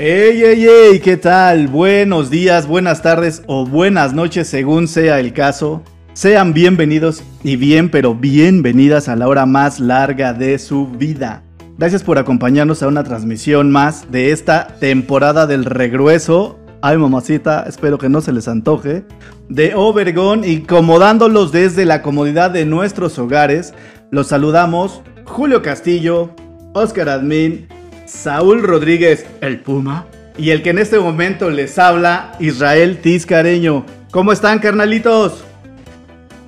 ¡Ey, 0.00 0.44
ey, 0.44 0.64
ey! 0.64 1.00
¿Qué 1.00 1.16
tal? 1.16 1.66
Buenos 1.66 2.30
días, 2.30 2.68
buenas 2.68 3.02
tardes 3.02 3.42
o 3.48 3.66
buenas 3.66 4.14
noches 4.14 4.46
según 4.46 4.86
sea 4.86 5.18
el 5.18 5.32
caso. 5.32 5.82
Sean 6.12 6.54
bienvenidos 6.54 7.24
y 7.42 7.56
bien, 7.56 7.90
pero 7.90 8.14
bienvenidas 8.14 9.08
a 9.08 9.16
la 9.16 9.26
hora 9.26 9.44
más 9.44 9.80
larga 9.80 10.32
de 10.32 10.60
su 10.60 10.86
vida. 10.86 11.42
Gracias 11.78 12.04
por 12.04 12.16
acompañarnos 12.16 12.80
a 12.84 12.86
una 12.86 13.02
transmisión 13.02 13.72
más 13.72 14.08
de 14.08 14.30
esta 14.30 14.68
temporada 14.78 15.48
del 15.48 15.64
regreso. 15.64 16.60
Ay, 16.80 16.96
mamacita, 16.96 17.64
espero 17.66 17.98
que 17.98 18.08
no 18.08 18.20
se 18.20 18.30
les 18.30 18.46
antoje. 18.46 19.02
De 19.48 19.74
Obergón 19.74 20.44
y 20.44 20.60
comodándolos 20.60 21.50
desde 21.50 21.84
la 21.84 22.02
comodidad 22.02 22.52
de 22.52 22.66
nuestros 22.66 23.18
hogares, 23.18 23.74
los 24.12 24.28
saludamos 24.28 25.02
Julio 25.24 25.60
Castillo, 25.60 26.30
Oscar 26.72 27.08
Admin, 27.08 27.66
Saúl 28.08 28.62
Rodríguez, 28.62 29.26
el 29.42 29.60
Puma, 29.60 30.06
y 30.38 30.50
el 30.50 30.62
que 30.62 30.70
en 30.70 30.78
este 30.78 30.98
momento 30.98 31.50
les 31.50 31.78
habla, 31.78 32.32
Israel 32.40 33.00
Tizcareño. 33.02 33.84
¿Cómo 34.10 34.32
están, 34.32 34.60
carnalitos? 34.60 35.44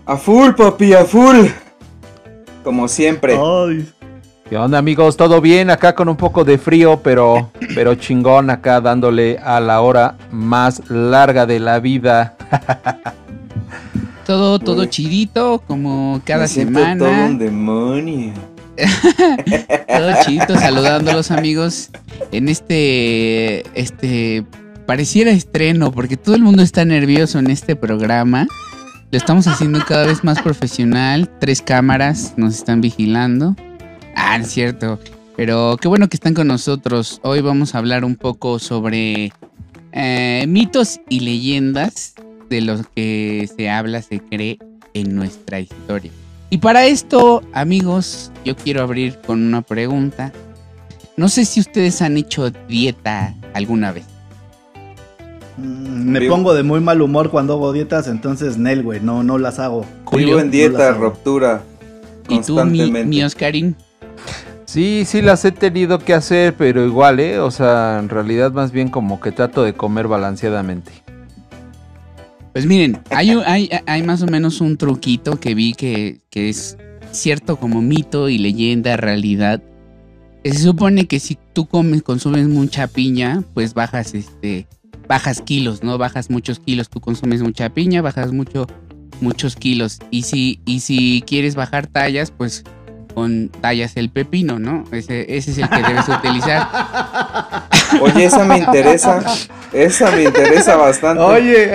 A 0.07 0.17
full, 0.17 0.53
papi, 0.53 0.95
a 0.95 1.05
full. 1.05 1.47
Como 2.65 2.89
siempre. 2.89 3.35
Ay. 3.39 3.87
¿Qué 4.49 4.57
onda 4.57 4.79
amigos? 4.79 5.17
¿Todo 5.19 5.41
bien? 5.41 5.71
Acá 5.71 5.95
con 5.95 6.09
un 6.09 6.17
poco 6.17 6.45
de 6.45 6.57
frío, 6.57 7.01
pero, 7.03 7.51
pero 7.75 7.95
chingón 7.95 8.49
acá 8.49 8.81
dándole 8.81 9.39
a 9.39 9.61
la 9.61 9.83
hora 9.83 10.17
más 10.33 10.89
larga 10.89 11.45
de 11.45 11.61
la 11.61 11.79
vida. 11.79 12.37
todo, 14.27 14.59
todo 14.59 14.87
chidito, 14.87 15.63
como 15.67 16.23
cada 16.25 16.43
Me 16.43 16.49
semana. 16.49 16.97
todo 16.99 17.27
un 17.27 17.39
demonio. 17.39 18.33
Todo 19.89 20.13
chidito, 20.25 20.59
saludando 20.59 21.11
a 21.11 21.15
los 21.15 21.31
amigos 21.31 21.91
en 22.33 22.49
este, 22.49 23.65
este, 23.79 24.45
pareciera 24.87 25.31
estreno, 25.31 25.93
porque 25.93 26.17
todo 26.17 26.35
el 26.35 26.43
mundo 26.43 26.63
está 26.63 26.85
nervioso 26.85 27.39
en 27.39 27.49
este 27.49 27.77
programa. 27.77 28.47
Lo 29.11 29.19
estamos 29.19 29.47
haciendo 29.47 29.85
cada 29.85 30.07
vez 30.07 30.23
más 30.23 30.41
profesional. 30.41 31.29
Tres 31.41 31.63
cámaras 31.63 32.35
nos 32.37 32.55
están 32.55 32.81
vigilando. 32.81 33.57
Ah, 34.15 34.37
es 34.37 34.49
cierto. 34.51 35.01
Pero 35.37 35.77
qué 35.81 35.89
bueno 35.89 36.09
que 36.09 36.17
están 36.17 36.35
con 36.35 36.47
nosotros. 36.47 37.21
Hoy 37.23 37.41
vamos 37.41 37.75
a 37.75 37.79
hablar 37.79 38.05
un 38.05 38.15
poco 38.15 38.59
sobre 38.59 39.33
eh, 39.93 40.45
mitos 40.47 41.01
y 41.09 41.21
leyendas 41.21 42.15
de 42.49 42.61
los 42.61 42.87
que 42.95 43.49
se 43.57 43.71
habla, 43.71 44.03
se 44.03 44.21
cree 44.21 44.59
en 44.95 45.15
nuestra 45.15 45.61
historia. 45.61 46.13
Y 46.51 46.59
para 46.59 46.85
esto, 46.87 47.43
amigos, 47.53 48.33
yo 48.45 48.57
quiero 48.57 48.83
abrir 48.83 49.19
con 49.25 49.43
una 49.43 49.63
pregunta. 49.63 50.33
No 51.17 51.29
sé 51.29 51.45
si 51.45 51.61
ustedes 51.61 52.03
han 52.03 52.17
hecho 52.17 52.51
dieta 52.69 53.35
alguna 53.55 53.93
vez. 53.93 54.05
Mm, 55.57 56.11
Me 56.11 56.19
Vivo- 56.21 56.35
pongo 56.35 56.55
de 56.55 56.63
muy 56.63 56.81
mal 56.81 57.03
humor 57.03 57.31
cuando 57.31 57.53
hago 57.55 57.73
dietas, 57.73 58.09
entonces 58.09 58.57
Nel, 58.59 58.83
güey, 58.83 59.01
no, 59.01 59.23
no 59.23 59.39
las 59.39 59.59
hago. 59.59 59.85
Vivo 60.13 60.41
en 60.41 60.47
no 60.47 60.53
dieta, 60.53 60.89
hago. 60.89 61.05
ruptura. 61.05 61.63
¿Y 62.29 62.41
tú, 62.41 62.65
mi, 62.65 62.91
mi 62.91 63.23
Oscarín? 63.23 63.77
Sí, 64.65 65.05
sí 65.05 65.21
las 65.21 65.45
he 65.45 65.51
tenido 65.53 65.99
que 65.99 66.15
hacer, 66.15 66.55
pero 66.55 66.85
igual, 66.87 67.19
¿eh? 67.19 67.41
O 67.41 67.51
sea, 67.51 67.99
en 67.99 68.09
realidad 68.09 68.53
más 68.53 68.71
bien 68.71 68.89
como 68.89 69.21
que 69.21 69.33
trato 69.33 69.65
de 69.65 69.75
comer 69.75 70.07
balanceadamente. 70.07 70.93
Pues 72.53 72.67
miren, 72.67 73.01
hay, 73.11 73.35
un- 73.35 73.45
hay, 73.47 73.71
hay 73.87 74.03
más 74.03 74.23
o 74.23 74.27
menos 74.27 74.61
un 74.61 74.77
truquito 74.77 75.39
que 75.39 75.55
vi 75.55 75.73
que, 75.75 76.19
que 76.31 76.49
es 76.49 76.77
cierto 77.13 77.57
como 77.59 77.81
mito 77.81 78.29
y 78.29 78.39
leyenda, 78.39 78.97
realidad. 78.97 79.63
Se 80.45 80.59
supone 80.59 81.07
que 81.07 81.21
si 81.21 81.39
tú 81.53 81.67
comes, 81.67 82.03
consumes 82.03 82.49
mucha 82.49 82.87
piña, 82.89 83.43
pues 83.55 83.75
bajas 83.75 84.15
este, 84.15 84.67
bajas 85.07 85.43
kilos, 85.43 85.83
¿no? 85.85 85.97
Bajas 85.99 86.31
muchos 86.31 86.59
kilos. 86.61 86.89
Tú 86.89 87.01
consumes 87.01 87.43
mucha 87.43 87.69
piña, 87.69 88.01
bajas 88.03 88.33
mucho, 88.33 88.67
muchos 89.21 89.55
kilos. 89.55 89.99
Y 90.11 90.23
si, 90.23 90.61
y 90.65 90.81
si 90.81 91.23
quieres 91.27 91.55
bajar 91.55 91.87
tallas, 91.87 92.31
pues 92.31 92.65
con 93.15 93.49
tallas 93.61 93.97
el 93.97 94.09
pepino, 94.09 94.59
¿no? 94.59 94.85
Ese, 94.93 95.37
ese 95.37 95.51
es 95.53 95.59
el 95.59 95.69
que 95.69 95.83
debes 95.83 96.09
utilizar. 96.09 96.69
Oye, 98.01 98.25
esa 98.25 98.45
me 98.45 98.59
interesa. 98.59 99.23
Esa 99.73 100.11
me 100.13 100.25
interesa 100.25 100.77
bastante. 100.77 101.23
Oye, 101.23 101.71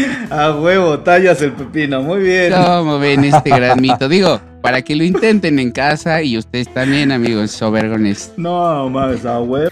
a 0.30 0.52
huevo, 0.52 0.98
tallas 1.00 1.40
el 1.42 1.52
pepino, 1.52 2.02
muy 2.02 2.22
bien. 2.22 2.52
¿Cómo 2.52 2.98
ven 2.98 3.24
este 3.24 3.50
gran 3.50 3.80
mito? 3.80 4.08
Digo, 4.08 4.40
para 4.60 4.82
que 4.82 4.96
lo 4.96 5.04
intenten 5.04 5.58
en 5.58 5.70
casa 5.72 6.22
y 6.22 6.38
ustedes 6.38 6.72
también, 6.72 7.12
amigos 7.12 7.50
sobergones. 7.50 8.32
No 8.36 8.88
mames, 8.88 9.24
a 9.26 9.40
huevo. 9.40 9.70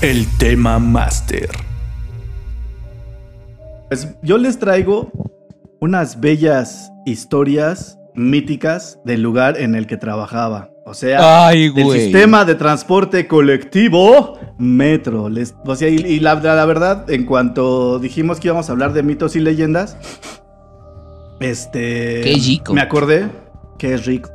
El 0.00 0.26
tema 0.38 0.78
máster. 0.78 1.48
Pues 3.88 4.08
yo 4.22 4.38
les 4.38 4.58
traigo 4.58 5.10
unas 5.80 6.20
bellas 6.20 6.90
historias 7.04 7.98
míticas 8.14 8.98
del 9.04 9.22
lugar 9.22 9.58
en 9.58 9.74
el 9.74 9.86
que 9.86 9.96
trabajaba. 9.96 10.70
O 10.86 10.94
sea, 10.94 11.46
Ay, 11.46 11.70
del 11.70 11.90
sistema 11.92 12.44
de 12.44 12.54
transporte 12.54 13.26
colectivo 13.26 14.39
Metro. 14.60 15.28
Les, 15.28 15.54
o 15.64 15.74
sea, 15.74 15.88
y, 15.88 15.96
y 15.96 16.20
la, 16.20 16.36
la 16.36 16.66
verdad, 16.66 17.10
en 17.10 17.24
cuanto 17.24 17.98
dijimos 17.98 18.38
que 18.38 18.48
íbamos 18.48 18.68
a 18.68 18.72
hablar 18.72 18.92
de 18.92 19.02
mitos 19.02 19.34
y 19.34 19.40
leyendas, 19.40 19.96
este. 21.40 22.20
Qué 22.20 22.34
rico. 22.46 22.74
Me 22.74 22.82
acordé 22.82 23.30
que 23.78 23.94
es 23.94 24.06
rico. 24.06 24.30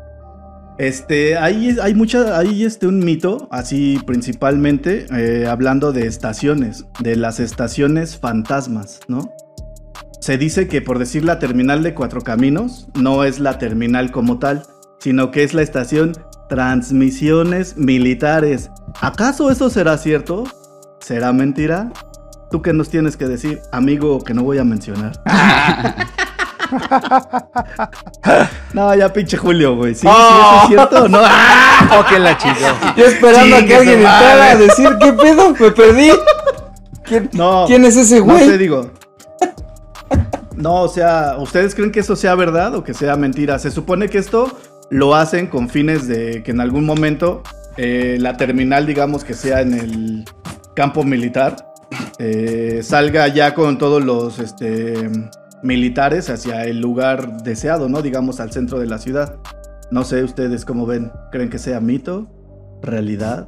Este, 0.78 1.38
hay, 1.38 1.78
hay 1.81 1.94
mucha, 1.94 2.38
hay 2.38 2.66
este 2.66 2.88
un 2.88 3.00
mito, 3.00 3.47
así 3.50 3.97
principalmente, 4.06 5.06
eh, 5.16 5.47
hablando 5.47 5.94
de 5.94 6.06
estaciones, 6.06 6.85
de 7.00 7.16
las 7.16 7.40
estaciones 7.40 8.18
fantasmas, 8.18 9.00
¿no? 9.08 9.31
Se 10.19 10.38
dice 10.38 10.68
que 10.68 10.81
por 10.81 11.00
decir 11.00 11.24
la 11.24 11.40
terminal 11.40 11.81
de 11.81 11.94
Cuatro 11.94 12.22
Caminos, 12.22 12.88
no 12.94 13.24
es 13.24 13.40
la 13.40 13.58
terminal 13.58 14.12
como 14.12 14.40
tal, 14.40 14.64
sino 15.00 15.31
que 15.31 15.44
es 15.44 15.53
la 15.53 15.62
estación 15.62 16.14
Transmisiones 16.50 17.75
Militares. 17.78 18.69
¿Acaso 19.01 19.50
eso 19.50 19.69
será 19.69 19.97
cierto? 19.97 20.44
¿Será 21.00 21.33
mentira? 21.33 21.91
¿Tú 22.51 22.61
qué 22.61 22.72
nos 22.73 22.89
tienes 22.89 23.17
que 23.17 23.28
decir, 23.28 23.61
amigo 23.72 24.23
que 24.23 24.33
no 24.33 24.44
voy 24.44 24.57
a 24.59 24.63
mencionar? 24.63 25.22
No, 28.73 28.94
ya 28.95 29.13
pinche 29.13 29.38
Julio, 29.38 29.75
güey. 29.75 29.94
¿Sí, 29.95 30.01
sí, 30.01 30.07
eso 30.07 30.61
es 30.63 30.67
cierto 30.67 31.03
o 31.03 31.07
no? 31.07 31.19
¡Oh, 31.91 32.05
que 32.09 32.19
la 32.19 32.38
chingó! 32.38 32.57
Yo 32.97 33.05
esperando 33.05 33.55
a 33.55 33.61
que 33.63 33.75
alguien 33.75 34.00
entrara 34.00 34.51
a 34.51 34.55
decir, 34.55 34.89
¿qué 35.00 35.13
pedo? 35.13 35.51
Me 35.57 35.72
perdí. 35.72 36.09
¿Quién, 37.03 37.29
No. 37.34 37.66
quién 37.67 37.85
es 37.85 37.95
ese 37.95 38.19
No 38.19 38.25
güey? 38.25 38.47
sé, 38.47 38.57
digo. 38.57 38.91
No, 40.55 40.81
o 40.84 40.88
sea, 40.88 41.35
¿ustedes 41.38 41.75
creen 41.75 41.91
que 41.91 42.00
eso 42.00 42.16
sea 42.16 42.34
verdad 42.34 42.73
o 42.75 42.84
que 42.84 42.94
sea 42.94 43.16
mentira? 43.17 43.59
Se 43.59 43.72
supone 43.72 44.09
que 44.09 44.17
esto 44.17 44.57
lo 44.90 45.16
hacen 45.16 45.47
con 45.47 45.69
fines 45.69 46.07
de 46.07 46.44
que 46.44 46.51
en 46.51 46.62
algún 46.62 46.85
momento 46.85 47.41
eh, 47.78 48.18
la 48.19 48.38
terminal, 48.38 48.85
digamos 48.85 49.23
que 49.23 49.34
sea 49.34 49.62
en 49.62 49.73
el 49.73 50.25
campo 50.75 51.03
militar, 51.03 51.56
eh, 52.19 52.81
salga 52.84 53.28
ya 53.28 53.53
con 53.53 53.78
todos 53.78 54.03
los 54.03 54.40
este, 54.40 55.09
militares 55.64 56.29
hacia 56.29 56.64
el 56.66 56.79
lugar 56.79 57.41
deseado, 57.43 57.90
¿no? 57.90 58.02
Digamos 58.02 58.40
al 58.40 58.52
centro 58.52 58.79
de 58.79 58.87
la 58.87 58.97
ciudad. 58.97 59.37
No 59.91 60.03
sé 60.03 60.23
ustedes 60.23 60.66
cómo 60.66 60.85
ven. 60.85 61.11
¿Creen 61.32 61.49
que 61.49 61.59
sea 61.59 61.79
mito? 61.79 62.28
¿Realidad? 62.82 63.47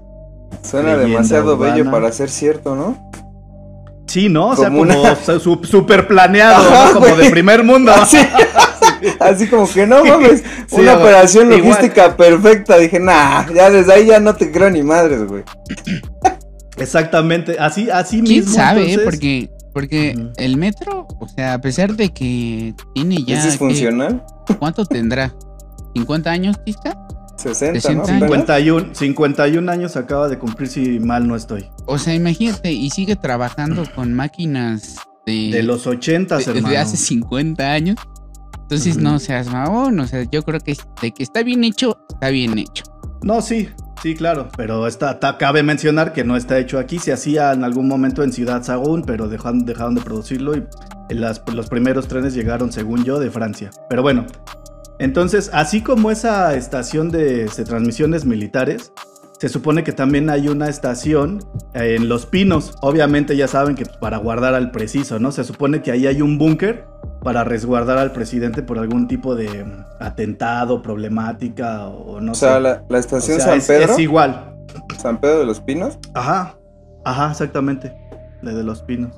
Suena 0.64 0.96
demasiado 0.98 1.58
bello 1.58 1.90
para 1.92 2.12
ser 2.12 2.30
cierto, 2.30 2.76
¿no? 2.76 3.10
Sí, 4.08 4.30
¿no? 4.30 4.50
O 4.50 4.56
sea, 4.56 4.70
Como 4.70 4.86
como, 4.88 5.02
una- 5.02 5.16
super 5.64 6.08
planeado, 6.08 6.56
Ajá, 6.72 6.88
¿no? 6.88 6.94
Como 7.02 7.16
de 7.16 7.30
primer 7.30 7.64
mundo. 7.64 7.92
así 9.20 9.48
como 9.48 9.68
que 9.70 9.86
no 9.88 10.04
mames, 10.04 10.44
Sí, 10.68 10.76
una 10.82 10.94
güey. 10.94 11.04
operación 11.06 11.48
Igual. 11.52 11.62
logística 11.62 12.16
perfecta. 12.18 12.78
Dije, 12.78 13.00
nah, 13.00 13.46
ya 13.54 13.70
desde 13.70 13.94
ahí 13.94 14.06
ya 14.08 14.20
no 14.20 14.36
te 14.36 14.52
creo 14.52 14.70
ni 14.70 14.84
madres, 14.84 15.24
güey. 15.28 15.44
Exactamente, 16.78 17.58
así, 17.60 17.90
así 17.90 18.22
¿Quién 18.22 18.40
mismo. 18.46 18.54
sabe? 18.56 18.82
eh? 18.82 18.90
entonces- 18.94 19.06
Porque, 19.06 19.50
porque 19.74 20.28
el 20.38 20.58
metro, 20.58 21.08
o 21.20 21.28
sea, 21.28 21.54
a 21.56 21.62
pesar 21.62 21.96
de 21.96 22.10
que 22.10 22.74
tiene 22.94 23.24
ya... 23.24 23.38
¿Es 23.38 23.44
¿qué- 23.44 23.50
disfuncional? 23.52 24.24
¿Cuánto 24.60 24.86
tendrá? 24.86 25.34
¿50 25.96 26.28
años, 26.28 26.64
Tisca? 26.64 26.96
60, 27.38 27.74
¿no? 27.74 27.82
60. 27.82 28.02
Apenas. 28.04 28.20
51, 28.30 28.90
51 28.96 29.72
años 29.72 29.96
acaba 29.96 30.28
de 30.28 30.38
cumplir 30.40 30.70
si 30.70 31.00
mal 31.00 31.28
no 31.28 31.36
estoy. 31.36 31.70
O 31.86 31.98
sea, 31.98 32.14
imagínate, 32.16 32.72
y 32.72 32.90
sigue 32.92 33.16
trabajando 33.16 33.84
con 33.96 34.14
máquinas 34.14 34.96
de, 35.26 35.50
De 35.52 35.64
los 35.64 35.86
80, 35.88 36.38
de- 36.38 36.44
de 36.46 36.52
hermano. 36.60 36.80
hace 36.80 36.98
50 36.98 37.72
años. 37.72 37.98
Entonces, 38.70 38.98
no 38.98 39.18
seas 39.20 39.48
mamón. 39.48 40.00
O 40.00 40.08
sea, 40.08 40.24
yo 40.30 40.44
creo 40.44 40.60
que 40.60 40.76
de 41.02 41.12
que 41.12 41.24
está 41.24 41.42
bien 41.42 41.64
hecho, 41.64 42.00
está 42.10 42.30
bien 42.30 42.58
hecho. 42.58 42.84
No, 43.24 43.42
sí, 43.42 43.70
sí, 44.04 44.14
claro. 44.14 44.50
Pero 44.58 44.86
está, 44.88 45.18
cabe 45.38 45.64
mencionar 45.64 46.12
que 46.12 46.24
no 46.26 46.36
está 46.36 46.60
hecho 46.60 46.78
aquí. 46.78 47.00
Se 47.00 47.14
hacía 47.14 47.54
en 47.54 47.64
algún 47.64 47.88
momento 47.88 48.24
en 48.24 48.34
Ciudad 48.34 48.64
Sagún, 48.64 49.04
pero 49.04 49.30
dejaron, 49.30 49.66
dejaron 49.66 49.96
de 49.96 50.02
producirlo 50.02 50.56
y 50.56 50.64
las- 51.10 51.42
los 51.54 51.68
primeros 51.70 52.08
trenes 52.10 52.34
llegaron, 52.34 52.72
según 52.74 53.04
yo, 53.06 53.20
de 53.20 53.32
Francia. 53.32 53.72
Pero 53.90 54.02
bueno, 54.02 54.26
entonces, 55.00 55.50
así 55.54 55.82
como 55.82 56.12
esa 56.12 56.54
estación 56.56 57.10
de, 57.10 57.46
de 57.46 57.64
transmisiones 57.64 58.26
militares, 58.26 58.92
se 59.40 59.50
supone 59.50 59.84
que 59.84 59.92
también 59.92 60.30
hay 60.30 60.48
una 60.50 60.68
estación 60.68 61.44
eh, 61.74 61.96
en 61.98 62.10
Los 62.10 62.26
Pinos. 62.26 62.76
Obviamente 62.82 63.36
ya 63.38 63.48
saben 63.48 63.76
que 63.76 63.86
para 63.86 64.18
guardar 64.18 64.56
al 64.56 64.72
preciso, 64.72 65.20
¿no? 65.20 65.32
Se 65.32 65.44
supone 65.44 65.82
que 65.82 65.92
ahí 65.92 66.08
hay 66.08 66.22
un 66.22 66.38
búnker 66.38 66.86
para 67.24 67.44
resguardar 67.44 67.98
al 67.98 68.12
presidente 68.14 68.64
por 68.64 68.80
algún 68.80 69.08
tipo 69.08 69.36
de 69.36 69.64
mm, 69.64 69.86
atentado, 70.00 70.82
problemática 70.82 71.88
o 71.88 72.20
no 72.20 72.32
O 72.32 72.36
sea, 72.36 72.56
sé. 72.56 72.62
la, 72.62 72.84
la 72.90 72.98
O 72.98 73.00
estación 73.00 73.38
sea, 73.38 73.48
San 73.50 73.58
es, 73.60 73.68
Pedro. 73.68 73.94
es 73.94 74.00
igual. 74.00 74.56
San 74.98 75.20
Pedro 75.20 75.40
de 75.40 75.46
los 75.46 75.60
Pinos. 75.62 76.00
Ajá. 76.14 76.56
Ajá, 77.06 77.32
exactamente. 77.32 77.94
La 78.42 78.54
de 78.54 78.64
los 78.64 78.82
pinos. 78.82 79.14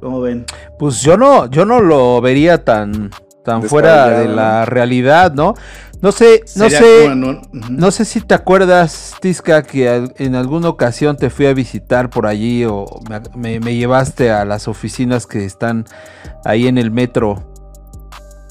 ¿Cómo 0.00 0.20
ven? 0.20 0.44
Pues 0.78 1.00
yo 1.02 1.16
no, 1.16 1.46
yo 1.48 1.64
no 1.64 1.80
lo 1.80 2.20
vería 2.20 2.64
tan, 2.64 3.10
tan 3.44 3.62
fuera 3.62 4.08
de 4.10 4.28
la 4.28 4.64
realidad, 4.66 5.32
¿no? 5.32 5.54
No 6.02 6.10
sé, 6.10 6.42
no 6.56 6.68
sé, 6.68 7.14
no 7.70 7.90
sé 7.92 8.04
si 8.04 8.20
te 8.20 8.34
acuerdas, 8.34 9.14
Tisca, 9.20 9.62
que 9.62 10.08
en 10.16 10.34
alguna 10.34 10.68
ocasión 10.68 11.16
te 11.16 11.30
fui 11.30 11.46
a 11.46 11.54
visitar 11.54 12.10
por 12.10 12.26
allí 12.26 12.64
o 12.64 12.86
me, 13.08 13.20
me- 13.36 13.60
me 13.60 13.76
llevaste 13.76 14.32
a 14.32 14.44
las 14.44 14.66
oficinas 14.66 15.28
que 15.28 15.44
están 15.44 15.84
ahí 16.44 16.66
en 16.66 16.76
el 16.76 16.90
metro. 16.90 17.44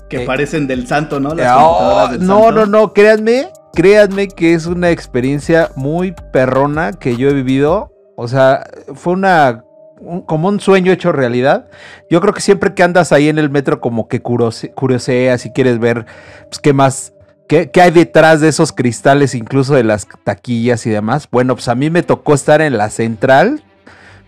que 0.10 0.24
eh, 0.24 0.26
parecen 0.26 0.66
del 0.68 0.88
santo, 0.88 1.20
¿no? 1.20 1.36
Las 1.36 1.46
Eh, 1.48 1.62
oh, 1.62 2.08
del 2.12 2.26
no, 2.26 2.44
santo. 2.46 2.52
no, 2.52 2.66
no, 2.66 2.94
créanme, 2.94 3.50
créanme 3.74 4.28
que 4.30 4.54
es 4.54 4.66
una 4.66 4.90
experiencia 4.90 5.72
muy 5.76 6.14
perrona 6.32 6.94
que 6.94 7.18
yo 7.18 7.30
he 7.30 7.34
vivido. 7.34 7.92
O 8.16 8.28
sea, 8.30 8.66
fue 8.96 9.14
una 9.14 9.66
un- 10.00 10.22
como 10.22 10.48
un 10.48 10.60
sueño 10.62 10.92
hecho 10.94 11.12
realidad. 11.12 11.68
Yo 12.10 12.22
creo 12.22 12.34
que 12.34 12.42
siempre 12.42 12.74
que 12.74 12.84
andas 12.84 13.12
ahí 13.12 13.28
en 13.30 13.38
el 13.40 13.50
metro 13.50 13.80
como 13.82 14.08
que 14.08 14.22
curose- 14.24 14.74
curioseas 14.74 15.46
y 15.46 15.52
quieres 15.52 15.80
ver 15.80 16.06
pues, 16.50 16.60
qué 16.60 16.74
más, 16.74 17.14
qué, 17.52 17.70
qué 17.70 17.82
hay 17.82 17.92
detrás 17.92 18.40
de 18.40 18.48
esos 18.48 18.72
cristales, 18.72 19.36
incluso 19.36 19.74
de 19.76 19.84
las 19.84 20.08
taquillas 20.24 20.86
y 20.86 20.90
demás. 20.90 21.28
Bueno, 21.30 21.54
pues 21.56 21.68
a 21.68 21.76
mí 21.76 21.90
me 21.90 22.02
tocó 22.02 22.34
estar 22.34 22.62
en 22.62 22.78
la 22.78 22.90
central, 22.90 23.62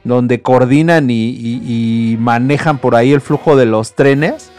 donde 0.03 0.41
coordinan 0.41 1.09
y, 1.09 1.29
y- 1.29 1.61
y 2.13 2.17
manejan 2.17 2.77
por 2.79 2.95
ahí 2.95 3.13
el 3.13 3.21
flujo 3.21 3.55
de 3.55 3.65
los 3.65 3.93
trenes. 3.95 4.51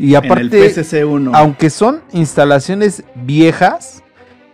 Y 0.00 0.16
aparte, 0.16 0.74
PCC1. 0.74 1.30
aunque 1.34 1.70
son 1.70 2.00
instalaciones 2.12 3.04
viejas, 3.14 4.02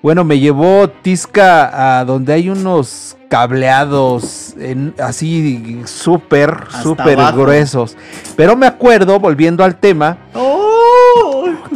bueno, 0.02 0.22
me 0.24 0.38
llevó 0.38 0.88
Tisca 0.88 1.98
a 1.98 2.04
donde 2.04 2.34
hay 2.34 2.50
unos 2.50 3.16
cableados 3.30 4.54
en- 4.60 4.94
así 4.98 5.80
súper, 5.86 6.64
súper 6.82 7.18
gruesos. 7.32 7.96
Pero 8.36 8.54
me 8.56 8.66
acuerdo, 8.66 9.18
volviendo 9.18 9.64
al 9.64 9.76
tema, 9.76 10.18
¡Oh! 10.34 10.53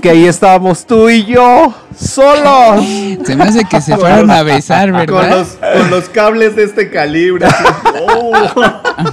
Que 0.08 0.12
ahí 0.12 0.24
estábamos 0.26 0.86
tú 0.86 1.10
y 1.10 1.26
yo, 1.26 1.74
solos. 1.94 2.82
Se 3.26 3.36
me 3.36 3.44
hace 3.44 3.64
que 3.66 3.78
se 3.82 3.94
fueron 3.94 4.30
a 4.30 4.42
besar, 4.42 4.88
Con 4.90 4.98
¿verdad? 5.06 5.30
los, 5.38 5.48
con 5.80 5.90
los 5.90 6.08
cables 6.08 6.56
de 6.56 6.64
este 6.64 6.88
calibre. 6.88 7.44
así. 7.44 7.64
¡Oh! 8.08 8.32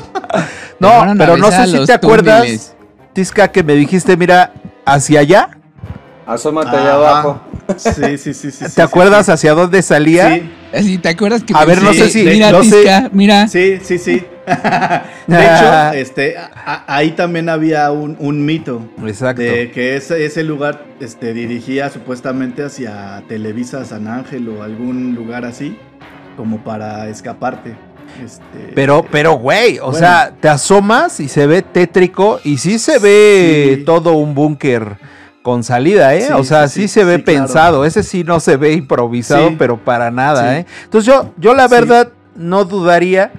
No, 0.79 1.05
pero 1.17 1.37
no 1.37 1.51
sé 1.51 1.67
si 1.67 1.85
te 1.85 1.93
acuerdas. 1.93 2.75
Tisca, 3.13 3.47
que 3.49 3.63
me 3.63 3.73
dijiste, 3.75 4.15
mira, 4.17 4.53
hacia 4.85 5.21
allá. 5.21 5.49
Asómate 6.27 6.69
allá 6.75 6.89
Ajá. 6.91 6.95
abajo. 6.95 7.41
Sí, 7.77 8.17
sí, 8.17 8.33
sí, 8.33 8.51
sí. 8.51 8.65
¿Te 8.75 8.81
acuerdas 8.81 9.27
hacia 9.29 9.53
dónde 9.53 9.81
salía? 9.81 10.41
Sí, 10.77 10.97
¿te 10.97 11.09
acuerdas 11.09 11.43
que 11.43 11.53
A 11.55 11.59
me 11.61 11.65
ver, 11.65 11.81
no 11.81 11.91
dijiste, 11.91 12.09
sé 12.11 12.19
si- 12.19 12.25
Mira, 12.29 12.51
no 12.51 12.63
sé- 12.63 12.75
Tisca, 12.83 13.09
mira. 13.13 13.47
sí, 13.47 13.79
sí, 13.83 13.97
sí. 13.97 14.25
De 15.27 15.43
hecho, 15.43 15.93
este, 15.93 16.37
a- 16.37 16.51
a- 16.65 16.95
ahí 16.97 17.11
también 17.11 17.49
había 17.49 17.91
un, 17.91 18.15
un 18.19 18.45
mito. 18.45 18.81
Exacto. 19.05 19.41
De 19.41 19.71
que 19.71 19.95
ese, 19.95 20.25
ese 20.25 20.43
lugar 20.43 20.83
este, 20.99 21.33
dirigía 21.33 21.89
supuestamente 21.89 22.63
hacia 22.63 23.23
Televisa 23.27 23.83
San 23.85 24.07
Ángel 24.07 24.47
o 24.49 24.63
algún 24.63 25.15
lugar 25.15 25.45
así, 25.45 25.77
como 26.37 26.63
para 26.63 27.07
escaparte. 27.09 27.75
Este, 28.23 28.71
Pero, 28.75 29.05
pero, 29.11 29.33
güey, 29.33 29.79
o 29.79 29.85
Bueno. 29.91 29.97
sea, 29.97 30.31
te 30.39 30.47
asomas 30.47 31.19
y 31.19 31.27
se 31.27 31.47
ve 31.47 31.61
tétrico 31.63 32.39
y 32.43 32.57
sí 32.59 32.77
se 32.79 32.99
ve 32.99 33.75
Sí. 33.79 33.83
todo 33.83 34.13
un 34.13 34.33
búnker 34.35 34.97
con 35.41 35.63
salida, 35.63 36.15
¿eh? 36.15 36.21
Sí, 36.21 36.33
o 36.33 36.43
sea, 36.43 36.67
sí, 36.69 36.87
se 36.87 37.03
ve 37.03 37.21
claro. 37.23 37.39
pensado. 37.41 37.85
Ese 37.85 38.03
sí 38.03 38.23
no 38.23 38.39
se 38.39 38.57
ve 38.57 38.73
improvisado, 38.73 39.51
pero 39.57 39.77
para 39.77 40.11
nada. 40.11 40.57
¿eh? 40.59 40.65
Entonces 40.85 41.05
yo, 41.13 41.33
yo 41.37 41.53
la 41.53 41.67
verdad 41.67 42.09
no 42.35 42.63
dudaría 42.65 43.31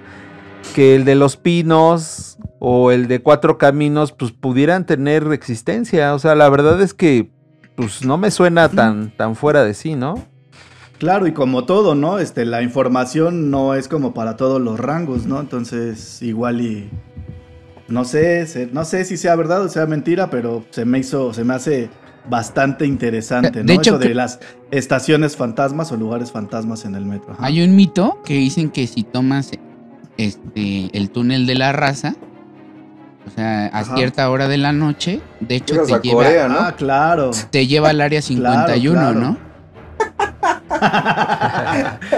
que 0.74 0.94
el 0.96 1.04
de 1.04 1.14
los 1.14 1.36
pinos 1.36 2.38
o 2.58 2.90
el 2.90 3.08
de 3.08 3.20
cuatro 3.22 3.58
caminos, 3.58 4.12
pues 4.12 4.32
pudieran 4.32 4.86
tener 4.86 5.24
existencia. 5.32 6.14
O 6.14 6.18
sea, 6.18 6.34
la 6.34 6.48
verdad 6.48 6.80
es 6.82 6.94
que, 6.94 7.30
pues 7.76 8.04
no 8.04 8.16
me 8.18 8.30
suena 8.30 8.68
tan, 8.68 9.10
tan 9.16 9.36
fuera 9.36 9.64
de 9.64 9.74
sí, 9.74 9.94
¿no? 9.94 10.14
Claro, 10.98 11.26
y 11.26 11.32
como 11.32 11.64
todo, 11.64 11.94
¿no? 11.94 12.18
Este, 12.18 12.46
la 12.46 12.62
información 12.62 13.50
no 13.50 13.74
es 13.74 13.86
como 13.88 14.14
para 14.14 14.36
todos 14.36 14.60
los 14.60 14.80
rangos, 14.80 15.26
¿no? 15.26 15.40
Entonces, 15.40 16.22
igual 16.22 16.60
y. 16.62 16.90
No 17.88 18.04
sé, 18.04 18.46
se- 18.46 18.66
no 18.66 18.84
sé 18.84 19.04
si 19.04 19.16
sea 19.16 19.36
verdad 19.36 19.62
o 19.62 19.68
sea 19.68 19.86
mentira, 19.86 20.28
pero 20.30 20.64
se 20.70 20.84
me 20.84 20.98
hizo, 20.98 21.32
se 21.32 21.44
me 21.44 21.54
hace 21.54 21.88
bastante 22.28 22.84
interesante, 22.86 23.60
¿no? 23.60 23.66
De 23.66 23.74
hecho, 23.74 23.90
Eso 23.90 23.98
de 24.00 24.08
que- 24.08 24.14
las 24.14 24.40
estaciones 24.72 25.36
fantasmas 25.36 25.92
o 25.92 25.96
lugares 25.96 26.32
fantasmas 26.32 26.84
en 26.84 26.96
el 26.96 27.04
metro. 27.04 27.34
Ajá. 27.34 27.44
Hay 27.46 27.62
un 27.62 27.76
mito 27.76 28.20
que 28.24 28.34
dicen 28.34 28.70
que 28.70 28.86
si 28.88 29.04
tomas 29.04 29.52
este 30.16 30.90
el 30.96 31.10
túnel 31.10 31.46
de 31.46 31.54
la 31.54 31.72
raza, 31.72 32.14
o 33.26 33.30
sea, 33.30 33.66
a 33.66 33.80
Ajá. 33.80 33.96
cierta 33.96 34.28
hora 34.30 34.48
de 34.48 34.56
la 34.56 34.72
noche, 34.72 35.20
de 35.40 35.56
hecho 35.56 35.74
Llegas 35.74 36.00
te 36.00 36.08
lleva, 36.08 36.22
Corea, 36.24 36.48
¿no? 36.48 36.58
Ah, 36.60 36.74
claro. 36.76 37.30
te 37.50 37.66
lleva 37.66 37.90
al 37.90 38.00
área 38.00 38.22
51, 38.22 38.98
claro. 39.00 39.20
¿no? 39.20 39.38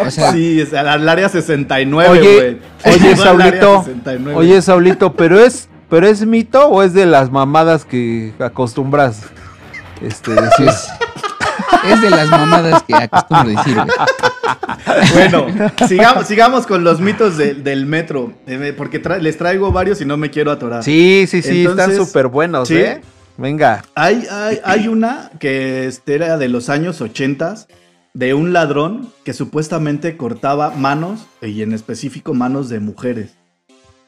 O 0.06 0.10
sea, 0.10 0.32
sí, 0.32 0.60
es 0.60 0.74
al 0.74 1.08
área 1.08 1.28
69, 1.28 2.08
Oye, 2.10 2.58
güey. 2.82 2.94
oye, 2.94 3.16
Saulito, 3.16 3.82
69. 3.84 4.34
Oye, 4.38 4.62
Saulito, 4.62 5.12
pero 5.12 5.38
es, 5.38 5.68
pero 5.88 6.06
es 6.06 6.26
mito 6.26 6.66
o 6.68 6.82
es 6.82 6.92
de 6.92 7.06
las 7.06 7.30
mamadas 7.30 7.84
que 7.84 8.32
acostumbras 8.40 9.22
este, 10.02 10.32
decir? 10.32 10.68
es, 11.84 12.00
de 12.02 12.10
las 12.10 12.28
mamadas 12.30 12.82
que 12.82 12.94
acostumbro 12.94 13.48
decir, 13.56 13.74
güey. 13.74 13.88
Bueno, 15.12 15.46
sigamos, 15.88 16.26
sigamos 16.26 16.66
con 16.66 16.84
los 16.84 17.00
mitos 17.00 17.36
de- 17.36 17.54
del 17.54 17.86
metro, 17.86 18.32
eh, 18.46 18.74
porque 18.76 19.02
tra- 19.02 19.18
les 19.20 19.36
traigo 19.38 19.70
varios 19.72 20.00
y 20.00 20.04
no 20.04 20.16
me 20.16 20.30
quiero 20.30 20.50
atorar. 20.50 20.82
Sí, 20.82 21.26
sí, 21.28 21.42
sí, 21.42 21.64
están 21.66 21.94
súper 21.94 22.28
buenos, 22.28 22.68
sí. 22.68 22.76
¿eh? 22.76 23.00
Venga. 23.36 23.84
Hay, 23.94 24.26
hay, 24.30 24.60
hay 24.64 24.88
una 24.88 25.30
que 25.38 25.86
este, 25.86 26.14
era 26.16 26.36
de 26.38 26.48
los 26.48 26.68
años 26.68 27.00
80 27.00 27.54
de 28.14 28.34
un 28.34 28.52
ladrón 28.52 29.12
que 29.24 29.32
supuestamente 29.32 30.16
cortaba 30.16 30.70
manos, 30.70 31.20
y 31.40 31.62
en 31.62 31.72
específico 31.72 32.34
manos 32.34 32.68
de 32.68 32.80
mujeres, 32.80 33.36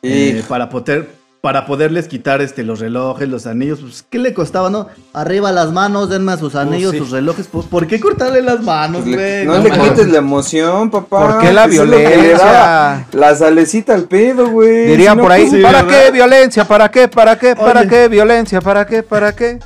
eh, 0.03 0.43
para 0.49 0.69
poder 0.69 1.11
para 1.41 1.65
poderles 1.65 2.07
quitar 2.07 2.43
este, 2.43 2.63
los 2.65 2.81
relojes, 2.81 3.27
los 3.29 3.47
anillos. 3.47 3.81
Pues, 3.81 4.05
¿Qué 4.11 4.19
le 4.19 4.35
costaba, 4.35 4.69
no? 4.69 4.89
Arriba 5.15 5.51
las 5.53 5.73
manos, 5.73 6.11
denme 6.11 6.37
sus 6.37 6.55
anillos, 6.55 6.93
sí. 6.93 6.99
sus 6.99 7.11
relojes. 7.11 7.47
Pues, 7.51 7.65
¿Por 7.67 7.87
qué 7.87 7.99
cortarle 7.99 8.43
las 8.43 8.61
manos, 8.63 9.03
pues, 9.05 9.15
güey? 9.17 9.47
no, 9.47 9.55
no 9.57 9.63
le 9.65 9.71
quites 9.71 10.09
la 10.09 10.19
emoción, 10.19 10.91
papá. 10.91 11.27
¿Por 11.33 11.39
qué 11.41 11.53
la 11.53 11.67
violencia? 11.67 13.07
La 13.13 13.35
salecita 13.35 13.95
al 13.95 14.05
pedo, 14.05 14.51
güey. 14.51 14.87
Dirían 14.89 15.13
Si 15.15 15.17
no, 15.17 15.23
por 15.23 15.33
ahí, 15.33 15.43
pues, 15.47 15.53
sí, 15.55 15.63
¿para 15.63 15.83
¿verdad? 15.83 16.05
qué 16.05 16.11
violencia? 16.11 16.65
¿Para 16.69 16.91
qué? 16.91 17.09
¿Para 17.09 17.39
qué? 17.39 17.57
¿Para 17.57 17.81
Oye. 17.81 17.89
qué 17.89 18.09
violencia? 18.09 18.61
¿Para 18.61 18.87
qué? 18.87 19.03
¿Para 19.03 19.35
qué? 19.35 19.59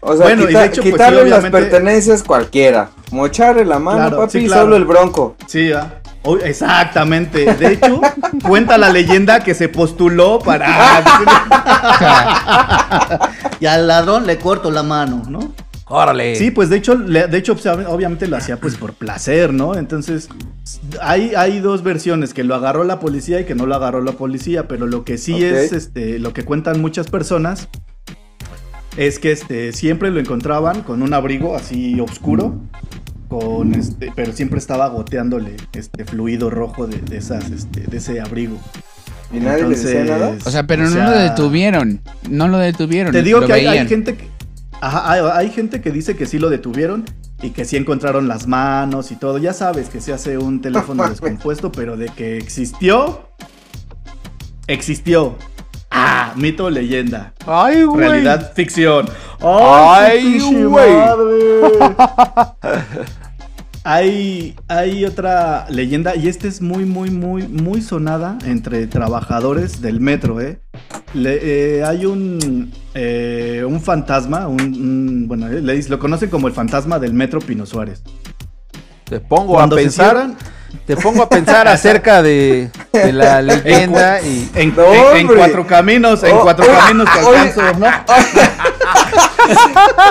O 0.00 0.16
sea, 0.16 0.26
Bueno, 0.26 0.44
y 0.44 0.46
quita- 0.48 0.60
de 0.60 0.66
hecho, 0.66 0.82
pues, 0.82 0.92
quitarle 0.94 1.22
sí, 1.24 1.28
las 1.30 1.38
obviamente- 1.40 1.58
pertenencias 1.70 2.22
cualquiera. 2.22 2.90
Mocharle 3.10 3.64
la 3.64 3.78
mano, 3.78 3.98
Claro, 4.08 4.16
papi, 4.18 4.40
sí, 4.40 4.46
claro. 4.46 4.62
solo 4.62 4.76
el 4.76 4.84
bronco. 4.84 5.36
Sí, 5.46 5.72
ah. 5.72 6.00
Oh, 6.26 6.36
exactamente. 6.38 7.54
De 7.54 7.74
hecho, 7.74 8.00
cuenta 8.42 8.76
la 8.76 8.90
leyenda 8.90 9.44
que 9.44 9.54
se 9.54 9.68
postuló 9.68 10.40
para. 10.40 10.66
y 13.60 13.66
al 13.66 13.86
ladrón 13.86 14.26
le 14.26 14.36
corto 14.38 14.72
la 14.72 14.82
mano, 14.82 15.22
¿no? 15.28 15.52
Órale. 15.88 16.34
Sí, 16.34 16.50
pues 16.50 16.68
de 16.68 16.78
hecho, 16.78 16.96
de 16.96 17.38
hecho, 17.38 17.54
pues, 17.54 17.64
obviamente 17.86 18.26
lo 18.26 18.36
hacía 18.36 18.56
pues 18.56 18.74
por 18.74 18.94
placer, 18.94 19.54
¿no? 19.54 19.76
Entonces, 19.76 20.28
hay, 21.00 21.36
hay 21.36 21.60
dos 21.60 21.84
versiones, 21.84 22.34
que 22.34 22.42
lo 22.42 22.56
agarró 22.56 22.82
la 22.82 22.98
policía 22.98 23.40
y 23.40 23.44
que 23.44 23.54
no 23.54 23.66
lo 23.66 23.76
agarró 23.76 24.02
la 24.02 24.10
policía, 24.12 24.66
pero 24.66 24.88
lo 24.88 25.04
que 25.04 25.16
sí 25.16 25.44
es, 25.44 25.72
este, 25.72 26.18
lo 26.18 26.32
que 26.32 26.44
cuentan 26.44 26.80
muchas 26.80 27.08
personas, 27.08 27.68
es 28.96 29.20
que 29.20 29.30
este, 29.30 29.72
siempre 29.72 30.10
lo 30.10 30.18
encontraban 30.18 30.82
con 30.82 31.02
un 31.02 31.14
abrigo 31.14 31.54
así 31.54 32.00
oscuro, 32.00 32.58
con 33.28 33.74
este, 33.74 34.12
pero 34.14 34.32
siempre 34.32 34.58
estaba 34.58 34.88
goteándole 34.88 35.56
este 35.72 36.04
fluido 36.04 36.50
rojo 36.50 36.86
de, 36.86 36.98
de 36.98 37.16
esas, 37.16 37.50
este, 37.50 37.80
de 37.80 37.96
ese 37.96 38.20
abrigo. 38.20 38.58
¿Y 39.32 39.40
nadie 39.40 39.64
le 39.64 39.76
decía 39.76 40.04
nada? 40.04 40.36
O 40.44 40.50
sea, 40.50 40.66
pero 40.66 40.82
o 40.82 40.86
no 40.86 40.92
sea, 40.92 41.10
lo 41.10 41.18
detuvieron. 41.18 42.00
No 42.30 42.48
lo 42.48 42.58
detuvieron. 42.58 43.12
Te 43.12 43.22
digo 43.22 43.44
que 43.44 43.52
hay, 43.52 43.88
gente 43.88 44.16
que. 44.16 44.28
Ajá, 44.80 45.10
hay, 45.10 45.20
hay 45.32 45.50
gente 45.50 45.80
que 45.80 45.90
dice 45.90 46.16
que 46.16 46.26
sí 46.26 46.38
lo 46.38 46.48
detuvieron 46.48 47.04
y 47.42 47.50
que 47.50 47.64
sí 47.64 47.76
encontraron 47.76 48.28
las 48.28 48.46
manos 48.46 49.10
y 49.10 49.16
todo. 49.16 49.38
Ya 49.38 49.52
sabes 49.52 49.88
que 49.88 50.00
se 50.00 50.12
hace 50.12 50.38
un 50.38 50.60
teléfono 50.60 51.08
descompuesto, 51.08 51.72
pero 51.72 51.96
de 51.96 52.08
que 52.08 52.36
existió. 52.36 53.28
Existió. 54.68 55.36
Ah, 55.98 56.32
mito 56.36 56.66
o 56.66 56.70
leyenda. 56.70 57.32
Ay, 57.46 57.84
güey. 57.84 58.08
Realidad, 58.08 58.52
ficción. 58.54 59.08
Ay, 59.40 60.38
güey. 60.40 60.92
madre! 60.94 61.96
hay, 63.84 64.54
hay 64.68 65.04
otra 65.04 65.66
leyenda 65.70 66.14
y 66.16 66.28
esta 66.28 66.48
es 66.48 66.60
muy, 66.60 66.84
muy, 66.84 67.10
muy, 67.10 67.48
muy 67.48 67.80
sonada 67.80 68.36
entre 68.44 68.86
trabajadores 68.88 69.80
del 69.80 70.00
metro, 70.00 70.40
¿eh? 70.40 70.60
Le- 71.14 71.78
eh, 71.78 71.84
hay 71.84 72.04
un, 72.04 72.72
eh, 72.94 73.64
un 73.66 73.80
fantasma, 73.80 74.48
un, 74.48 74.60
un- 74.60 75.24
bueno, 75.28 75.46
eh, 75.48 75.62
le 75.62 75.80
lo 75.88 75.98
conocen 75.98 76.28
como 76.28 76.48
el 76.48 76.52
fantasma 76.52 76.98
del 76.98 77.14
metro 77.14 77.40
Pino 77.40 77.64
Suárez. 77.64 78.02
Te 79.04 79.20
pongo 79.20 79.54
Cuando 79.54 79.76
a 79.76 79.78
se 79.78 79.84
pensar, 79.84 80.10
cierran, 80.10 80.36
te 80.84 80.96
pongo 80.96 81.22
a 81.22 81.28
pensar 81.28 81.66
acerca 81.68 82.22
de, 82.22 82.70
de 82.92 83.12
la 83.12 83.40
leyenda 83.42 84.20
y 84.20 84.50
en, 84.54 84.74
No, 84.76 85.12
en- 85.14 85.26
cuatro 85.28 85.66
caminos, 85.66 86.22
en 86.24 86.32
Oh, 86.36 86.40
cuatro 86.42 86.66
oh, 86.68 86.78
caminos 86.78 87.08
te 87.12 87.18
alcanzo, 87.20 87.62
¿no? 87.78 87.86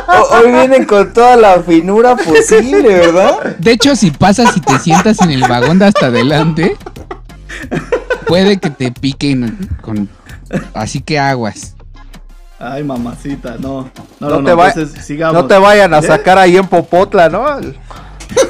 O- 0.08 0.36
Hoy 0.38 0.52
vienen 0.52 0.86
con 0.86 1.12
toda 1.14 1.36
la 1.36 1.62
finura 1.62 2.16
posible, 2.16 2.82
¿verdad? 3.00 3.56
De 3.58 3.72
hecho, 3.72 3.96
si 3.96 4.12
pasas 4.12 4.56
y 4.56 4.62
te 4.62 4.80
sientas 4.80 5.22
en 5.22 5.32
el 5.32 5.42
vagón 5.42 5.80
de 5.80 5.86
hasta 5.86 6.08
adelante, 6.08 6.78
puede 8.28 8.58
que 8.58 8.70
te 8.70 8.92
piquen 8.92 9.70
con. 9.82 10.10
Así 10.74 11.02
que 11.02 11.20
aguas. 11.20 11.76
Ay, 12.60 12.84
mamacita, 12.84 13.56
no. 13.60 13.90
No, 14.20 14.30
No 14.30 14.30
no, 14.30 14.36
te 14.38 14.42
no, 14.52 14.58
va- 14.58 14.70
entonces 14.70 15.04
sigamos. 15.06 15.34
no 15.42 15.46
te 15.48 15.58
vayan 15.58 15.94
a 15.94 16.00
¿Eh? 16.00 16.04
sacar 16.04 16.38
ahí 16.38 16.56
en 16.58 16.68
Popotla, 16.68 17.28
¿no? 17.30 17.46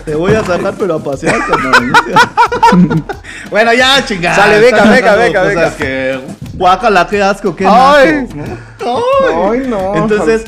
Te 0.06 0.16
voy 0.16 0.34
a 0.34 0.44
sacar, 0.44 0.76
pero 0.78 0.96
a 0.96 1.04
pasear, 1.04 1.40
carnal. 1.48 1.94
bueno, 3.50 3.74
ya, 3.74 4.06
chingada. 4.06 4.36
Sale, 4.36 4.70
pasando 4.70 4.94
venga, 4.94 5.42
cosas 5.42 5.48
venga. 5.48 5.76
que... 5.76 6.20
Guácala, 6.54 7.08
qué 7.08 7.22
asco, 7.22 7.56
qué 7.56 7.66
Ay. 7.68 8.28
naco, 8.34 8.36
¿no? 8.80 9.52
Ay, 9.52 9.68
no. 9.68 9.96
Entonces, 9.96 10.46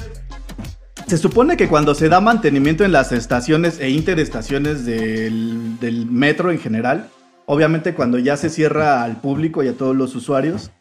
se 1.08 1.17
supone 1.17 1.58
que 1.58 1.67
cuando 1.67 1.96
se 1.96 2.10
da 2.10 2.20
mantenimiento 2.20 2.84
en 2.84 2.91
las 2.91 3.12
estaciones 3.12 3.79
e 3.79 3.89
interestaciones 3.89 4.86
del, 4.86 5.79
del 5.79 6.06
metro 6.06 6.51
en 6.51 6.60
general, 6.60 7.10
obviamente 7.46 7.94
cuando 7.94 8.20
ya 8.20 8.38
se 8.38 8.50
cierra 8.50 9.03
al 9.03 9.20
público 9.20 9.63
y 9.63 9.70
a 9.70 9.74
todos 9.74 9.96
los 9.96 10.15
usuarios, 10.15 10.72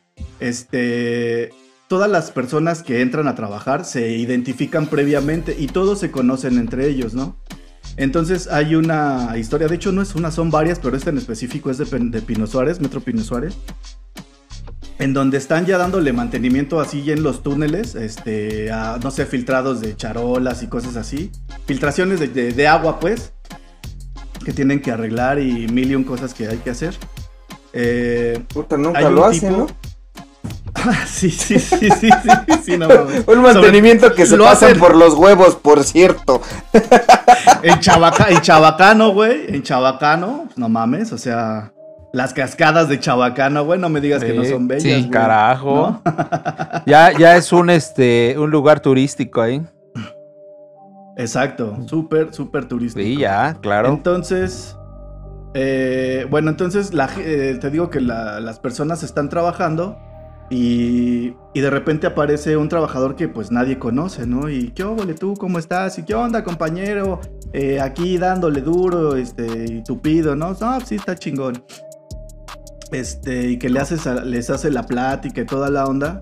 este, 0.41 1.51
todas 1.89 2.11
las 2.11 2.31
personas 2.31 2.83
que 2.83 3.01
entran 3.01 3.29
a 3.29 3.35
trabajar 3.35 3.85
se 3.85 4.11
identifican 4.13 4.87
previamente 4.87 5.57
y 5.59 5.69
todos 5.69 6.01
se 6.01 6.11
conocen 6.11 6.59
entre 6.59 6.89
ellos, 6.89 7.15
¿no? 7.15 7.37
Entonces 7.97 8.49
hay 8.49 8.75
una 8.75 9.35
historia, 9.39 9.69
de 9.69 9.75
hecho 9.77 9.91
no 9.93 10.03
es 10.03 10.15
una, 10.15 10.31
son 10.31 10.51
varias, 10.51 10.79
pero 10.79 10.97
esta 10.97 11.11
en 11.11 11.19
específico 11.19 11.71
es 11.71 11.79
de, 11.79 11.87
Pino 12.23 12.47
Suárez, 12.47 12.81
Metro 12.81 13.01
Pino 13.01 13.23
Suárez, 13.23 13.57
en 14.99 15.13
donde 15.15 15.39
están 15.39 15.67
ya 15.67 15.79
dándole 15.79 16.13
mantenimiento 16.13 16.81
así 16.81 17.11
en 17.11 17.23
los 17.23 17.43
túneles, 17.43 17.95
este, 17.95 18.71
a, 18.71 18.99
no 19.03 19.11
sé, 19.11 19.25
filtrados 19.27 19.81
de 19.81 19.97
charolas 19.97 20.63
y 20.63 20.67
cosas 20.69 20.97
así, 20.97 21.31
filtraciones 21.67 22.21
de, 22.21 22.29
de- 22.29 22.53
de 22.53 22.67
agua 22.69 23.01
pues, 23.01 23.33
que 24.45 24.53
tienen 24.53 24.81
que 24.81 24.91
arreglar 24.91 25.39
y 25.39 25.67
mil 25.69 25.91
y 25.91 25.95
un 25.95 26.05
cosas 26.05 26.35
que 26.35 26.47
hay 26.49 26.59
que 26.59 26.71
hacer. 26.71 26.95
Eh, 27.73 28.43
Puta, 28.49 28.77
nunca 28.79 28.99
hay 29.01 29.05
un 29.07 29.15
lo 29.15 29.25
hacen, 29.25 29.41
tipo- 29.55 29.57
¿no? 29.59 29.67
Sí, 31.07 31.31
sí, 31.31 31.59
sí, 31.59 31.89
sí, 31.91 32.09
sí, 32.11 32.55
sí, 32.65 32.79
no 32.79 32.89
mames. 32.89 33.25
Un 33.29 33.43
mantenimiento 33.43 34.15
que 34.15 34.27
se 34.27 34.37
lo 34.37 34.45
pasan 34.45 34.71
hacen- 34.73 34.79
por 34.81 34.95
los 34.97 35.15
huevos, 35.15 35.57
por 35.57 35.83
cierto. 35.85 36.41
En, 37.63 37.79
Chavaca, 37.81 38.27
en 38.31 38.41
Chabacano, 38.41 39.11
güey. 39.13 39.55
En 39.55 39.63
Chabacano, 39.63 40.49
no 40.57 40.69
mames. 40.69 41.13
O 41.13 41.19
sea, 41.19 41.73
las 42.13 42.33
cascadas 42.35 42.89
de 42.89 42.99
Chabacano, 43.01 43.65
güey. 43.65 43.79
No 43.79 43.89
me 43.89 44.01
digas 44.01 44.23
que 44.25 44.33
no 44.35 44.45
son 44.45 44.69
bellas. 44.69 44.83
sí. 45.05 45.11
Carajo. 45.11 46.01
¿No? 46.05 46.13
Ya, 46.87 47.13
ya 47.19 47.37
es 47.37 47.53
un 47.53 47.69
este 47.71 48.37
un 48.39 48.51
lugar 48.51 48.81
turístico 48.81 49.41
ahí. 49.43 49.63
Exacto. 51.17 51.77
Súper, 51.87 52.33
súper 52.35 52.67
turístico. 52.67 53.05
Sí, 53.05 53.17
ya, 53.19 53.57
claro. 53.61 53.89
Entonces, 53.89 54.77
eh, 55.55 56.27
bueno, 56.31 56.51
entonces 56.51 56.93
la 56.93 57.09
eh, 57.19 57.57
te 57.61 57.71
digo 57.71 57.89
que 57.91 58.01
la- 58.01 58.41
las 58.41 58.59
personas 58.61 59.03
están 59.03 59.29
trabajando 59.31 59.99
y, 60.51 61.35
y 61.55 61.61
de 61.61 61.71
repente 61.71 62.07
aparece 62.07 62.57
un 62.57 62.69
trabajador 62.69 63.17
que 63.17 63.29
pues 63.29 63.51
nadie 63.51 63.79
conoce, 63.79 64.27
¿no? 64.27 64.49
Y 64.49 64.71
qué 64.71 64.85
óvole 64.85 65.15
tú, 65.15 65.35
¿cómo 65.35 65.59
estás? 65.59 65.99
Y 65.99 66.05
qué 66.05 66.15
onda, 66.15 66.43
compañero, 66.45 67.21
Eh, 67.53 67.81
aquí 67.81 68.19
dándole 68.19 68.61
duro, 68.61 69.17
este, 69.17 69.47
y 69.67 69.83
tupido, 69.83 70.37
¿no? 70.37 70.55
No, 70.61 70.81
sí, 70.81 70.97
está 70.97 71.15
chingón. 71.15 71.63
Este, 72.93 73.49
y 73.51 73.59
que 73.59 73.69
le 73.71 73.81
haces 73.81 74.07
a- 74.07 74.25
les 74.25 74.51
hace 74.51 74.71
la 74.71 74.83
plática 74.85 75.41
y 75.41 75.47
toda 75.47 75.71
la 75.71 75.87
onda. 75.87 76.21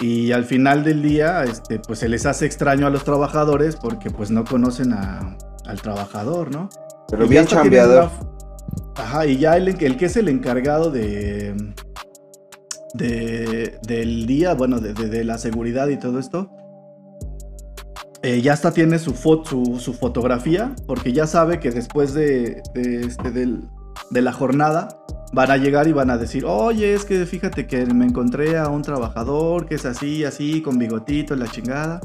Y 0.00 0.32
al 0.32 0.44
final 0.44 0.84
del 0.84 1.02
día, 1.02 1.42
este, 1.44 1.78
pues 1.80 1.98
se 2.00 2.08
les 2.08 2.24
hace 2.26 2.46
extraño 2.46 2.86
a 2.86 2.90
los 2.90 3.04
trabajadores 3.04 3.76
porque 3.76 4.10
pues 4.10 4.30
no 4.30 4.44
conocen 4.44 4.92
a- 4.92 5.36
al 5.66 5.80
trabajador, 5.82 6.50
¿no? 6.52 6.68
Pero 7.10 7.24
Y 7.24 7.28
bien 7.28 7.46
chambeador. 7.46 8.10
una- 8.20 8.30
Ajá, 9.02 9.26
y 9.26 9.38
ya 9.38 9.56
el, 9.56 9.68
el 9.68 9.96
que 9.96 10.06
es 10.06 10.16
el 10.16 10.28
encargado 10.28 10.90
de, 10.90 11.54
de 12.94 13.78
del 13.86 14.26
día, 14.26 14.54
bueno, 14.54 14.80
de, 14.80 14.94
de- 14.94 15.08
de 15.08 15.24
la 15.24 15.36
seguridad 15.38 15.88
y 15.88 15.98
todo 15.98 16.18
esto, 16.18 16.50
eh, 18.22 18.40
ya 18.40 18.54
hasta 18.54 18.72
tiene 18.72 18.98
su, 18.98 19.12
fo- 19.12 19.44
su, 19.44 19.78
su 19.78 19.92
fotografía, 19.92 20.74
porque 20.86 21.12
ya 21.12 21.26
sabe 21.26 21.60
que 21.60 21.70
después 21.70 22.14
de, 22.14 22.62
este, 22.74 23.30
del- 23.30 23.68
de 24.10 24.22
la 24.22 24.32
jornada 24.32 24.88
van 25.32 25.50
a 25.50 25.56
llegar 25.56 25.88
y 25.88 25.92
van 25.92 26.10
a 26.10 26.16
decir, 26.16 26.44
oye, 26.46 26.94
es 26.94 27.04
que 27.04 27.26
fíjate 27.26 27.66
que 27.66 27.84
me 27.86 28.04
encontré 28.06 28.56
a 28.56 28.68
un 28.68 28.82
trabajador 28.82 29.66
que 29.66 29.74
es 29.74 29.84
así, 29.84 30.24
así, 30.24 30.62
con 30.62 30.78
bigotito 30.78 31.36
la 31.36 31.48
chingada. 31.48 32.00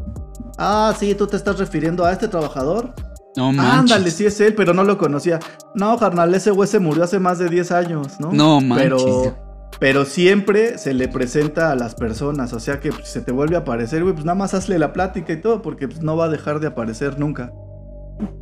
Ah, 0.58 0.94
sí, 1.00 1.16
tú 1.16 1.28
te 1.28 1.38
estás 1.38 1.58
refiriendo 1.58 2.04
a 2.04 2.12
este 2.12 2.28
trabajador. 2.28 2.94
No 3.38 3.52
manches. 3.54 3.74
Ándale, 3.80 4.12
sí 4.12 4.26
es 4.26 4.42
él, 4.42 4.56
pero 4.56 4.74
no 4.74 4.84
lo 4.84 4.98
conocía. 4.98 5.40
No, 5.76 5.98
carnal, 5.98 6.34
ese 6.36 6.52
güey 6.52 6.68
se 6.68 6.80
murió 6.80 7.04
hace 7.04 7.20
más 7.20 7.38
de 7.40 7.48
10 7.48 7.72
años, 7.72 8.20
¿no? 8.20 8.32
No 8.34 8.60
manches. 8.60 8.84
Pero, 8.84 9.36
pero 9.80 10.06
siempre 10.06 10.78
se 10.78 10.94
le 10.94 11.08
presenta 11.08 11.72
a 11.72 11.76
las 11.76 11.96
personas, 11.96 12.54
o 12.54 12.60
sea 12.60 12.80
que 12.80 12.92
pues, 12.92 13.06
si 13.08 13.14
se 13.14 13.22
te 13.22 13.32
vuelve 13.32 13.56
a 13.56 13.60
aparecer, 13.60 14.02
güey, 14.04 14.14
pues 14.14 14.26
nada 14.26 14.36
más 14.36 14.54
hazle 14.54 14.78
la 14.80 14.92
plática 14.94 15.34
y 15.34 15.38
todo, 15.42 15.62
porque 15.62 15.88
pues, 15.88 16.02
no 16.02 16.18
va 16.18 16.26
a 16.26 16.30
dejar 16.30 16.60
de 16.60 16.68
aparecer 16.68 17.18
nunca. 17.20 17.52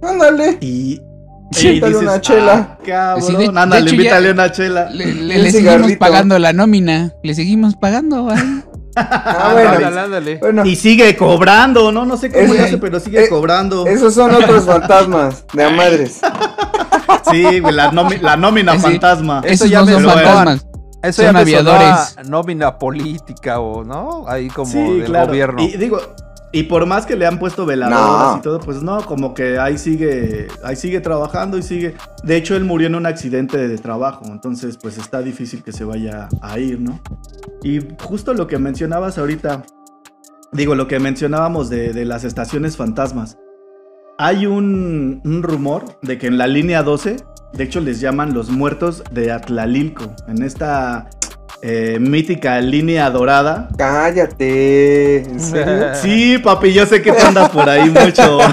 Ándale. 0.01 0.57
Y... 0.61 0.99
Sí, 1.51 1.79
dices, 1.79 1.95
una 1.95 2.19
chela. 2.19 2.53
"Ah, 2.53 2.77
cabrón, 2.85 3.23
Sí, 3.25 3.31
de- 3.37 3.47
de 3.51 3.59
ándale, 3.59 3.85
hecho, 3.85 3.95
invítale 3.95 4.31
una 4.31 4.51
chela. 4.51 4.89
Le, 4.89 5.05
le- 5.05 5.11
Un 5.13 5.27
le 5.27 5.51
seguimos 5.51 5.75
cigarrito. 5.75 5.99
pagando 5.99 6.39
la 6.39 6.51
nómina. 6.51 7.13
Le 7.23 7.33
seguimos 7.35 7.75
pagando, 7.77 8.23
güey. 8.23 8.37
Ah, 8.97 9.51
bueno. 9.53 9.69
Ándale, 9.69 9.99
ándale. 9.99 10.37
Bueno, 10.39 10.65
Y 10.65 10.75
sigue 10.75 11.15
cobrando, 11.15 11.91
¿no? 11.93 12.03
No 12.05 12.17
sé 12.17 12.31
cómo 12.31 12.53
le 12.53 12.59
hace, 12.61 12.77
pero 12.79 12.99
sigue 12.99 13.25
eh, 13.25 13.29
cobrando. 13.29 13.85
esos 13.87 14.13
son 14.13 14.33
otros 14.35 14.65
fantasmas 14.65 15.45
de 15.53 15.63
a 15.63 15.69
madres. 15.69 16.19
Sí, 17.31 17.59
güey, 17.59 17.73
la, 17.73 17.91
la 18.21 18.37
nómina 18.37 18.73
Sí. 18.75 18.79
fantasma. 18.79 19.41
Eso 19.45 19.65
ya 19.65 19.79
no 19.81 19.85
me 19.85 19.91
son 19.93 20.03
fantasmas. 20.05 20.65
Eso 21.07 21.23
Son 21.23 21.33
ya 21.33 21.39
aviadores. 21.39 22.15
nómina 22.27 22.77
política 22.77 23.59
o, 23.59 23.83
¿no? 23.83 24.25
Ahí 24.27 24.47
como 24.49 24.71
Sí, 24.71 24.77
del 24.99 25.05
claro. 25.05 25.27
gobierno. 25.27 25.61
Y 25.61 25.77
digo, 25.77 25.99
y 26.51 26.63
por 26.63 26.85
más 26.85 27.05
que 27.05 27.15
le 27.15 27.25
han 27.27 27.39
puesto 27.39 27.65
veladoras 27.65 28.31
No. 28.33 28.37
y 28.37 28.41
todo, 28.41 28.59
pues 28.59 28.81
no, 28.81 29.05
como 29.05 29.33
que 29.33 29.59
ahí 29.59 29.77
sigue, 29.77 30.47
ahí 30.63 30.75
sigue 30.75 31.01
trabajando 31.01 31.57
y 31.57 31.61
sigue. 31.63 31.95
De 32.23 32.35
hecho, 32.37 32.55
él 32.55 32.63
murió 32.63 32.87
en 32.87 32.95
un 32.95 33.05
accidente 33.05 33.67
de 33.67 33.77
trabajo, 33.77 34.23
entonces 34.27 34.77
pues 34.81 34.97
está 34.97 35.21
difícil 35.21 35.63
que 35.63 35.71
se 35.71 35.83
vaya 35.83 36.29
a 36.41 36.57
ir, 36.57 36.79
¿no? 36.79 36.99
Y 37.63 37.79
justo 38.01 38.33
lo 38.33 38.47
que 38.47 38.57
mencionabas 38.59 39.17
ahorita, 39.17 39.63
digo, 40.53 40.73
lo 40.75 40.87
que 40.87 40.99
mencionábamos 40.99 41.69
de, 41.69 41.91
de 41.93 42.05
las 42.05 42.23
estaciones 42.23 42.77
fantasmas. 42.77 43.37
Hay 44.19 44.45
un, 44.47 45.21
un 45.25 45.43
rumor 45.43 45.99
de 46.01 46.17
que 46.17 46.25
en 46.27 46.37
la 46.39 46.47
línea 46.47 46.81
12, 46.81 47.17
de 47.53 47.63
hecho 47.63 47.79
les 47.81 47.99
llaman 47.99 48.33
los 48.33 48.49
muertos 48.49 49.03
de 49.11 49.31
Atlalilco, 49.31 50.13
en 50.27 50.43
esta 50.43 51.09
eh, 51.61 51.97
mítica 51.99 52.59
línea 52.61 53.09
dorada. 53.09 53.69
Cállate. 53.77 55.23
¿En 55.23 55.39
serio? 55.39 55.87
Sí, 56.01 56.37
papi, 56.37 56.73
yo 56.73 56.85
sé 56.85 57.01
que 57.01 57.11
tú 57.11 57.25
andas 57.25 57.49
por 57.49 57.67
ahí 57.69 57.89
mucho. 57.89 58.39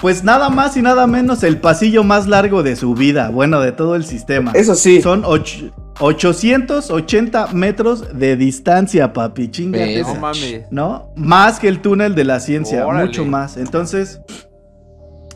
Pues 0.00 0.22
nada 0.22 0.50
más 0.50 0.76
y 0.76 0.82
nada 0.82 1.06
menos 1.06 1.42
el 1.44 1.60
pasillo 1.60 2.04
más 2.04 2.26
largo 2.26 2.62
de 2.62 2.76
su 2.76 2.92
vida, 2.94 3.30
bueno, 3.30 3.60
de 3.60 3.72
todo 3.72 3.94
el 3.94 4.04
sistema. 4.04 4.52
Eso 4.54 4.74
sí. 4.74 5.00
Son, 5.00 5.22
och- 5.24 5.72
880 5.98 7.46
metros 7.54 8.18
de 8.18 8.36
distancia, 8.36 9.14
papi. 9.14 9.48
Chingate. 9.50 10.02
No 10.02 10.14
mames. 10.16 10.66
¿no? 10.70 11.10
Más 11.16 11.58
que 11.58 11.68
el 11.68 11.80
túnel 11.80 12.14
de 12.14 12.24
la 12.24 12.40
ciencia, 12.40 12.86
Órale. 12.86 13.06
mucho 13.06 13.24
más. 13.24 13.56
Entonces, 13.56 14.20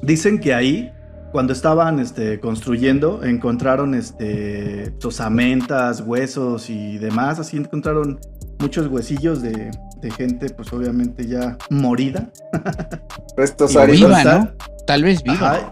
dicen 0.02 0.38
que 0.38 0.52
ahí, 0.52 0.92
cuando 1.32 1.52
estaban 1.52 1.98
este, 2.00 2.40
construyendo, 2.40 3.22
encontraron 3.24 3.94
este, 3.94 4.94
osamentas, 5.04 6.00
huesos 6.00 6.70
y 6.70 6.98
demás. 6.98 7.38
Así 7.38 7.56
encontraron 7.56 8.18
muchos 8.58 8.86
huesillos 8.88 9.42
de, 9.42 9.70
de 10.00 10.10
gente, 10.10 10.50
pues 10.50 10.72
obviamente 10.72 11.26
ya 11.26 11.56
morida. 11.70 12.30
Restos 13.36 13.76
viva, 13.86 14.24
¿no? 14.24 14.50
Tal 14.86 15.04
vez 15.04 15.22
viva. 15.22 15.34
Ajá, 15.34 15.70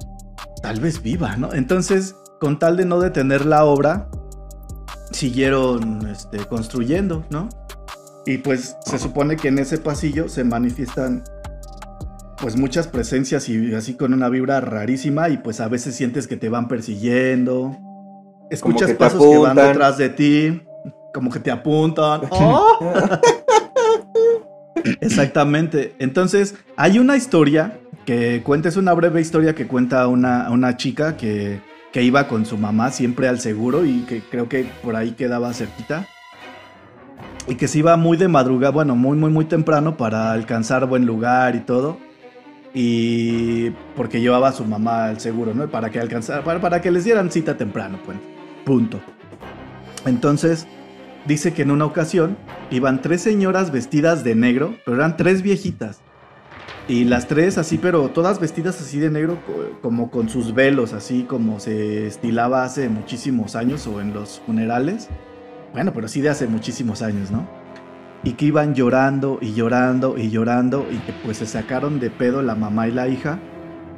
tal 0.62 0.80
vez 0.80 1.02
viva, 1.02 1.36
¿no? 1.36 1.52
Entonces, 1.52 2.14
con 2.40 2.58
tal 2.58 2.76
de 2.76 2.84
no 2.84 3.00
detener 3.00 3.46
la 3.46 3.64
obra, 3.64 4.08
siguieron 5.10 6.06
este, 6.08 6.38
construyendo, 6.38 7.24
¿no? 7.30 7.48
Y 8.26 8.38
pues 8.38 8.76
se 8.84 8.98
supone 8.98 9.36
que 9.36 9.48
en 9.48 9.58
ese 9.60 9.78
pasillo 9.78 10.28
se 10.28 10.42
manifiestan 10.42 11.22
pues 12.40 12.56
muchas 12.56 12.86
presencias 12.86 13.48
y 13.48 13.74
así 13.74 13.94
con 13.94 14.12
una 14.12 14.28
vibra 14.28 14.60
rarísima 14.60 15.28
y 15.28 15.38
pues 15.38 15.60
a 15.60 15.68
veces 15.68 15.94
sientes 15.94 16.26
que 16.26 16.36
te 16.36 16.48
van 16.48 16.68
persiguiendo. 16.68 17.76
Escuchas 18.50 18.88
que 18.88 18.94
pasos 18.94 19.22
que 19.24 19.38
van 19.38 19.56
detrás 19.56 19.98
de 19.98 20.08
ti, 20.10 20.62
como 21.12 21.30
que 21.30 21.40
te 21.40 21.50
apuntan. 21.50 22.22
¡Oh! 22.30 22.78
Exactamente. 25.00 25.94
Entonces, 25.98 26.54
hay 26.76 26.98
una 26.98 27.16
historia 27.16 27.80
que 28.04 28.42
cuenta, 28.44 28.68
es 28.68 28.76
una 28.76 28.92
breve 28.92 29.20
historia 29.20 29.54
que 29.54 29.66
cuenta 29.66 30.06
una, 30.06 30.50
una 30.50 30.76
chica 30.76 31.16
que, 31.16 31.60
que 31.92 32.02
iba 32.02 32.28
con 32.28 32.46
su 32.46 32.56
mamá 32.56 32.90
siempre 32.90 33.26
al 33.26 33.40
seguro 33.40 33.84
y 33.84 34.02
que 34.02 34.20
creo 34.20 34.48
que 34.48 34.70
por 34.82 34.94
ahí 34.94 35.12
quedaba 35.12 35.52
cerquita. 35.52 36.06
Y 37.48 37.54
que 37.54 37.68
se 37.68 37.78
iba 37.78 37.96
muy 37.96 38.16
de 38.16 38.28
madrugada, 38.28 38.72
bueno, 38.72 38.96
muy, 38.96 39.16
muy, 39.16 39.30
muy 39.30 39.44
temprano 39.44 39.96
para 39.96 40.32
alcanzar 40.32 40.86
buen 40.86 41.06
lugar 41.06 41.56
y 41.56 41.60
todo. 41.60 41.98
Y 42.78 43.70
porque 43.96 44.20
llevaba 44.20 44.48
a 44.48 44.52
su 44.52 44.62
mamá 44.66 45.06
al 45.06 45.18
seguro, 45.18 45.54
¿no? 45.54 45.66
Para 45.66 45.88
que 45.88 45.98
alcanzara, 45.98 46.44
para, 46.44 46.60
para 46.60 46.82
que 46.82 46.90
les 46.90 47.04
dieran 47.04 47.30
cita 47.30 47.56
temprano, 47.56 47.98
pues. 48.04 48.18
Punto. 48.66 49.00
Entonces, 50.04 50.66
dice 51.24 51.54
que 51.54 51.62
en 51.62 51.70
una 51.70 51.86
ocasión 51.86 52.36
iban 52.70 53.00
tres 53.00 53.22
señoras 53.22 53.72
vestidas 53.72 54.24
de 54.24 54.34
negro, 54.34 54.74
pero 54.84 54.98
eran 54.98 55.16
tres 55.16 55.40
viejitas. 55.40 56.00
Y 56.86 57.04
las 57.04 57.28
tres 57.28 57.56
así, 57.56 57.78
pero 57.78 58.10
todas 58.10 58.40
vestidas 58.40 58.78
así 58.78 58.98
de 59.00 59.10
negro, 59.10 59.38
co- 59.46 59.78
como 59.80 60.10
con 60.10 60.28
sus 60.28 60.54
velos, 60.54 60.92
así 60.92 61.22
como 61.22 61.58
se 61.60 62.06
estilaba 62.06 62.62
hace 62.62 62.90
muchísimos 62.90 63.56
años 63.56 63.86
o 63.86 64.02
en 64.02 64.12
los 64.12 64.40
funerales. 64.44 65.08
Bueno, 65.72 65.94
pero 65.94 66.08
sí 66.08 66.20
de 66.20 66.28
hace 66.28 66.46
muchísimos 66.46 67.00
años, 67.00 67.30
¿no? 67.30 67.48
Y 68.24 68.32
que 68.32 68.46
iban 68.46 68.74
llorando 68.74 69.38
y 69.40 69.52
llorando 69.54 70.18
y 70.18 70.30
llorando 70.30 70.86
y 70.90 70.96
que 70.98 71.12
pues 71.24 71.36
se 71.38 71.46
sacaron 71.46 72.00
de 72.00 72.10
pedo 72.10 72.42
la 72.42 72.54
mamá 72.54 72.88
y 72.88 72.92
la 72.92 73.08
hija 73.08 73.38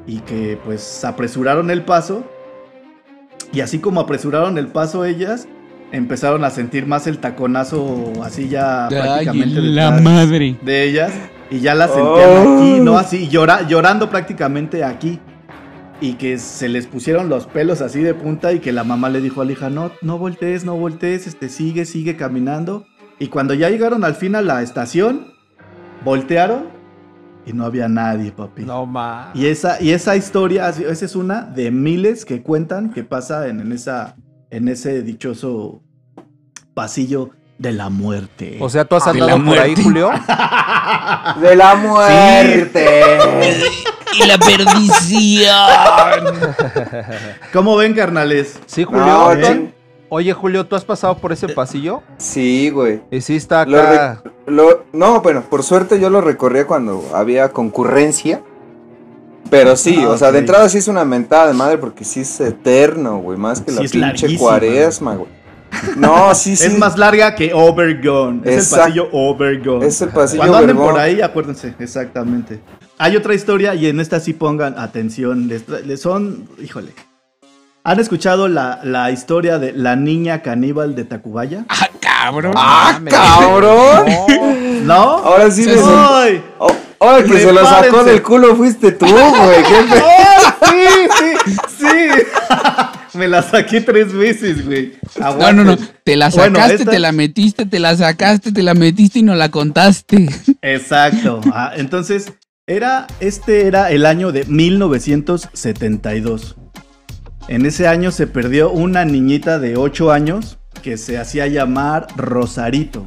y 0.06 0.18
que 0.20 0.58
pues 0.64 1.04
apresuraron 1.04 1.70
el 1.70 1.82
paso. 1.82 2.24
Y 3.52 3.60
así 3.60 3.78
como 3.78 4.00
apresuraron 4.00 4.58
el 4.58 4.66
paso 4.68 5.04
ellas, 5.06 5.48
empezaron 5.92 6.44
a 6.44 6.50
sentir 6.50 6.86
más 6.86 7.06
el 7.06 7.18
taconazo 7.18 8.12
así 8.22 8.48
ya 8.48 8.88
Ay, 8.88 8.94
prácticamente 8.94 9.60
la 9.62 9.90
madre. 9.92 10.56
de 10.60 10.82
ellas 10.84 11.12
y 11.50 11.60
ya 11.60 11.74
las 11.74 11.90
sentían 11.92 12.46
Oh. 12.46 12.58
aquí, 12.58 12.80
¿no? 12.80 12.98
Así 12.98 13.28
llora- 13.28 13.66
llorando 13.66 14.10
prácticamente 14.10 14.84
aquí. 14.84 15.18
Y 16.00 16.12
que 16.12 16.38
se 16.38 16.68
les 16.68 16.86
pusieron 16.86 17.28
los 17.28 17.46
pelos 17.46 17.80
así 17.80 18.02
de 18.02 18.14
punta 18.14 18.52
y 18.52 18.60
que 18.60 18.70
la 18.72 18.84
mamá 18.84 19.08
le 19.08 19.20
dijo 19.20 19.40
a 19.40 19.44
la 19.44 19.52
hija, 19.52 19.68
no, 19.70 19.90
no 20.02 20.16
voltees, 20.18 20.64
no 20.64 20.76
voltees, 20.76 21.26
este, 21.26 21.48
sigue, 21.48 21.86
sigue 21.86 22.14
caminando. 22.16 22.86
Y 23.18 23.28
cuando 23.28 23.54
ya 23.54 23.68
llegaron 23.68 24.04
al 24.04 24.14
fin 24.14 24.34
a 24.36 24.42
la 24.42 24.62
estación, 24.62 25.32
voltearon 26.04 26.68
y 27.46 27.52
no 27.52 27.64
había 27.64 27.88
nadie, 27.88 28.30
papi. 28.30 28.64
No 28.64 28.86
mames. 28.86 29.34
Y 29.34 29.46
esa, 29.46 29.82
y 29.82 29.90
esa 29.90 30.16
historia, 30.16 30.68
esa 30.68 31.04
es 31.04 31.16
una 31.16 31.42
de 31.42 31.70
miles 31.70 32.24
que 32.24 32.42
cuentan 32.42 32.92
que 32.92 33.04
pasa 33.04 33.48
en, 33.48 33.60
en 33.60 33.72
esa, 33.72 34.16
en 34.50 34.68
ese 34.68 35.02
dichoso 35.02 35.82
pasillo 36.74 37.30
de 37.58 37.72
la 37.72 37.88
muerte. 37.88 38.58
O 38.60 38.68
sea, 38.68 38.84
tú 38.84 38.94
has 38.96 39.12
De 39.12 39.18
la 39.18 39.32
andado 39.32 39.44
por 39.44 39.58
ahí, 39.58 39.70
muerte. 39.70 39.82
Julio. 39.82 40.10
De 41.40 41.56
la 41.56 41.74
muerte. 41.74 43.00
Y 44.14 44.26
la 44.26 44.38
perdición. 44.38 45.54
¿Cómo 47.52 47.76
ven, 47.76 47.94
carnales? 47.94 48.58
Sí, 48.66 48.84
Julio. 48.84 49.04
No, 49.04 49.32
¿eh? 49.32 49.74
Oye, 50.10 50.32
Julio, 50.32 50.64
¿tú 50.66 50.74
has 50.74 50.84
pasado 50.84 51.18
por 51.18 51.32
ese 51.32 51.48
pasillo? 51.50 52.02
Sí, 52.16 52.70
güey. 52.70 53.02
Y 53.10 53.20
sí 53.20 53.36
está 53.36 53.62
acá. 53.62 54.22
Lo- 54.46 54.84
no, 54.92 55.20
bueno, 55.20 55.42
por 55.48 55.62
suerte 55.62 56.00
yo 56.00 56.08
lo 56.08 56.20
recorría 56.22 56.66
cuando 56.66 57.04
había 57.14 57.50
concurrencia. 57.50 58.42
Pero 59.50 59.76
sí, 59.76 59.98
Ah, 60.02 60.10
o 60.10 60.18
sea, 60.18 60.30
de 60.32 60.40
entrada 60.40 60.68
sí 60.68 60.78
es 60.78 60.88
una 60.88 61.04
mentada 61.04 61.46
de 61.48 61.54
madre 61.54 61.78
porque 61.78 62.04
sí 62.04 62.20
es 62.20 62.40
eterno, 62.40 63.18
güey. 63.18 63.38
Más 63.38 63.60
que 63.60 63.70
Sí 63.70 63.76
la 63.76 63.80
pinche 63.82 63.98
larguísima, 63.98 64.38
cuaresma, 64.38 65.14
güey. 65.16 65.30
No, 65.96 66.34
sí, 66.34 66.56
sí. 66.56 66.66
Es 66.66 66.78
más 66.78 66.96
larga 66.98 67.34
que 67.34 67.52
Overgone. 67.54 68.40
Es 68.44 68.72
el 68.72 68.78
pasillo 68.78 69.08
Overgone. 69.12 69.86
Es 69.86 70.00
el 70.00 70.08
pasillo 70.08 70.40
Cuando 70.40 70.58
anden 70.58 70.76
por 70.76 70.98
ahí, 70.98 71.20
acuérdense, 71.20 71.74
exactamente. 71.78 72.60
Hay 72.98 73.16
otra 73.16 73.34
historia 73.34 73.74
y 73.74 73.86
en 73.86 74.00
esta 74.00 74.20
sí 74.20 74.32
pongan 74.32 74.78
atención. 74.78 75.48
Les 75.48 76.00
son, 76.00 76.48
híjole. 76.62 76.92
¿Han 77.88 77.98
escuchado 78.00 78.48
la, 78.48 78.80
la 78.84 79.10
historia 79.10 79.58
de 79.58 79.72
la 79.72 79.96
niña 79.96 80.42
caníbal 80.42 80.94
de 80.94 81.04
Tacubaya? 81.04 81.64
Ah, 81.70 81.88
cabrón. 81.98 82.52
¡Ah, 82.54 82.90
Mames. 82.92 83.14
cabrón! 83.14 84.04
No. 84.84 84.84
¿No? 84.84 85.00
Ahora 85.24 85.50
sí 85.50 85.64
sent- 85.64 85.82
¡Ay! 85.86 86.42
Oh, 86.58 86.70
oh, 86.98 87.16
el 87.16 87.24
que 87.24 87.40
se 87.40 87.50
lo 87.50 87.64
sacó 87.64 88.04
del 88.04 88.22
culo 88.22 88.54
fuiste 88.56 88.92
tú, 88.92 89.06
güey. 89.06 89.62
¿Qué 89.62 89.86
pe- 89.90 90.02
¡Ay, 90.60 91.08
sí, 91.18 91.32
sí, 91.48 91.56
sí! 91.78 91.86
Me 93.18 93.26
la 93.26 93.40
saqué 93.42 93.80
tres 93.80 94.12
veces, 94.12 94.66
güey. 94.66 94.92
No, 95.18 95.30
no, 95.54 95.64
no. 95.64 95.70
Aguanten. 95.72 95.88
Te 96.04 96.14
la 96.16 96.28
Bueno, 96.28 96.56
sacaste, 96.56 96.74
esta- 96.74 96.90
te 96.90 96.98
la 96.98 97.12
metiste, 97.12 97.64
te 97.64 97.78
la 97.78 97.96
sacaste, 97.96 98.52
te 98.52 98.62
la 98.62 98.74
metiste 98.74 99.20
y 99.20 99.22
no 99.22 99.34
la 99.34 99.50
contaste. 99.50 100.28
Exacto. 100.60 101.40
Ah, 101.54 101.72
entonces, 101.74 102.34
era, 102.66 103.06
este 103.20 103.66
era 103.66 103.90
el 103.90 104.04
año 104.04 104.30
de 104.30 104.44
1972. 104.44 106.54
En 107.48 107.64
ese 107.66 107.88
año 107.88 108.10
se 108.10 108.26
perdió 108.26 108.70
una 108.70 109.04
niñita 109.04 109.58
de 109.58 109.76
8 109.76 110.12
años 110.12 110.58
que 110.82 110.96
se 110.96 111.18
hacía 111.18 111.46
llamar 111.46 112.06
Rosarito. 112.16 113.06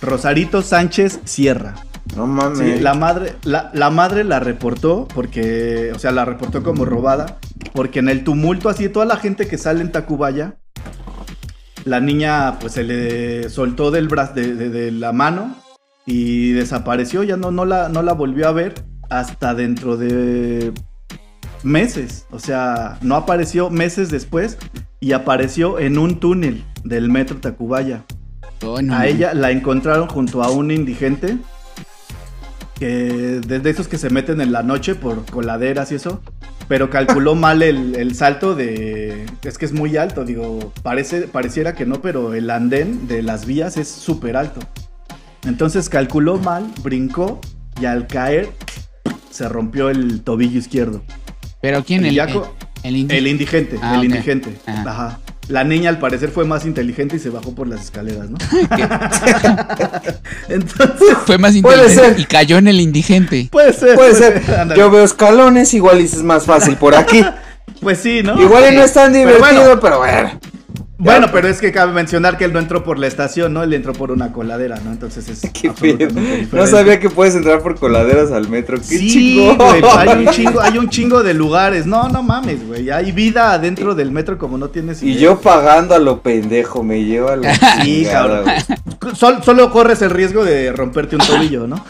Rosarito 0.00 0.62
Sánchez 0.62 1.20
Sierra. 1.24 1.74
No 2.16 2.26
mames. 2.26 2.58
Sí, 2.58 2.80
la 2.80 2.94
madre, 2.94 3.34
la, 3.44 3.70
la 3.74 3.90
madre 3.90 4.24
la 4.24 4.40
reportó 4.40 5.06
porque, 5.14 5.92
o 5.94 5.98
sea, 5.98 6.10
la 6.12 6.24
reportó 6.24 6.62
como 6.62 6.84
robada, 6.84 7.38
porque 7.74 8.00
en 8.00 8.08
el 8.08 8.24
tumulto 8.24 8.68
así 8.68 8.88
toda 8.88 9.06
la 9.06 9.16
gente 9.16 9.46
que 9.46 9.56
sale 9.58 9.80
en 9.82 9.92
Tacubaya, 9.92 10.56
la 11.84 12.00
niña 12.00 12.58
pues 12.60 12.72
se 12.74 12.82
le 12.84 13.48
soltó 13.50 13.90
del 13.90 14.08
brazo 14.08 14.34
de, 14.34 14.54
de- 14.54 14.70
de 14.70 14.90
la 14.92 15.12
mano 15.12 15.56
y 16.06 16.50
desapareció, 16.52 17.22
ya 17.22 17.36
no, 17.36 17.50
no, 17.52 17.64
la, 17.64 17.88
no 17.88 18.02
la 18.02 18.12
volvió 18.14 18.48
a 18.48 18.52
ver 18.52 18.74
hasta 19.10 19.54
dentro 19.54 19.96
de 19.96 20.72
meses, 21.62 22.26
o 22.30 22.38
sea, 22.38 22.98
no 23.02 23.16
apareció 23.16 23.70
meses 23.70 24.10
después 24.10 24.58
y 25.00 25.12
apareció 25.12 25.78
en 25.78 25.98
un 25.98 26.20
túnel 26.20 26.64
del 26.84 27.10
metro 27.10 27.38
Tacubaya. 27.38 28.04
Oh, 28.64 28.80
no, 28.80 28.94
A 28.94 29.06
ella 29.06 29.34
la 29.34 29.50
encontraron 29.50 30.08
junto 30.08 30.42
a 30.42 30.50
un 30.50 30.70
indigente 30.70 31.38
que 32.78 33.40
desde 33.46 33.70
esos 33.70 33.88
que 33.88 33.98
se 33.98 34.10
meten 34.10 34.40
en 34.40 34.52
la 34.52 34.62
noche 34.62 34.94
por 34.94 35.24
coladeras 35.26 35.92
y 35.92 35.96
eso, 35.96 36.20
pero 36.68 36.90
calculó 36.90 37.34
mal 37.36 37.62
el, 37.62 37.94
el 37.96 38.14
salto 38.14 38.54
de... 38.54 39.26
Es 39.42 39.58
que 39.58 39.64
es 39.64 39.72
muy 39.72 39.96
alto, 39.96 40.24
digo, 40.24 40.72
parece, 40.82 41.22
pareciera 41.22 41.74
que 41.74 41.86
no, 41.86 42.00
pero 42.00 42.34
el 42.34 42.50
andén 42.50 43.06
de 43.06 43.22
las 43.22 43.46
vías 43.46 43.76
es 43.76 43.88
súper 43.88 44.36
alto. 44.36 44.60
Entonces 45.44 45.88
calculó 45.88 46.38
mal, 46.38 46.72
brincó 46.82 47.40
y 47.80 47.86
al 47.86 48.06
caer 48.06 48.50
se 49.30 49.48
rompió 49.48 49.90
el 49.90 50.22
tobillo 50.22 50.58
izquierdo. 50.58 51.02
Pero 51.62 51.82
¿quién? 51.84 52.04
El, 52.04 52.14
ya 52.14 52.26
el, 52.82 52.96
indigente, 53.28 53.78
Ah, 53.80 53.94
el 53.96 54.04
indigente. 54.04 54.58
Ajá. 54.66 54.82
Ajá. 54.90 55.18
La 55.48 55.64
niña 55.64 55.88
al 55.90 55.98
parecer 55.98 56.30
fue 56.30 56.44
más 56.44 56.64
inteligente 56.66 57.16
y 57.16 57.18
se 57.18 57.30
bajó 57.30 57.54
por 57.54 57.66
las 57.66 57.80
escaleras, 57.82 58.30
¿no? 58.30 58.38
Entonces, 60.48 61.16
Fue 61.26 61.38
más 61.38 61.52
Puede 61.60 61.76
inteligente 61.78 62.10
ser. 62.14 62.20
y 62.20 62.24
cayó 62.26 62.58
en 62.58 62.68
el 62.68 62.80
indigente. 62.80 63.48
puede 63.50 63.72
ser. 63.72 63.96
Puede 63.96 64.14
ser. 64.14 64.42
Yo 64.76 64.90
veo 64.90 65.04
escalones, 65.04 65.74
igual 65.74 66.00
y 66.00 66.04
es 66.04 66.22
más 66.22 66.44
fácil 66.44 66.76
por 66.76 66.94
aquí. 66.94 67.24
Pues 67.80 67.98
sí, 67.98 68.22
¿no? 68.24 68.40
Igual 68.40 68.72
y 68.72 68.76
no 68.76 68.82
es 68.82 68.92
tan 68.92 69.12
Pero 69.12 69.36
divertido, 69.36 69.62
bueno, 69.62 69.80
pero 69.80 69.98
bueno. 69.98 70.30
Bueno, 71.04 71.26
pero 71.32 71.48
es 71.48 71.60
que 71.60 71.72
cabe 71.72 71.92
mencionar 71.92 72.38
que 72.38 72.44
él 72.44 72.52
no 72.52 72.60
entró 72.60 72.84
por 72.84 72.98
la 72.98 73.08
estación, 73.08 73.52
¿no? 73.52 73.62
Él 73.64 73.74
entró 73.74 73.92
por 73.92 74.12
una 74.12 74.32
coladera, 74.32 74.78
¿no? 74.84 74.92
Entonces 74.92 75.28
es 75.28 75.40
Qué. 75.52 76.08
No 76.52 76.66
sabía 76.66 77.00
que 77.00 77.10
puedes 77.10 77.34
entrar 77.34 77.60
por 77.60 77.78
coladeras 77.78 78.30
al 78.30 78.48
metro. 78.48 78.78
Qué 78.78 78.84
Sí, 78.84 79.36
güey, 79.56 79.80
pues 79.80 79.96
hay 79.96 80.08
un 80.24 80.26
chingo, 80.32 80.60
hay 80.60 80.78
un 80.78 80.88
chingo 80.88 81.22
de 81.24 81.34
lugares. 81.34 81.86
No, 81.86 82.08
no 82.08 82.22
mames, 82.22 82.66
güey. 82.66 82.90
Hay 82.90 83.10
vida 83.12 83.52
adentro 83.52 83.94
del 83.96 84.12
metro 84.12 84.38
como 84.38 84.58
no 84.58 84.68
tienes 84.68 85.02
Y 85.02 85.10
idea. 85.12 85.22
yo 85.22 85.40
pagando 85.40 85.94
a 85.94 85.98
lo 85.98 86.20
pendejo, 86.22 86.82
me 86.84 87.02
lleva 87.04 87.34
la 87.36 87.52
Sí, 87.82 88.06
cabrón. 88.10 88.44
Sol- 89.14 89.42
solo 89.44 89.70
corres 89.72 90.00
el 90.02 90.10
riesgo 90.10 90.44
de 90.44 90.70
romperte 90.72 91.16
un 91.16 91.22
tobillo, 91.26 91.66
¿no? 91.66 91.84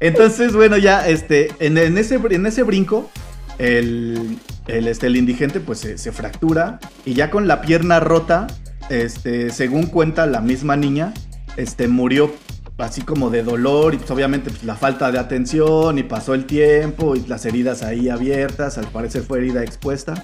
Entonces, 0.00 0.52
bueno, 0.54 0.76
ya, 0.76 1.06
este, 1.08 1.48
en, 1.58 1.76
en 1.76 1.98
ese, 1.98 2.18
en 2.30 2.46
ese 2.46 2.62
brinco, 2.62 3.10
el, 3.58 4.38
el, 4.66 4.88
este, 4.88 5.08
el 5.08 5.16
indigente, 5.16 5.60
pues, 5.60 5.80
se, 5.80 5.98
se 5.98 6.12
fractura 6.12 6.78
y 7.04 7.14
ya 7.14 7.30
con 7.30 7.48
la 7.48 7.60
pierna 7.60 8.00
rota, 8.00 8.46
este, 8.88 9.50
según 9.50 9.86
cuenta 9.86 10.26
la 10.26 10.40
misma 10.40 10.76
niña, 10.76 11.12
este, 11.56 11.88
murió 11.88 12.32
así 12.78 13.02
como 13.02 13.28
de 13.30 13.42
dolor 13.42 13.94
y 13.94 13.98
pues 13.98 14.10
obviamente 14.10 14.50
pues, 14.50 14.62
la 14.62 14.76
falta 14.76 15.10
de 15.10 15.18
atención 15.18 15.98
y 15.98 16.04
pasó 16.04 16.34
el 16.34 16.46
tiempo 16.46 17.16
y 17.16 17.26
las 17.26 17.44
heridas 17.44 17.82
ahí 17.82 18.08
abiertas, 18.08 18.78
al 18.78 18.86
parecer 18.86 19.22
fue 19.22 19.38
herida 19.38 19.62
expuesta. 19.62 20.22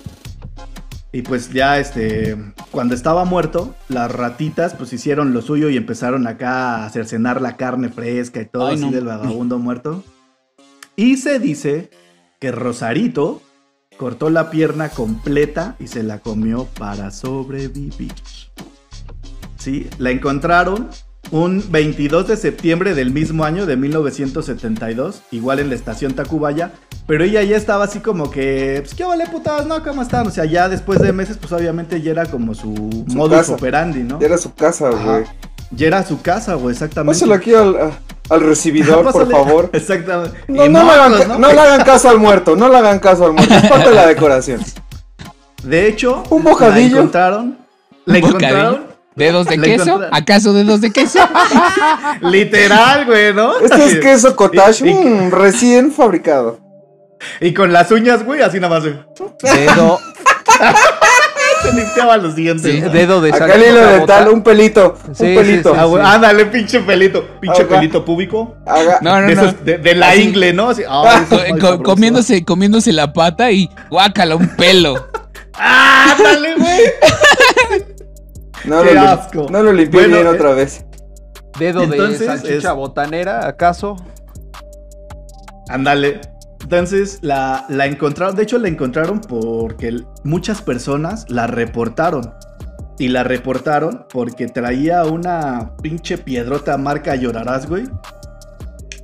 Y 1.12 1.22
pues 1.22 1.52
ya 1.52 1.78
este, 1.78 2.36
cuando 2.72 2.94
estaba 2.94 3.24
muerto, 3.24 3.74
las 3.88 4.10
ratitas 4.10 4.74
pues 4.74 4.92
hicieron 4.92 5.32
lo 5.32 5.42
suyo 5.42 5.68
y 5.68 5.76
empezaron 5.76 6.26
acá 6.26 6.84
a 6.84 6.90
cercenar 6.90 7.40
la 7.40 7.56
carne 7.56 7.88
fresca 7.88 8.40
y 8.40 8.46
todo 8.46 8.66
Ay, 8.66 8.74
así 8.74 8.86
no. 8.86 8.90
del 8.90 9.04
vagabundo 9.04 9.58
muerto. 9.60 10.02
Y 10.96 11.16
se 11.18 11.38
dice 11.38 11.90
que 12.44 12.52
Rosarito 12.52 13.40
cortó 13.96 14.28
la 14.28 14.50
pierna 14.50 14.90
completa 14.90 15.76
y 15.80 15.86
se 15.86 16.02
la 16.02 16.18
comió 16.18 16.66
para 16.78 17.10
sobrevivir. 17.10 18.12
Sí, 19.56 19.88
la 19.96 20.10
encontraron 20.10 20.90
un 21.30 21.64
22 21.70 22.28
de 22.28 22.36
septiembre 22.36 22.92
del 22.92 23.12
mismo 23.12 23.44
año 23.44 23.64
de 23.64 23.78
1972, 23.78 25.22
igual 25.30 25.58
en 25.58 25.70
la 25.70 25.74
estación 25.74 26.12
Tacubaya, 26.12 26.72
pero 27.06 27.24
ella 27.24 27.42
ya 27.44 27.56
estaba 27.56 27.84
así 27.84 28.00
como 28.00 28.30
que, 28.30 28.80
pues 28.82 28.94
qué 28.94 29.04
vale 29.04 29.26
putas, 29.26 29.64
¿no? 29.66 29.82
¿Cómo 29.82 30.02
están? 30.02 30.26
O 30.26 30.30
sea, 30.30 30.44
ya 30.44 30.68
después 30.68 31.00
de 31.00 31.14
meses, 31.14 31.38
pues 31.38 31.50
obviamente 31.50 32.02
ya 32.02 32.10
era 32.10 32.26
como 32.26 32.52
su, 32.52 32.74
Su 33.08 33.16
modus 33.16 33.38
casa. 33.38 33.54
operandi, 33.54 34.02
¿no? 34.02 34.20
Era 34.20 34.36
su 34.36 34.52
casa, 34.52 34.90
güey. 34.90 35.24
Ya 35.76 35.86
era 35.88 36.04
su 36.04 36.20
casa, 36.22 36.54
güey, 36.54 36.72
exactamente. 36.72 37.14
Pásalo 37.18 37.34
aquí 37.34 37.54
al, 37.54 37.92
al 38.30 38.40
recibidor, 38.40 39.10
por 39.12 39.30
favor. 39.30 39.70
Exactamente. 39.74 40.38
No, 40.48 40.68
no, 40.68 40.84
le 40.84 40.90
hagan, 40.92 41.40
no 41.40 41.52
le 41.52 41.60
hagan 41.60 41.82
caso 41.84 42.08
al 42.08 42.18
muerto, 42.18 42.54
no 42.56 42.68
le 42.68 42.76
hagan 42.78 42.98
caso 42.98 43.26
al 43.26 43.32
muerto. 43.32 43.54
Es 43.54 43.68
parte 43.68 43.88
de 43.90 43.94
la 43.94 44.06
decoración. 44.06 44.60
De 45.64 45.86
hecho, 45.88 46.22
Un 46.30 46.44
bocadillo. 46.44 46.96
La 46.96 47.00
encontraron. 47.00 47.58
La 48.04 48.14
¿Un 48.16 48.20
bocadillo? 48.20 48.48
encontraron. 48.48 48.94
¿Dedos 49.16 49.46
de 49.46 49.58
queso? 49.60 50.00
¿Acaso 50.10 50.52
dedos 50.52 50.80
de 50.80 50.90
queso? 50.92 51.20
Literal, 52.20 53.06
güey, 53.06 53.32
¿no? 53.32 53.58
Este 53.60 53.84
es 53.84 54.00
queso 54.00 54.34
cottage 54.36 54.84
Y- 54.86 54.90
y- 54.90 55.30
recién 55.30 55.92
fabricado. 55.92 56.58
Y 57.40 57.54
con 57.54 57.72
las 57.72 57.90
uñas, 57.92 58.24
güey, 58.24 58.42
así 58.42 58.58
nada 58.60 58.74
más, 58.74 58.82
güey. 58.84 58.98
Dedo, 59.40 59.98
Se 61.64 61.72
limpiaba 61.74 62.16
los 62.18 62.34
dientes. 62.36 62.92
Dedo 62.92 63.20
de 63.20 63.32
Acá 63.32 63.54
el 63.54 63.62
hilo 63.62 63.80
la 63.80 63.92
dental, 63.92 64.24
bota. 64.24 64.34
un 64.36 64.42
pelito. 64.42 64.96
Sí, 65.02 65.08
un 65.08 65.14
sí, 65.16 65.34
pelito. 65.34 65.70
sí, 65.72 65.76
Ah, 65.80 65.84
güey, 65.84 66.04
sí. 66.04 66.10
ándale, 66.12 66.46
pinche 66.46 66.80
pelito. 66.80 67.24
Pinche 67.40 67.64
pelito 67.64 68.04
púbico. 68.04 68.56
No, 69.00 69.20
no, 69.20 69.26
de, 69.26 69.34
no. 69.34 69.52
de- 69.52 69.78
de 69.78 69.94
la 69.94 70.10
Así. 70.10 70.22
ingle, 70.22 70.52
¿no? 70.52 70.68
Así, 70.70 70.82
Co- 71.60 71.78
co- 71.78 71.82
comiéndose, 71.82 72.44
comiéndose 72.44 72.92
la 72.92 73.12
pata 73.12 73.50
y 73.50 73.70
guácala, 73.90 74.36
un 74.36 74.48
pelo. 74.56 75.08
Ándale, 75.54 76.54
güey. 76.56 76.80
no, 78.64 78.82
qué 78.82 78.94
lo, 78.94 79.00
asco. 79.00 79.46
no 79.50 79.62
lo 79.62 79.72
limpié 79.72 80.00
Bueno, 80.00 80.16
bien 80.16 80.26
eh, 80.26 80.30
otra 80.36 80.52
vez. 80.54 80.84
Dedo 81.58 81.82
Entonces, 81.84 82.18
de 82.20 82.26
salchicha 82.26 82.68
es- 82.70 82.74
botanera, 82.74 83.46
¿acaso? 83.46 83.96
Ándale. 85.68 86.20
Entonces 86.64 87.18
la, 87.20 87.66
la 87.68 87.84
encontraron, 87.84 88.34
de 88.34 88.42
hecho 88.42 88.58
la 88.58 88.68
encontraron 88.68 89.20
porque 89.20 89.94
muchas 90.24 90.62
personas 90.62 91.26
la 91.28 91.46
reportaron. 91.46 92.32
Y 92.98 93.08
la 93.08 93.22
reportaron 93.22 94.06
porque 94.10 94.46
traía 94.46 95.04
una 95.04 95.76
pinche 95.82 96.16
piedrota 96.16 96.78
marca 96.78 97.16
Llorarás, 97.16 97.68
güey. 97.68 97.84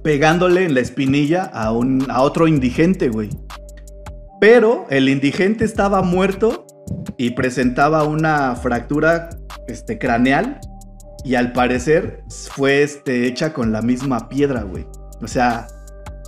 Pegándole 0.03 0.65
en 0.65 0.75
la 0.75 0.81
espinilla 0.81 1.43
a, 1.45 1.73
un, 1.73 2.07
a 2.11 2.23
otro 2.23 2.49
indigente, 2.49 3.11
güey. 3.11 3.29
Pero 4.41 4.87
el 4.89 5.11
indigente 5.11 5.67
estaba 5.67 6.01
muerto 6.01 6.67
y 7.19 7.31
presentaba 7.31 8.05
una 8.05 8.57
fractura 8.57 9.29
este, 9.67 9.99
craneal. 9.99 10.61
Y 11.25 11.35
al 11.35 11.53
parecer 11.53 12.25
fue 12.53 12.83
este, 12.83 13.27
hecha 13.27 13.53
con 13.53 13.71
la 13.71 13.83
misma 13.83 14.31
piedra, 14.31 14.63
güey. 14.63 14.87
O 15.21 15.29
sea, 15.29 15.67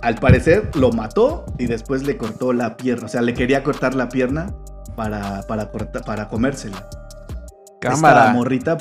al 0.03 0.15
parecer 0.15 0.69
lo 0.75 0.91
mató 0.91 1.45
y 1.57 1.65
después 1.67 2.03
le 2.03 2.17
cortó 2.17 2.53
la 2.53 2.77
pierna. 2.77 3.05
O 3.05 3.09
sea, 3.09 3.21
le 3.21 3.33
quería 3.33 3.63
cortar 3.63 3.95
la 3.95 4.09
pierna 4.09 4.53
para, 4.95 5.41
para, 5.47 5.71
corta- 5.71 6.01
para 6.01 6.27
comérsela. 6.27 6.77
Esta 7.81 7.89
Cámara. 7.89 8.33
morrita 8.33 8.77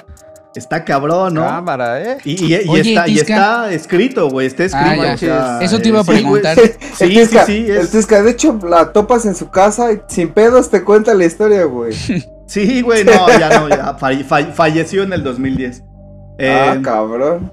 está 0.55 0.85
cabrón, 0.85 1.35
¿no? 1.35 1.43
Cámara, 1.47 2.01
¿eh? 2.03 2.19
Y, 2.25 2.45
y- 2.45 2.55
y 2.55 2.69
Oye, 2.69 2.91
está, 2.91 3.09
y 3.09 3.19
está 3.19 3.73
escrito, 3.73 4.29
güey. 4.29 4.47
Está 4.47 4.65
escrito. 4.65 4.87
Ah, 4.91 4.97
ya. 5.07 5.15
o 5.15 5.17
sea, 5.19 5.59
Eso 5.63 5.81
te 5.81 5.89
iba 5.89 6.01
a 6.01 6.05
sí, 6.05 6.11
preguntar. 6.13 6.57
Sí, 6.59 7.05
el 7.05 7.11
Tisca, 7.11 7.47
sí, 7.47 7.65
sí, 7.67 7.71
el 7.71 7.89
Tisca, 7.89 8.23
de 8.23 8.31
hecho, 8.31 8.59
la 8.69 8.93
topas 8.93 9.25
en 9.27 9.35
su 9.35 9.51
casa 9.51 9.93
y 9.93 10.01
sin 10.09 10.29
pedos 10.29 10.69
te 10.71 10.85
cuenta 10.85 11.15
la 11.15 11.25
historia, 11.25 11.65
güey. 11.65 11.95
Sí, 12.47 12.83
güey, 12.83 13.03
no, 13.03 13.13
ya 13.39 13.49
no, 13.61 13.69
ya 13.71 13.97
falle- 13.99 14.27
falle- 14.29 14.53
falleció 14.53 15.05
en 15.05 15.15
el 15.15 15.23
2010. 15.25 15.83
ah, 15.83 16.35
Eh, 16.39 16.81
cabrón. 16.83 17.51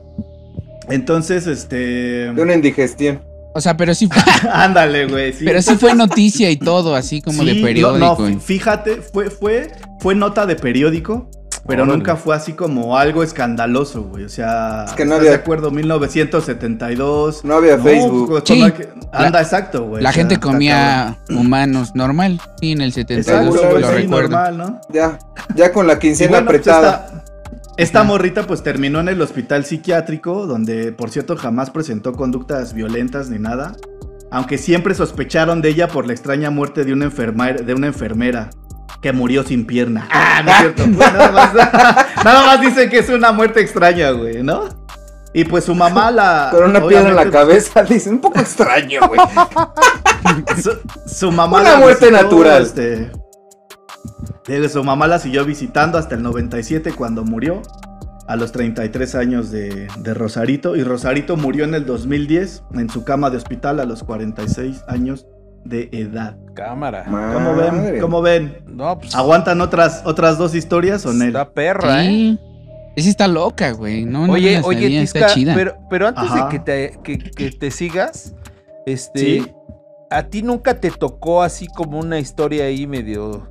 entonces, 0.90 1.48
este. 1.48 2.34
De 2.34 2.42
una 2.42 2.54
indigestión. 2.54 3.22
O 3.54 3.62
sea, 3.62 3.76
pero 3.76 3.94
sí 3.96 4.08
fue, 4.08 4.22
Ándale, 4.54 5.08
güey. 5.08 5.34
sí. 5.34 5.44
pero 5.46 5.62
sí 5.62 5.76
fue 5.76 5.94
noticia 5.96 6.50
y 6.52 6.58
todo, 6.58 6.96
así 6.96 7.22
como 7.22 7.44
de 7.44 7.54
Sí, 7.56 7.64
periódico. 7.64 7.98
No, 7.98 8.30
no, 8.30 8.40
fíjate, 8.40 9.02
fue, 9.02 9.30
fue, 9.32 9.72
fue 10.00 10.14
nota 10.16 10.46
de 10.46 10.56
periódico, 10.56 11.30
pero 11.68 11.84
Órale. 11.84 11.98
nunca 11.98 12.16
fue 12.16 12.36
así 12.36 12.54
como 12.54 12.98
algo 12.98 13.22
escandaloso, 13.24 14.04
güey. 14.04 14.24
O 14.24 14.30
sea, 14.30 14.86
Es 14.88 14.94
que 14.94 15.04
no 15.04 15.14
¿estás 15.16 15.20
había- 15.20 15.32
de 15.32 15.36
acuerdo? 15.38 15.72
1972. 15.72 17.44
No 17.44 17.56
había 17.56 17.78
Facebook. 17.78 18.30
pues, 18.30 18.44
Sí. 18.46 18.60
la 18.60 18.74
que- 18.74 18.90
Anda, 19.12 19.42
exacto, 19.42 19.86
güey. 19.86 20.04
La 20.04 20.10
o 20.10 20.14
sea, 20.14 20.22
gente 20.22 20.40
comía 20.40 21.18
humanos 21.30 21.92
normal, 21.96 22.40
sí, 22.60 22.72
en 22.74 22.82
el 22.82 22.94
72, 22.94 23.26
cabrón. 23.26 23.56
Exacto, 23.56 23.80
lo 23.80 23.88
sí, 23.90 23.94
recuerdo. 24.04 24.30
normal, 24.30 24.58
¿no? 24.58 24.82
Ya, 24.94 25.20
ya 25.56 25.72
con 25.74 25.88
la 25.88 25.98
quincena 26.00 26.30
bueno, 26.42 26.46
pues, 26.48 26.60
apretada. 26.60 27.24
Esta 27.80 28.04
morrita 28.04 28.44
pues 28.46 28.62
terminó 28.62 29.00
en 29.00 29.08
el 29.08 29.22
hospital 29.22 29.64
psiquiátrico, 29.64 30.46
donde 30.46 30.92
por 30.92 31.10
cierto 31.10 31.38
jamás 31.38 31.70
presentó 31.70 32.12
conductas 32.14 32.74
violentas 32.74 33.30
ni 33.30 33.40
nada, 33.40 33.76
aunque 34.32 34.58
siempre 34.58 34.94
sospecharon 34.94 35.62
de 35.62 35.70
ella 35.70 35.88
por 35.88 36.06
la 36.06 36.12
extraña 36.12 36.50
muerte 36.50 36.84
de 36.84 36.92
una 36.92 37.06
enfermera, 37.06 37.62
de 37.62 37.74
una 37.74 37.88
enfermera 37.88 38.50
que 39.02 39.14
murió 39.14 39.44
sin 39.44 39.66
pierna. 39.66 40.10
Ah, 40.12 40.42
no 40.46 40.52
es 40.52 40.58
cierto. 40.58 40.84
Pues, 40.84 41.14
nada, 41.14 41.32
más, 41.32 41.54
nada 42.26 42.46
más 42.46 42.62
dicen 42.62 42.90
que 42.90 43.00
es 43.00 43.10
una 43.10 43.32
muerte 43.32 43.62
extraña, 43.62 44.12
güey, 44.12 44.44
¿no? 44.44 44.66
Y 45.34 45.46
pues 45.46 45.64
su 45.64 45.74
mamá 45.74 46.12
la... 46.12 46.50
Con 46.52 46.64
una 46.66 46.86
piedra 46.86 47.10
en 47.10 47.16
la 47.16 47.22
obviamente, 47.22 47.38
cabeza, 47.38 47.84
dice, 47.84 48.10
un 48.10 48.20
poco 48.20 48.40
extraño, 48.40 49.00
güey. 49.08 49.22
Su, 50.62 50.72
su 51.08 51.32
mamá 51.32 51.62
Una 51.62 51.72
la 51.72 51.78
muerte 51.78 52.10
visitó, 52.10 52.24
natural. 52.24 52.64
este, 52.64 53.12
su 54.70 54.84
mamá 54.84 55.08
la 55.08 55.20
siguió 55.20 55.46
visitando 55.46 55.98
hasta 55.98 56.16
el 56.16 56.24
97 56.24 56.94
cuando 56.94 57.24
murió. 57.24 57.62
A 58.28 58.36
los 58.36 58.52
33 58.52 59.16
años 59.16 59.50
de, 59.50 59.88
de 59.98 60.14
Rosarito. 60.14 60.76
Y 60.76 60.84
Rosarito 60.84 61.36
murió 61.36 61.66
en 61.66 61.74
el 61.74 61.86
2010 61.88 62.64
en 62.76 62.88
su 62.90 63.04
cama 63.04 63.32
de 63.32 63.38
hospital 63.38 63.80
a 63.80 63.86
los 63.86 64.04
46 64.04 64.84
años 64.88 65.26
de 65.66 65.90
edad. 65.92 66.38
Cámara. 66.54 67.06
¿Cómo 67.06 67.56
ven? 67.56 68.00
¿Cómo 68.00 68.22
ven? 68.22 68.58
No, 68.68 69.00
pues. 69.00 69.16
¿Aguantan 69.16 69.62
otras, 69.62 70.04
otras 70.06 70.38
dos 70.38 70.54
historias 70.54 71.06
o 71.08 71.14
no? 71.14 71.26
Está 71.26 71.50
perra, 71.52 72.06
¿eh? 72.06 72.38
Esa 72.96 73.10
está 73.10 73.28
loca, 73.28 73.72
güey. 73.72 74.06
No, 74.06 74.24
Oye, 74.32 74.62
oye, 74.64 74.82
sabía, 74.84 75.02
Tisca, 75.02 75.20
está 75.20 75.34
chida. 75.34 75.56
pero, 75.56 75.76
pero 75.90 76.08
antes 76.10 76.26
Ajá. 76.26 76.44
de 76.46 76.50
que 76.52 76.60
te, 76.60 77.00
que, 77.04 77.18
que 77.18 77.50
te 77.52 77.72
sigas, 77.72 78.36
este, 78.86 79.20
Sí. 79.42 79.52
a 80.12 80.24
ti 80.24 80.44
nunca 80.44 80.80
te 80.80 80.92
tocó 80.92 81.42
así 81.42 81.66
como 81.68 81.98
una 82.00 82.20
historia 82.20 82.66
ahí 82.66 82.86
medio 82.86 83.48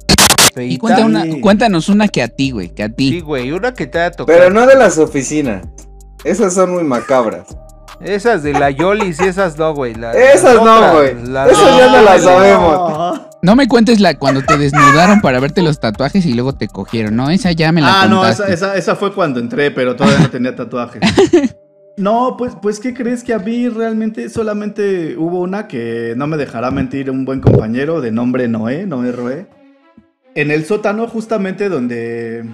feita? 0.53 0.75
y 0.75 0.79
cuenta 0.79 1.05
una- 1.05 1.23
Sí. 1.25 1.41
cuéntanos 1.41 1.89
una 1.89 2.09
que 2.09 2.23
a 2.23 2.29
ti, 2.29 2.51
güey, 2.51 2.71
que 2.75 2.83
a 2.83 2.89
ti. 2.89 3.11
Sí, 3.11 3.21
güey, 3.21 3.53
una 3.53 3.75
que 3.75 3.87
te 3.87 3.99
haya 4.01 4.11
tocado. 4.11 4.39
Pero 4.39 4.51
no 4.53 4.67
de 4.67 4.75
las 4.77 4.99
oficinas. 4.99 5.63
Esas 6.25 6.55
son 6.55 6.73
muy 6.73 6.85
macabras. 6.85 7.47
Esas 8.01 8.43
de 8.45 8.53
la 8.53 8.71
Yolis 8.71 9.19
y 9.21 9.25
esas 9.25 9.59
no, 9.59 9.75
güey. 9.75 9.95
la- 9.95 10.13
Esas 10.13 10.55
no, 10.57 10.95
güey. 10.95 11.11
Esas 11.11 11.79
ya 11.79 11.93
no 11.93 12.03
las 12.03 12.23
sabemos. 12.23 12.91
No. 12.91 13.29
No 13.41 13.55
me 13.57 13.69
cuentes 13.69 14.01
la 14.01 14.15
cuando 14.19 14.43
te 14.43 14.57
desnudaron 14.59 15.21
para 15.21 15.39
verte 15.39 15.63
los 15.63 15.79
tatuajes 15.79 16.27
y 16.27 16.35
luego 16.35 16.55
te 16.55 16.67
cogieron, 16.67 17.15
¿no? 17.17 17.31
Esa 17.31 17.53
ya 17.53 17.71
me 17.71 17.81
la 17.81 18.03
Ah, 18.03 18.09
no, 18.09 18.27
esa, 18.27 18.75
esa 18.77 18.97
fue 18.97 19.13
cuando 19.15 19.39
entré, 19.39 19.71
pero 19.71 19.95
todavía 19.95 20.19
no 20.19 20.31
tenía 20.31 20.55
tatuajes. 20.57 21.01
No, 21.97 22.37
pues, 22.39 22.53
pues, 22.63 22.79
¿qué 22.79 22.95
crees 22.95 23.25
que 23.25 23.35
a 23.35 23.41
mí 23.41 23.69
realmente 23.69 24.29
solamente 24.29 25.17
hubo 25.17 25.41
una 25.41 25.67
que 25.67 26.15
no 26.17 26.29
me 26.29 26.37
dejará 26.37 26.71
mentir 26.71 27.11
un 27.11 27.25
buen 27.25 27.41
compañero 27.41 28.01
de 28.01 28.13
nombre 28.13 28.47
Noé, 28.47 28.87
Noé 28.87 29.11
Roé? 29.11 29.47
En 30.41 30.53
el 30.53 30.65
sótano, 30.65 31.09
justamente 31.09 31.69
donde, 31.69 32.45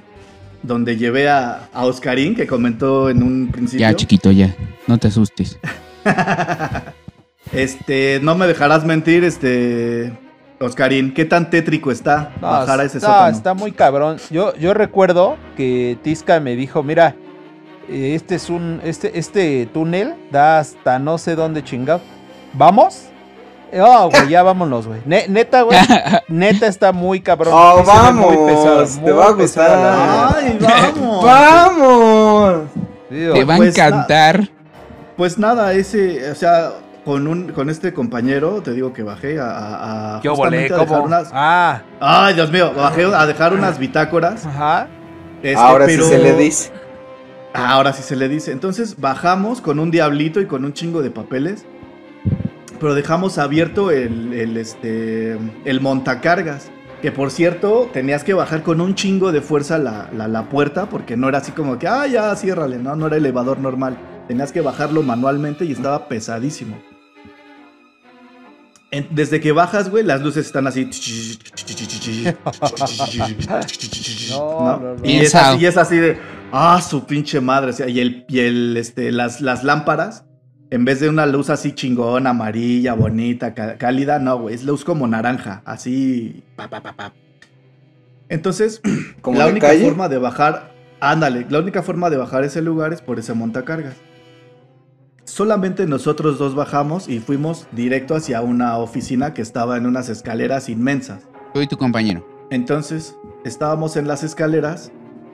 donde 0.62 0.97
llevé 0.97 1.29
a, 1.29 1.68
a 1.73 1.85
Oscarín, 1.85 2.35
que 2.35 2.47
comentó 2.47 3.11
en 3.11 3.23
un 3.23 3.49
principio. 3.53 3.87
Ya, 3.87 3.94
chiquito, 3.94 4.33
ya. 4.33 4.55
No 4.87 4.97
te 4.99 5.09
asustes. 5.09 5.59
Este, 7.53 8.18
no 8.20 8.35
me 8.35 8.49
dejarás 8.49 8.85
mentir, 8.85 9.23
este, 9.23 10.12
Oscarín, 10.59 11.14
¿qué 11.14 11.25
tan 11.25 11.51
tétrico 11.51 11.92
está 11.92 12.33
No, 12.40 12.49
bajar 12.49 12.81
a 12.81 12.85
ese 12.85 12.99
está, 12.99 13.07
sótano? 13.07 13.37
está 13.37 13.55
muy 13.55 13.70
cabrón. 13.70 14.16
Yo, 14.31 14.57
yo 14.57 14.75
recuerdo 14.75 15.37
que 15.57 15.97
Tisca 16.03 16.40
me 16.40 16.57
dijo, 16.57 16.83
mira, 16.83 17.14
eh, 17.88 18.14
este 18.16 18.37
es 18.37 18.51
un, 18.51 18.81
este, 18.83 19.16
este 19.18 19.68
túnel 19.73 20.14
da 20.33 20.59
hasta 20.59 20.99
no 20.99 21.16
sé 21.16 21.37
dónde 21.37 21.62
chingado. 21.62 22.01
¿Vamos? 22.55 23.05
No, 23.74 24.10
güey, 24.10 24.28
ya 24.28 24.42
vámonos, 24.42 24.87
güey. 24.87 25.00
Ne- 25.04 25.26
neta, 25.28 25.62
güey. 25.62 25.78
Neta 26.28 26.66
está 26.66 26.92
muy 26.92 27.20
cabrón. 27.20 27.52
Oh, 27.56 27.78
Sí 27.80 27.84
vamos, 27.87 28.26
muy 28.37 28.46
pesado, 28.54 28.84
te 29.04 29.12
va 29.12 29.26
a 29.26 29.30
gustar. 29.32 29.70
neta. 29.78 30.34
¡Ay, 30.37 30.58
vamos! 30.60 31.24
¡Vamos! 31.24 32.54
Digo, 33.10 33.34
Te 33.34 33.44
va 33.44 33.54
a 33.54 33.56
pues, 33.58 33.68
encantar. 33.70 34.48
Pues 35.16 35.38
nada, 35.38 35.72
ese, 35.72 36.30
o 36.30 36.34
sea, 36.34 36.72
con 37.04 37.26
un, 37.28 37.52
con 37.52 37.70
este 37.70 37.92
compañero, 37.92 38.62
te 38.62 38.72
digo 38.72 38.92
que 38.92 39.02
bajé 39.02 39.38
a, 39.38 39.50
a, 39.50 40.16
a 40.16 40.22
Yo 40.22 40.34
volé, 40.34 40.66
a 40.72 40.78
dejar 40.78 41.00
unas. 41.02 41.30
Ah, 41.32 41.82
Ay, 42.00 42.34
Dios 42.34 42.50
mío, 42.50 42.72
bajé 42.74 43.04
a 43.14 43.26
dejar 43.26 43.52
unas 43.52 43.78
bitácoras. 43.78 44.46
ajá. 44.46 44.88
este, 45.42 45.60
Ahora 45.60 45.87
pero- 45.87 46.02
sí 46.04 46.08
se 46.10 46.18
le 46.18 46.34
dice. 46.34 46.72
Ahora 47.52 47.92
sí 47.92 48.02
se 48.02 48.16
le 48.16 48.28
dice. 48.28 48.50
Entonces 48.50 49.00
bajamos 49.00 49.60
con 49.60 49.78
un 49.78 49.92
diablito 49.92 50.40
y 50.40 50.46
con 50.46 50.64
un 50.64 50.72
chingo 50.72 51.02
de 51.02 51.10
papeles. 51.12 51.64
Pero 52.80 52.94
dejamos 52.94 53.38
abierto 53.38 53.90
el, 53.90 54.32
el, 54.32 54.56
este, 54.56 55.38
el 55.64 55.80
montacargas. 55.80 56.70
Que 57.02 57.12
por 57.12 57.30
cierto, 57.30 57.90
tenías 57.92 58.24
que 58.24 58.32
bajar 58.32 58.62
con 58.62 58.80
un 58.80 58.94
chingo 58.94 59.30
de 59.30 59.42
fuerza 59.42 59.78
la, 59.78 60.08
la, 60.16 60.26
la 60.28 60.48
puerta. 60.48 60.88
Porque 60.88 61.16
no 61.16 61.28
era 61.28 61.38
así 61.38 61.52
como 61.52 61.78
que, 61.78 61.87
ah, 61.87 62.06
ya, 62.06 62.34
ciérrale. 62.37 62.78
No, 62.78 62.96
no 62.96 63.06
era 63.08 63.16
elevador 63.16 63.58
normal. 63.58 63.98
Tenías 64.28 64.52
que 64.52 64.60
bajarlo 64.62 65.02
manualmente 65.02 65.64
y 65.66 65.72
estaba 65.72 66.08
pesadísimo. 66.08 66.78
En- 68.90 69.08
desde 69.10 69.40
que 69.40 69.52
bajas, 69.52 69.90
güey, 69.90 70.04
las 70.04 70.22
luces 70.22 70.46
están 70.46 70.66
así. 70.66 70.88
No, 74.30 74.78
no, 74.78 74.94
no. 74.94 75.04
Y, 75.04 75.16
es 75.18 75.34
así, 75.34 75.58
y 75.62 75.66
es 75.66 75.76
así 75.76 75.96
de, 75.96 76.18
ah, 76.52 76.80
su 76.80 77.04
pinche 77.04 77.40
madre. 77.40 77.70
o 77.70 77.72
sea, 77.74 77.88
y 77.88 78.00
el, 78.00 78.24
y 78.28 78.38
el, 78.40 78.76
este, 78.76 79.12
las, 79.12 79.40
las 79.40 79.64
lámparas, 79.64 80.24
en 80.70 80.85
vez 80.85 81.00
de 81.00 81.09
una 81.09 81.27
luz 81.27 81.50
así 81.50 81.72
chingona, 81.72 82.31
amarilla, 82.31 82.94
bonita, 82.94 83.55
cá- 83.55 83.77
cálida, 83.79 84.18
no, 84.18 84.38
güey, 84.38 84.55
es 84.55 84.64
luz 84.64 84.85
como 84.85 85.07
naranja, 85.07 85.62
así. 85.64 86.42
pa, 86.57 86.68
pa, 86.68 86.83
pa, 86.83 86.92
pa. 86.94 87.12
Entonces, 88.29 88.81
Como 89.22 89.38
la 89.38 89.46
única 89.46 89.68
calle. 89.68 89.85
forma 89.85 90.09
de 90.09 90.18
bajar, 90.18 90.72
ándale, 91.00 91.46
la 91.48 91.59
única 91.61 91.83
forma 91.83 92.11
de 92.11 92.16
bajar 92.16 92.42
ese 92.44 92.62
lugar 92.62 92.92
es 92.92 93.03
por 93.03 93.18
ese 93.18 93.35
montacargas. 93.35 93.96
Solamente 95.24 95.87
nosotros 95.87 96.38
dos 96.38 96.55
bajamos 96.55 97.09
y 97.09 97.18
fuimos 97.20 97.66
directo 97.72 98.14
hacia 98.14 98.42
una 98.42 98.77
oficina 98.79 99.33
que 99.33 99.42
estaba 99.42 99.77
en 99.77 99.87
unas 99.87 100.09
escaleras 100.09 100.68
inmensas. 100.68 101.22
Tú 101.55 101.61
y 101.62 101.66
tu 101.66 101.77
compañero. 101.79 102.27
Entonces, 102.50 103.16
estábamos 103.44 103.96
en 103.96 104.07
las 104.07 104.22
escaleras 104.22 104.92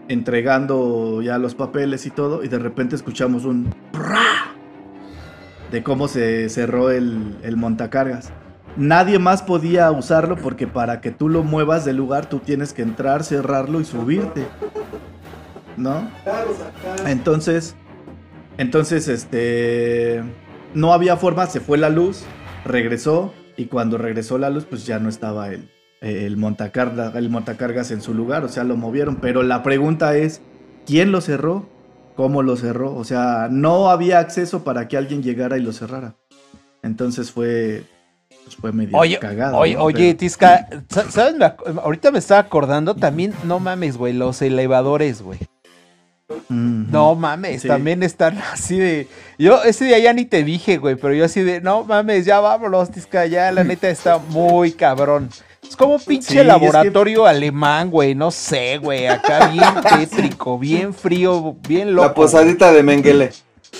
entregando 0.08 1.22
ya 1.22 1.38
los 1.38 1.54
papeles 1.54 2.06
y 2.06 2.10
todo, 2.10 2.42
y 2.44 2.48
de 2.48 2.58
repente 2.58 2.94
escuchamos 2.96 3.44
un. 3.44 3.72
De 5.70 5.82
cómo 5.82 6.08
se 6.08 6.48
cerró 6.48 6.90
el, 6.90 7.36
el 7.42 7.56
montacargas. 7.56 8.30
Nadie 8.76 9.18
más 9.18 9.42
podía 9.42 9.90
usarlo 9.90 10.36
porque 10.36 10.66
para 10.66 11.00
que 11.00 11.10
tú 11.10 11.28
lo 11.28 11.42
muevas 11.42 11.84
del 11.84 11.96
lugar 11.96 12.28
tú 12.28 12.38
tienes 12.38 12.72
que 12.72 12.82
entrar, 12.82 13.24
cerrarlo 13.24 13.80
y 13.80 13.84
subirte. 13.84 14.46
¿No? 15.76 16.08
Entonces, 17.06 17.74
entonces, 18.58 19.08
este, 19.08 20.22
no 20.74 20.92
había 20.92 21.16
forma, 21.16 21.46
se 21.46 21.60
fue 21.60 21.78
la 21.78 21.88
luz, 21.88 22.24
regresó 22.64 23.32
y 23.56 23.66
cuando 23.66 23.96
regresó 23.98 24.38
la 24.38 24.50
luz, 24.50 24.66
pues 24.68 24.86
ya 24.86 24.98
no 24.98 25.08
estaba 25.08 25.48
el, 25.50 25.70
el, 26.00 26.36
montacarga- 26.36 27.14
el 27.16 27.30
montacargas 27.30 27.90
en 27.90 28.02
su 28.02 28.14
lugar, 28.14 28.44
o 28.44 28.48
sea, 28.48 28.64
lo 28.64 28.76
movieron. 28.76 29.16
Pero 29.16 29.42
la 29.42 29.62
pregunta 29.62 30.16
es, 30.16 30.42
¿quién 30.86 31.12
lo 31.12 31.20
cerró? 31.20 31.68
¿Cómo 32.16 32.42
lo 32.42 32.56
cerró? 32.56 32.94
O 32.94 33.04
sea, 33.04 33.48
no 33.50 33.90
había 33.90 34.18
acceso 34.18 34.62
para 34.64 34.88
que 34.88 34.96
alguien 34.96 35.22
llegara 35.22 35.56
y 35.56 35.62
lo 35.62 35.72
cerrara. 35.72 36.14
Entonces 36.82 37.30
fue, 37.30 37.84
pues 38.44 38.56
fue 38.56 38.72
medio 38.72 38.96
Oye, 38.96 39.18
cagado. 39.18 39.56
oye, 39.58 39.74
¿no? 39.74 39.84
oye, 39.84 40.06
Pero- 40.08 40.18
Tisca, 40.18 40.68
sa- 40.88 41.10
¿sabes? 41.10 41.34
Ahorita 41.82 42.10
me 42.10 42.18
estaba 42.18 42.40
acordando 42.40 42.94
también, 42.94 43.32
no 43.44 43.58
mames, 43.60 43.96
güey, 43.96 44.12
los 44.12 44.40
elevadores, 44.42 45.22
güey. 45.22 45.38
No 46.48 47.14
mames, 47.16 47.62
Sí. 47.62 47.68
también 47.68 48.02
están 48.02 48.38
así 48.52 48.78
de. 48.78 49.08
Yo 49.38 49.62
ese 49.64 49.86
día 49.86 49.98
ya 49.98 50.12
ni 50.12 50.24
te 50.26 50.44
dije, 50.44 50.78
güey, 50.78 50.94
pero 50.96 51.12
yo 51.14 51.24
así 51.24 51.42
de, 51.42 51.60
no 51.60 51.84
mames, 51.84 52.24
ya 52.24 52.38
vámonos, 52.40 52.90
Tisca, 52.90 53.26
ya 53.26 53.50
la 53.52 53.64
neta 53.64 53.88
está 53.88 54.18
muy 54.18 54.72
cabrón. 54.72 55.28
Es 55.70 55.76
como 55.76 55.94
un 55.94 56.00
pinche 56.00 56.26
Sí, 56.32 56.34
es 56.36 56.40
que- 56.42 56.46
laboratorio 56.48 57.26
alemán, 57.26 57.90
güey, 57.90 58.14
no 58.16 58.30
sé, 58.32 58.78
güey, 58.78 59.06
acá 59.06 59.46
bien 59.48 59.64
tétrico, 60.08 60.58
bien 60.58 60.92
frío, 60.92 61.56
bien 61.68 61.94
loco. 61.94 62.08
La 62.08 62.14
posadita 62.14 62.72
de 62.72 62.82
Mengele. 62.82 63.30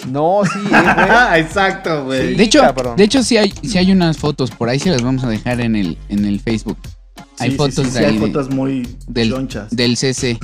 No, 0.08 0.42
sí, 0.44 0.58
eh, 0.58 0.68
güey. 0.70 0.82
Ah, 0.86 1.32
exacto, 1.38 2.04
güey. 2.04 2.28
Sí. 2.28 2.34
De 2.36 2.44
hecho, 2.44 2.60
cabrón. 2.60 2.96
de 2.96 3.02
hecho 3.04 3.22
sí 3.24 3.36
hay, 3.36 3.52
sí 3.64 3.76
hay 3.76 3.90
unas 3.90 4.16
fotos, 4.18 4.52
por 4.52 4.68
ahí 4.68 4.78
se 4.78 4.88
las 4.90 5.02
vamos 5.02 5.24
a 5.24 5.28
dejar 5.28 5.60
en 5.60 5.74
el, 5.74 5.98
en 6.08 6.24
el 6.24 6.38
Facebook. 6.40 6.78
Hay 7.40 7.48
Sí, 7.48 7.50
sí, 7.52 7.56
fotos 7.56 7.74
sí, 7.74 7.82
de 7.82 7.90
sí, 7.90 7.98
ahí 7.98 8.04
hay 8.04 8.12
de- 8.12 8.20
fotos 8.20 8.50
muy 8.50 8.96
del, 9.08 9.30
chonchas. 9.30 9.74
del 9.74 9.96
CC. 9.96 10.38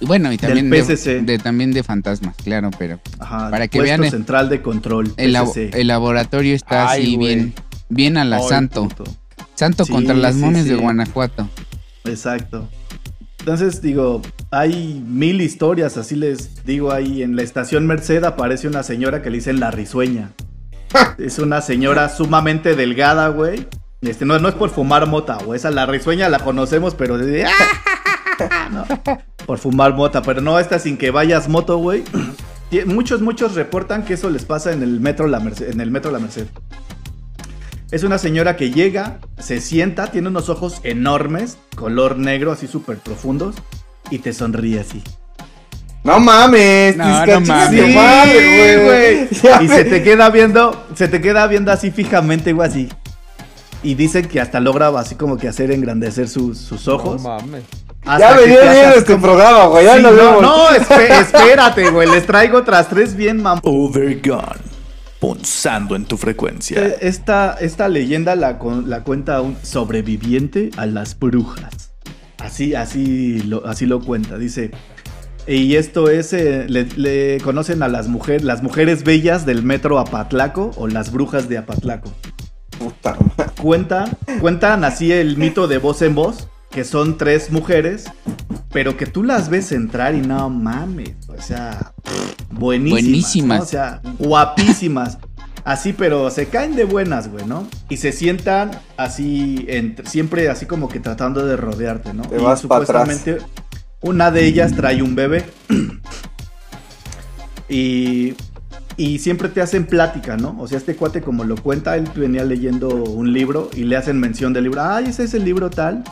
Y 0.00 0.06
bueno, 0.06 0.32
y 0.32 0.38
también 0.38 0.70
de, 0.70 0.78
PCC. 0.84 1.22
de- 1.22 1.38
también 1.38 1.72
de 1.72 1.82
fantasmas, 1.82 2.36
claro, 2.36 2.70
pero 2.78 3.00
Ajá, 3.18 3.50
para 3.50 3.66
que 3.66 3.80
vean 3.80 4.04
el- 4.04 4.10
central 4.12 4.48
de 4.48 4.62
control. 4.62 5.12
el, 5.16 5.32
labo- 5.34 5.52
PCC. 5.52 5.80
el 5.80 5.88
laboratorio 5.88 6.54
está 6.54 6.88
Ay, 6.88 7.02
así 7.02 7.16
bien, 7.16 7.52
bien 7.88 8.16
a 8.16 8.24
la 8.24 8.36
Ay, 8.36 8.42
santo. 8.48 8.84
puto. 8.88 9.04
Santo 9.58 9.84
Sí, 9.84 9.92
contra 9.92 10.14
las 10.14 10.36
sí, 10.36 10.40
momias 10.40 10.66
de. 10.66 10.76
Guanajuato. 10.76 11.48
Exacto. 12.04 12.68
Entonces, 13.40 13.82
digo, 13.82 14.22
hay 14.52 15.02
mil 15.04 15.40
historias, 15.40 15.96
así 15.96 16.14
les 16.14 16.64
digo 16.64 16.92
ahí. 16.92 17.22
En 17.22 17.34
la 17.34 17.42
estación 17.42 17.86
Merced 17.86 18.22
aparece 18.22 18.68
una 18.68 18.84
señora 18.84 19.20
que 19.20 19.30
le 19.30 19.38
dicen 19.38 19.58
la 19.58 19.72
risueña. 19.72 20.30
es 21.18 21.40
una 21.40 21.60
señora 21.60 22.08
sumamente 22.08 22.76
delgada, 22.76 23.28
güey. 23.28 23.66
Este, 24.00 24.24
no, 24.24 24.38
no 24.38 24.48
es 24.48 24.54
por 24.54 24.70
fumar 24.70 25.06
mota, 25.06 25.38
güey. 25.44 25.58
Esa 25.58 25.72
la 25.72 25.86
risueña 25.86 26.28
la 26.28 26.38
conocemos, 26.38 26.94
pero 26.94 27.18
de- 27.18 27.44
no, 28.70 28.84
por 29.44 29.58
fumar 29.58 29.94
mota. 29.94 30.22
Pero 30.22 30.40
no, 30.40 30.60
esta 30.60 30.78
sin 30.78 30.96
que 30.96 31.10
vayas 31.10 31.48
moto, 31.48 31.78
güey. 31.78 32.04
Muchos, 32.86 33.22
muchos 33.22 33.54
reportan 33.54 34.04
que 34.04 34.14
eso 34.14 34.28
les 34.30 34.44
pasa 34.44 34.72
en 34.72 34.82
el 34.82 35.00
metro 35.00 35.26
La 35.26 35.40
Merced. 35.40 35.70
En 35.70 35.80
el 35.80 35.90
metro 35.90 36.10
La 36.12 36.18
Merced. 36.18 36.46
Es 37.90 38.02
una 38.04 38.18
señora 38.18 38.56
que 38.56 38.70
llega, 38.70 39.18
se 39.38 39.60
sienta, 39.60 40.08
tiene 40.08 40.28
unos 40.28 40.48
ojos 40.50 40.80
enormes, 40.82 41.56
color 41.74 42.18
negro, 42.18 42.52
así 42.52 42.66
súper 42.66 42.98
profundos, 42.98 43.54
y 44.10 44.18
te 44.18 44.32
sonríe 44.34 44.80
así. 44.80 45.02
No 46.04 46.20
mames, 46.20 46.96
No, 46.96 47.26
no 47.26 47.40
mames. 47.40 47.94
madre, 47.94 48.84
güey. 48.84 49.28
Y 49.64 49.68
me- 49.68 49.74
se 49.76 49.84
te 49.84 50.02
queda 50.02 50.28
viendo, 50.30 50.86
se 50.94 51.08
te 51.08 51.20
queda 51.20 51.46
viendo 51.46 51.72
así 51.72 51.90
fijamente, 51.90 52.52
güey, 52.52 52.68
así. 52.68 52.88
Y 53.82 53.94
dicen 53.94 54.26
que 54.28 54.40
hasta 54.40 54.60
logra 54.60 54.88
así 54.98 55.14
como 55.14 55.36
que 55.38 55.48
hacer 55.48 55.70
engrandecer 55.70 56.28
sus, 56.28 56.58
sus 56.58 56.88
ojos. 56.88 57.22
No 57.22 57.28
mames. 57.30 57.64
hasta 58.04 58.30
Ya 58.30 58.36
me 58.36 58.42
que 58.42 58.48
dio 58.50 58.60
así 58.70 58.78
este 58.98 59.12
como- 59.14 59.24
programa, 59.26 59.64
güey. 59.66 59.84
Ya 59.84 59.96
Sí, 59.96 60.02
no, 60.02 60.12
vemos. 60.12 60.42
no, 60.42 60.70
espérate, 61.20 61.90
güey. 61.90 62.08
Les 62.10 62.26
traigo 62.26 62.58
otras 62.58 62.88
tres 62.88 63.14
bien 63.16 63.42
mam. 63.42 63.60
Overgone. 63.62 64.67
Punzando 65.20 65.96
en 65.96 66.04
tu 66.04 66.16
frecuencia. 66.16 66.86
Esta, 67.00 67.54
esta 67.60 67.88
leyenda 67.88 68.36
la, 68.36 68.58
con- 68.58 68.88
la 68.88 69.02
cuenta 69.02 69.40
un 69.40 69.56
sobreviviente 69.62 70.70
a 70.76 70.86
las 70.86 71.18
brujas. 71.18 71.92
Así, 72.38 72.74
así, 72.74 73.40
lo, 73.42 73.66
así 73.66 73.86
lo 73.86 74.00
cuenta. 74.00 74.38
Dice. 74.38 74.70
Y 75.46 75.74
esto 75.74 76.08
es. 76.08 76.32
eh, 76.32 76.66
le, 76.68 76.84
le 76.96 77.40
conocen 77.42 77.82
a 77.82 77.88
las 77.88 78.06
mujeres, 78.06 78.44
las 78.44 78.62
mujeres 78.62 79.02
bellas 79.02 79.44
del 79.44 79.62
metro 79.64 79.98
Apatlaco 79.98 80.70
o 80.76 80.86
las 80.86 81.10
brujas 81.10 81.48
de 81.48 81.58
Apatlaco. 81.58 82.12
Puta 82.78 83.16
madre. 83.36 83.52
Cuentan, 83.60 84.10
cuentan 84.40 84.84
así 84.84 85.10
el 85.10 85.36
mito 85.36 85.66
de 85.66 85.78
voz 85.78 86.00
en 86.02 86.14
voz, 86.14 86.48
que 86.70 86.84
son 86.84 87.18
tres 87.18 87.50
mujeres, 87.50 88.04
pero 88.70 88.96
que 88.96 89.06
tú 89.06 89.24
las 89.24 89.48
ves 89.48 89.72
entrar 89.72 90.14
y 90.14 90.20
no 90.20 90.48
mames, 90.48 91.16
o 91.26 91.42
sea, 91.42 91.92
buenísimas. 92.50 93.02
Buenísimas. 93.02 93.58
¿no? 93.58 93.64
O 93.64 93.66
sea, 93.66 94.00
guapísimas. 94.18 95.18
Así, 95.64 95.92
pero 95.92 96.30
se 96.30 96.46
caen 96.46 96.76
de 96.76 96.84
buenas, 96.84 97.30
güey, 97.30 97.44
¿no? 97.44 97.66
Y 97.90 97.98
se 97.98 98.12
sientan 98.12 98.70
así, 98.96 99.66
entre- 99.68 100.06
siempre 100.08 100.48
así 100.48 100.64
como 100.66 100.88
que 100.88 100.98
tratando 101.00 101.44
de 101.44 101.56
rodearte, 101.56 102.14
¿no? 102.14 102.22
Te 102.22 102.36
y 102.36 102.38
vas 102.38 102.62
pa' 102.62 102.76
atrás. 102.78 103.08
supuestamente 103.08 103.38
una 104.00 104.30
de 104.30 104.46
ellas 104.46 104.72
trae 104.74 105.02
un 105.02 105.14
bebé. 105.14 105.44
y, 107.68 108.34
y 108.96 109.18
siempre 109.18 109.48
te 109.48 109.60
hacen 109.60 109.86
plática, 109.86 110.36
¿no? 110.36 110.56
O 110.58 110.66
sea, 110.68 110.78
este 110.78 110.96
cuate 110.96 111.20
como 111.20 111.44
lo 111.44 111.56
cuenta, 111.56 111.96
él 111.96 112.08
venía 112.14 112.44
leyendo 112.44 112.88
un 112.88 113.32
libro 113.32 113.70
y 113.74 113.84
le 113.84 113.96
hacen 113.96 114.18
mención 114.18 114.52
del 114.52 114.64
libro. 114.64 114.82
Ay, 114.82 115.06
ese 115.08 115.24
es 115.24 115.34
el 115.34 115.44
libro 115.44 115.70
tal. 115.70 116.04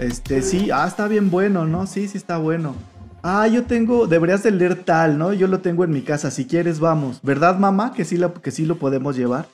Este, 0.00 0.42
sí, 0.42 0.70
ah, 0.72 0.86
está 0.86 1.08
bien 1.08 1.30
bueno, 1.30 1.66
¿no? 1.66 1.86
Sí, 1.86 2.08
sí 2.08 2.16
está 2.16 2.38
bueno. 2.38 2.74
Ah, 3.22 3.48
yo 3.48 3.64
tengo, 3.64 4.06
deberías 4.06 4.42
de 4.42 4.52
leer 4.52 4.84
tal, 4.84 5.18
¿no? 5.18 5.32
Yo 5.32 5.48
lo 5.48 5.60
tengo 5.60 5.84
en 5.84 5.90
mi 5.90 6.02
casa, 6.02 6.30
si 6.30 6.46
quieres 6.46 6.78
vamos. 6.78 7.20
¿Verdad, 7.22 7.58
mamá? 7.58 7.92
Que 7.92 8.04
sí, 8.04 8.16
lo, 8.16 8.32
que 8.34 8.50
sí 8.50 8.64
lo 8.64 8.78
podemos 8.78 9.16
llevar. 9.16 9.46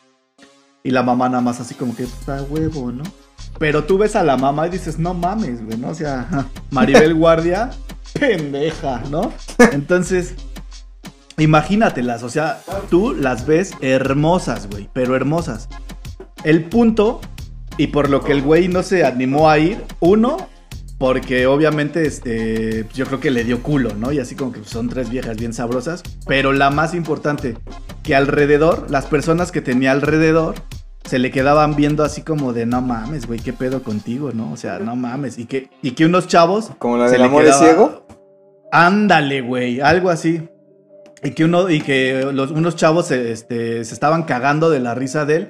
Y 0.83 0.91
la 0.91 1.03
mamá 1.03 1.31
nada 1.31 1.41
más 1.41 1.61
así 1.61 1.75
como 1.75 1.97
que 1.97 2.03
está 2.03 2.43
huevo, 2.43 2.93
¿no? 2.93 3.05
Pero 3.59 3.85
tú 3.85 3.97
ves 3.97 4.17
a 4.17 4.23
la 4.23 4.37
mamá 4.37 4.67
y 4.67 4.71
dices, 4.71 4.99
no 4.99 5.15
mames, 5.15 5.65
güey, 5.65 5.79
¿no? 5.79 5.89
O 5.89 5.95
sea, 5.95 6.47
Maribel 6.71 7.15
Guardia, 7.15 7.71
pendeja, 8.13 9.03
¿no? 9.11 9.33
Entonces, 9.73 10.35
imagínatelas, 11.39 12.23
o 12.23 12.29
sea, 12.29 12.61
tú 12.91 13.15
las 13.15 13.47
ves 13.47 13.73
hermosas, 13.81 14.69
güey, 14.69 14.91
pero 14.93 15.17
hermosas. 15.17 15.69
El 16.43 16.65
punto, 16.65 17.23
y 17.79 17.87
por 17.87 18.11
lo 18.11 18.23
que 18.23 18.33
el 18.33 18.43
güey 18.43 18.69
no 18.69 18.83
se 18.83 19.07
animó 19.07 19.49
a 19.49 19.59
ir, 19.59 19.83
uno, 20.01 20.37
porque 21.05 21.47
obviamente 21.47 22.07
este, 22.07 22.87
yo 22.95 23.05
creo 23.05 23.21
que 23.21 23.31
le 23.31 23.45
dio 23.45 23.63
culo, 23.63 23.95
¿no? 23.95 24.11
Y 24.11 24.21
así 24.21 24.35
como 24.35 24.53
que 24.53 24.65
son 24.65 24.89
tres 24.89 25.11
viejas 25.11 25.37
bien 25.37 25.53
sabrosas. 25.53 26.03
Pero 26.27 26.55
la 26.55 26.71
más 26.71 26.95
importante, 26.95 27.59
que 28.03 28.15
alrededor, 28.15 28.91
las 28.91 29.05
personas 29.05 29.53
que 29.53 29.61
tenía 29.61 29.93
alrededor, 29.93 30.55
se 31.05 31.19
le 31.19 31.31
quedaban 31.31 31.77
viendo 31.77 32.05
así 32.05 32.23
como 32.23 32.55
de 32.55 32.65
no 32.65 32.81
mames, 32.81 33.27
güey, 33.27 33.39
qué 33.39 33.53
pedo 33.53 33.83
contigo, 33.83 34.31
¿no? 34.33 34.51
O 34.51 34.57
sea, 34.57 34.79
no 34.79 34.97
mames. 34.97 35.37
Y 35.37 35.45
que, 35.45 35.69
y 35.83 35.91
que 35.91 36.07
unos 36.07 36.27
chavos. 36.27 36.71
Como 36.79 36.97
la 36.97 37.11
del 37.11 37.23
amor 37.25 37.43
es 37.45 37.51
quedaba- 37.51 37.65
ciego. 37.67 38.07
Ándale, 38.73 39.43
güey, 39.43 39.83
algo 39.83 40.09
así. 40.09 40.49
Y 41.23 41.33
que 41.33 41.45
uno, 41.45 41.69
y 41.69 41.83
que 41.83 42.31
los, 42.33 42.51
unos 42.51 42.77
chavos 42.77 43.09
se, 43.09 43.31
este, 43.31 43.85
se 43.85 43.93
estaban 43.93 44.23
cagando 44.23 44.71
de 44.71 44.81
la 44.81 44.95
risa 44.95 45.27
de 45.27 45.37
él. 45.37 45.49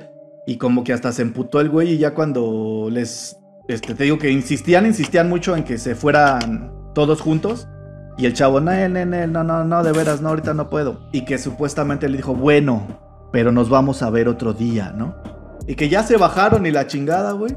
Y 0.48 0.56
como 0.56 0.82
que 0.82 0.92
hasta 0.92 1.12
se 1.12 1.22
emputó 1.22 1.60
el 1.60 1.68
güey. 1.68 1.92
Y 1.92 1.98
ya 1.98 2.12
cuando 2.12 2.88
les. 2.90 3.36
Este, 3.68 3.94
te 3.94 4.04
digo 4.04 4.18
que 4.18 4.30
insistían, 4.30 4.86
insistían 4.86 5.28
mucho 5.28 5.56
en 5.56 5.64
que 5.64 5.78
se 5.78 5.94
fueran 5.94 6.72
todos 6.94 7.20
juntos. 7.20 7.68
Y 8.16 8.26
el 8.26 8.34
chavo, 8.34 8.60
no, 8.60 8.72
no, 8.88 9.26
no, 9.26 9.44
no, 9.44 9.64
no, 9.64 9.82
de 9.82 9.92
veras, 9.92 10.20
no, 10.20 10.28
ahorita 10.28 10.54
no 10.54 10.70
puedo. 10.70 11.08
Y 11.12 11.24
que 11.24 11.38
supuestamente 11.38 12.08
le 12.08 12.18
dijo, 12.18 12.34
bueno, 12.34 12.86
pero 13.32 13.50
nos 13.50 13.68
vamos 13.68 14.02
a 14.02 14.10
ver 14.10 14.28
otro 14.28 14.52
día, 14.52 14.92
¿no? 14.96 15.16
Y 15.66 15.74
que 15.74 15.88
ya 15.88 16.02
se 16.04 16.16
bajaron 16.16 16.66
y 16.66 16.70
la 16.70 16.86
chingada, 16.86 17.32
güey. 17.32 17.56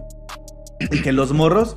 Y 0.80 1.02
que 1.02 1.12
los 1.12 1.34
morros 1.34 1.76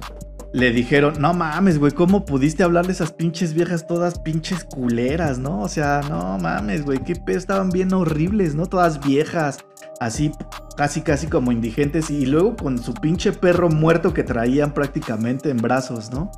le 0.52 0.70
dijeron, 0.72 1.14
no 1.20 1.32
mames, 1.34 1.78
güey, 1.78 1.92
¿cómo 1.92 2.24
pudiste 2.24 2.62
hablarle 2.62 2.90
a 2.90 2.94
esas 2.94 3.12
pinches 3.12 3.54
viejas 3.54 3.86
todas 3.86 4.18
pinches 4.18 4.64
culeras, 4.64 5.38
no? 5.38 5.60
O 5.60 5.68
sea, 5.68 6.00
no 6.08 6.38
mames, 6.38 6.84
güey, 6.84 6.98
qué 7.04 7.14
pedo, 7.14 7.38
estaban 7.38 7.70
bien 7.70 7.92
horribles, 7.92 8.54
¿no? 8.54 8.66
Todas 8.66 9.00
viejas, 9.00 9.58
así, 10.00 10.32
casi, 10.76 11.02
casi 11.02 11.28
como 11.28 11.52
indigentes, 11.52 12.10
y 12.10 12.26
luego 12.26 12.56
con 12.56 12.78
su 12.82 12.94
pinche 12.94 13.32
perro 13.32 13.68
muerto 13.68 14.12
que 14.12 14.24
traían 14.24 14.72
prácticamente 14.72 15.50
en 15.50 15.58
brazos, 15.58 16.10
¿no? 16.10 16.32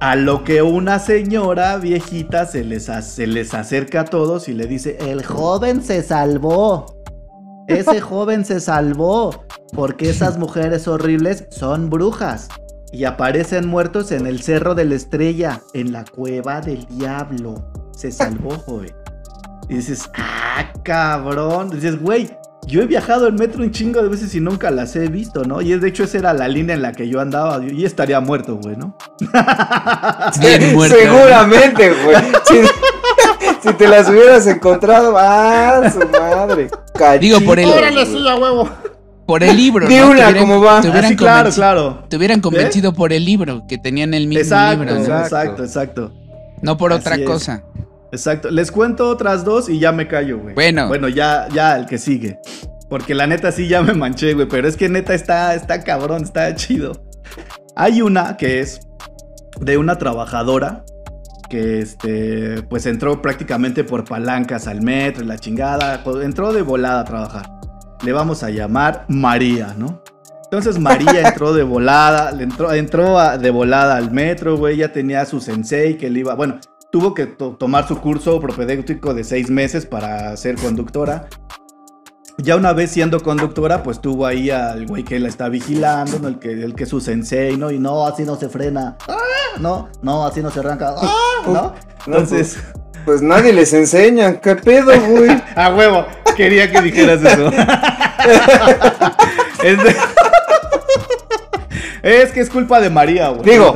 A 0.00 0.16
lo 0.16 0.44
que 0.44 0.62
una 0.62 0.98
señora 0.98 1.76
viejita 1.76 2.46
se 2.46 2.64
les, 2.64 2.84
se 2.84 3.26
les 3.26 3.52
acerca 3.52 4.00
a 4.00 4.04
todos 4.04 4.48
y 4.48 4.54
le 4.54 4.66
dice, 4.66 4.96
el 5.00 5.24
joven 5.24 5.82
se 5.82 6.02
salvó. 6.02 6.86
Ese 7.66 8.00
joven 8.00 8.44
se 8.44 8.60
salvó 8.60 9.44
porque 9.74 10.08
esas 10.08 10.38
mujeres 10.38 10.88
horribles 10.88 11.46
son 11.50 11.90
brujas 11.90 12.48
y 12.92 13.04
aparecen 13.04 13.66
muertos 13.66 14.12
en 14.12 14.26
el 14.26 14.40
Cerro 14.40 14.74
de 14.74 14.86
la 14.86 14.94
Estrella, 14.94 15.60
en 15.74 15.92
la 15.92 16.04
cueva 16.04 16.60
del 16.60 16.86
diablo. 16.86 17.70
Se 17.94 18.10
salvó, 18.12 18.50
joven. 18.52 18.97
Y 19.68 19.74
dices, 19.74 20.08
ah, 20.16 20.72
cabrón. 20.82 21.70
Dices, 21.70 22.00
güey, 22.00 22.30
yo 22.66 22.82
he 22.82 22.86
viajado 22.86 23.28
en 23.28 23.34
metro 23.36 23.62
un 23.62 23.70
chingo 23.70 24.02
de 24.02 24.08
veces 24.08 24.34
y 24.34 24.40
nunca 24.40 24.70
las 24.70 24.94
he 24.96 25.08
visto, 25.08 25.44
¿no? 25.44 25.60
Y 25.60 25.72
es, 25.72 25.80
de 25.80 25.88
hecho 25.88 26.04
esa 26.04 26.18
era 26.18 26.32
la 26.34 26.48
línea 26.48 26.74
en 26.74 26.82
la 26.82 26.92
que 26.92 27.08
yo 27.08 27.20
andaba 27.20 27.60
y 27.64 27.84
estaría 27.84 28.20
muerto, 28.20 28.56
güey, 28.56 28.76
¿no? 28.76 28.96
Bien 30.40 30.72
muerto. 30.74 30.96
Seguramente, 30.96 31.90
güey. 32.04 32.16
Si, 33.60 33.68
si 33.68 33.74
te 33.74 33.88
las 33.88 34.08
hubieras 34.08 34.46
encontrado, 34.46 35.14
ah, 35.18 35.82
su 35.92 35.98
madre. 36.08 36.70
Digo, 37.20 37.40
por 37.42 37.58
el- 37.58 37.70
Cachito, 37.70 38.06
sí, 38.06 38.28
a 38.28 38.36
huevo! 38.36 38.68
Por 39.26 39.42
el 39.42 39.56
libro. 39.56 39.86
Di 39.86 39.96
¿no? 39.96 40.10
una, 40.10 40.34
¿cómo 40.38 40.60
va? 40.60 40.80
Te 40.80 40.88
hubieran, 40.88 41.04
Así, 41.06 41.16
claro, 41.16 41.50
claro. 41.50 42.04
te 42.08 42.16
hubieran 42.16 42.40
convencido 42.40 42.94
por 42.94 43.12
el 43.12 43.24
libro, 43.24 43.64
que 43.68 43.76
tenían 43.76 44.14
el 44.14 44.26
mismo 44.26 44.40
Exacto, 44.42 44.84
libro, 44.84 44.94
¿no? 44.94 45.00
exacto. 45.00 45.26
exacto, 45.36 45.64
exacto. 45.64 46.12
No 46.62 46.76
por 46.78 46.92
Así 46.92 47.00
otra 47.00 47.16
es. 47.16 47.26
cosa. 47.26 47.62
Exacto. 48.12 48.50
Les 48.50 48.70
cuento 48.72 49.08
otras 49.08 49.44
dos 49.44 49.68
y 49.68 49.78
ya 49.78 49.92
me 49.92 50.08
callo, 50.08 50.38
güey. 50.38 50.54
Bueno. 50.54 50.88
Bueno, 50.88 51.08
ya, 51.08 51.48
ya 51.52 51.76
el 51.76 51.86
que 51.86 51.98
sigue. 51.98 52.38
Porque 52.88 53.14
la 53.14 53.26
neta 53.26 53.52
sí 53.52 53.68
ya 53.68 53.82
me 53.82 53.92
manché, 53.94 54.34
güey. 54.34 54.48
Pero 54.48 54.66
es 54.66 54.76
que 54.76 54.88
neta 54.88 55.14
está, 55.14 55.54
está 55.54 55.82
cabrón, 55.84 56.22
está 56.24 56.54
chido. 56.54 56.92
Hay 57.76 58.00
una 58.02 58.36
que 58.36 58.60
es 58.60 58.80
de 59.60 59.76
una 59.76 59.98
trabajadora 59.98 60.84
que 61.50 61.80
este 61.80 62.62
pues 62.68 62.84
entró 62.86 63.22
prácticamente 63.22 63.82
por 63.84 64.04
palancas 64.04 64.66
al 64.66 64.82
metro 64.82 65.24
y 65.24 65.26
la 65.26 65.38
chingada. 65.38 66.02
Entró 66.22 66.52
de 66.52 66.62
volada 66.62 67.00
a 67.00 67.04
trabajar. 67.04 67.46
Le 68.04 68.12
vamos 68.12 68.42
a 68.42 68.50
llamar 68.50 69.04
María, 69.08 69.74
¿no? 69.76 70.02
Entonces 70.44 70.78
María 70.78 71.20
entró 71.28 71.52
de 71.52 71.62
volada, 71.62 72.32
le 72.32 72.44
entró, 72.44 72.72
entró 72.72 73.18
a- 73.18 73.36
de 73.36 73.50
volada 73.50 73.96
al 73.96 74.10
metro, 74.12 74.56
güey, 74.56 74.78
ya 74.78 74.92
tenía 74.92 75.26
su 75.26 75.40
sensei 75.40 75.98
que 75.98 76.08
le 76.08 76.20
iba, 76.20 76.34
bueno, 76.34 76.58
tuvo 76.90 77.14
que 77.14 77.26
to- 77.26 77.56
tomar 77.58 77.86
su 77.86 78.00
curso 78.00 78.40
propedéutico 78.40 79.14
de 79.14 79.24
seis 79.24 79.50
meses 79.50 79.86
para 79.86 80.36
ser 80.36 80.56
conductora. 80.56 81.28
Ya 82.40 82.54
una 82.56 82.72
vez 82.72 82.92
siendo 82.92 83.20
conductora, 83.20 83.82
pues 83.82 84.00
tuvo 84.00 84.24
ahí 84.24 84.48
al 84.50 84.86
güey 84.86 85.02
que 85.02 85.18
la 85.18 85.28
está 85.28 85.48
vigilando, 85.48 86.20
¿no? 86.20 86.28
el, 86.28 86.38
que, 86.38 86.52
el 86.52 86.74
que 86.76 86.84
es 86.84 86.88
su 86.88 87.00
sensei, 87.00 87.56
¿no? 87.56 87.70
Y 87.72 87.80
no, 87.80 88.06
así 88.06 88.22
no 88.24 88.36
se 88.36 88.48
frena. 88.48 88.96
¡Ah! 89.08 89.16
No, 89.58 89.88
no, 90.02 90.24
así 90.24 90.40
no 90.40 90.50
se 90.50 90.60
arranca. 90.60 90.94
¡Ah! 90.96 91.42
¿No? 91.48 91.74
Entonces, 92.06 92.58
Pues 93.04 93.22
nadie 93.22 93.52
les 93.52 93.72
enseña. 93.72 94.40
¿Qué 94.40 94.54
pedo, 94.54 94.92
güey? 95.10 95.30
a 95.56 95.74
huevo, 95.74 96.06
quería 96.36 96.70
que 96.70 96.80
dijeras 96.80 97.20
eso. 97.24 97.48
es, 99.64 99.82
de- 99.82 99.96
es 102.02 102.30
que 102.32 102.40
es 102.40 102.50
culpa 102.50 102.80
de 102.80 102.90
María, 102.90 103.30
güey. 103.30 103.42
Digo. 103.50 103.74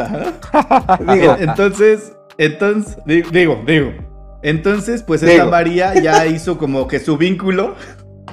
Digo, 1.12 1.36
Entonces, 1.40 2.12
entonces, 2.38 2.96
di- 3.06 3.22
digo, 3.22 3.62
digo. 3.66 3.92
Entonces, 4.42 5.02
pues 5.02 5.22
esta 5.22 5.34
Digo. 5.44 5.50
María 5.50 5.94
ya 6.00 6.26
hizo 6.26 6.58
como 6.58 6.88
que 6.88 6.98
su 6.98 7.16
vínculo. 7.16 7.74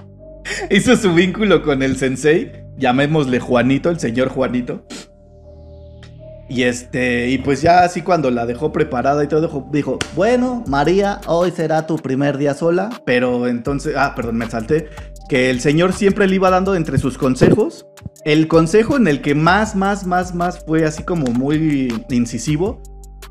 hizo 0.72 0.96
su 0.96 1.14
vínculo 1.14 1.62
con 1.62 1.84
el 1.84 1.98
sensei. 1.98 2.52
Llamémosle 2.78 3.40
Juanito, 3.40 3.90
el 3.90 4.00
señor 4.00 4.30
Juanito. 4.30 4.86
Y 6.52 6.64
este, 6.64 7.30
y 7.30 7.38
pues 7.38 7.62
ya 7.62 7.84
así 7.84 8.02
cuando 8.02 8.32
la 8.32 8.48
dejó 8.48 8.72
preparada 8.72 9.24
y 9.24 9.28
todo, 9.28 9.42
dijo, 9.42 9.70
dijo, 9.72 10.00
bueno, 10.16 10.64
María, 10.66 11.22
hoy 11.28 11.52
será 11.52 11.86
tu 11.86 11.98
primer 11.98 12.40
día 12.40 12.56
sola. 12.56 12.90
Pero 13.06 13.48
entonces, 13.48 13.94
ah, 13.96 14.14
perdón, 14.16 14.38
me 14.38 14.50
salté. 14.50 14.90
Que 15.30 15.52
el 15.52 15.60
señor 15.62 15.94
siempre 15.94 16.26
le 16.28 16.34
iba 16.36 16.50
dando 16.50 16.74
entre 16.74 16.98
sus 16.98 17.20
consejos. 17.20 17.86
El 18.26 18.48
consejo 18.48 18.98
en 18.98 19.08
el 19.08 19.22
que 19.22 19.36
más, 19.36 19.76
más, 19.76 20.08
más, 20.08 20.34
más 20.34 20.66
fue 20.66 20.86
así 20.86 21.04
como 21.04 21.28
muy 21.28 21.94
incisivo 22.10 22.82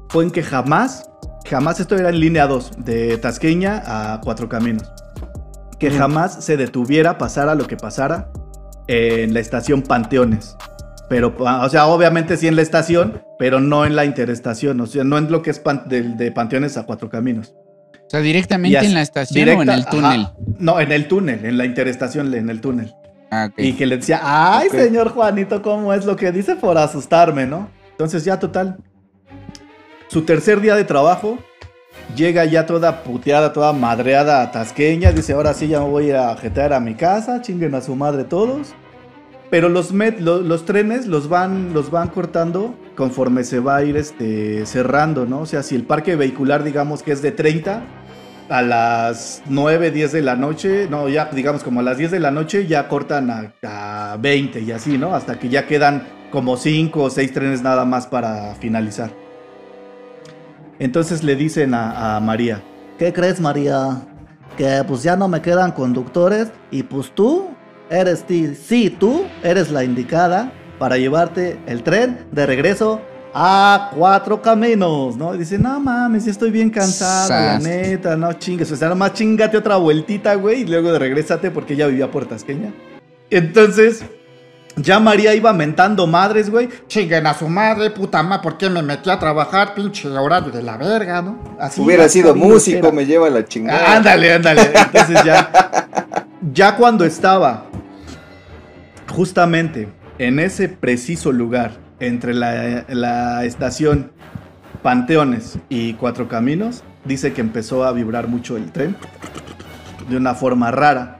fue 0.08 0.24
en 0.24 0.30
que 0.30 0.42
jamás, 0.42 1.10
jamás 1.48 1.80
esto 1.80 1.96
era 1.96 2.08
en 2.10 2.20
línea 2.20 2.46
2, 2.46 2.72
de 2.78 3.18
Tasqueña 3.18 3.82
a 3.86 4.20
Cuatro 4.20 4.48
Caminos. 4.48 4.90
Que 5.78 5.90
jamás 5.90 6.44
se 6.44 6.56
detuviera, 6.56 7.18
pasara 7.18 7.54
lo 7.54 7.66
que 7.66 7.76
pasara 7.76 8.30
en 8.88 9.32
la 9.34 9.40
estación 9.40 9.82
Panteones. 9.82 10.56
Pero, 11.08 11.36
pa- 11.36 11.64
o 11.64 11.68
sea, 11.70 11.86
obviamente 11.86 12.36
sí 12.36 12.48
en 12.48 12.56
la 12.56 12.62
estación, 12.62 13.22
pero 13.38 13.60
no 13.60 13.86
en 13.86 13.96
la 13.96 14.04
interestación, 14.04 14.80
o 14.80 14.86
sea, 14.86 15.04
no 15.04 15.16
en 15.18 15.30
lo 15.30 15.40
que 15.42 15.50
es 15.50 15.58
pan- 15.58 15.84
de, 15.86 16.32
Panteones 16.32 16.76
a 16.76 16.84
Cuatro 16.84 17.08
Caminos. 17.08 17.54
O 18.06 18.10
sea, 18.10 18.20
directamente 18.20 18.76
así- 18.76 18.86
en 18.88 18.94
la 18.94 19.02
estación 19.02 19.48
o 19.48 19.52
en 19.52 19.58
directa- 19.60 19.74
el 19.74 19.84
túnel. 19.86 20.20
ajá. 20.22 20.34
no, 20.58 20.80
en 20.80 20.92
el 20.92 21.08
túnel, 21.08 21.44
en 21.44 21.56
la 21.58 21.64
interestación, 21.64 22.34
en 22.34 22.50
el 22.50 22.60
túnel. 22.60 22.92
Ah. 23.30 23.48
Y 23.56 23.74
que 23.74 23.86
le 23.86 23.98
decía, 23.98 24.20
ay, 24.22 24.68
señor 24.70 25.10
Juanito, 25.10 25.60
¿cómo 25.62 25.92
es 25.94 26.04
lo 26.06 26.16
que 26.16 26.32
dice 26.32 26.56
por 26.56 26.76
asustarme, 26.78 27.46
no? 27.46 27.68
Entonces 27.90 28.24
ya 28.24 28.38
total. 28.38 28.78
Su 30.08 30.22
tercer 30.22 30.60
día 30.60 30.74
de 30.74 30.84
trabajo, 30.84 31.38
llega 32.16 32.44
ya 32.44 32.66
toda 32.66 33.02
puteada, 33.04 33.52
toda 33.52 33.72
madreada 33.72 34.50
Tasqueña, 34.50 35.12
dice, 35.12 35.34
ahora 35.34 35.54
sí 35.54 35.68
ya 35.68 35.80
me 35.80 35.86
voy 35.88 36.10
a 36.10 36.34
jetear 36.36 36.72
a 36.72 36.80
mi 36.80 36.94
casa, 36.94 37.42
chinguen 37.42 37.74
a 37.74 37.80
su 37.80 37.94
madre 37.94 38.24
todos. 38.24 38.74
Pero 39.50 39.70
los, 39.70 39.94
met- 39.94 40.18
lo- 40.18 40.40
los 40.42 40.66
trenes 40.66 41.06
los 41.06 41.28
van, 41.30 41.72
los 41.72 41.90
van 41.90 42.08
cortando 42.08 42.74
conforme 42.96 43.44
se 43.44 43.60
va 43.60 43.76
a 43.76 43.84
ir 43.84 43.96
este, 43.96 44.66
cerrando, 44.66 45.24
¿no? 45.24 45.40
O 45.40 45.46
sea, 45.46 45.62
si 45.62 45.74
el 45.74 45.84
parque 45.84 46.16
vehicular, 46.16 46.64
digamos 46.64 47.02
que 47.02 47.12
es 47.12 47.22
de 47.22 47.32
30 47.32 47.82
a 48.50 48.62
las 48.62 49.42
9, 49.48 49.90
10 49.90 50.12
de 50.12 50.20
la 50.22 50.36
noche, 50.36 50.86
no, 50.90 51.08
ya 51.08 51.26
digamos 51.32 51.62
como 51.62 51.80
a 51.80 51.82
las 51.82 51.96
10 51.96 52.10
de 52.10 52.20
la 52.20 52.30
noche 52.30 52.66
ya 52.66 52.88
cortan 52.88 53.30
a, 53.30 53.52
a 54.12 54.16
20 54.18 54.60
y 54.60 54.70
así, 54.72 54.98
¿no? 54.98 55.14
Hasta 55.14 55.38
que 55.38 55.48
ya 55.48 55.66
quedan 55.66 56.06
como 56.30 56.58
5 56.58 57.02
o 57.04 57.08
6 57.10 57.32
trenes 57.32 57.62
nada 57.62 57.86
más 57.86 58.06
para 58.06 58.54
finalizar. 58.56 59.10
Entonces 60.78 61.22
le 61.22 61.36
dicen 61.36 61.74
a, 61.74 62.16
a 62.16 62.20
María, 62.20 62.62
¿qué 62.98 63.12
crees 63.12 63.40
María? 63.40 64.02
Que 64.56 64.84
pues 64.86 65.02
ya 65.02 65.16
no 65.16 65.28
me 65.28 65.40
quedan 65.42 65.72
conductores 65.72 66.48
y 66.70 66.82
pues 66.82 67.12
tú 67.12 67.48
eres 67.90 68.24
ti, 68.24 68.54
sí, 68.54 68.90
tú 68.90 69.24
eres 69.42 69.70
la 69.70 69.84
indicada 69.84 70.52
para 70.78 70.96
llevarte 70.96 71.58
el 71.66 71.82
tren 71.82 72.26
de 72.32 72.46
regreso 72.46 73.00
a 73.34 73.90
cuatro 73.94 74.40
caminos, 74.40 75.16
¿no? 75.16 75.34
Y 75.34 75.38
dice, 75.38 75.58
no 75.58 75.78
mames, 75.80 76.24
ya 76.24 76.30
estoy 76.30 76.50
bien 76.50 76.70
cansado, 76.70 77.28
la 77.28 77.58
neta, 77.58 78.16
no 78.16 78.32
chingues. 78.32 78.70
O 78.72 78.76
sea, 78.76 78.88
nomás 78.88 79.12
chingate 79.12 79.56
otra 79.56 79.76
vueltita, 79.76 80.34
güey, 80.34 80.62
y 80.62 80.66
luego 80.66 80.92
de 80.92 80.98
regrésate 80.98 81.50
porque 81.50 81.74
ella 81.74 81.86
vivía 81.86 82.10
por 82.10 82.26
Tasqueña. 82.26 82.72
Entonces, 83.30 84.04
ya 84.82 84.98
María 85.00 85.34
iba 85.34 85.52
mentando 85.52 86.06
madres, 86.06 86.50
güey. 86.50 86.68
Chinguen 86.86 87.26
a 87.26 87.34
su 87.34 87.48
madre, 87.48 87.90
puta 87.90 88.22
madre, 88.22 88.42
¿por 88.42 88.58
qué 88.58 88.68
me 88.68 88.82
metí 88.82 89.10
a 89.10 89.18
trabajar? 89.18 89.74
Pinche 89.74 90.08
horario 90.08 90.50
de 90.50 90.62
la 90.62 90.76
verga, 90.76 91.22
¿no? 91.22 91.38
Así, 91.58 91.80
Hubiera 91.80 92.08
sido 92.08 92.34
músico, 92.34 92.92
me 92.92 93.06
lleva 93.06 93.28
la 93.30 93.44
chingada. 93.44 93.96
Ándale, 93.96 94.34
ándale. 94.34 94.62
Entonces 94.74 95.24
ya, 95.24 95.50
ya 96.52 96.76
cuando 96.76 97.04
estaba 97.04 97.66
justamente 99.14 99.88
en 100.18 100.38
ese 100.38 100.68
preciso 100.68 101.32
lugar 101.32 101.72
entre 102.00 102.34
la, 102.34 102.84
la 102.88 103.44
estación 103.44 104.12
Panteones 104.82 105.58
y 105.68 105.94
Cuatro 105.94 106.28
Caminos, 106.28 106.82
dice 107.04 107.32
que 107.32 107.40
empezó 107.40 107.84
a 107.84 107.92
vibrar 107.92 108.28
mucho 108.28 108.56
el 108.56 108.70
tren 108.70 108.96
de 110.08 110.16
una 110.16 110.34
forma 110.34 110.70
rara. 110.70 111.17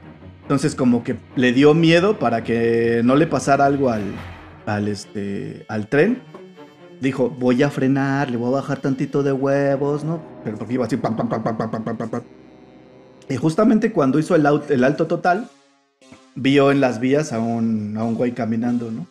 Entonces 0.49 0.73
como 0.73 1.03
que 1.03 1.15
le 1.35 1.53
dio 1.53 1.75
miedo 1.75 2.17
para 2.17 2.43
que 2.43 3.01
no 3.03 3.15
le 3.15 3.27
pasara 3.27 3.65
algo 3.67 3.91
al, 3.91 4.01
al, 4.65 4.87
este, 4.87 5.63
al 5.69 5.85
tren. 5.85 6.23
Dijo, 7.01 7.29
voy 7.29 7.61
a 7.61 7.69
frenar, 7.69 8.31
le 8.31 8.37
voy 8.37 8.47
a 8.47 8.55
bajar 8.55 8.79
tantito 8.79 9.21
de 9.21 9.31
huevos, 9.31 10.03
¿no? 10.03 10.19
Pero 10.43 10.57
porque 10.57 10.73
iba 10.73 10.87
así, 10.87 10.97
pam, 10.97 11.15
pam, 11.15 11.29
pam, 11.29 11.43
pam, 11.43 11.55
pam, 11.55 11.71
pam, 11.71 11.95
pam, 11.95 12.09
pam. 12.09 12.21
Y 13.29 13.35
justamente 13.35 13.91
cuando 13.91 14.17
hizo 14.17 14.33
el, 14.33 14.43
au- 14.47 14.63
el 14.69 14.83
alto 14.83 15.05
total, 15.05 15.47
vio 16.33 16.71
en 16.71 16.81
las 16.81 16.99
vías 16.99 17.31
a 17.31 17.37
un, 17.37 17.95
a 17.95 18.03
un 18.03 18.15
güey 18.15 18.31
caminando, 18.31 18.89
¿no? 18.89 19.05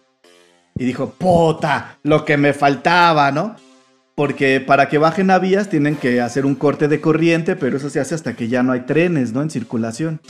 Y 0.77 0.87
dijo, 0.87 1.11
puta, 1.17 1.99
lo 2.03 2.25
que 2.25 2.37
me 2.37 2.53
faltaba, 2.53 3.31
¿no? 3.31 3.55
Porque 4.17 4.61
para 4.61 4.89
que 4.89 4.99
bajen 4.99 5.31
a 5.31 5.39
vías 5.39 5.69
tienen 5.69 5.95
que 5.95 6.21
hacer 6.21 6.45
un 6.47 6.57
corte 6.57 6.89
de 6.89 7.01
corriente, 7.01 7.55
pero 7.55 7.77
eso 7.77 7.91
se 7.91 8.01
hace 8.01 8.17
hasta 8.17 8.35
que 8.35 8.49
ya 8.49 8.65
no 8.65 8.73
hay 8.73 8.81
trenes, 8.81 9.33
¿no? 9.33 9.41
En 9.41 9.51
circulación. 9.51 10.21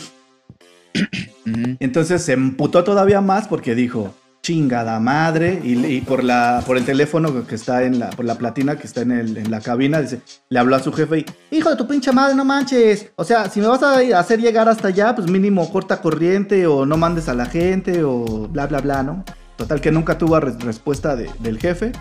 Entonces 1.80 2.22
se 2.22 2.32
emputó 2.32 2.84
todavía 2.84 3.20
más 3.20 3.48
porque 3.48 3.74
dijo, 3.74 4.14
chingada 4.42 4.98
madre, 5.00 5.60
y, 5.62 6.00
por, 6.02 6.22
la, 6.24 6.62
por 6.66 6.76
el 6.78 6.84
teléfono 6.84 7.46
que 7.46 7.54
está 7.54 7.82
en 7.82 7.98
la, 7.98 8.10
por 8.10 8.24
la 8.24 8.36
platina 8.36 8.76
que 8.76 8.86
está 8.86 9.02
en, 9.02 9.10
el- 9.12 9.36
en 9.36 9.50
la 9.50 9.60
cabina, 9.60 10.00
dice, 10.00 10.20
le 10.48 10.58
habló 10.58 10.76
a 10.76 10.80
su 10.80 10.92
jefe 10.92 11.18
y, 11.50 11.56
hijo 11.56 11.68
de 11.70 11.76
tu 11.76 11.86
pinche 11.86 12.12
madre, 12.12 12.34
no 12.34 12.44
manches, 12.44 13.10
o 13.16 13.24
sea, 13.24 13.50
si 13.50 13.60
me 13.60 13.66
vas 13.66 13.82
a 13.82 13.98
hacer 14.18 14.40
llegar 14.40 14.68
hasta 14.68 14.88
allá, 14.88 15.14
pues 15.14 15.30
mínimo 15.30 15.70
corta 15.70 16.00
corriente 16.00 16.66
o 16.66 16.86
no 16.86 16.96
mandes 16.96 17.28
a 17.28 17.34
la 17.34 17.46
gente 17.46 18.04
o 18.04 18.48
bla, 18.48 18.66
bla, 18.66 18.80
bla, 18.80 19.02
¿no? 19.02 19.24
Total 19.56 19.80
que 19.80 19.90
nunca 19.90 20.16
tuvo 20.16 20.38
res- 20.40 20.58
respuesta 20.60 21.16
de- 21.16 21.30
del 21.40 21.58
jefe. 21.58 21.92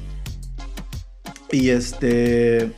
Y 1.52 1.70
este, 1.70 2.72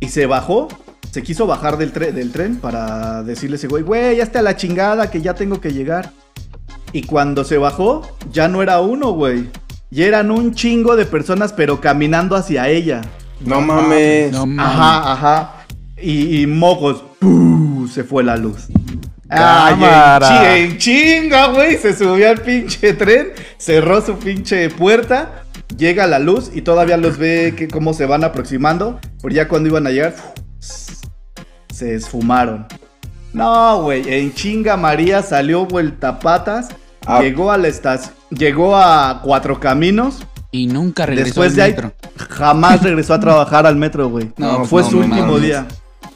y 0.00 0.08
se 0.08 0.26
bajó, 0.26 0.68
se 1.14 1.22
quiso 1.22 1.46
bajar 1.46 1.78
del, 1.78 1.92
tre- 1.92 2.10
del 2.12 2.32
tren 2.32 2.56
para 2.56 3.22
decirle 3.22 3.54
a 3.54 3.58
ese 3.58 3.68
güey, 3.68 3.84
güey, 3.84 4.16
ya 4.16 4.24
está 4.24 4.42
la 4.42 4.56
chingada 4.56 5.10
que 5.12 5.22
ya 5.22 5.34
tengo 5.34 5.60
que 5.60 5.72
llegar. 5.72 6.10
Y 6.92 7.02
cuando 7.02 7.44
se 7.44 7.56
bajó, 7.56 8.02
ya 8.32 8.48
no 8.48 8.62
era 8.62 8.80
uno, 8.80 9.12
güey. 9.12 9.48
Ya 9.90 10.06
eran 10.06 10.32
un 10.32 10.54
chingo 10.56 10.96
de 10.96 11.06
personas, 11.06 11.52
pero 11.52 11.80
caminando 11.80 12.34
hacia 12.34 12.68
ella. 12.68 13.00
No 13.40 13.60
mames. 13.60 14.32
No 14.32 14.44
mames. 14.44 14.66
Ajá, 14.74 15.12
ajá. 15.12 15.52
Y, 16.02 16.40
y 16.42 16.46
mocos, 16.48 17.04
¡pum! 17.20 17.88
se 17.88 18.02
fue 18.02 18.24
la 18.24 18.36
luz. 18.36 18.66
Ay, 19.28 19.74
Cámara. 19.74 20.56
en 20.58 20.78
chi- 20.78 20.94
en 20.94 21.22
chinga, 21.22 21.46
güey. 21.52 21.76
Se 21.78 21.96
subió 21.96 22.28
al 22.28 22.40
pinche 22.40 22.92
tren, 22.94 23.28
cerró 23.56 24.04
su 24.04 24.18
pinche 24.18 24.68
puerta, 24.68 25.44
llega 25.76 26.08
la 26.08 26.18
luz 26.18 26.50
y 26.52 26.62
todavía 26.62 26.96
los 26.96 27.18
ve 27.18 27.54
que 27.56 27.68
cómo 27.68 27.94
se 27.94 28.06
van 28.06 28.24
aproximando. 28.24 28.98
Pero 29.22 29.32
ya 29.32 29.46
cuando 29.46 29.68
iban 29.68 29.86
a 29.86 29.90
llegar, 29.90 30.14
se 31.74 31.94
esfumaron. 31.94 32.66
No, 33.32 33.82
güey, 33.82 34.04
en 34.12 34.32
chinga 34.32 34.76
María 34.76 35.22
salió 35.22 35.66
vuelta 35.66 36.18
patas, 36.20 36.68
Ah. 37.06 37.20
llegó 37.20 37.50
a 37.50 37.58
la 37.58 37.68
estación, 37.68 38.14
llegó 38.30 38.76
a 38.76 39.20
Cuatro 39.22 39.58
Caminos, 39.60 40.24
Y 40.52 40.68
nunca 40.68 41.04
regresó 41.04 41.26
Después 41.42 41.50
al 41.50 41.56
de 41.56 41.62
ahí, 41.62 41.70
metro. 41.72 41.92
jamás 42.30 42.80
regresó 42.82 43.14
a 43.14 43.18
trabajar 43.20 43.66
al 43.66 43.74
metro, 43.74 44.08
güey. 44.08 44.30
No, 44.36 44.64
fue 44.64 44.82
no, 44.82 44.90
su 44.90 44.98
último 44.98 45.26
mames. 45.26 45.42
día. 45.42 45.66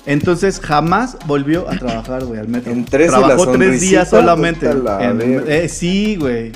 Entonces 0.06 0.60
jamás 0.60 1.16
volvió 1.26 1.68
a 1.68 1.76
trabajar, 1.76 2.24
güey, 2.24 2.38
al 2.38 2.46
metro. 2.48 2.72
Y 2.72 2.76
la 2.82 2.86
Trabajó 3.08 3.48
tres 3.48 3.80
días 3.80 4.08
solamente. 4.08 4.72
la 4.72 5.02
en- 5.04 5.44
eh, 5.48 5.68
sí, 5.68 6.14
güey. 6.16 6.52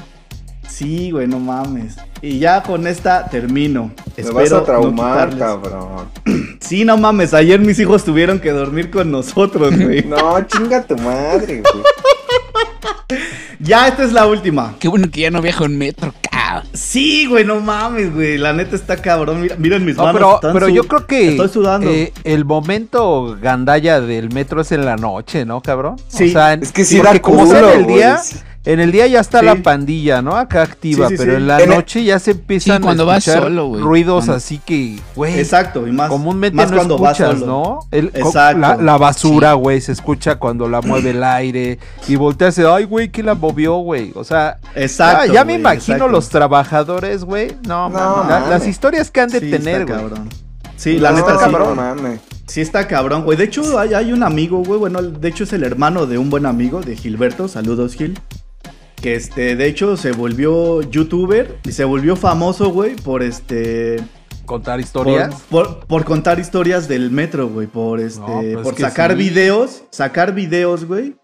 Sí, 0.72 1.10
güey, 1.10 1.26
no 1.26 1.38
mames. 1.38 1.96
Y 2.22 2.38
ya 2.38 2.62
con 2.62 2.86
esta 2.86 3.26
termino. 3.28 3.90
Me 4.16 4.22
Espero 4.22 4.34
vas 4.34 4.52
a 4.52 4.56
no 4.56 4.62
traumar, 4.62 5.30
quitarles- 5.30 5.38
cabrón. 5.38 6.08
Sí, 6.60 6.84
no 6.84 6.96
mames. 6.96 7.34
Ayer 7.34 7.60
mis 7.60 7.78
hijos 7.80 8.04
tuvieron 8.04 8.38
que 8.40 8.50
dormir 8.52 8.90
con 8.90 9.10
nosotros, 9.10 9.76
güey. 9.78 10.02
No, 10.08 10.40
chinga 10.46 10.82
tu 10.84 10.96
madre, 10.96 11.60
güey. 11.62 11.84
ya, 13.60 13.88
esta 13.88 14.04
es 14.04 14.12
la 14.12 14.26
última. 14.26 14.74
Qué 14.78 14.88
bueno 14.88 15.08
que 15.10 15.20
ya 15.22 15.30
no 15.30 15.42
viajo 15.42 15.64
en 15.64 15.76
metro, 15.76 16.14
cabrón. 16.30 16.68
Sí, 16.72 17.26
güey, 17.26 17.44
no 17.44 17.60
mames, 17.60 18.14
güey. 18.14 18.38
La 18.38 18.52
neta 18.52 18.76
está 18.76 18.96
cabrón. 18.96 19.40
Mira, 19.42 19.56
miren 19.56 19.84
mis 19.84 19.96
No, 19.96 20.04
manos. 20.04 20.18
pero, 20.20 20.34
están 20.36 20.52
pero 20.54 20.68
yo 20.68 20.84
creo 20.84 21.06
que 21.06 21.30
Estoy 21.30 21.48
sudando. 21.48 21.90
eh, 21.90 22.12
el 22.24 22.44
momento 22.44 23.36
gandalla 23.40 24.00
del 24.00 24.30
metro 24.30 24.60
es 24.62 24.72
en 24.72 24.84
la 24.84 24.96
noche, 24.96 25.44
¿no, 25.44 25.60
cabrón? 25.60 25.96
Sí. 26.08 26.28
O 26.30 26.32
sea, 26.32 26.54
Es 26.54 26.72
que 26.72 26.84
sí 26.84 26.96
porque 26.98 27.12
da 27.14 27.20
como 27.22 27.46
sea 27.46 27.58
en 27.72 27.78
el 27.80 27.84
güey. 27.84 27.96
día, 27.96 28.20
en 28.64 28.78
el 28.80 28.92
día 28.92 29.06
ya 29.08 29.20
está 29.20 29.40
Sí. 29.40 29.46
la 29.46 29.56
pandilla, 29.56 30.22
¿no? 30.22 30.36
Acá 30.36 30.62
activa, 30.62 31.08
Sí, 31.08 31.14
sí, 31.16 31.18
pero 31.18 31.32
sí. 31.32 31.36
en 31.38 31.46
la 31.48 31.56
En 31.60 31.70
el- 31.70 31.76
noche 31.76 32.04
ya 32.04 32.18
se 32.18 32.30
empiezan 32.30 32.76
Sí, 32.78 32.82
cuando 32.82 33.02
a 33.02 33.06
vas 33.06 33.26
escuchar 33.26 33.42
solo, 33.48 33.76
ruidos 33.80 34.24
Cuando- 34.24 34.34
así 34.34 34.58
que, 34.64 34.98
güey, 35.16 35.38
Exacto, 35.40 35.86
y 35.88 35.92
más. 35.92 36.08
comúnmente 36.08 36.56
más 36.56 36.70
no 36.70 36.76
cuando 36.76 36.98
vas 36.98 37.18
escuchas, 37.18 37.40
solo. 37.40 37.52
¿no? 37.52 37.78
El- 37.90 38.12
Exacto. 38.14 38.58
La, 38.60 38.76
la 38.76 38.96
basura, 38.98 39.54
güey, 39.54 39.80
se 39.80 39.90
escucha 39.92 40.36
cuando 40.36 40.68
la 40.68 40.80
mueve 40.80 41.10
el 41.10 41.24
aire 41.24 41.78
y 42.06 42.16
volteas 42.16 42.56
y, 42.58 42.62
ay, 42.62 42.84
güey, 42.84 43.10
¿quién 43.10 43.26
la 43.26 43.34
movió, 43.34 43.76
güey? 43.78 44.12
O 44.14 44.22
sea, 44.24 44.58
Exacto. 44.76 45.26
ya, 45.26 45.32
ya 45.34 45.44
me 45.44 45.54
imagino 45.54 45.96
exacto. 45.96 46.12
los 46.12 46.28
trabajadores, 46.28 47.24
güey. 47.24 47.56
No, 47.66 47.88
No, 47.88 47.90
mames, 47.90 48.28
la- 48.28 48.34
mames. 48.40 48.48
las 48.48 48.66
historias 48.68 49.10
que 49.10 49.20
han 49.20 49.28
de 49.30 49.40
Sí, 49.40 49.50
tener, 49.50 49.80
está 49.82 49.94
güey. 49.94 50.08
cabrón. 50.10 50.28
Sí, 50.76 50.98
la 50.98 51.10
No, 51.10 51.16
neta 51.18 51.32
sí. 51.34 51.38
cabrón. 51.40 51.76
mames. 51.76 52.20
Sí 52.46 52.60
está 52.60 52.86
cabrón, 52.88 53.24
güey. 53.24 53.38
De 53.38 53.44
hecho, 53.44 53.78
hay, 53.78 53.94
hay 53.94 54.12
un 54.12 54.22
amigo, 54.22 54.62
güey. 54.64 54.78
Bueno, 54.78 55.00
de 55.00 55.28
hecho 55.28 55.44
es 55.44 55.52
el 55.52 55.62
hermano 55.64 56.06
de 56.06 56.18
un 56.18 56.28
buen 56.28 56.44
amigo, 56.44 56.80
de 56.80 56.96
Gilberto. 56.96 57.48
Saludos, 57.48 57.94
Gil. 57.94 58.18
Que 59.02 59.16
este, 59.16 59.56
de 59.56 59.66
hecho, 59.66 59.96
se 59.96 60.12
volvió 60.12 60.80
youtuber 60.82 61.58
y 61.64 61.72
se 61.72 61.84
volvió 61.84 62.14
famoso, 62.16 62.70
güey, 62.70 62.94
por 62.96 63.22
este. 63.22 63.96
Contar 64.46 64.80
historias. 64.80 65.34
por- 65.50 65.80
por 65.86 66.04
contar 66.04 66.38
historias 66.38 66.86
del 66.88 67.10
metro, 67.10 67.48
güey. 67.48 67.66
Por 67.66 68.00
este. 68.00 68.20
No, 68.20 68.40
pues 68.40 68.56
por 68.62 68.78
sacar 68.78 69.10
sí. 69.12 69.16
videos. 69.16 69.82
Sacar 69.90 70.34
videos, 70.34 70.84
güey. 70.84 71.16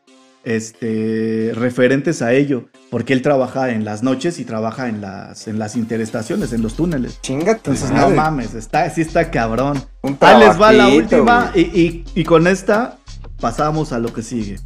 Este. 0.45 1.53
referentes 1.55 2.20
a 2.22 2.33
ello. 2.33 2.64
Porque 2.91 3.12
él 3.12 3.22
trabaja 3.22 3.70
en 3.70 3.85
las 3.85 4.03
noches 4.03 4.39
y 4.39 4.45
trabaja 4.45 4.89
en 4.89 5.01
las, 5.01 5.47
en 5.47 5.59
las 5.59 5.76
interestaciones, 5.76 6.53
en 6.55 6.62
los 6.62 6.74
túneles. 6.74 7.20
Chinga 7.20 7.57
tu 7.59 7.70
Entonces, 7.70 7.91
no 7.91 8.11
mames, 8.11 8.55
está, 8.55 8.89
sí 8.91 9.03
está 9.03 9.31
cabrón. 9.31 9.81
Un 10.03 10.16
Ahí 10.20 10.39
les 10.41 10.61
va 10.61 10.72
la 10.72 10.89
última 10.89 11.53
y- 11.55 12.05
y 12.14 12.24
con 12.24 12.47
esta 12.47 12.97
pasamos 13.41 13.93
a 13.93 13.99
lo 13.99 14.12
que 14.12 14.22
sigue. 14.22 14.57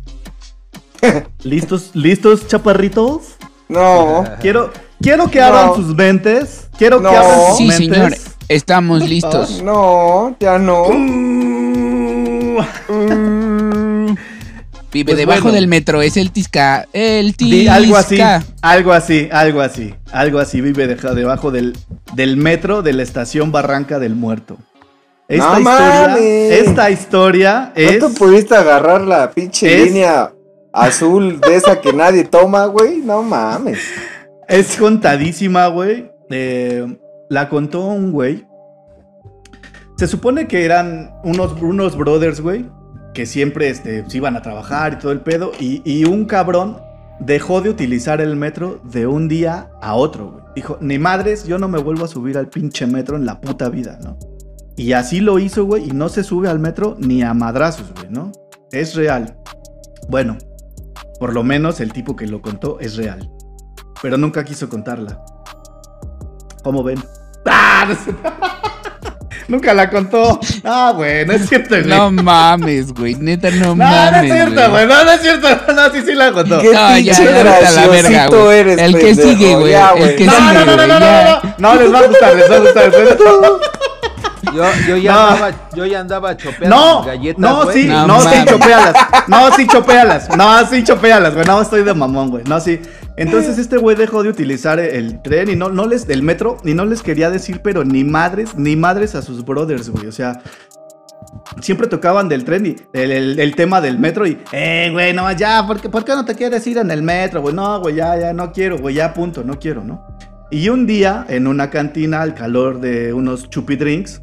¿Listos, 1.42 1.90
listos, 1.94 2.46
chaparritos? 2.48 3.36
No. 3.68 4.24
Quiero, 4.40 4.70
quiero 5.00 5.30
que 5.30 5.40
No. 5.40 5.46
abran 5.46 5.74
sus 5.74 5.94
mentes. 5.94 6.68
Quiero 6.78 7.00
No. 7.00 7.10
que 7.10 7.16
abran 7.16 7.40
sus 7.48 7.56
Sí, 7.58 7.66
mentes. 7.68 7.88
señor. 7.88 8.14
Estamos 8.48 9.02
listos. 9.08 9.62
No, 9.62 10.36
ya 10.38 10.58
no. 10.58 10.84
Vive 14.92 15.06
Pues 15.12 15.16
debajo 15.16 15.42
bueno. 15.44 15.54
del 15.54 15.68
metro. 15.68 16.02
Es 16.02 16.18
el 16.18 16.30
Tisca. 16.32 16.86
El 16.92 17.32
Di- 17.32 17.50
Tisca. 17.62 17.74
algo 17.74 17.96
así, 17.96 18.20
algo 18.60 18.92
así, 18.92 19.28
algo 19.32 19.60
así, 19.62 19.94
algo 20.12 20.38
así. 20.38 20.60
Vive 20.60 20.86
debajo 20.86 21.50
del, 21.50 21.76
del 22.14 22.36
metro 22.36 22.82
de 22.82 22.92
la 22.92 23.02
estación 23.02 23.52
Barranca 23.52 23.98
del 23.98 24.14
Muerto. 24.14 24.58
Esta 25.28 25.58
No 25.58 25.58
historia, 25.60 26.08
mames. 26.08 26.52
esta 26.52 26.90
historia 26.90 27.72
es. 27.74 28.02
¿No 28.02 28.08
te 28.08 28.18
pudiste 28.18 28.54
agarrar 28.54 29.00
la 29.00 29.30
pinche 29.30 29.80
es- 29.82 29.86
línea 29.88 30.30
azul 30.72 31.40
de 31.40 31.56
esa 31.56 31.80
que 31.80 31.92
nadie 31.92 32.24
toma, 32.24 32.66
güey? 32.66 32.98
No 32.98 33.22
mames. 33.22 33.78
Es 34.48 34.76
contadísima, 34.76 35.68
güey. 35.68 36.10
Eh, 36.30 36.98
la 37.28 37.48
contó 37.48 37.86
un 37.86 38.12
güey. 38.12 38.46
Se 39.96 40.06
supone 40.06 40.48
que 40.48 40.64
eran 40.64 41.14
unos, 41.24 41.60
unos 41.60 41.96
brothers, 41.96 42.40
güey. 42.40 42.66
Que 43.14 43.26
siempre 43.26 43.68
este, 43.68 44.08
se 44.08 44.16
iban 44.16 44.36
a 44.36 44.42
trabajar 44.42 44.94
y 44.94 44.96
todo 44.96 45.12
el 45.12 45.20
pedo. 45.20 45.52
Y, 45.60 45.82
y 45.84 46.04
un 46.04 46.24
cabrón 46.24 46.80
dejó 47.20 47.60
de 47.60 47.70
utilizar 47.70 48.20
el 48.20 48.36
metro 48.36 48.80
de 48.84 49.06
un 49.06 49.28
día 49.28 49.70
a 49.80 49.94
otro, 49.94 50.32
güey. 50.32 50.44
Dijo, 50.56 50.78
ni 50.80 50.98
madres, 50.98 51.44
yo 51.44 51.58
no 51.58 51.68
me 51.68 51.78
vuelvo 51.78 52.04
a 52.04 52.08
subir 52.08 52.36
al 52.36 52.48
pinche 52.48 52.86
metro 52.86 53.16
en 53.16 53.24
la 53.24 53.40
puta 53.40 53.68
vida, 53.68 53.98
¿no? 54.02 54.18
Y 54.76 54.92
así 54.92 55.20
lo 55.20 55.38
hizo, 55.38 55.64
güey. 55.64 55.88
Y 55.88 55.92
no 55.92 56.08
se 56.08 56.24
sube 56.24 56.48
al 56.48 56.58
metro 56.58 56.96
ni 56.98 57.22
a 57.22 57.32
madrazos, 57.34 57.92
güey, 57.94 58.10
¿no? 58.10 58.32
Es 58.70 58.94
real. 58.94 59.36
Bueno, 60.08 60.36
por 61.22 61.32
lo 61.34 61.44
menos 61.44 61.78
el 61.78 61.92
tipo 61.92 62.16
que 62.16 62.26
lo 62.26 62.42
contó 62.42 62.78
es 62.80 62.96
real. 62.96 63.30
Pero 64.02 64.18
nunca 64.18 64.42
quiso 64.44 64.68
contarla. 64.68 65.20
¿Cómo 66.64 66.82
ven? 66.82 67.00
¡Ah! 67.46 67.86
no 67.88 67.94
sé. 67.94 68.10
Nunca 69.46 69.72
la 69.72 69.88
contó. 69.88 70.40
Ah, 70.64 70.92
güey, 70.96 71.24
no 71.24 71.34
es 71.34 71.48
cierto, 71.48 71.76
güey. 71.76 71.86
No 71.86 72.10
mames, 72.10 72.92
güey. 72.92 73.14
Neta, 73.14 73.52
no, 73.52 73.66
No, 73.66 73.76
mames. 73.76 74.10
no 74.10 74.18
es 74.18 74.32
cierto, 74.32 74.70
güey. 74.72 74.86
No, 74.88 75.04
no 75.04 75.12
es 75.12 75.20
cierto. 75.22 75.48
No, 75.72 75.90
sí, 75.92 76.02
sí 76.04 76.12
la 76.14 76.32
contó. 76.32 76.58
¿Qué 76.60 76.72
No, 76.72 76.98
ya, 76.98 77.12
ya, 77.12 77.24
la 77.30 77.86
verga, 77.86 78.26
güey. 78.26 78.58
eres, 78.58 78.78
El 78.80 78.92
que 78.94 79.00
pendejo, 79.04 79.28
sigue, 79.28 79.54
güey. 79.54 79.70
ya, 79.70 79.90
El 79.92 80.16
que 80.16 80.26
No, 80.26 80.32
sigue, 80.32 80.54
no, 80.54 80.64
no, 80.64 80.76
no, 80.76 80.86
no, 80.88 80.98
no, 80.98 81.42
no, 81.46 81.54
no, 81.58 81.74
les 81.80 81.94
va 81.94 81.98
a 82.00 82.06
gustar, 82.08 82.34
les 82.34 82.50
va 82.50 82.56
a 82.56 82.58
gustar. 82.58 82.90
Yo, 84.54 84.64
yo, 84.88 84.96
ya 84.96 85.12
No. 85.12 85.20
andaba, 85.28 85.50
yo 85.74 85.86
ya 85.86 86.00
andaba 86.00 86.36
chopeando 86.36 86.76
No, 86.76 87.04
galletas, 87.04 87.38
no, 87.40 87.64
güey. 87.64 87.82
sí, 87.82 87.88
No 87.88 88.06
no, 88.06 88.20
sí, 88.20 88.26
mames. 88.26 88.44
chopéalas. 88.46 88.94
No, 89.28 89.50
sí, 89.56 89.66
chopéalas. 89.68 90.36
No, 90.36 90.66
sí, 90.66 90.84
chopéalas, 90.84 91.34
güey. 91.34 91.46
No, 91.46 91.62
estoy 91.62 91.84
de 91.84 91.94
mamón, 91.94 92.30
güey. 92.30 92.44
No, 92.44 92.58
sí. 92.60 92.80
Entonces 93.16 93.58
este 93.58 93.76
güey 93.76 93.94
dejó 93.96 94.22
de 94.22 94.30
utilizar 94.30 94.80
el 94.80 95.22
tren 95.22 95.48
y 95.50 95.54
no, 95.56 95.68
no 95.68 95.86
les, 95.86 96.06
del 96.06 96.22
metro, 96.22 96.56
y 96.64 96.74
no 96.74 96.84
les 96.86 97.02
quería 97.02 97.30
decir, 97.30 97.60
pero 97.62 97.84
ni 97.84 98.02
madres, 98.04 98.56
ni 98.56 98.74
madres 98.74 99.14
a 99.14 99.22
sus 99.22 99.44
brothers, 99.44 99.90
güey. 99.90 100.06
O 100.06 100.12
sea, 100.12 100.40
siempre 101.60 101.86
tocaban 101.86 102.28
del 102.28 102.44
tren 102.44 102.66
y 102.66 102.76
el, 102.92 103.12
el- 103.12 103.38
el 103.40 103.54
tema 103.54 103.80
del 103.80 103.98
metro 103.98 104.26
y, 104.26 104.38
eh, 104.52 104.88
güey, 104.92 105.12
no, 105.12 105.30
ya, 105.32 105.64
¿por 105.66 105.80
qué, 105.80 105.88
por 105.88 106.04
qué 106.04 106.12
no 106.14 106.24
te 106.24 106.34
quieres 106.34 106.66
ir 106.66 106.78
en 106.78 106.90
el 106.90 107.02
metro, 107.02 107.42
güey? 107.42 107.54
No, 107.54 107.80
güey, 107.80 107.94
ya, 107.96 108.18
ya, 108.18 108.32
no 108.32 108.50
quiero, 108.52 108.78
güey, 108.78 108.94
ya, 108.96 109.12
punto, 109.14 109.44
no 109.44 109.58
quiero, 109.58 109.84
¿no? 109.84 110.06
Y 110.50 110.68
un 110.68 110.86
día, 110.86 111.24
en 111.28 111.46
una 111.46 111.70
cantina, 111.70 112.20
al 112.22 112.34
calor 112.34 112.80
de 112.80 113.12
unos 113.12 113.48
chupi 113.48 113.76
drinks, 113.76 114.20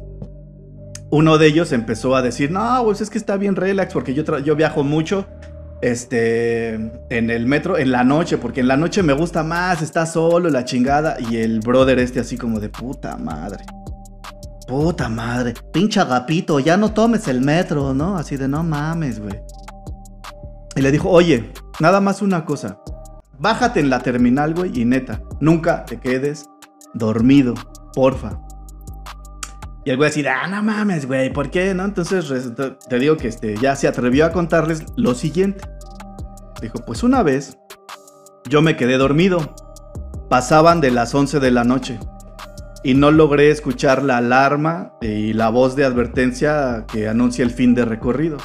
uno 1.10 1.38
de 1.38 1.46
ellos 1.46 1.72
empezó 1.72 2.14
a 2.14 2.22
decir, 2.22 2.50
no, 2.50 2.82
pues 2.84 3.00
es 3.00 3.10
que 3.10 3.18
está 3.18 3.36
bien 3.36 3.56
relax 3.56 3.92
porque 3.92 4.14
yo, 4.14 4.38
yo 4.38 4.56
viajo 4.56 4.84
mucho 4.84 5.26
este, 5.80 6.74
en 6.74 7.30
el 7.30 7.46
metro 7.46 7.78
en 7.78 7.90
la 7.90 8.04
noche, 8.04 8.38
porque 8.38 8.60
en 8.60 8.68
la 8.68 8.76
noche 8.76 9.02
me 9.02 9.12
gusta 9.12 9.42
más, 9.42 9.82
está 9.82 10.06
solo, 10.06 10.50
la 10.50 10.64
chingada, 10.64 11.16
y 11.18 11.38
el 11.38 11.60
brother 11.60 11.98
este 11.98 12.20
así 12.20 12.36
como 12.36 12.60
de 12.60 12.68
puta 12.68 13.16
madre. 13.16 13.64
Puta 14.66 15.08
madre, 15.08 15.54
pinche 15.72 16.00
agapito, 16.00 16.60
ya 16.60 16.76
no 16.76 16.92
tomes 16.92 17.26
el 17.28 17.40
metro, 17.40 17.92
¿no? 17.92 18.16
Así 18.16 18.36
de 18.36 18.46
no 18.46 18.62
mames, 18.62 19.20
güey. 19.20 19.40
Y 20.76 20.82
le 20.82 20.92
dijo, 20.92 21.08
oye, 21.08 21.50
nada 21.80 22.00
más 22.00 22.22
una 22.22 22.44
cosa. 22.44 22.78
Bájate 23.38 23.80
en 23.80 23.90
la 23.90 24.00
terminal, 24.00 24.54
güey, 24.54 24.78
y 24.78 24.84
neta, 24.84 25.22
nunca 25.40 25.84
te 25.86 25.98
quedes 25.98 26.44
dormido, 26.94 27.54
porfa. 27.94 28.38
Y 29.84 29.90
el 29.90 29.96
güey 29.96 30.10
así, 30.10 30.22
de, 30.22 30.28
ah, 30.28 30.46
no 30.46 30.62
mames, 30.62 31.06
güey, 31.06 31.32
¿por 31.32 31.50
qué? 31.50 31.72
¿No? 31.74 31.84
Entonces 31.84 32.52
te 32.88 32.98
digo 32.98 33.16
que 33.16 33.28
este, 33.28 33.56
ya 33.56 33.76
se 33.76 33.88
atrevió 33.88 34.26
a 34.26 34.32
contarles 34.32 34.84
lo 34.96 35.14
siguiente. 35.14 35.64
Dijo, 36.60 36.84
pues 36.84 37.02
una 37.02 37.22
vez 37.22 37.58
yo 38.48 38.60
me 38.62 38.76
quedé 38.76 38.98
dormido. 38.98 39.54
Pasaban 40.28 40.80
de 40.80 40.90
las 40.90 41.14
11 41.14 41.40
de 41.40 41.50
la 41.50 41.64
noche 41.64 41.98
y 42.82 42.94
no 42.94 43.10
logré 43.10 43.50
escuchar 43.50 44.02
la 44.02 44.18
alarma 44.18 44.94
y 45.00 45.32
la 45.32 45.48
voz 45.48 45.76
de 45.76 45.84
advertencia 45.84 46.84
que 46.90 47.08
anuncia 47.08 47.44
el 47.44 47.50
fin 47.50 47.74
de 47.74 47.84
recorrido. 47.84 48.36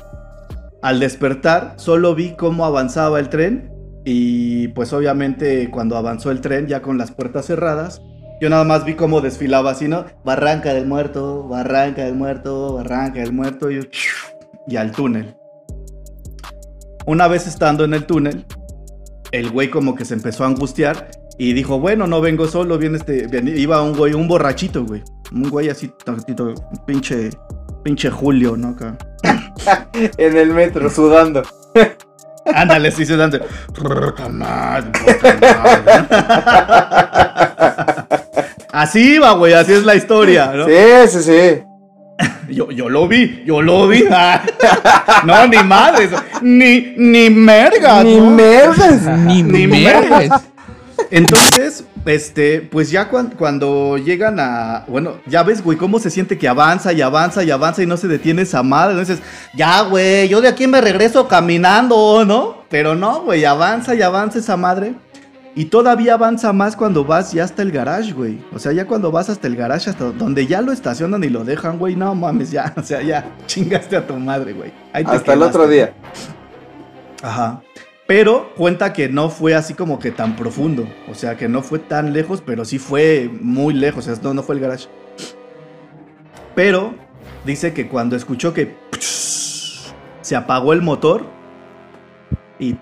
Al 0.82 1.00
despertar, 1.00 1.74
solo 1.78 2.16
vi 2.16 2.36
cómo 2.36 2.66
avanzaba 2.66 3.20
el 3.20 3.30
tren 3.30 3.72
y 4.04 4.68
pues 4.70 4.94
obviamente 4.94 5.70
cuando 5.72 5.98
avanzó 5.98 6.32
el 6.32 6.42
tren 6.42 6.68
ya 6.68 6.82
con 6.82 6.98
las 6.98 7.12
puertas 7.12 7.46
cerradas, 7.46 8.02
yo 8.42 8.50
nada 8.50 8.64
más 8.64 8.84
vi 8.86 8.96
cómo 8.96 9.22
desfilaba 9.22 9.72
así, 9.72 9.88
¿no? 9.88 10.06
Barranca 10.24 10.74
del 10.74 10.86
muerto, 10.88 11.48
barranca 11.48 12.04
del 12.04 12.16
muerto, 12.16 12.74
barranca 12.76 13.20
del 13.22 13.32
muerto 13.34 13.72
y, 13.72 13.90
y 14.68 14.76
al 14.76 14.92
túnel. 14.92 15.36
Una 17.06 17.28
vez 17.28 17.48
estando 17.48 17.84
en 17.86 17.94
el 17.94 18.06
túnel, 18.06 18.46
el 19.32 19.50
güey 19.52 19.70
como 19.70 19.96
que 19.96 20.06
se 20.06 20.14
empezó 20.16 20.44
a 20.44 20.48
angustiar 20.48 21.10
y 21.38 21.54
dijo, 21.54 21.80
bueno, 21.80 22.08
no 22.08 22.22
vengo 22.22 22.48
solo, 22.48 22.78
viene 22.78 22.98
este, 22.98 23.28
viene- 23.28 23.52
iba 23.52 23.82
un 23.82 23.96
güey, 23.96 24.14
un 24.14 24.28
borrachito, 24.28 24.84
güey. 24.86 25.04
Un 25.32 25.50
güey 25.50 25.70
así, 25.70 25.92
tantito, 26.04 26.54
pinche, 26.86 27.30
pinche 27.84 28.10
Julio, 28.10 28.56
¿no? 28.58 28.70
Acá. 28.70 28.98
En 30.18 30.36
el 30.38 30.50
metro, 30.54 30.90
sudando. 30.90 31.42
Ándale, 32.54 32.92
sí, 32.92 33.06
se 33.06 33.16
danza. 33.18 33.40
Puta 33.74 34.30
madre, 34.30 34.92
puta 34.92 35.38
madre. 35.64 37.06
Así 38.76 39.18
va, 39.20 39.32
güey, 39.32 39.54
así 39.54 39.72
es 39.72 39.86
la 39.86 39.96
historia, 39.96 40.52
¿no? 40.54 40.66
Sí, 40.66 40.74
sí, 41.08 41.24
sí. 41.24 41.64
Yo, 42.50 42.70
yo 42.72 42.90
lo 42.90 43.08
vi, 43.08 43.44
yo 43.46 43.62
lo 43.62 43.88
vi. 43.88 44.04
no, 45.26 45.48
ni 45.48 45.58
madres, 45.64 46.12
ni, 46.42 46.94
ni 46.98 47.30
merga, 47.30 48.04
Ni 48.04 48.18
¿no? 48.18 48.30
merdas. 48.32 49.02
Ni 49.20 49.42
Ni 49.44 49.66
merdes. 49.66 50.30
Entonces, 51.12 51.84
este, 52.06 52.62
pues 52.62 52.92
ya 52.92 53.10
cuan- 53.10 53.34
cuando 53.38 53.98
llegan 53.98 54.40
a. 54.40 54.84
Bueno, 54.88 55.18
ya 55.26 55.44
ves, 55.44 55.64
güey, 55.64 55.78
cómo 55.78 56.00
se 56.00 56.10
siente 56.10 56.38
que 56.38 56.48
avanza 56.48 56.94
y 56.94 57.02
avanza 57.02 57.44
y 57.44 57.52
avanza 57.52 57.82
y 57.84 57.86
no 57.86 57.98
se 57.98 58.08
detiene 58.08 58.44
esa 58.44 58.62
madre. 58.64 58.92
Entonces, 59.00 59.20
ya, 59.56 59.82
güey, 59.82 60.28
yo 60.30 60.40
de 60.42 60.48
aquí 60.48 60.68
me 60.68 60.82
regreso 60.82 61.28
caminando, 61.28 62.24
¿no? 62.26 62.64
Pero 62.70 62.96
no, 62.96 63.22
güey, 63.24 63.44
avanza 63.46 63.96
y 63.96 64.02
avanza 64.02 64.40
esa 64.40 64.56
madre. 64.58 64.94
Y 65.58 65.66
todavía 65.66 66.16
avanza 66.16 66.52
más 66.52 66.76
cuando 66.76 67.06
vas 67.06 67.32
ya 67.32 67.46
hasta 67.46 67.62
el 67.62 67.72
garage, 67.72 68.12
güey. 68.12 68.44
O 68.54 68.60
sea, 68.60 68.74
ya 68.74 68.86
cuando 68.86 69.10
vas 69.10 69.30
hasta 69.30 69.48
el 69.48 69.56
garage, 69.56 69.90
hasta 69.90 70.12
donde 70.12 70.46
ya 70.48 70.62
lo 70.62 70.74
estacionan 70.74 71.24
y 71.24 71.30
lo 71.30 71.46
dejan, 71.46 71.80
güey. 71.80 71.96
No 71.96 72.14
mames, 72.14 72.52
ya. 72.52 72.74
O 72.78 72.84
sea, 72.84 73.02
ya 73.02 73.32
chingaste 73.46 73.96
a 73.96 74.06
tu 74.06 74.16
madre, 74.18 74.52
güey. 74.52 74.74
Ahí 74.92 75.06
Hasta 75.08 75.32
el 75.32 75.42
otro 75.42 75.66
día. 75.66 75.94
Ajá. 77.24 77.62
Pero 78.06 78.54
cuenta 78.56 78.92
que 78.92 79.08
no 79.08 79.30
fue 79.30 79.56
así 79.56 79.74
como 79.74 79.98
que 79.98 80.12
tan 80.12 80.36
profundo. 80.36 80.86
O 81.10 81.16
sea, 81.16 81.38
que 81.38 81.48
no 81.48 81.62
fue 81.62 81.80
tan 81.80 82.12
lejos, 82.12 82.44
pero 82.46 82.66
sí 82.66 82.78
fue 82.78 83.32
muy 83.42 83.74
lejos. 83.74 84.08
O 84.08 84.14
sea, 84.14 84.22
no, 84.22 84.34
no 84.34 84.44
fue 84.44 84.56
el 84.56 84.62
garage. 84.62 84.88
Pero 86.54 86.94
dice 87.46 87.74
que 87.74 87.88
cuando 87.88 88.18
escuchó 88.18 88.54
que 88.54 88.76
se 89.00 90.36
apagó 90.36 90.74
el 90.74 90.82
motor 90.82 91.26
y 92.60 92.76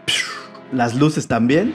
las 0.71 0.95
luces 0.95 1.27
también, 1.27 1.73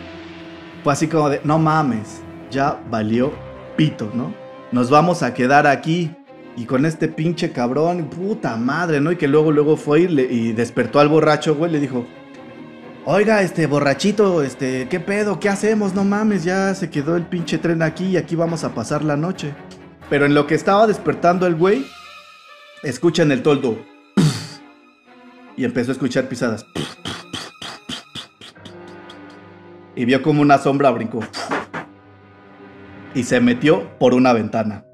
así 0.91 1.09
como 1.09 1.29
de, 1.31 1.41
no 1.45 1.59
mames, 1.59 2.21
ya 2.51 2.81
valió 2.91 3.33
pito, 3.77 4.11
¿no? 4.15 4.35
Nos 4.73 4.91
vamos 4.91 5.23
a 5.23 5.35
quedar 5.35 5.67
aquí. 5.67 6.15
Y 6.57 6.65
con 6.65 6.85
este 6.87 7.07
pinche 7.07 7.53
cabrón, 7.53 8.05
puta 8.11 8.57
madre, 8.57 9.01
¿no? 9.01 9.13
Y 9.13 9.17
que 9.17 9.29
luego, 9.29 9.53
luego 9.53 9.77
fue 9.77 10.01
y, 10.01 10.09
le- 10.09 10.25
y 10.33 10.53
despertó 10.53 10.99
al 10.99 11.09
borracho, 11.09 11.55
güey, 11.55 11.71
le 11.71 11.79
dijo, 11.79 12.05
Oiga, 13.05 13.43
este 13.43 13.67
borrachito, 13.67 14.43
este, 14.43 14.89
¿qué 14.89 14.99
pedo? 15.01 15.39
¿Qué 15.39 15.49
hacemos? 15.49 15.95
No 15.95 16.05
mames, 16.05 16.43
ya 16.45 16.75
se 16.75 16.91
quedó 16.91 17.17
el 17.17 17.23
pinche 17.23 17.59
tren 17.59 17.81
aquí 17.81 18.07
y 18.09 18.17
aquí 18.17 18.35
vamos 18.35 18.65
a 18.65 18.75
pasar 18.75 19.05
la 19.05 19.17
noche. 19.17 19.55
Pero 20.11 20.27
en 20.27 20.35
lo 20.35 20.47
que 20.49 20.57
estaba 20.57 20.87
despertando 20.89 21.47
el 21.47 21.55
güey, 21.55 21.87
escucha 22.83 23.23
en 23.23 23.33
el 23.33 23.43
toldo. 23.43 23.79
Y 25.57 25.65
empezó 25.65 25.91
a 25.91 25.95
escuchar 25.95 26.29
pisadas. 26.29 26.65
Y 29.99 30.05
vio 30.05 30.23
como 30.23 30.43
una 30.43 30.59
sombra 30.59 30.93
brincó. 30.93 31.25
Y 33.17 33.25
se 33.25 33.41
metió 33.41 33.99
por 33.99 34.15
una 34.15 34.33
ventana. 34.33 34.85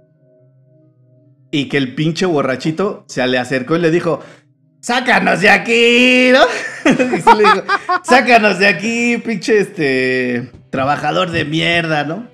Y 1.51 1.69
que 1.69 1.77
el 1.77 1.95
pinche 1.95 2.25
borrachito 2.25 3.05
se 3.07 3.27
le 3.27 3.37
acercó 3.37 3.77
y 3.77 3.81
le 3.81 3.91
dijo, 3.91 4.21
sácanos 4.81 5.43
de 5.43 5.51
aquí, 5.51 6.31
¿no? 6.33 6.41
Y 7.17 7.21
sí 7.21 7.31
le 7.37 7.45
dijo, 7.45 7.63
sácanos 8.03 8.59
de 8.59 8.67
aquí, 8.67 9.19
pinche 9.19 9.59
este 9.59 10.51
trabajador 10.71 11.33
de 11.33 11.45
mierda, 11.45 12.05
¿no? 12.05 12.27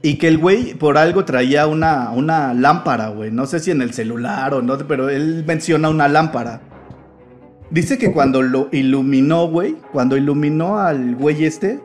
Y 0.00 0.14
que 0.16 0.28
el 0.28 0.38
güey 0.38 0.72
por 0.72 0.96
algo 0.96 1.26
traía 1.26 1.66
una, 1.66 2.08
una 2.12 2.54
lámpara, 2.54 3.08
güey. 3.08 3.30
No 3.30 3.44
sé 3.44 3.60
si 3.60 3.70
en 3.70 3.82
el 3.82 3.92
celular 3.92 4.54
o 4.54 4.62
no, 4.62 4.78
pero 4.78 5.10
él 5.10 5.44
menciona 5.46 5.90
una 5.90 6.08
lámpara. 6.08 6.62
Dice 7.70 7.98
que 7.98 8.12
cuando 8.12 8.42
lo 8.42 8.68
iluminó, 8.72 9.48
güey, 9.48 9.76
cuando 9.92 10.16
iluminó 10.16 10.78
al 10.78 11.16
güey 11.16 11.44
este, 11.44 11.80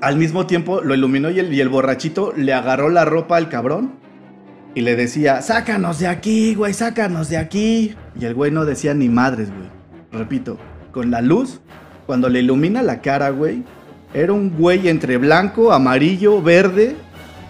al 0.00 0.16
mismo 0.16 0.46
tiempo 0.46 0.80
lo 0.82 0.94
iluminó 0.94 1.30
y 1.30 1.40
el, 1.40 1.52
y 1.52 1.60
el 1.60 1.68
borrachito 1.68 2.32
le 2.36 2.52
agarró 2.52 2.90
la 2.90 3.04
ropa 3.04 3.36
al 3.36 3.48
cabrón 3.48 3.92
y 4.74 4.82
le 4.82 4.94
decía, 4.94 5.42
sácanos 5.42 5.98
de 5.98 6.06
aquí, 6.06 6.54
güey, 6.54 6.74
sácanos 6.74 7.28
de 7.28 7.38
aquí. 7.38 7.96
Y 8.18 8.24
el 8.24 8.34
güey 8.34 8.52
no 8.52 8.64
decía 8.64 8.94
ni 8.94 9.08
madres, 9.08 9.48
güey. 9.50 9.68
Repito, 10.12 10.58
con 10.92 11.10
la 11.10 11.20
luz, 11.20 11.60
cuando 12.06 12.28
le 12.28 12.40
ilumina 12.40 12.82
la 12.82 13.00
cara, 13.00 13.30
güey, 13.30 13.64
era 14.14 14.32
un 14.32 14.50
güey 14.50 14.88
entre 14.88 15.16
blanco, 15.16 15.72
amarillo, 15.72 16.40
verde, 16.40 16.94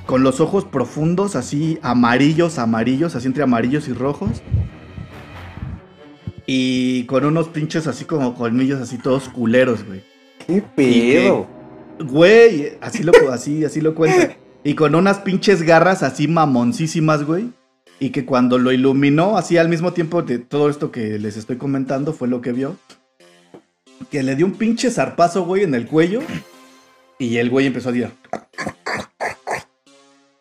con 0.06 0.22
los 0.22 0.40
ojos 0.40 0.64
profundos, 0.64 1.36
así 1.36 1.78
amarillos, 1.82 2.58
amarillos, 2.58 3.14
así 3.16 3.26
entre 3.26 3.42
amarillos 3.42 3.88
y 3.88 3.92
rojos. 3.92 4.42
Y 6.52 7.04
con 7.04 7.24
unos 7.24 7.46
pinches 7.46 7.86
así 7.86 8.04
como 8.06 8.34
colmillos 8.34 8.80
así 8.80 8.98
todos 8.98 9.28
culeros, 9.28 9.84
güey. 9.86 10.02
¿Qué 10.44 10.60
pedo? 10.60 11.46
Güey, 12.00 12.72
así 12.80 13.04
lo, 13.04 13.12
así, 13.30 13.64
así 13.64 13.80
lo 13.80 13.94
cuenta. 13.94 14.36
Y 14.64 14.74
con 14.74 14.96
unas 14.96 15.20
pinches 15.20 15.62
garras 15.62 16.02
así 16.02 16.26
mamoncísimas, 16.26 17.22
güey. 17.22 17.50
Y 18.00 18.10
que 18.10 18.24
cuando 18.24 18.58
lo 18.58 18.72
iluminó, 18.72 19.36
así 19.36 19.58
al 19.58 19.68
mismo 19.68 19.92
tiempo 19.92 20.22
de 20.22 20.40
todo 20.40 20.68
esto 20.68 20.90
que 20.90 21.20
les 21.20 21.36
estoy 21.36 21.54
comentando, 21.54 22.12
fue 22.12 22.26
lo 22.26 22.40
que 22.40 22.50
vio. 22.50 22.76
Que 24.10 24.24
le 24.24 24.34
dio 24.34 24.44
un 24.44 24.54
pinche 24.54 24.90
zarpazo, 24.90 25.44
güey, 25.44 25.62
en 25.62 25.76
el 25.76 25.86
cuello. 25.86 26.20
Y 27.20 27.36
el 27.36 27.48
güey 27.48 27.66
empezó 27.66 27.90
a 27.90 27.92
decir. 27.92 28.10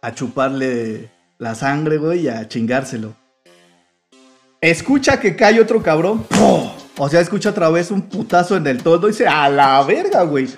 a 0.02 0.16
chuparle 0.16 1.12
la 1.38 1.54
sangre, 1.54 1.98
güey, 1.98 2.22
y 2.22 2.30
a 2.30 2.48
chingárselo. 2.48 3.19
Escucha 4.62 5.22
que 5.22 5.38
cae 5.38 5.62
otro 5.62 5.82
cabrón. 5.82 6.26
O 6.98 7.08
sea, 7.10 7.22
escucha 7.22 7.52
otra 7.52 7.70
vez 7.70 7.92
un 7.92 8.02
putazo 8.02 8.58
en 8.58 8.68
el 8.68 8.84
toldo 8.84 9.08
y 9.08 9.12
dice, 9.12 9.26
a 9.26 9.48
la 9.50 9.82
verga, 9.84 10.24
güey. 10.24 10.50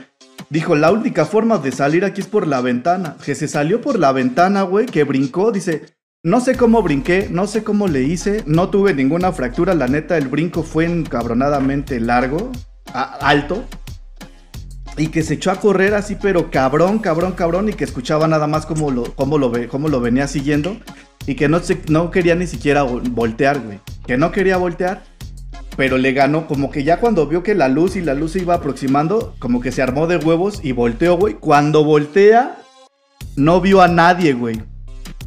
Dijo, 0.49 0.76
la 0.76 0.91
única 0.91 1.26
forma 1.26 1.60
de 1.60 1.72
salir 1.72 2.04
aquí 2.04 2.22
es 2.22 2.28
por 2.28 2.47
la 2.47 2.62
ventana. 2.62 3.16
Que 3.24 3.36
se 3.36 3.47
salió 3.47 3.80
por 3.80 3.99
la 3.99 4.12
ventana, 4.12 4.64
güey, 4.64 4.88
que 4.88 5.04
brincó, 5.04 5.52
dice, 5.52 5.84
no 6.24 6.41
sé 6.41 6.56
cómo 6.56 6.82
brinqué, 6.82 7.28
no 7.30 7.45
sé 7.45 7.64
cómo 7.64 7.88
le 7.88 8.02
hice, 8.02 8.43
no 8.47 8.70
tuve 8.70 8.95
ninguna 8.95 9.32
fractura, 9.34 9.76
la 9.76 9.88
neta, 9.88 10.18
el 10.18 10.30
brinco 10.30 10.64
fue 10.64 10.86
encabronadamente 10.86 11.99
largo, 11.99 12.52
alto. 12.93 13.66
Y 14.98 15.08
que 15.08 15.24
se 15.24 15.36
echó 15.36 15.52
a 15.52 15.56
correr 15.56 15.94
así, 15.94 16.16
pero 16.22 16.52
cabrón, 16.52 17.00
cabrón, 17.00 17.32
cabrón, 17.32 17.70
y 17.70 17.74
que 17.74 17.86
escuchaba 17.86 18.28
nada 18.28 18.46
más 18.48 18.66
cómo 18.66 18.92
lo, 18.92 19.16
cómo 19.16 19.38
lo, 19.38 19.52
cómo 19.70 19.88
lo 19.88 20.02
venía 20.02 20.28
siguiendo. 20.28 20.78
Y 21.26 21.36
que 21.36 21.48
no, 21.48 21.60
se, 21.60 21.80
no 21.88 22.12
quería 22.12 22.36
ni 22.36 22.48
siquiera 22.48 22.84
vol- 22.84 23.10
voltear, 23.10 23.60
güey. 23.62 23.80
Que 24.06 24.18
no 24.18 24.32
quería 24.32 24.58
voltear, 24.58 25.04
pero 25.78 25.98
le 25.98 26.12
ganó. 26.14 26.48
Como 26.48 26.72
que 26.72 26.84
ya 26.84 27.00
cuando 27.00 27.28
vio 27.28 27.42
que 27.44 27.56
la 27.56 27.68
luz 27.70 27.96
y 27.96 28.02
la 28.02 28.14
luz 28.16 28.34
se 28.34 28.39
iba 28.39 28.56
aproximando, 28.56 29.36
como 29.39 29.62
que 29.62 29.72
se 29.72 29.82
armó 29.82 30.08
de 30.08 30.18
huevos 30.18 30.60
y 30.64 30.72
volteó, 30.74 31.16
güey. 31.18 31.36
Cuando 31.36 31.84
voltea, 31.84 32.58
no 33.36 33.62
vio 33.62 33.82
a 33.82 33.88
nadie, 33.88 34.34
güey. 34.34 34.62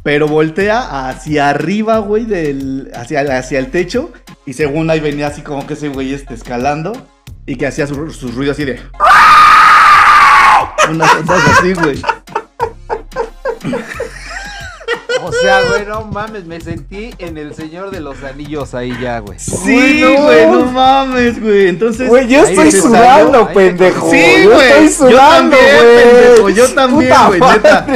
Pero 0.02 0.28
voltea 0.28 1.08
hacia 1.08 1.48
arriba, 1.48 1.98
güey, 1.98 2.26
del, 2.26 2.90
hacia, 2.94 3.20
hacia 3.38 3.58
el 3.58 3.70
techo. 3.70 4.12
Y 4.44 4.52
según 4.52 4.90
ahí 4.90 5.00
venía 5.00 5.28
así 5.28 5.40
como 5.40 5.66
que 5.66 5.72
ese 5.74 5.88
güey 5.88 6.12
este 6.12 6.34
escalando. 6.34 6.92
Y 7.46 7.56
que 7.56 7.66
hacía 7.66 7.86
sus 7.86 8.16
su 8.16 8.28
ruidos 8.28 8.56
así 8.56 8.64
de... 8.64 8.80
Unas 10.90 11.14
ondas 11.14 11.42
así, 11.58 11.72
güey. 11.74 12.02
O 15.22 15.32
sea, 15.32 15.62
güey, 15.68 15.86
no 15.86 16.04
mames, 16.04 16.44
me 16.44 16.60
sentí 16.60 17.14
en 17.18 17.38
el 17.38 17.54
Señor 17.54 17.90
de 17.90 18.00
los 18.00 18.22
Anillos 18.22 18.74
ahí 18.74 18.94
ya, 19.00 19.20
güey. 19.20 19.38
Sí, 19.38 20.02
güey, 20.02 20.46
no 20.46 20.66
mames, 20.66 21.40
güey. 21.40 21.68
Entonces... 21.68 22.08
Güey, 22.08 22.28
yo 22.28 22.44
estoy 22.44 22.70
sudando, 22.70 23.44
salió, 23.44 23.54
pendejo. 23.54 24.10
Sí, 24.10 24.42
yo 24.44 24.50
güey. 24.50 24.68
estoy 24.68 24.86
Yo 24.86 25.10
sudando, 25.10 25.56
también, 25.56 25.76
pendejo, 25.80 26.42
güey. 26.42 26.54
yo 26.54 26.74
también, 26.74 27.14
güey, 27.28 27.40
neta. 27.40 27.86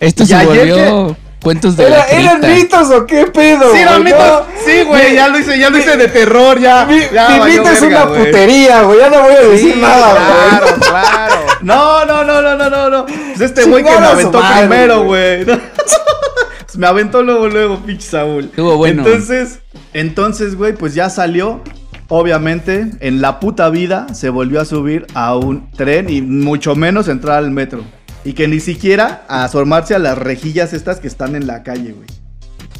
Esto 0.00 0.26
se 0.26 0.34
ayer 0.34 0.68
volvió 0.68 1.16
cuentos 1.42 1.76
de 1.76 1.86
¿Era- 1.86 1.98
la 1.98 2.04
¿Eran 2.06 2.40
mitos 2.40 2.90
o 2.90 3.04
qué 3.06 3.26
pedo? 3.26 3.64
Sí, 3.74 3.82
güey? 3.82 3.84
no, 3.84 3.98
No. 3.98 4.04
mitos. 4.04 4.42
Sí, 4.64 4.82
güey, 4.84 5.14
ya 5.14 5.28
lo 5.28 5.38
hice, 5.38 5.58
ya 5.58 5.68
lo 5.70 5.78
hice 5.78 5.96
de 5.96 6.08
terror, 6.08 6.58
ya. 6.60 6.86
Mi, 6.86 7.00
ya 7.12 7.28
mi 7.30 7.38
valió 7.40 7.60
mito 7.62 7.72
es 7.74 7.80
verga, 7.80 8.04
una 8.06 8.14
putería, 8.24 8.82
güey. 8.82 8.98
Ya 9.00 9.10
no 9.10 9.22
voy 9.22 9.34
a 9.34 9.40
decir 9.40 9.74
Sí, 9.74 9.80
nada, 9.80 10.14
claro, 10.14 10.66
güey. 10.66 10.80
claro. 10.90 11.34
No, 11.62 12.04
no, 12.06 12.24
no, 12.24 12.42
no, 12.42 12.56
no, 12.56 12.70
no, 12.70 12.90
no. 12.90 13.06
Es 13.34 13.40
este 13.40 13.64
güey 13.64 13.84
que 13.84 13.90
me 13.90 14.06
aventó 14.06 14.40
madre, 14.40 14.60
primero, 14.66 15.02
güey. 15.04 15.44
me 16.76 16.86
aventó 16.86 17.22
luego, 17.22 17.48
luego, 17.48 17.78
pinche 17.80 18.08
Saúl. 18.08 18.44
Estuvo 18.44 18.76
bueno. 18.76 19.04
Entonces, 19.06 19.58
entonces, 19.92 20.56
güey, 20.56 20.72
pues 20.74 20.94
ya 20.94 21.10
salió. 21.10 21.60
Obviamente, 22.08 22.90
en 23.00 23.22
la 23.22 23.40
puta 23.40 23.70
vida 23.70 24.06
se 24.12 24.28
volvió 24.28 24.60
a 24.60 24.66
subir 24.66 25.06
a 25.14 25.34
un 25.34 25.70
tren 25.70 26.10
y 26.10 26.20
mucho 26.20 26.74
menos 26.76 27.08
entrar 27.08 27.38
al 27.38 27.50
metro. 27.50 27.84
Y 28.24 28.34
que 28.34 28.46
ni 28.48 28.60
siquiera 28.60 29.24
a 29.28 29.44
asomarse 29.44 29.94
a 29.94 29.98
las 29.98 30.16
rejillas 30.16 30.72
estas 30.72 31.00
que 31.00 31.08
están 31.08 31.34
en 31.34 31.46
la 31.46 31.62
calle, 31.62 31.92
güey. 31.92 32.06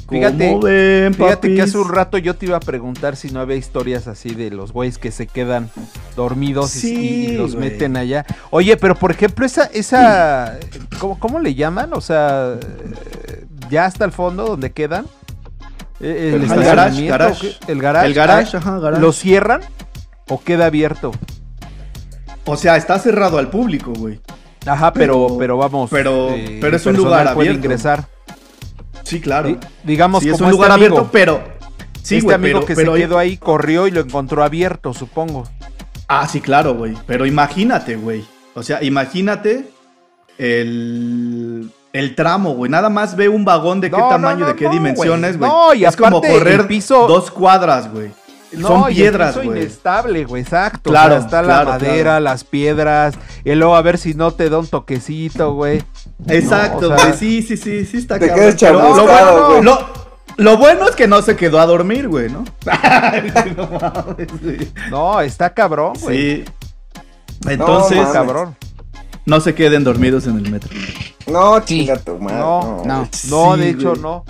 Fíjate, 0.08 0.48
¿Cómo 0.50 0.60
ven, 0.60 1.14
Fíjate 1.14 1.54
que 1.54 1.62
hace 1.62 1.78
un 1.78 1.88
rato 1.88 2.18
yo 2.18 2.36
te 2.36 2.44
iba 2.44 2.58
a 2.58 2.60
preguntar 2.60 3.16
si 3.16 3.30
no 3.30 3.40
había 3.40 3.56
historias 3.56 4.06
así 4.08 4.34
de 4.34 4.50
los 4.50 4.70
güeyes 4.72 4.98
que 4.98 5.10
se 5.10 5.26
quedan 5.26 5.70
dormidos 6.16 6.76
y- 6.76 6.80
Sí, 6.80 6.94
y, 6.96 7.26
y 7.32 7.36
los 7.38 7.56
güey. 7.56 7.70
meten 7.70 7.96
allá. 7.96 8.26
Oye, 8.50 8.76
pero 8.76 8.94
por 8.94 9.10
ejemplo, 9.10 9.46
esa, 9.46 9.64
esa, 9.72 10.58
¿cómo, 10.98 11.18
cómo 11.18 11.38
le 11.38 11.54
llaman? 11.54 11.94
O 11.94 12.02
sea, 12.02 12.56
eh, 12.60 13.46
ya 13.70 13.86
hasta 13.86 14.04
el 14.04 14.12
fondo 14.12 14.44
donde 14.44 14.70
quedan. 14.72 15.06
Eh, 16.00 16.32
El 16.34 16.46
garage, 16.46 16.60
estacionamiento, 16.60 17.10
garage. 17.12 17.56
El 17.68 17.80
garage. 17.80 18.06
El 18.08 18.14
garage, 18.14 18.56
Ah, 18.56 18.60
ajá, 18.60 18.78
garage. 18.80 19.00
¿Lo 19.00 19.12
cierran 19.12 19.62
o 20.28 20.42
queda 20.42 20.66
abierto? 20.66 21.12
O 22.44 22.56
sea, 22.56 22.76
está 22.76 22.98
cerrado 22.98 23.38
al 23.38 23.48
público, 23.48 23.92
güey. 23.96 24.20
Ajá, 24.66 24.92
pero, 24.92 25.26
Pero- 25.26 25.38
pero 25.38 25.56
vamos. 25.58 25.90
pero- 25.90 26.30
eh, 26.30 26.58
pero 26.60 26.68
el 26.68 26.74
es 26.74 26.86
un 26.86 26.96
lugar 26.96 27.34
puede 27.34 27.48
abierto. 27.50 27.66
ingresar. 27.66 28.06
Sí, 29.02 29.20
claro. 29.20 29.48
Di- 29.48 29.58
digamos 29.84 30.22
sí, 30.22 30.28
es 30.30 30.34
como 30.34 30.44
un 30.46 30.50
este 30.50 30.56
lugar 30.56 30.70
amigo. 30.72 30.96
abierto, 30.98 31.10
pero. 31.12 31.42
Sí, 32.02 32.16
este 32.18 32.34
amigo 32.34 32.60
pero, 32.60 32.66
que 32.66 32.74
pero- 32.74 32.94
se 32.94 33.00
quedó 33.00 33.18
ahí 33.18 33.36
corrió 33.36 33.86
y 33.86 33.90
lo 33.90 34.00
encontró 34.00 34.42
abierto, 34.44 34.92
supongo. 34.94 35.44
Ah, 36.08 36.26
sí, 36.28 36.40
claro, 36.40 36.74
güey. 36.74 36.94
Pero 37.06 37.26
imagínate, 37.26 37.96
güey. 37.96 38.24
O 38.54 38.62
sea, 38.62 38.82
imagínate 38.82 39.70
el, 40.38 41.70
el 41.92 42.14
tramo, 42.14 42.54
güey. 42.54 42.70
Nada 42.70 42.88
más 42.90 43.16
ve 43.16 43.28
un 43.28 43.44
vagón 43.44 43.80
de 43.80 43.90
qué 43.90 43.96
No, 43.96 44.08
tamaño, 44.08 44.40
no, 44.40 44.46
de 44.48 44.56
qué 44.56 44.68
dimensiones, 44.68 45.38
güey. 45.38 45.50
No, 45.50 45.74
y 45.74 45.84
es 45.84 45.96
como 45.96 46.18
aparte 46.18 46.32
el 46.34 46.38
correr 46.38 46.66
piso- 46.66 47.06
dos 47.06 47.30
cuadras, 47.30 47.90
güey. 47.92 48.10
No, 48.54 48.68
Son 48.68 48.84
piedras, 48.86 49.36
güey. 49.36 49.48
inestable, 49.62 50.24
güey, 50.24 50.42
exacto. 50.42 50.90
Claro, 50.90 51.14
o 51.14 51.18
sea, 51.18 51.24
está 51.26 51.42
claro, 51.42 51.64
la 51.64 51.70
madera, 51.78 52.02
claro. 52.02 52.20
las 52.24 52.44
piedras, 52.44 53.14
y 53.44 53.54
luego 53.54 53.74
a 53.76 53.82
ver 53.82 53.96
si 53.98 54.14
no 54.14 54.32
te 54.32 54.50
da 54.50 54.58
un 54.58 54.66
toquecito, 54.66 55.54
güey. 55.54 55.82
Exacto, 56.28 56.82
No, 56.82 56.86
o 56.88 56.90
güey. 56.90 57.00
sea, 57.00 57.12
sí, 57.14 57.42
sí, 57.42 57.56
sí, 57.56 57.84
sí 57.86 57.96
está 57.98 58.18
te 58.18 58.28
cabrón. 58.28 58.54
quedas 58.56 58.62
lo, 58.62 58.68
chamuscado, 58.68 59.32
bueno, 59.34 59.48
güey. 59.48 59.62
lo- 59.64 60.02
lo 60.38 60.56
bueno 60.56 60.88
es 60.88 60.96
que 60.96 61.06
no 61.06 61.20
se 61.22 61.36
quedó 61.36 61.60
a 61.60 61.66
dormir, 61.66 62.08
güey, 62.08 62.30
¿no? 62.30 62.44
no. 63.56 64.16
No, 64.90 65.20
está 65.20 65.52
cabrón, 65.52 65.92
güey. 66.00 66.44
Sí. 66.44 66.44
Entonces, 67.48 67.98
mames. 67.98 68.12
cabrón. 68.12 68.56
no 69.26 69.40
se 69.40 69.54
queden 69.54 69.84
dormidos 69.84 70.26
en 70.26 70.36
el 70.38 70.50
metro. 70.50 70.70
No, 71.26 71.58
Sí. 71.60 71.64
chinga 71.80 71.96
tu 71.98 72.18
madre. 72.18 72.38
No, 72.38 72.82
no. 72.84 73.08
No, 73.28 73.54
Sí, 73.54 73.60
de 73.60 73.68
hecho, 73.70 73.90
güey. 73.90 74.00
no. 74.02 74.24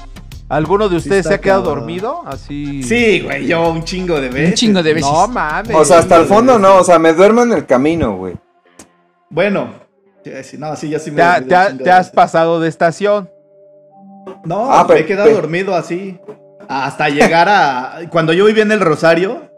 ¿Alguno 0.52 0.88
de 0.88 0.96
ustedes 0.96 1.26
se 1.26 1.34
ha 1.34 1.40
quedado 1.40 1.62
cabrón. 1.64 1.78
dormido? 1.80 2.22
Así. 2.26 2.82
Sí, 2.82 3.20
güey, 3.20 3.46
yo 3.46 3.70
un 3.70 3.82
chingo 3.84 4.20
de 4.20 4.28
veces. 4.28 4.48
Un 4.50 4.54
chingo 4.54 4.82
de 4.82 4.94
veces. 4.94 5.10
No 5.10 5.26
mames. 5.28 5.74
O 5.76 5.84
sea, 5.84 5.98
hasta 5.98 6.16
el 6.16 6.26
fondo 6.26 6.58
no, 6.58 6.76
o 6.76 6.84
sea, 6.84 6.98
me 6.98 7.12
duermo 7.14 7.42
en 7.42 7.52
el 7.52 7.64
camino, 7.66 8.16
güey. 8.16 8.34
Bueno, 9.30 9.68
no, 10.58 10.76
sí, 10.76 10.88
ya 10.90 10.98
sí 10.98 11.10
me 11.10 11.16
Te, 11.22 11.42
te 11.46 11.54
ha- 11.54 11.76
te 11.76 11.90
has 11.90 11.98
veces. 12.06 12.10
pasado 12.14 12.60
de 12.60 12.68
estación. 12.68 13.30
No, 14.44 14.70
Ah, 14.70 14.84
me 14.88 14.98
he 15.00 15.06
quedado 15.06 15.28
pero- 15.28 15.40
dormido 15.40 15.74
así. 15.74 16.18
Hasta 16.68 17.08
llegar 17.08 17.48
a. 17.48 18.00
Cuando 18.10 18.32
yo 18.32 18.44
vivía 18.44 18.62
en 18.62 18.72
el 18.72 18.80
Rosario, 18.80 19.50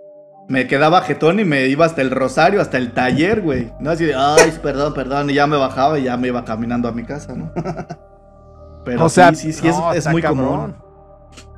me 0.48 0.66
quedaba 0.66 1.00
jetón 1.02 1.38
y 1.40 1.44
me 1.44 1.66
iba 1.66 1.84
hasta 1.86 2.02
el 2.02 2.10
Rosario, 2.10 2.60
hasta 2.60 2.78
el 2.78 2.92
taller, 2.92 3.42
güey. 3.42 3.72
No 3.80 3.90
así 3.90 4.04
de, 4.04 4.14
ay, 4.14 4.52
perdón, 4.62 4.94
perdón. 4.94 5.28
Y 5.30 5.34
ya 5.34 5.46
me 5.46 5.56
bajaba 5.56 5.98
y 5.98 6.04
ya 6.04 6.16
me 6.16 6.28
iba 6.28 6.44
caminando 6.44 6.88
a 6.88 6.92
mi 6.92 7.04
casa, 7.04 7.34
¿no? 7.34 7.52
Pero 8.84 9.04
o 9.04 9.08
sea, 9.08 9.34
sí, 9.34 9.52
sí, 9.52 9.60
sí, 9.60 9.68
es- 9.68 9.76
no, 9.76 9.92
es, 9.92 9.98
está 9.98 10.10
muy 10.12 10.22
cabrón. 10.22 10.46
común. 10.46 10.76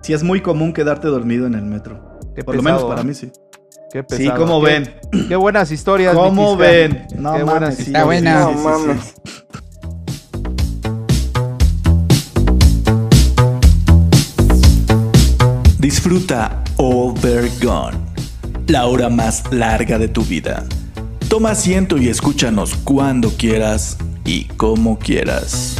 Sí, 0.03 0.13
es 0.13 0.23
muy 0.23 0.41
común 0.41 0.73
quedarte 0.73 1.09
dormido 1.09 1.47
en 1.47 1.55
el 1.55 1.65
metro. 1.65 2.19
Qué 2.35 2.45
Por 2.45 2.57
lo 2.57 2.63
menos 2.63 2.85
para 2.85 3.01
¿eh? 3.01 3.05
mí 3.05 3.15
sí. 3.15 3.31
Qué 3.93 4.01
Sí, 4.11 4.17
pesado. 4.25 4.39
como 4.41 4.61
Qué- 4.63 4.67
ven. 5.11 5.27
Qué 5.29 5.37
buenas 5.37 5.71
historias. 5.71 6.15
¿Cómo 6.15 6.57
ven? 6.57 7.07
No 7.17 7.35
Qué 7.35 7.43
buenas 7.43 7.77
sí, 7.77 7.83
Está 7.85 8.01
sí, 8.01 8.05
buena. 8.05 8.47
sí, 8.47 8.53
No 8.53 8.59
sí, 8.59 8.65
mames. 8.65 9.15
sí. 9.25 9.33
Disfruta 15.79 16.63
Overgone, 16.77 17.97
la 18.67 18.87
hora 18.87 19.09
más 19.09 19.45
larga 19.53 19.99
de 19.99 20.09
tu 20.09 20.23
vida. 20.23 20.65
Toma 21.29 21.51
asiento 21.53 21.97
y 21.99 22.09
escúchanos 22.09 22.75
cuando 22.77 23.31
quieras 23.31 23.97
y 24.25 24.45
como 24.45 24.99
quieras. 24.99 25.77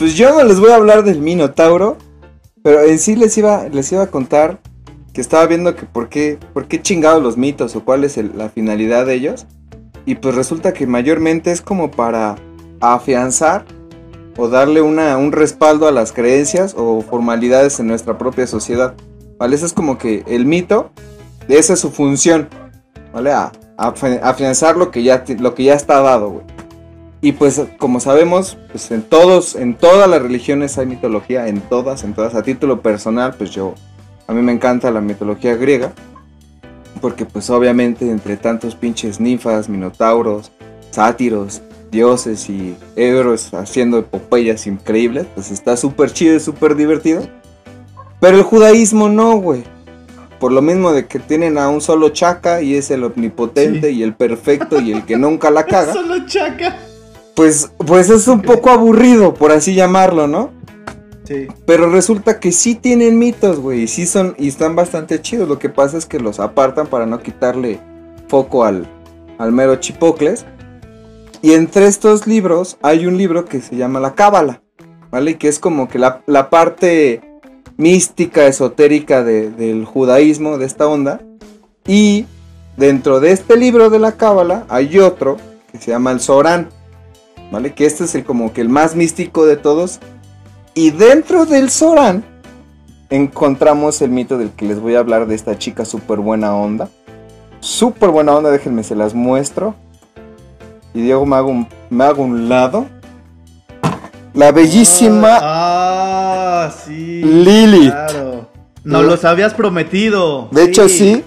Pues 0.00 0.14
yo 0.14 0.30
no 0.32 0.42
les 0.44 0.58
voy 0.58 0.70
a 0.70 0.76
hablar 0.76 1.04
del 1.04 1.20
Minotauro, 1.20 1.98
pero 2.62 2.80
en 2.80 2.98
sí 2.98 3.16
les 3.16 3.36
iba, 3.36 3.68
les 3.68 3.92
iba 3.92 4.02
a 4.04 4.06
contar 4.06 4.58
que 5.12 5.20
estaba 5.20 5.44
viendo 5.46 5.76
que 5.76 5.84
por 5.84 6.08
qué, 6.08 6.38
por 6.54 6.68
qué 6.68 6.80
chingados 6.80 7.22
los 7.22 7.36
mitos 7.36 7.76
o 7.76 7.84
cuál 7.84 8.04
es 8.04 8.16
el- 8.16 8.32
la 8.34 8.48
finalidad 8.48 9.04
de 9.04 9.14
ellos. 9.14 9.46
Y 10.06 10.14
pues 10.14 10.34
resulta 10.34 10.72
que 10.72 10.86
mayormente 10.86 11.52
es 11.52 11.60
como 11.60 11.90
para 11.90 12.36
afianzar 12.80 13.66
o 14.38 14.48
darle 14.48 14.80
una, 14.80 15.18
un 15.18 15.32
respaldo 15.32 15.86
a 15.86 15.92
las 15.92 16.12
creencias 16.12 16.74
o 16.78 17.02
formalidades 17.02 17.78
en 17.78 17.88
nuestra 17.88 18.16
propia 18.16 18.46
sociedad. 18.46 18.94
¿Vale? 19.38 19.56
Ese 19.56 19.66
es 19.66 19.72
como 19.74 19.98
que 19.98 20.24
el 20.26 20.46
mito, 20.46 20.90
esa 21.48 21.74
es 21.74 21.80
su 21.80 21.90
función. 21.90 22.48
¿Vale? 23.12 23.32
A, 23.32 23.52
a 23.76 23.92
afi- 23.94 24.20
afianzar 24.22 24.78
lo 24.78 24.90
que 24.90 25.02
ya, 25.02 25.24
lo 25.38 25.54
que 25.54 25.64
ya 25.64 25.74
está 25.74 26.00
dado, 26.00 26.30
güey. 26.30 26.44
Y 27.22 27.32
pues 27.32 27.60
como 27.78 28.00
sabemos, 28.00 28.56
pues 28.70 28.90
en 28.90 29.02
todos, 29.02 29.54
en 29.54 29.74
todas 29.74 30.08
las 30.08 30.22
religiones 30.22 30.78
hay 30.78 30.86
mitología, 30.86 31.48
en 31.48 31.60
todas, 31.60 32.02
en 32.04 32.14
todas. 32.14 32.34
A 32.34 32.42
título 32.42 32.80
personal, 32.80 33.34
pues 33.36 33.50
yo, 33.50 33.74
a 34.26 34.32
mí 34.32 34.40
me 34.40 34.52
encanta 34.52 34.90
la 34.90 35.02
mitología 35.02 35.54
griega, 35.54 35.92
porque 37.02 37.26
pues 37.26 37.50
obviamente 37.50 38.10
entre 38.10 38.36
tantos 38.38 38.74
pinches 38.74 39.20
ninfas, 39.20 39.68
minotauros, 39.68 40.50
sátiros, 40.92 41.60
dioses 41.90 42.48
y 42.48 42.74
héroes 42.96 43.52
haciendo 43.52 43.98
epopeyas 43.98 44.66
increíbles, 44.66 45.26
pues 45.34 45.50
está 45.50 45.76
súper 45.76 46.12
chido 46.12 46.36
y 46.36 46.40
súper 46.40 46.74
divertido. 46.74 47.22
Pero 48.20 48.36
el 48.38 48.42
judaísmo 48.44 49.08
no, 49.08 49.36
güey. 49.36 49.64
por 50.38 50.52
lo 50.52 50.62
mismo 50.62 50.92
de 50.92 51.06
que 51.06 51.18
tienen 51.18 51.58
a 51.58 51.68
un 51.68 51.82
solo 51.82 52.08
chaca 52.10 52.62
y 52.62 52.74
es 52.74 52.90
el 52.90 53.04
omnipotente 53.04 53.90
Sí. 53.90 53.96
y 53.98 54.02
el 54.02 54.14
perfecto 54.14 54.80
y 54.80 54.92
el 54.92 55.04
que 55.04 55.18
nunca 55.18 55.50
la 55.50 55.64
caga, 55.66 55.92
Solo 55.92 56.24
chaca. 56.26 56.78
Pues, 57.34 57.70
pues 57.86 58.10
es 58.10 58.28
un 58.28 58.42
poco 58.42 58.70
aburrido, 58.70 59.34
por 59.34 59.52
así 59.52 59.74
llamarlo, 59.74 60.26
¿no? 60.26 60.50
Sí. 61.24 61.46
Pero 61.64 61.88
resulta 61.90 62.40
que 62.40 62.50
sí 62.52 62.74
tienen 62.74 63.18
mitos, 63.18 63.60
güey, 63.60 63.82
y 63.82 63.88
sí 63.88 64.06
son, 64.06 64.34
y 64.38 64.48
están 64.48 64.74
bastante 64.74 65.20
chidos. 65.22 65.48
Lo 65.48 65.58
que 65.58 65.68
pasa 65.68 65.96
es 65.96 66.06
que 66.06 66.18
los 66.18 66.40
apartan 66.40 66.86
para 66.88 67.06
no 67.06 67.20
quitarle 67.22 67.78
foco 68.28 68.64
al, 68.64 68.86
al 69.38 69.52
mero 69.52 69.76
chipocles. 69.76 70.44
Y 71.42 71.52
entre 71.52 71.86
estos 71.86 72.26
libros 72.26 72.76
hay 72.82 73.06
un 73.06 73.16
libro 73.16 73.44
que 73.44 73.60
se 73.60 73.76
llama 73.76 74.00
La 74.00 74.14
Cábala, 74.14 74.62
¿vale? 75.10 75.30
Y 75.32 75.34
que 75.36 75.48
es 75.48 75.58
como 75.58 75.88
que 75.88 75.98
la, 75.98 76.20
la 76.26 76.50
parte 76.50 77.22
mística, 77.76 78.46
esotérica 78.46 79.22
de- 79.24 79.50
del 79.50 79.84
judaísmo, 79.84 80.58
de 80.58 80.66
esta 80.66 80.86
onda. 80.86 81.20
Y 81.86 82.26
dentro 82.76 83.20
de 83.20 83.30
este 83.32 83.56
libro 83.56 83.88
de 83.88 84.00
la 84.00 84.12
Cábala 84.12 84.66
hay 84.68 84.98
otro 84.98 85.36
que 85.72 85.78
se 85.78 85.92
llama 85.92 86.10
el 86.10 86.20
Során, 86.20 86.68
¿vale? 87.50 87.74
Que 87.74 87.86
este 87.86 88.04
es 88.04 88.14
el 88.14 88.24
como 88.24 88.52
que 88.52 88.60
el 88.60 88.68
más 88.68 88.94
místico 88.96 89.46
de 89.46 89.56
todos. 89.56 90.00
Y 90.74 90.90
dentro 90.90 91.46
del 91.46 91.70
Során 91.70 92.24
encontramos 93.10 94.00
el 94.02 94.10
mito 94.10 94.38
del 94.38 94.50
que 94.50 94.64
les 94.66 94.80
voy 94.80 94.94
a 94.94 95.00
hablar 95.00 95.26
de 95.26 95.34
esta 95.34 95.58
chica 95.58 95.84
súper 95.84 96.18
buena 96.18 96.54
onda. 96.54 96.88
Súper 97.60 98.10
buena 98.10 98.34
onda, 98.34 98.50
déjenme 98.50 98.82
se 98.84 98.94
las 98.94 99.14
muestro. 99.14 99.74
Y 100.94 101.02
Diego 101.02 101.26
me 101.26 101.36
hago 101.36 101.50
un, 101.50 101.68
me 101.90 102.04
hago 102.04 102.22
un 102.22 102.48
lado. 102.48 102.86
La 104.32 104.52
bellísima 104.52 105.38
Ah, 105.42 106.70
sí. 106.84 107.22
Lilith. 107.22 107.90
Claro. 107.90 108.48
Nos 108.84 109.04
los 109.04 109.24
habías 109.24 109.54
prometido. 109.54 110.48
De 110.52 110.64
hecho, 110.64 110.88
sí. 110.88 111.24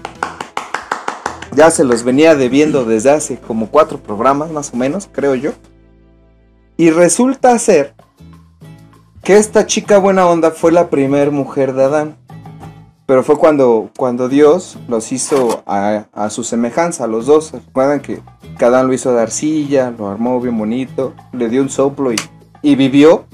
Ya 1.54 1.70
se 1.70 1.84
los 1.84 2.02
venía 2.02 2.34
debiendo 2.34 2.84
desde 2.84 3.10
hace 3.10 3.38
como 3.38 3.68
cuatro 3.68 3.98
programas, 3.98 4.50
más 4.50 4.72
o 4.72 4.76
menos, 4.76 5.08
creo 5.12 5.34
yo. 5.36 5.52
Y 6.76 6.90
resulta 6.90 7.58
ser 7.58 7.94
que 9.22 9.36
esta 9.36 9.66
chica 9.66 9.98
buena 9.98 10.26
onda 10.26 10.50
fue 10.50 10.72
la 10.72 10.90
primer 10.90 11.30
mujer 11.30 11.72
de 11.74 11.84
Adán. 11.84 12.16
Pero 13.06 13.22
fue 13.22 13.36
cuando, 13.36 13.90
cuando 13.96 14.28
Dios 14.30 14.78
los 14.88 15.12
hizo 15.12 15.62
a, 15.66 16.06
a 16.12 16.30
su 16.30 16.42
semejanza, 16.42 17.04
a 17.04 17.06
los 17.06 17.26
dos. 17.26 17.52
Recuerdan 17.52 18.00
que, 18.00 18.20
que 18.58 18.64
Adán 18.64 18.86
lo 18.86 18.94
hizo 18.94 19.12
de 19.14 19.20
arcilla, 19.20 19.92
lo 19.96 20.08
armó 20.08 20.40
bien 20.40 20.56
bonito, 20.56 21.12
le 21.32 21.48
dio 21.50 21.60
un 21.60 21.68
soplo 21.68 22.12
y, 22.12 22.16
y 22.62 22.74
vivió. 22.76 23.24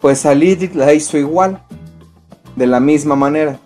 Pues 0.00 0.26
a 0.26 0.34
Lilith 0.34 0.74
la 0.74 0.92
hizo 0.94 1.16
igual, 1.16 1.62
de 2.56 2.66
la 2.66 2.80
misma 2.80 3.14
manera. 3.16 3.58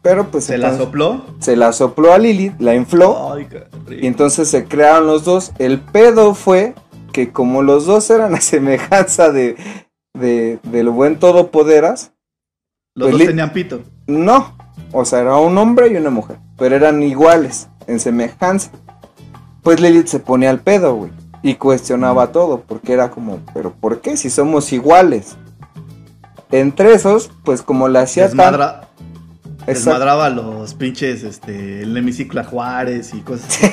Pero 0.00 0.30
pues 0.30 0.44
¿Se 0.44 0.56
la 0.56 0.76
sopló? 0.76 1.22
se 1.38 1.54
la 1.56 1.72
sopló 1.72 2.12
a 2.14 2.18
Lilith, 2.18 2.54
la 2.60 2.74
infló 2.74 3.32
Ay, 3.34 3.46
qué 3.46 3.66
rico. 3.88 4.02
y 4.04 4.06
entonces 4.06 4.48
se 4.48 4.64
crearon 4.64 5.06
los 5.06 5.24
dos. 5.24 5.52
El 5.58 5.80
pedo 5.80 6.34
fue 6.34 6.74
que 7.12 7.32
como 7.32 7.62
los 7.62 7.86
dos 7.86 8.08
eran 8.10 8.34
a 8.36 8.40
semejanza 8.40 9.30
de, 9.30 9.56
de 10.14 10.58
del 10.64 10.90
buen 10.90 11.18
todopoderas, 11.18 12.12
Los 12.94 13.10
pues 13.10 13.18
dos 13.18 13.28
tenían 13.28 13.52
pito. 13.52 13.80
no, 14.06 14.56
o 14.92 15.04
sea, 15.04 15.20
era 15.20 15.36
un 15.36 15.56
hombre 15.58 15.88
y 15.88 15.96
una 15.96 16.10
mujer, 16.10 16.38
pero 16.56 16.74
eran 16.76 17.02
iguales 17.02 17.68
en 17.86 18.00
semejanza. 18.00 18.70
Pues 19.62 19.80
Lilith 19.80 20.06
se 20.06 20.20
ponía 20.20 20.50
al 20.50 20.60
pedo, 20.60 20.94
güey, 20.94 21.10
y 21.42 21.54
cuestionaba 21.56 22.32
todo, 22.32 22.60
porque 22.66 22.92
era 22.92 23.10
como, 23.10 23.40
pero 23.52 23.72
¿por 23.72 24.00
qué 24.00 24.16
si 24.16 24.30
somos 24.30 24.72
iguales? 24.72 25.36
Entre 26.50 26.94
esos, 26.94 27.30
pues 27.44 27.60
como 27.62 27.88
la 27.88 28.02
hacía. 28.02 28.28
Desmadra- 28.30 28.88
desmadraba 29.66 30.30
los 30.30 30.72
pinches, 30.74 31.22
este, 31.24 31.82
el 31.82 31.94
hemiciclo 31.94 32.40
a 32.40 32.44
Juárez 32.44 33.12
y 33.12 33.20
cosas 33.20 33.48
así. 33.62 33.66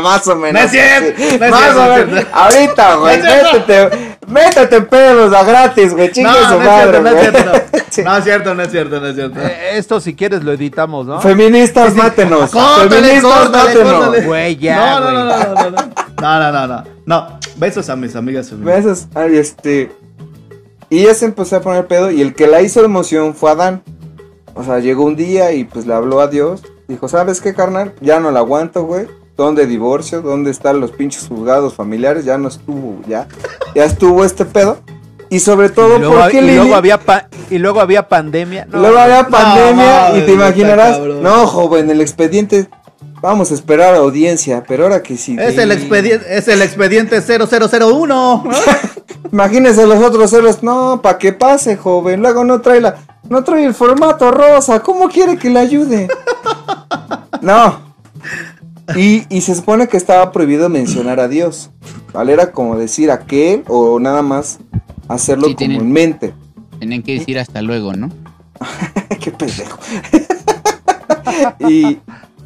Más 0.00 0.26
o 0.28 0.36
menos. 0.36 0.60
No 0.60 0.66
es 0.66 0.70
cierto, 0.70 1.12
sí. 1.16 1.38
no 1.38 1.44
es 1.46 1.50
más 1.50 1.60
cierto, 1.62 1.80
o 1.82 1.88
menos. 1.96 2.10
cierto. 2.10 2.30
Ahorita, 2.36 2.94
güey. 2.96 3.18
No 3.18 3.24
métete, 3.24 4.16
métete 4.26 4.76
en 4.76 4.86
pedos 4.86 5.34
a 5.34 5.44
gratis, 5.44 5.94
güey. 5.94 6.10
Chingue 6.12 6.30
No, 6.30 6.36
su 6.48 6.54
no 6.54 6.60
es 6.60 6.66
madre, 6.66 6.82
cierto, 6.90 7.02
no 7.02 7.08
es 7.08 7.14
güey. 7.14 7.30
cierto. 7.30 7.52
No. 7.52 7.82
Sí. 7.92 8.02
No 8.02 8.16
es 8.16 8.24
cierto, 8.24 8.54
no 8.54 8.62
es 8.62 8.70
cierto, 8.70 9.00
no 9.00 9.06
es 9.06 9.14
cierto. 9.14 9.38
Eh, 9.38 9.76
esto 9.76 10.00
si 10.00 10.14
quieres 10.14 10.42
lo 10.42 10.52
editamos, 10.52 11.06
¿no? 11.06 11.20
Feministas, 11.20 11.94
mátenos. 11.94 12.50
Córtale, 12.50 12.88
Feministas, 12.88 13.22
córtale, 13.34 13.64
mátenos. 13.68 13.92
córtale. 13.92 14.20
Güey, 14.26 14.56
ya, 14.56 14.98
no, 14.98 15.00
no, 15.00 15.04
güey. 15.10 15.14
no, 15.14 15.24
no, 15.24 15.36
no, 15.36 15.54
no, 15.54 15.70
no. 15.70 15.92
No, 16.22 16.40
no, 16.40 16.52
no, 16.52 16.66
no. 16.66 16.84
No, 17.04 17.38
besos 17.56 17.90
a 17.90 17.96
mis 17.96 18.16
amigas 18.16 18.48
feministas. 18.48 18.84
Besos. 18.84 19.06
Ay, 19.14 19.36
este. 19.36 19.92
Y 20.88 21.00
ella 21.00 21.12
se 21.12 21.26
empezó 21.26 21.56
a 21.56 21.60
poner 21.60 21.86
pedo. 21.86 22.10
Y 22.10 22.22
el 22.22 22.34
que 22.34 22.46
la 22.46 22.62
hizo 22.62 22.82
emoción 22.82 23.34
fue 23.34 23.50
Adán. 23.50 23.82
O 24.54 24.64
sea, 24.64 24.78
llegó 24.78 25.04
un 25.04 25.14
día 25.16 25.52
y 25.52 25.64
pues 25.64 25.86
le 25.86 25.92
habló 25.92 26.20
a 26.22 26.28
Dios. 26.28 26.62
Dijo, 26.88 27.08
¿sabes 27.08 27.42
qué, 27.42 27.52
carnal? 27.52 27.92
Ya 28.00 28.20
no 28.20 28.30
la 28.30 28.38
aguanto, 28.38 28.84
güey. 28.84 29.06
¿Dónde 29.36 29.66
divorcio? 29.66 30.20
¿Dónde 30.22 30.50
están 30.50 30.80
los 30.80 30.90
pinches 30.92 31.26
juzgados 31.28 31.74
familiares? 31.74 32.24
Ya 32.24 32.36
no 32.38 32.48
estuvo, 32.48 33.00
ya. 33.08 33.26
Ya 33.74 33.84
estuvo 33.84 34.24
este 34.24 34.44
pedo. 34.44 34.78
Y 35.30 35.40
sobre 35.40 35.70
todo 35.70 35.96
Y 35.96 36.00
luego, 36.00 36.14
porque 36.20 36.38
y 36.38 36.46
luego 36.46 36.64
Lili- 36.64 36.74
había 36.74 36.98
pa- 37.00 37.28
y 37.48 37.56
luego 37.58 37.80
había 37.80 38.06
pandemia. 38.08 38.66
No, 38.70 38.80
Luego 38.80 38.98
había 38.98 39.26
pandemia 39.26 40.18
y 40.18 40.26
te 40.26 40.32
imaginarás. 40.32 40.98
cabrón. 40.98 41.22
No, 41.22 41.46
joven, 41.46 41.88
el 41.90 42.02
expediente. 42.02 42.68
Vamos 43.22 43.50
a 43.50 43.54
esperar 43.54 43.94
a 43.94 43.98
audiencia, 43.98 44.64
pero 44.66 44.82
ahora 44.82 45.02
que 45.02 45.16
sí. 45.16 45.36
Es 45.40 45.56
el 45.56 45.70
expediente, 45.72 46.26
es 46.36 46.48
el 46.48 46.60
expediente 46.60 47.22
0001. 47.22 48.44
Imagínense 49.32 49.86
los 49.86 50.02
otros 50.04 50.30
ceros. 50.30 50.62
No, 50.62 51.00
para 51.02 51.16
que 51.18 51.32
pase, 51.32 51.76
joven. 51.76 52.20
Luego 52.20 52.44
no 52.44 52.60
trae 52.60 52.80
la. 52.82 52.96
No 53.30 53.42
trae 53.44 53.64
el 53.64 53.72
formato 53.74 54.30
rosa. 54.32 54.80
¿Cómo 54.80 55.08
quiere 55.08 55.38
que 55.38 55.48
le 55.50 55.60
ayude? 55.60 56.08
No. 57.40 57.80
Y, 58.96 59.24
y 59.34 59.40
se 59.42 59.54
supone 59.54 59.88
que 59.88 59.96
estaba 59.96 60.32
prohibido 60.32 60.68
mencionar 60.68 61.20
a 61.20 61.28
Dios. 61.28 61.70
¿Vale? 62.12 62.32
Era 62.32 62.52
como 62.52 62.76
decir 62.76 63.10
aquel 63.10 63.64
o 63.68 63.98
nada 64.00 64.22
más 64.22 64.58
hacerlo 65.08 65.46
Sí, 65.48 65.54
como 65.54 65.58
tienen- 65.58 65.78
que 67.02 67.18
decir 67.18 67.38
hasta 67.38 67.62
luego, 67.62 67.94
¿no? 67.94 68.10
Qué 69.20 69.30
pendejo. 69.30 69.78
y, 71.68 71.98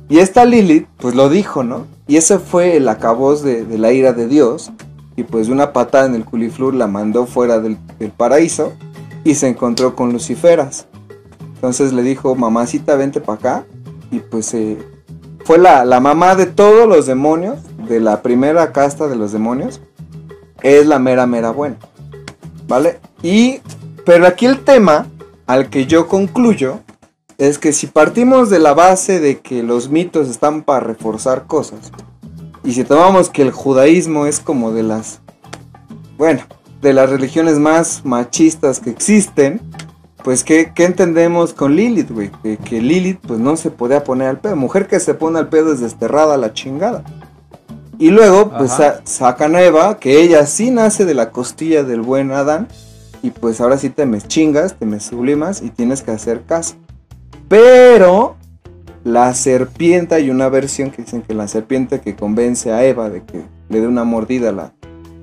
y 0.08 0.18
esta 0.18 0.44
Lilith, 0.44 0.86
pues 0.98 1.14
lo 1.14 1.28
dijo, 1.28 1.62
¿no? 1.64 1.86
Y 2.06 2.16
ese 2.16 2.38
fue 2.38 2.76
el 2.76 2.88
acabose 2.88 3.44
de, 3.46 3.64
de 3.64 3.78
la 3.78 3.92
ira 3.92 4.12
de 4.12 4.28
Dios. 4.28 4.70
Y 5.16 5.22
pues 5.24 5.46
de 5.46 5.52
una 5.52 5.72
patada 5.72 6.06
en 6.06 6.14
el 6.14 6.24
culiflur 6.24 6.74
la 6.74 6.86
mandó 6.86 7.26
fuera 7.26 7.58
del, 7.58 7.78
del 7.98 8.10
paraíso. 8.10 8.72
Y 9.24 9.34
se 9.34 9.48
encontró 9.48 9.96
con 9.96 10.12
Luciferas. 10.12 10.86
Entonces 11.56 11.92
le 11.92 12.02
dijo, 12.02 12.34
mamacita, 12.36 12.94
vente 12.96 13.20
para 13.20 13.38
acá. 13.38 13.64
Y 14.12 14.20
pues 14.20 14.54
fue 15.46 15.58
la, 15.58 15.84
la 15.84 16.00
mamá 16.00 16.34
de 16.34 16.46
todos 16.46 16.88
los 16.88 17.06
demonios. 17.06 17.60
De 17.88 18.00
la 18.00 18.20
primera 18.20 18.72
casta 18.72 19.06
de 19.06 19.14
los 19.14 19.30
demonios. 19.30 19.80
Es 20.60 20.86
la 20.86 20.98
mera, 20.98 21.24
mera 21.28 21.52
buena. 21.52 21.76
¿Vale? 22.66 22.98
Y, 23.22 23.60
pero 24.04 24.26
aquí 24.26 24.46
el 24.46 24.64
tema 24.64 25.06
al 25.46 25.70
que 25.70 25.86
yo 25.86 26.08
concluyo 26.08 26.80
es 27.38 27.58
que 27.60 27.72
si 27.72 27.86
partimos 27.86 28.50
de 28.50 28.58
la 28.58 28.74
base 28.74 29.20
de 29.20 29.38
que 29.38 29.62
los 29.62 29.88
mitos 29.88 30.28
están 30.28 30.62
para 30.62 30.80
reforzar 30.80 31.46
cosas, 31.46 31.92
y 32.64 32.72
si 32.72 32.82
tomamos 32.82 33.30
que 33.30 33.42
el 33.42 33.52
judaísmo 33.52 34.26
es 34.26 34.40
como 34.40 34.72
de 34.72 34.82
las, 34.82 35.20
bueno, 36.18 36.40
de 36.82 36.92
las 36.92 37.08
religiones 37.08 37.60
más 37.60 38.04
machistas 38.04 38.80
que 38.80 38.90
existen, 38.90 39.60
pues 40.26 40.42
¿qué, 40.42 40.72
qué 40.74 40.86
entendemos 40.86 41.54
con 41.54 41.76
Lilith, 41.76 42.10
güey? 42.10 42.32
Que, 42.42 42.56
que 42.56 42.80
Lilith 42.82 43.20
pues 43.24 43.38
no 43.38 43.56
se 43.56 43.70
podía 43.70 44.02
poner 44.02 44.26
al 44.26 44.40
pedo, 44.40 44.56
mujer 44.56 44.88
que 44.88 44.98
se 44.98 45.14
pone 45.14 45.38
al 45.38 45.48
pedo 45.48 45.72
es 45.72 45.78
desterrada 45.78 46.34
a 46.34 46.36
la 46.36 46.52
chingada. 46.52 47.04
Y 47.96 48.10
luego 48.10 48.50
pues 48.50 48.72
sa- 48.72 49.02
sacan 49.04 49.54
a 49.54 49.62
Eva, 49.62 49.98
que 50.00 50.20
ella 50.20 50.44
sí 50.46 50.72
nace 50.72 51.04
de 51.04 51.14
la 51.14 51.30
costilla 51.30 51.84
del 51.84 52.00
buen 52.02 52.32
Adán, 52.32 52.66
y 53.22 53.30
pues 53.30 53.60
ahora 53.60 53.78
sí 53.78 53.88
te 53.88 54.04
me 54.04 54.20
chingas, 54.20 54.74
te 54.74 54.84
me 54.84 54.98
sublimas 54.98 55.62
y 55.62 55.70
tienes 55.70 56.02
que 56.02 56.10
hacer 56.10 56.42
caso. 56.42 56.74
Pero 57.48 58.34
la 59.04 59.32
serpiente, 59.34 60.16
hay 60.16 60.30
una 60.30 60.48
versión 60.48 60.90
que 60.90 61.02
dicen 61.02 61.22
que 61.22 61.34
la 61.34 61.46
serpiente 61.46 62.00
que 62.00 62.16
convence 62.16 62.72
a 62.72 62.84
Eva 62.84 63.10
de 63.10 63.22
que 63.22 63.44
le 63.68 63.80
dé 63.80 63.86
una 63.86 64.02
mordida 64.02 64.48
a 64.48 64.52
la- 64.52 64.72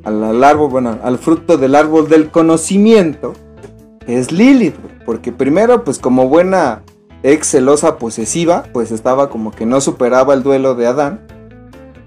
al, 0.05 0.23
al 0.23 0.43
árbol, 0.45 0.69
bueno, 0.71 0.97
al 1.03 1.17
fruto 1.17 1.57
del 1.57 1.75
árbol 1.75 2.07
del 2.07 2.31
conocimiento, 2.31 3.33
es 4.07 4.31
Lilith, 4.31 4.75
porque 5.05 5.31
primero, 5.31 5.83
pues 5.83 5.99
como 5.99 6.27
buena 6.27 6.83
ex 7.23 7.47
celosa 7.47 7.97
posesiva, 7.97 8.63
pues 8.73 8.91
estaba 8.91 9.29
como 9.29 9.51
que 9.51 9.65
no 9.65 9.81
superaba 9.81 10.33
el 10.33 10.43
duelo 10.43 10.75
de 10.75 10.87
Adán 10.87 11.25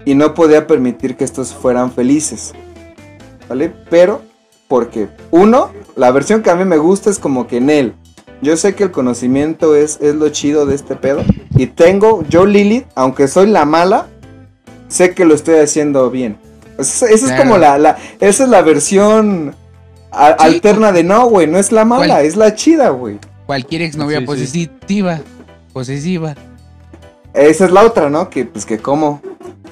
y 0.05 0.15
no 0.15 0.33
podía 0.33 0.67
permitir 0.67 1.17
que 1.17 1.23
estos 1.23 1.53
fueran 1.53 1.91
felices, 1.91 2.53
¿vale? 3.49 3.73
Pero, 3.89 4.21
porque, 4.67 5.09
uno, 5.31 5.71
la 5.95 6.11
versión 6.11 6.43
que 6.43 6.49
a 6.49 6.55
mí 6.55 6.65
me 6.65 6.77
gusta 6.77 7.09
es 7.09 7.19
como 7.19 7.47
que 7.47 7.57
en 7.57 7.69
él, 7.69 7.95
yo 8.41 8.55
sé 8.55 8.75
que 8.75 8.83
el 8.83 8.91
conocimiento 8.91 9.75
es, 9.75 9.97
es 9.99 10.15
lo 10.15 10.29
chido 10.29 10.65
de 10.65 10.75
este 10.75 10.95
pedo. 10.95 11.23
Y 11.55 11.67
tengo, 11.67 12.23
yo 12.29 12.45
Lilith, 12.45 12.85
aunque 12.93 13.27
soy 13.27 13.47
la 13.47 13.65
mala, 13.65 14.07
sé 14.87 15.15
que 15.15 15.25
lo 15.25 15.33
estoy 15.33 15.55
haciendo 15.55 16.09
bien. 16.11 16.37
Esa, 16.77 17.07
esa 17.07 17.33
es 17.33 17.41
como 17.41 17.57
la, 17.57 17.79
la, 17.79 17.97
esa 18.19 18.43
es 18.43 18.49
la 18.49 18.61
versión 18.61 19.55
a- 20.17 20.37
Sí. 20.39 20.45
alterna 20.55 20.91
de 20.91 21.03
no, 21.03 21.27
güey, 21.29 21.47
no 21.47 21.57
es 21.57 21.71
la 21.71 21.85
mala, 21.85 22.15
¿Cuál? 22.15 22.25
es 22.25 22.35
la 22.35 22.53
chida, 22.55 22.89
güey. 22.89 23.19
Cualquier 23.45 23.81
exnovia 23.83 24.17
Sí, 24.19 24.23
sí. 24.23 24.25
positiva. 24.27 25.19
posesiva. 25.73 26.35
Esa 27.33 27.65
es 27.65 27.71
la 27.71 27.83
otra, 27.85 28.09
¿no? 28.09 28.29
Que 28.31 28.45
pues 28.45 28.65
que 28.65 28.79
cómo 28.79 29.21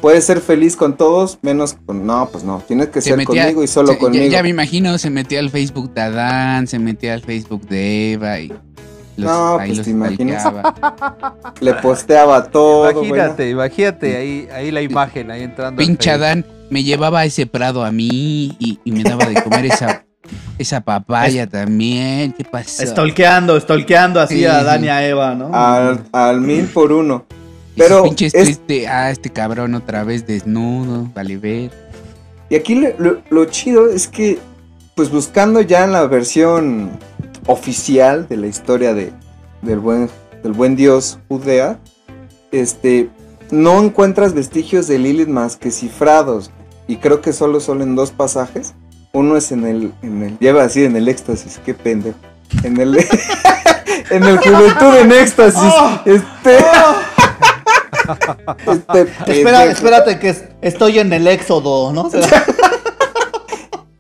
puedes 0.02 0.24
ser 0.24 0.40
feliz 0.40 0.76
con 0.76 0.96
todos, 0.98 1.40
menos 1.42 1.76
con... 1.86 2.06
No, 2.06 2.30
pues 2.32 2.44
no, 2.44 2.62
tienes 2.68 2.90
que 2.90 3.02
Se 3.02 3.10
ser 3.10 3.18
metía- 3.18 3.42
conmigo 3.44 3.64
y 3.64 3.68
solo 3.68 3.94
se- 3.94 3.98
conmigo. 3.98 4.26
Ya, 4.28 4.44
me 4.44 4.50
imagino, 4.50 4.98
se 5.00 5.10
metía 5.10 5.40
al 5.40 5.50
Facebook 5.50 5.92
de 5.96 6.02
Adán, 6.02 6.68
se 6.68 6.78
metía 6.78 7.16
al 7.16 7.22
Facebook 7.22 7.68
de 7.68 8.14
Eva 8.14 8.40
y 8.40 8.50
los, 8.50 9.32
No, 9.32 9.58
ahí 9.58 9.70
pues, 9.70 9.78
los 9.80 9.86
¿te 9.86 9.92
imaginas? 9.92 10.44
Le 11.62 11.74
posteaba 11.76 12.44
todo, 12.52 12.94
güey, 12.94 13.08
Imagínate, 13.08 13.50
imagínate 13.50 14.18
ahí, 14.18 14.48
ahí 14.54 14.70
la 14.72 14.82
imagen, 14.84 15.32
ahí 15.32 15.42
entrando. 15.44 15.82
Facebook. 15.82 16.08
Adán 16.10 16.46
me 16.70 16.84
llevaba 16.84 17.22
a 17.22 17.26
ese 17.26 17.48
prado 17.48 17.84
a 17.84 17.92
mí 17.92 18.56
y, 18.60 18.80
y 18.84 18.92
me 18.92 19.02
daba 19.04 19.26
de 19.26 19.42
comer 19.42 19.66
esa, 19.66 20.06
esa 20.58 20.82
papaya 20.82 21.48
también. 21.48 22.32
¿Qué 22.34 22.44
pasó? 22.44 22.86
Stalkeando, 22.86 23.60
stalkeando 23.60 24.20
así 24.22 24.40
Sí, 24.40 24.46
a 24.46 24.60
sí. 24.60 24.66
Dan 24.66 24.84
y 24.86 24.88
a 24.90 25.08
Eva, 25.08 25.36
¿no? 25.36 25.50
Al, 25.54 26.04
al 26.12 26.42
mil 26.42 26.66
por 26.66 26.92
uno. 26.92 27.26
Pero 27.78 28.04
pinches 28.04 28.34
es- 28.34 28.66
de, 28.68 28.88
ah, 28.88 29.12
este 29.12 29.30
cabrón 29.30 29.76
otra 29.76 30.04
vez 30.04 30.26
desnudo, 30.26 31.10
vale 31.14 31.36
ver. 31.38 31.72
Y 32.50 32.56
aquí 32.56 32.76
lo, 32.76 32.90
lo- 32.98 33.22
lo 33.30 33.46
chido 33.46 33.90
es 33.90 34.08
que, 34.08 34.40
pues 34.96 35.10
buscando 35.12 35.60
ya 35.62 35.84
en 35.84 35.92
la 35.92 36.08
versión 36.08 36.92
oficial 37.48 38.28
de 38.30 38.38
la 38.38 38.48
historia 38.48 38.94
de, 38.94 39.12
del, 39.62 39.80
buen, 39.80 40.10
del 40.42 40.54
buen 40.54 40.76
dios 40.78 41.20
Judea, 41.28 41.80
este, 42.52 43.10
no 43.52 43.84
encuentras 43.84 44.34
vestigios 44.34 44.88
de 44.88 44.98
Lilith 45.00 45.28
más 45.28 45.58
que 45.58 45.70
cifrados. 45.72 46.52
Y 46.88 46.98
creo 46.98 47.20
que 47.20 47.34
solo 47.34 47.60
son 47.60 47.82
en 47.82 47.96
dos 47.96 48.12
pasajes. 48.12 48.74
Uno 49.16 49.38
es 49.38 49.52
en 49.52 49.66
el, 49.66 49.94
en 50.04 50.24
el, 50.24 50.38
ya 50.40 50.50
iba 50.50 50.60
a 50.62 50.64
decir 50.68 50.86
en 50.86 50.96
el 50.96 51.08
éxtasis, 51.08 51.60
qué 51.66 51.74
pendejo. 51.74 52.18
En 52.64 52.80
el, 52.80 52.98
en 54.10 54.24
el 54.24 54.38
juventud 54.38 54.96
en 55.00 55.12
éxtasis. 55.12 55.62
Oh. 55.64 56.00
este, 56.06 56.58
este 58.68 59.02
Espera, 59.40 59.66
espérate 59.66 60.20
que 60.20 60.30
es- 60.30 60.44
estoy 60.62 61.00
en 61.00 61.12
el 61.14 61.28
éxodo, 61.28 61.92
¿no? 61.94 62.10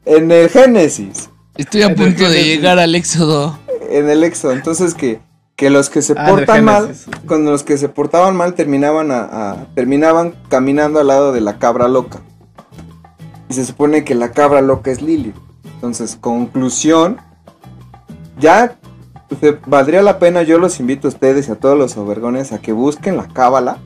En 0.05 0.31
el 0.31 0.49
Génesis. 0.49 1.29
Estoy 1.57 1.81
a 1.81 1.87
En 1.87 1.95
punto 1.95 2.29
de 2.29 2.43
llegar 2.43 2.77
al 2.77 2.93
éxodo. 2.93 3.57
en 3.89 4.07
el 4.09 4.23
éxodo. 4.23 4.51
Entonces 4.51 4.93
que, 4.93 5.19
que 5.55 5.69
los 5.71 5.89
que 5.89 6.01
se 6.03 6.13
Ah, 6.15 6.27
portan 6.29 6.63
mal, 6.63 6.93
con 7.25 7.43
los 7.45 7.63
que 7.63 7.77
se 7.77 7.89
portaban 7.89 8.35
mal 8.35 8.53
terminaban 8.53 9.09
a, 9.11 9.21
a- 9.51 9.65
terminaban 9.73 10.35
caminando 10.49 10.99
al 10.99 11.07
lado 11.07 11.31
de 11.33 11.41
la 11.41 11.57
cabra 11.57 11.87
loca. 11.87 12.19
Y 13.49 13.53
se 13.53 13.65
supone 13.65 14.03
que 14.03 14.15
la 14.15 14.31
cabra 14.31 14.61
loca 14.61 14.91
es 14.91 15.01
Lili. 15.01 15.33
Entonces, 15.75 16.17
conclusión, 16.19 17.17
ya 18.39 18.77
valdría 19.67 20.01
la 20.01 20.19
pena, 20.19 20.43
yo 20.43 20.57
los 20.57 20.79
invito 20.79 21.07
a 21.07 21.11
ustedes 21.11 21.47
y 21.47 21.51
a 21.51 21.55
todos 21.55 21.77
los 21.77 21.97
obergones 21.97 22.51
a 22.51 22.59
que 22.59 22.73
busquen 22.73 23.17
la 23.17 23.27
cábala. 23.27 23.77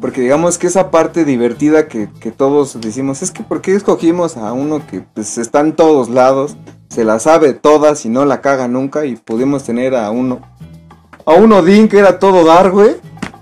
Porque 0.00 0.22
digamos 0.22 0.56
que 0.56 0.66
esa 0.66 0.90
parte 0.90 1.26
divertida 1.26 1.86
que, 1.86 2.08
que 2.20 2.30
todos 2.32 2.80
decimos, 2.80 3.20
es 3.22 3.30
que 3.30 3.42
¿por 3.42 3.60
qué 3.60 3.74
escogimos 3.74 4.38
a 4.38 4.52
uno 4.52 4.86
que 4.86 5.00
pues, 5.00 5.36
está 5.36 5.60
en 5.60 5.76
todos 5.76 6.08
lados? 6.08 6.56
se 6.90 7.04
la 7.04 7.20
sabe 7.20 7.54
todas 7.54 8.04
y 8.04 8.08
no 8.08 8.24
la 8.24 8.40
caga 8.40 8.66
nunca 8.66 9.06
y 9.06 9.14
pudimos 9.16 9.64
tener 9.64 9.94
a 9.94 10.10
uno 10.10 10.40
a 11.24 11.34
un 11.34 11.52
Odín 11.52 11.88
que 11.88 11.98
era 11.98 12.18
todo 12.18 12.44
dar, 12.44 12.70
güey, 12.70 12.96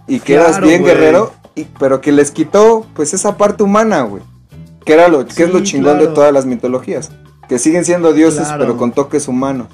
y 0.06 0.20
que 0.20 0.34
eras 0.34 0.50
Claro, 0.50 0.66
bien 0.66 0.82
güey. 0.82 0.92
guerrero, 0.94 1.32
y, 1.54 1.64
pero 1.64 2.00
que 2.00 2.12
les 2.12 2.30
quitó 2.30 2.84
pues 2.94 3.14
esa 3.14 3.38
parte 3.38 3.62
humana, 3.62 4.02
güey, 4.02 4.22
que 4.88 4.94
era 4.94 5.08
lo 5.08 5.26
que 5.26 5.42
es 5.44 5.52
lo 5.52 5.60
chingón 5.62 5.98
de 5.98 6.06
todas 6.06 6.32
las 6.32 6.46
mitologías, 6.46 7.10
que 7.46 7.58
siguen 7.58 7.84
siendo 7.84 8.14
dioses 8.14 8.46
Claro. 8.46 8.60
pero 8.60 8.76
con 8.78 8.92
toques 8.92 9.28
humanos. 9.28 9.66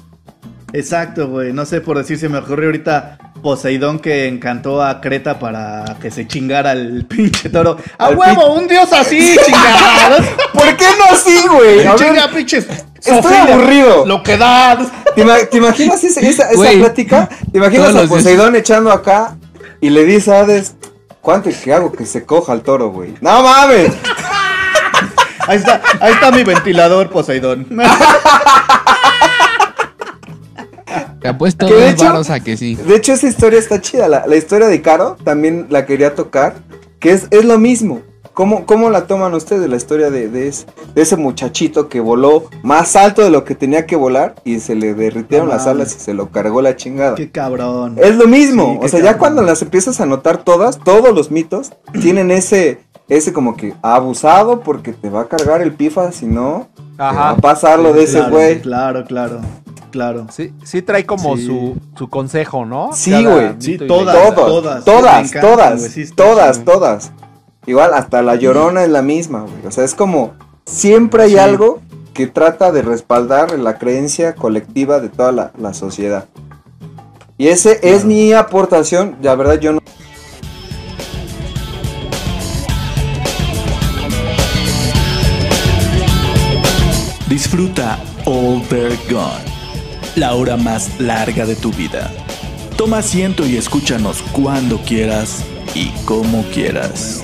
Exacto, 0.73 1.29
güey. 1.29 1.53
No 1.53 1.65
sé 1.65 1.79
por 1.79 1.97
decir, 1.97 2.19
se 2.19 2.27
me 2.27 2.37
ocurrió 2.39 2.65
ahorita 2.67 3.17
Poseidón 3.41 3.99
que 3.99 4.27
encantó 4.27 4.83
a 4.83 4.99
Creta 4.99 5.39
para 5.39 5.85
que 6.01 6.11
se 6.11 6.27
chingara 6.27 6.73
el 6.73 7.05
pinche 7.09 7.49
toro. 7.49 7.77
¡A 7.97 8.07
Al 8.07 8.17
huevo! 8.17 8.55
¡Un 8.55 8.67
dios 8.67 8.91
así, 8.91 9.37
chingados! 9.45 10.25
¿Por 10.53 10.75
qué 10.75 10.85
no 10.99 11.05
así, 11.13 11.47
güey? 11.47 11.79
¡Chinga, 11.95 12.29
pinches! 12.29 12.67
Estoy 12.99 13.21
Sofía, 13.23 13.53
aburrido. 13.53 14.05
Lo 14.05 14.21
que 14.21 14.35
da. 14.35 14.77
¿Te, 15.15 15.23
ima- 15.23 15.47
te 15.49 15.57
imaginas 15.59 16.03
esa, 16.03 16.19
esa, 16.19 16.49
plática? 16.77 17.29
¿Te 17.53 17.57
imaginas 17.57 17.91
todos 17.93 18.05
a 18.05 18.09
Poseidón 18.09 18.57
echando 18.57 18.91
acá 18.91 19.37
y 19.79 19.91
le 19.91 20.03
dice 20.03 20.35
a 20.35 20.41
Hades, 20.41 20.75
¿cuánto 21.21 21.49
que 21.63 21.71
hago 21.73 21.93
que 21.93 22.05
se 22.05 22.25
coja 22.25 22.51
al 22.51 22.63
toro, 22.63 22.89
güey? 22.89 23.13
¡No 23.21 23.43
mames! 23.43 23.93
Ahí 25.47 25.57
está, 25.57 25.81
ahí 25.99 26.13
está 26.13 26.31
mi 26.31 26.43
ventilador, 26.43 27.09
Poseidón. 27.09 27.67
Te 31.21 31.27
apuesto 31.27 31.67
Que 31.67 31.73
de 31.73 31.81
dos 31.81 31.93
hecho- 31.93 32.05
varos 32.05 32.29
a 32.29 32.39
que 32.39 32.55
sí. 32.57 32.75
De 32.75 32.95
hecho, 32.95 33.13
esa 33.13 33.27
historia 33.27 33.59
está 33.59 33.81
chida. 33.81 34.07
La, 34.07 34.27
la 34.27 34.35
historia 34.35 34.67
de 34.67 34.81
Caro 34.81 35.17
también 35.23 35.67
la 35.69 35.85
quería 35.85 36.13
tocar. 36.15 36.55
Que 36.99 37.11
es, 37.11 37.27
es 37.31 37.45
lo 37.45 37.57
mismo. 37.59 38.01
¿Cómo, 38.33 38.65
¿Cómo 38.65 38.89
la 38.89 39.07
toman 39.07 39.33
ustedes 39.33 39.69
la 39.69 39.77
historia 39.77 40.09
de, 40.09 40.27
de 40.27 40.49
ese, 40.49 40.65
de 40.93 41.01
ese 41.01 41.15
muchachito 41.15 41.87
que 41.87 42.01
voló 42.01 42.49
más 42.63 42.95
alto 42.97 43.21
de 43.23 43.29
lo 43.29 43.45
que 43.45 43.55
tenía 43.55 43.85
que 43.85 43.95
volar 43.95 44.35
y 44.43 44.59
se 44.59 44.75
le 44.75 44.93
derritieron 44.93 45.47
las 45.47 45.67
alas 45.67 45.95
y 45.95 45.99
se 45.99 46.13
lo 46.13 46.29
cargó 46.31 46.61
la 46.61 46.75
chingada? 46.75 47.15
Qué 47.15 47.31
cabrón. 47.31 47.95
Es 47.97 48.15
lo 48.17 48.27
mismo. 48.27 48.77
Sí, 48.81 48.85
o 48.85 48.89
sea, 48.89 48.99
ya 48.99 49.17
cuando 49.17 49.41
las 49.41 49.61
empiezas 49.61 50.01
a 50.01 50.05
notar 50.05 50.43
todas, 50.43 50.79
todos 50.79 51.15
los 51.15 51.31
mitos 51.31 51.71
tienen 52.01 52.29
ese, 52.29 52.79
ese 53.07 53.33
como 53.33 53.55
que 53.55 53.73
abusado 53.81 54.61
porque 54.61 54.93
te 54.93 55.09
va 55.09 55.21
a 55.21 55.27
cargar 55.27 55.61
el 55.61 55.73
pifa, 55.73 56.11
si 56.11 56.25
no, 56.25 56.67
te 56.97 57.03
va 57.03 57.31
a 57.31 57.37
pasar 57.37 57.79
lo 57.79 57.93
de 57.93 58.03
ese 58.03 58.21
güey. 58.29 58.61
Claro, 58.61 59.05
claro, 59.05 59.41
claro. 59.91 60.27
Sí, 60.31 60.53
sí 60.63 60.81
trae 60.81 61.05
como 61.05 61.37
Sí. 61.37 61.45
su, 61.45 61.75
su 61.97 62.09
consejo, 62.09 62.65
¿no? 62.65 62.89
Sí, 62.93 63.11
güey. 63.25 63.55
Sí, 63.59 63.77
todas, 63.77 64.15
todas, 64.35 64.35
todas, 64.35 64.85
todas, 64.85 65.81
sí, 65.81 66.05
todas, 66.15 66.59
chido. 66.59 66.73
todas. 66.73 67.11
Igual, 67.67 67.93
hasta 67.93 68.21
la 68.21 68.35
llorona 68.35 68.83
es 68.83 68.89
la 68.89 69.01
misma, 69.01 69.41
güey. 69.41 69.65
O 69.67 69.71
sea, 69.71 69.83
es 69.83 69.95
como, 69.95 70.33
siempre 70.65 71.23
hay 71.23 71.31
Sí. 71.31 71.37
algo 71.37 71.81
que 72.13 72.27
trata 72.27 72.71
de 72.71 72.81
respaldar 72.81 73.57
la 73.59 73.77
creencia 73.77 74.35
colectiva 74.35 74.99
de 74.99 75.09
toda 75.09 75.31
la, 75.31 75.51
la 75.59 75.73
sociedad. 75.73 76.25
Y 77.37 77.47
ese 77.49 77.79
es 77.83 78.05
mi 78.05 78.31
aportación. 78.33 79.17
La 79.21 79.35
verdad, 79.35 79.59
yo 79.59 79.73
no. 79.73 79.79
La 90.15 90.33
hora 90.35 90.57
más 90.57 90.99
larga 90.99 91.45
de 91.45 91.55
tu 91.55 91.71
vida. 91.71 92.11
Toma 92.77 92.99
asiento 92.99 93.45
y 93.47 93.57
escúchanos 93.57 94.21
cuando 94.31 94.77
quieras 94.79 95.43
y 95.73 95.89
como 96.05 96.43
quieras. 96.53 97.23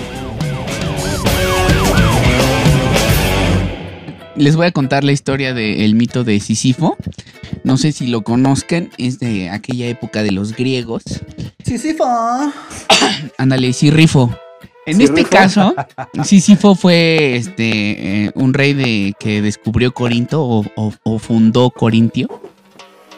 Les 4.35 4.55
voy 4.55 4.65
a 4.67 4.71
contar 4.71 5.03
la 5.03 5.11
historia 5.11 5.53
del 5.53 5.93
mito 5.95 6.23
de 6.23 6.39
Sísifo. 6.39 6.97
No 7.63 7.77
sé 7.77 7.91
si 7.91 8.07
lo 8.07 8.23
conozcan, 8.23 8.89
es 8.97 9.19
de 9.19 9.49
aquella 9.49 9.87
época 9.87 10.23
de 10.23 10.31
los 10.31 10.55
griegos. 10.55 11.03
Sí, 11.63 11.77
sí, 11.77 11.93
fa. 11.93 12.51
Ándale, 13.37 13.71
Sirrifo. 13.73 14.35
En 14.87 14.99
este 14.99 15.25
caso, 15.25 15.75
Sísifo 16.23 16.73
fue 16.75 17.35
este 17.35 18.25
eh, 18.25 18.31
un 18.33 18.53
rey 18.53 18.73
de 18.73 19.13
que 19.19 19.41
descubrió 19.43 19.93
Corinto 19.93 20.41
o, 20.43 20.65
o- 20.75 20.93
o 21.03 21.19
fundó 21.19 21.69
Corintio. 21.69 22.41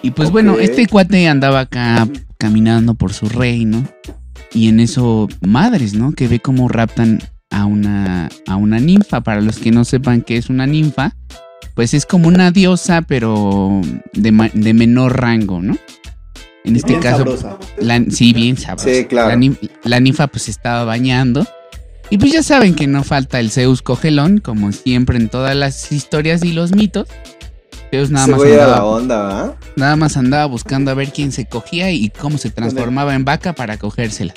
Y 0.03 0.11
pues 0.11 0.29
bueno, 0.31 0.59
este 0.59 0.85
cuate 0.87 1.27
andaba 1.27 1.61
acá 1.61 2.07
caminando 2.37 2.93
por 2.93 3.13
su 3.13 3.27
reino. 3.29 3.83
Y 4.53 4.67
en 4.67 4.79
eso, 4.79 5.27
madres, 5.41 5.93
¿no? 5.95 6.11
Que 6.11 6.27
ve 6.27 6.39
cómo 6.39 6.67
raptan 6.67 7.19
a 7.49 7.65
una, 7.65 8.29
a 8.47 8.55
una 8.57 8.79
ninfa. 8.79 9.21
Para 9.21 9.41
los 9.41 9.57
que 9.57 9.71
no 9.71 9.83
sepan 9.85 10.21
qué 10.21 10.37
es 10.37 10.49
una 10.49 10.67
ninfa, 10.67 11.15
pues 11.73 11.93
es 11.95 12.05
como 12.05 12.27
una 12.27 12.51
diosa, 12.51 13.01
pero 13.01 13.81
de, 14.13 14.51
de 14.53 14.73
menor 14.73 15.19
rango, 15.19 15.61
¿no? 15.61 15.75
En 16.65 16.75
este 16.75 16.89
Bien 16.89 17.01
caso, 17.01 17.17
sabrosa. 17.17 17.57
la- 17.79 18.03
sí, 18.09 18.31
bien 18.33 18.57
sabrosa. 18.57 18.89
Sí, 18.93 19.05
claro. 19.05 19.29
La, 19.39 19.51
la 19.85 19.99
ninfa 19.99 20.27
pues 20.27 20.43
se 20.43 20.51
estaba 20.51 20.83
bañando. 20.83 21.47
Y 22.09 22.17
pues 22.17 22.31
ya 22.33 22.43
saben 22.43 22.75
que 22.75 22.85
no 22.85 23.03
falta 23.03 23.39
el 23.39 23.49
Zeus 23.49 23.81
cogelón, 23.81 24.37
como 24.39 24.71
siempre 24.71 25.17
en 25.17 25.29
todas 25.29 25.55
las 25.55 25.91
historias 25.91 26.43
y 26.43 26.51
los 26.53 26.75
mitos. 26.75 27.07
Nada 28.09 28.25
Se 28.25 28.31
más, 28.31 28.41
la 28.43 28.97
andaba, 28.97 29.55
nada 29.75 29.95
más 29.95 30.17
andaba 30.17 30.45
buscando 30.45 30.91
a 30.91 30.93
ver 30.93 31.11
quién 31.11 31.31
se 31.31 31.45
cogía 31.45 31.91
y 31.91 32.09
cómo 32.09 32.37
se 32.37 32.49
transformaba 32.49 33.13
en 33.15 33.23
vaca 33.25 33.53
para 33.53 33.77
cogérsela. 33.77 34.33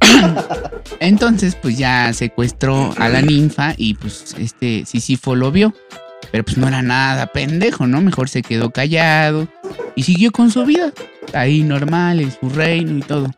Entonces 1.00 1.56
pues 1.60 1.76
ya 1.78 2.12
secuestró 2.12 2.94
a 2.98 3.08
la 3.08 3.22
ninfa 3.22 3.74
y 3.76 3.94
pues 3.94 4.34
este 4.38 4.84
Sísifo 4.86 5.34
lo 5.34 5.50
vio. 5.50 5.74
Pero 6.30 6.44
pues 6.44 6.56
no 6.56 6.66
era 6.68 6.80
nada 6.82 7.26
pendejo, 7.26 7.86
¿no? 7.86 8.00
Mejor 8.00 8.28
se 8.28 8.42
quedó 8.42 8.70
callado 8.70 9.48
y 9.96 10.04
siguió 10.04 10.32
con 10.32 10.50
su 10.50 10.64
vida. 10.64 10.92
Ahí 11.34 11.62
normal, 11.62 12.20
en 12.20 12.32
su 12.32 12.48
reino 12.48 12.96
y 12.98 13.02
todo. 13.02 13.30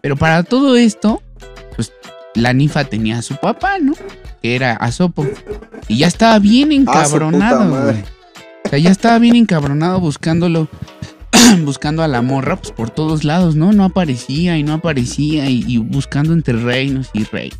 Pero 0.00 0.16
para 0.16 0.42
todo 0.42 0.76
esto, 0.76 1.22
pues 1.76 1.92
la 2.34 2.52
ninfa 2.52 2.84
tenía 2.84 3.18
a 3.18 3.22
su 3.22 3.36
papá, 3.36 3.78
¿no? 3.80 3.92
Que 4.42 4.56
era 4.56 4.72
Asopo. 4.74 5.26
Y 5.86 5.98
ya 5.98 6.08
estaba 6.08 6.38
bien 6.40 6.70
Ah, 6.70 6.74
encabronado, 6.74 7.68
güey. 7.84 8.13
Sea, 8.74 8.82
ya 8.82 8.90
estaba 8.90 9.20
bien 9.20 9.36
encabronado 9.36 10.00
buscándolo. 10.00 10.66
buscando 11.64 12.02
a 12.02 12.08
la 12.08 12.22
morra, 12.22 12.56
pues 12.56 12.72
por 12.72 12.90
todos 12.90 13.22
lados, 13.22 13.54
¿no? 13.54 13.72
No 13.72 13.84
aparecía 13.84 14.58
y 14.58 14.64
no 14.64 14.72
aparecía 14.72 15.48
y, 15.48 15.78
buscando 15.78 16.32
entre 16.32 16.54
reinos 16.54 17.08
y 17.12 17.22
rey. 17.22 17.52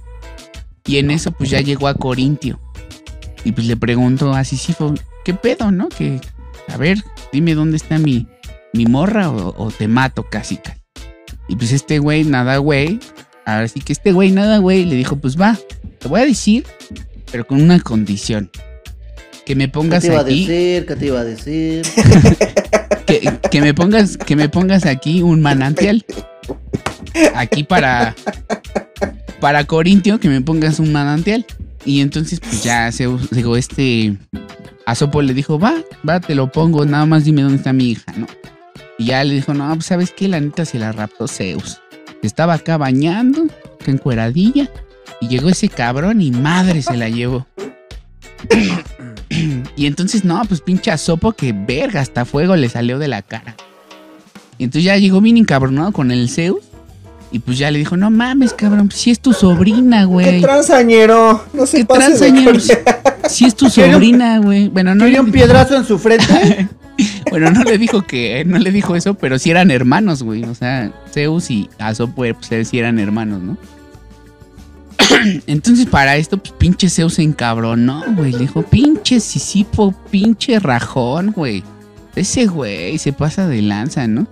Y 0.85 0.97
en 0.97 1.13
eso 1.13 1.31
pues 1.31 1.51
ya 1.51 1.61
llegó 1.61 1.87
a 1.87 1.95
Corintio. 1.95 2.59
Y 3.45 3.53
pues 3.53 3.69
le 3.69 3.77
preguntó 3.77 4.33
a 4.35 4.43
Sísifo, 4.43 4.93
¿qué 5.25 5.35
pedo, 5.35 5.71
no? 5.71 5.89
Que, 5.89 6.21
a 6.67 6.77
ver, 6.79 6.99
dime 7.33 7.55
dónde 7.55 7.77
está 7.77 7.99
mi, 7.99 8.27
mi 8.73 8.87
morra 8.87 9.31
o, 9.31 9.71
te 9.71 9.87
mato 9.87 10.25
casi. 10.29 10.57
casi. 10.57 10.81
Y 11.47 11.55
pues 11.55 11.71
este 11.71 12.01
güey, 12.01 12.25
nada 12.25 12.57
güey. 12.57 12.99
Ahora 13.47 13.69
sí 13.69 13.79
que 13.79 13.93
este 13.93 14.11
güey, 14.11 14.33
nada 14.33 14.59
güey, 14.59 14.85
le 14.85 14.97
dijo, 14.97 15.15
pues 15.15 15.41
va, 15.41 15.57
te 16.01 16.09
voy 16.09 16.23
a 16.23 16.27
decir, 16.27 16.67
pero 17.31 17.47
con 17.47 17.63
una 17.63 17.79
condición. 17.79 18.51
Que 19.45 19.55
me 19.55 19.65
¿Qué 19.65 19.73
pongas 19.73 20.03
te 20.03 20.09
iba 20.09 20.19
a 20.19 20.23
aquí, 20.23 20.47
decir? 20.47 20.87
¿Qué 20.87 20.97
te 20.97 21.07
iba 21.07 21.21
a 21.21 21.25
decir? 21.25 21.83
que, 23.07 23.31
que 23.51 23.61
me 23.61 23.75
pongas, 23.75 24.17
que 24.17 24.37
me 24.37 24.49
pongas 24.49 24.87
aquí 24.87 25.23
un 25.23 25.41
manantial. 25.41 26.05
Aquí 27.35 27.65
para, 27.65 28.15
para 29.41 29.65
Corintio, 29.65 30.19
que 30.19 30.29
me 30.29 30.41
pongas 30.41 30.79
un 30.79 30.93
manantial. 30.93 31.45
Y 31.85 32.01
entonces, 32.01 32.41
pues 32.41 32.63
ya 32.65 32.91
se 32.91 33.09
digo, 33.31 33.57
este 33.57 34.17
Asopo 34.87 35.23
le 35.23 35.35
dijo, 35.35 35.59
va, 35.59 35.75
va, 36.09 36.21
te 36.21 36.35
lo 36.35 36.51
pongo, 36.51 36.85
nada 36.85 37.07
más 37.07 37.25
dime 37.25 37.43
dónde 37.43 37.59
está 37.59 37.73
mi 37.73 37.91
hija, 37.91 38.13
¿no? 38.17 38.27
Y 38.99 39.07
ya 39.07 39.25
le 39.25 39.35
dijo, 39.35 39.55
no, 39.55 39.73
pues 39.75 39.87
sabes 39.87 40.11
qué, 40.11 40.29
la 40.29 40.41
neta 40.41 40.65
se 40.65 40.79
la 40.79 40.93
raptó 40.93 41.29
Zeus. 41.29 41.81
Estaba 42.23 42.55
acá 42.55 42.77
bañando, 42.77 43.45
acá 43.81 43.91
encueradilla, 43.91 44.71
y 45.21 45.29
llegó 45.29 45.49
ese 45.49 45.69
cabrón 45.69 46.21
y 46.21 46.31
madre 46.31 46.83
se 46.83 46.97
la 46.97 47.09
llevó. 47.09 47.47
y 49.77 49.87
entonces, 49.87 50.25
no, 50.25 50.43
pues 50.47 50.61
pinche 50.61 50.91
Asopo 50.91 51.33
que 51.33 51.53
verga, 51.53 52.01
hasta 52.01 52.25
fuego 52.25 52.57
le 52.57 52.69
salió 52.69 52.99
de 52.99 53.09
la 53.09 53.23
cara. 53.23 53.55
Y 54.59 54.65
entonces 54.65 54.85
ya 54.85 54.97
llegó 54.97 55.21
bien 55.21 55.37
encabronado 55.37 55.93
con 55.93 56.11
el 56.11 56.29
Zeus. 56.29 56.63
Y 57.33 57.41
pues 57.41 57.59
ya 57.59 57.69
le 57.73 57.81
dijo, 57.81 57.97
no 57.97 58.13
mames, 58.13 58.53
cabrón, 58.53 58.93
si 58.93 59.11
es 59.11 59.19
tu 59.19 59.33
sobrina, 59.33 60.01
¿Qué 60.01 60.05
güey. 60.05 60.41
transañero? 60.41 61.45
No 61.53 61.67
se 61.67 61.79
¿Qué 61.79 61.85
transañero? 61.85 62.61
Si 63.29 63.45
es 63.45 63.57
tu 63.57 63.69
sobrina, 63.71 64.39
güey. 64.39 64.69
Bueno, 64.69 64.95
no 64.95 65.05
¿Quería 65.05 65.21
le, 65.21 65.27
un 65.27 65.33
piedrazo 65.33 65.75
en 65.77 65.85
su 65.85 65.99
frente? 65.99 66.69
bueno, 67.31 67.51
no 67.51 67.65
le 67.65 67.77
dijo 67.77 68.03
que, 68.03 68.45
no 68.45 68.59
le 68.61 68.71
dijo 68.71 68.95
eso, 68.95 69.15
pero 69.15 69.41
sí 69.41 69.51
eran 69.51 69.73
hermanos, 69.73 70.23
güey. 70.23 70.45
O 70.45 70.55
sea, 70.55 70.93
Zeus 71.13 71.51
y 71.51 71.69
Asopo, 71.79 72.25
pues 72.35 72.69
sí 72.69 72.79
eran 72.79 73.01
hermanos, 73.01 73.43
¿no? 73.43 73.57
Entonces, 75.47 75.87
para 75.87 76.17
esto, 76.17 76.39
pues 76.39 76.53
pinche 76.59 76.89
Zeus 76.91 77.15
se 77.15 77.23
encabronó, 77.23 78.03
güey. 78.17 78.33
Le 78.33 78.39
dijo, 78.39 78.63
pinche 78.63 79.21
Sisipo, 79.21 79.93
pinche 80.11 80.59
rajón, 80.59 81.33
güey. 81.33 81.63
Ese 82.17 82.47
güey 82.47 82.99
se 82.99 83.13
pasa 83.13 83.47
de 83.49 83.63
lanza, 83.63 84.07
¿no? 84.07 84.27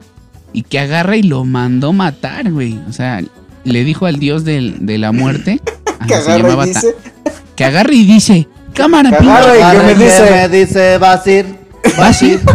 Y 0.53 0.63
que 0.63 0.79
agarra 0.79 1.17
y 1.17 1.23
lo 1.23 1.45
mandó 1.45 1.93
matar, 1.93 2.51
güey. 2.53 2.79
O 2.89 2.93
sea, 2.93 3.23
le 3.65 3.85
dijo 3.85 4.07
al 4.07 4.19
dios 4.19 4.45
del- 4.45 4.85
de 4.87 4.99
la 4.99 5.13
muerte. 5.13 5.61
ajá, 5.99 6.07
Que 6.07 6.15
agarra 6.15 6.65
dice, 6.65 6.95
que 7.57 7.65
agarra 7.65 7.93
y 7.95 8.05
dice, 8.05 8.49
cámara, 8.75 9.11
Que 9.11 9.17
pinche. 9.17 9.33
agarra 9.33 9.55
y 9.55 9.59
que 9.59 9.65
Agarra 9.65 9.83
me 9.85 9.93
y 9.93 9.95
que 9.97 10.05
dice- 10.05 10.31
me 10.31 10.49
dice, 10.49 10.99
vas 10.99 11.27
a 11.27 11.31
ir. 11.31 11.47
¿Vas 11.97 12.23
a 12.23 12.25
ir? 12.27 12.41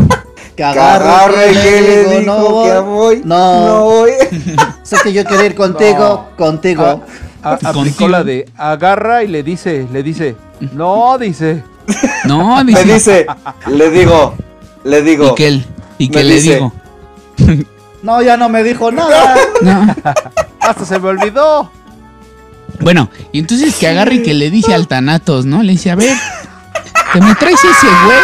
Que 0.58 0.64
agarra 0.64 1.52
y 1.52 1.54
que 1.54 1.82
le 1.82 2.00
digo, 2.20 2.20
dijo 2.20 2.64
que 2.64 2.80
voy. 2.80 3.22
No. 3.24 3.68
No 3.68 3.84
voy. 3.86 4.10
Sé 4.84 4.96
que 5.04 5.14
yo 5.14 5.24
quiero 5.24 5.46
ir 5.46 5.54
contigo, 5.54 6.30
contigo. 6.36 7.04
A- 7.50 7.54
aplicó 7.54 7.74
Contigo. 7.74 8.08
la 8.10 8.24
de 8.24 8.50
agarra 8.58 9.24
y 9.24 9.28
le 9.28 9.44
dice, 9.44 9.88
le 9.92 10.04
dice, 10.04 10.36
no, 10.74 11.18
dice. 11.18 11.64
No, 12.26 12.64
Me 12.64 12.72
dice. 12.74 12.94
dice, 12.94 13.28
le 13.68 13.90
digo, 13.92 14.36
le 14.84 15.00
Y 15.00 15.04
digo. 15.04 15.36
que, 15.36 15.48
él- 15.48 15.66
y 15.98 16.10
que 16.10 16.24
le 16.24 16.36
dice- 16.36 16.54
digo. 16.56 16.74
No, 18.04 18.22
ya 18.22 18.38
no 18.38 18.50
me 18.50 18.64
dijo 18.64 18.92
nada. 18.92 19.36
No. 19.62 19.96
Hasta 20.60 20.86
se 20.86 21.00
me 21.00 21.08
olvidó. 21.10 21.72
Bueno, 22.80 23.10
y 23.32 23.40
entonces 23.40 23.76
que 23.76 23.88
agarra 23.88 24.14
y 24.14 24.22
que 24.22 24.34
le 24.34 24.52
dice 24.52 24.74
al 24.74 24.88
Thanatos, 24.88 25.46
¿no? 25.46 25.64
Le 25.64 25.72
dice, 25.74 25.90
a 25.92 25.96
ver, 25.96 26.16
te 27.14 27.22
me 27.22 27.34
traes 27.36 27.56
ese 27.64 27.88
güey 28.06 28.18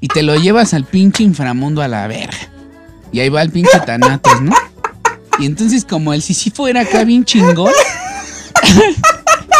y 0.00 0.08
te 0.08 0.22
lo 0.22 0.34
llevas 0.36 0.74
al 0.74 0.84
pinche 0.84 1.22
inframundo 1.22 1.80
a 1.82 1.88
la 1.88 2.06
verga. 2.06 2.36
Y 3.12 3.20
ahí 3.20 3.28
va 3.28 3.42
el 3.42 3.50
pinche 3.50 3.78
Thanatos, 3.80 4.40
¿no? 4.42 4.52
Y 5.38 5.46
entonces 5.46 5.84
como 5.88 6.12
el 6.12 6.20
Sísifo 6.22 6.68
era 6.68 6.82
acá 6.82 7.04
bien 7.04 7.24
chingón, 7.24 7.72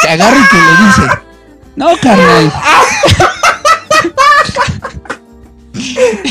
que 0.02 0.08
agarra 0.08 0.36
y 0.36 0.48
que 0.48 0.56
le 0.56 0.86
dice, 0.86 1.02
no, 1.76 1.86
carnal, 2.00 2.52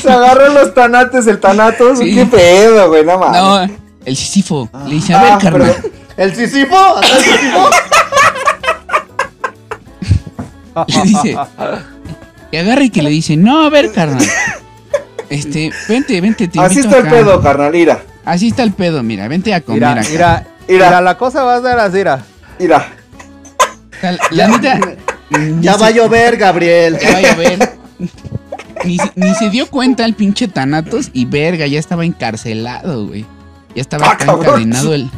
Se 0.01 0.11
agarran 0.11 0.53
los 0.53 0.74
tanates, 0.74 1.28
el 1.28 1.39
tanatos. 1.39 1.99
Sí. 1.99 2.13
¿Qué 2.13 2.26
pedo, 2.26 2.88
güey? 2.89 3.05
No 3.05 3.17
mames. 3.17 3.41
no, 3.41 3.78
el 4.05 4.15
Sísifo 4.15 4.70
le 4.88 4.95
dice, 4.95 5.13
a 5.13 5.22
ver, 5.24 5.32
Ah, 5.34 5.38
carnal. 5.41 5.76
¿El 6.17 6.36
Sisifo? 6.36 6.76
¿Acá 6.78 7.07
el 7.17 7.24
Sisifo? 7.24 7.70
le 10.88 11.01
dice 11.03 11.38
que 12.51 12.57
agarra 12.59 12.84
y 12.84 12.89
que 12.89 13.01
le 13.03 13.09
dice, 13.09 13.38
no, 13.38 13.65
a 13.65 13.70
ver, 13.70 13.91
carnal. 13.91 14.26
Este, 15.30 15.72
vente, 15.88 16.20
vente, 16.22 16.47
te 16.47 16.59
Así 16.59 16.80
está 16.80 16.97
el 16.97 17.07
acá". 17.07 17.15
pedo, 17.15 17.41
carnal. 17.41 17.72
Mira, 17.72 18.01
Así 18.26 18.47
está 18.49 18.63
el 18.63 18.74
pedo, 18.74 19.01
mira, 19.03 19.28
vente 19.28 19.53
a 19.53 19.61
comer 19.61 19.80
Mira, 19.82 19.91
acá. 20.01 20.09
mira, 20.09 20.45
Mira. 20.67 20.86
mira, 20.88 21.01
la 21.01 21.17
cosa 21.17 21.43
va 21.43 21.55
a 21.55 21.61
ser 21.61 21.80
así, 21.80 21.97
mira. 21.97 22.24
Mira. 22.60 22.91
La 24.32 24.47
neta. 24.47 24.80
Ya 25.62 25.74
se- 25.74 25.80
va 25.80 25.88
a 25.88 25.91
llover, 25.91 26.38
Gabriel. 26.38 26.97
Ya 27.01 27.12
va 27.12 27.18
a 27.18 27.22
llover. 27.34 27.70
Ni, 28.86 28.97
se- 28.97 29.12
ni 29.16 29.34
se 29.36 29.49
dio 29.49 29.68
cuenta 29.70 30.05
el 30.05 30.14
pinche 30.14 30.47
Thanatos 30.47 31.10
y 31.14 31.26
verga, 31.26 31.68
ya 31.68 31.80
estaba 31.80 32.05
encarcelado, 32.05 33.07
güey. 33.07 33.26
Ya 33.76 33.82
estaba 33.82 34.12
Ah, 34.12 34.18
encadenado 34.22 34.93
el, 34.93 35.10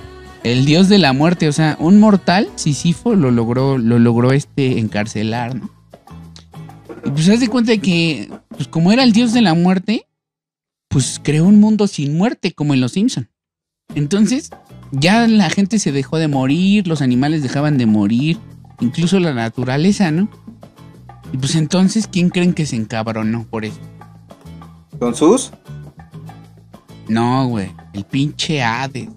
el 0.43 0.65
dios 0.65 0.89
de 0.89 0.97
la 0.97 1.13
muerte. 1.13 1.47
O 1.47 1.51
sea, 1.53 1.77
un 1.79 1.99
mortal, 1.99 2.49
Sísifo, 2.55 3.13
lo 3.15 3.29
logró, 3.31 3.77
lo 3.77 3.99
logró 3.99 4.31
este 4.31 4.79
encarcelar, 4.79 5.55
¿no? 5.55 5.69
Y 7.05 7.09
pues 7.11 7.29
haz 7.29 7.39
de 7.39 7.47
cuenta 7.47 7.77
que, 7.77 8.29
pues 8.49 8.67
como 8.67 8.91
era 8.91 9.03
el 9.03 9.11
dios 9.13 9.31
de 9.33 9.41
la 9.41 9.53
muerte, 9.53 10.05
pues 10.87 11.19
creó 11.23 11.45
un 11.45 11.59
mundo 11.59 11.87
sin 11.87 12.17
muerte, 12.17 12.51
como 12.53 12.73
en 12.73 12.81
Los 12.81 12.91
Simpson. 12.93 13.29
Entonces, 13.95 14.49
ya 14.91 15.27
la 15.27 15.49
gente 15.49 15.79
se 15.79 15.91
dejó 15.91 16.17
de 16.17 16.27
morir, 16.27 16.87
los 16.87 17.01
animales 17.01 17.43
dejaban 17.43 17.77
de 17.77 17.85
morir, 17.85 18.37
incluso 18.79 19.19
la 19.19 19.33
naturaleza, 19.33 20.11
¿no? 20.11 20.29
Y 21.33 21.37
pues 21.37 21.55
entonces, 21.55 22.07
¿quién 22.07 22.29
creen 22.29 22.53
que 22.53 22.65
se 22.65 22.75
encabronó 22.75 23.45
por 23.49 23.65
eso? 23.65 23.79
¿Con 24.99 25.15
sus? 25.15 25.51
No, 27.07 27.47
güey, 27.47 27.71
el 27.93 28.03
pinche 28.05 28.61
Hades. 28.61 29.09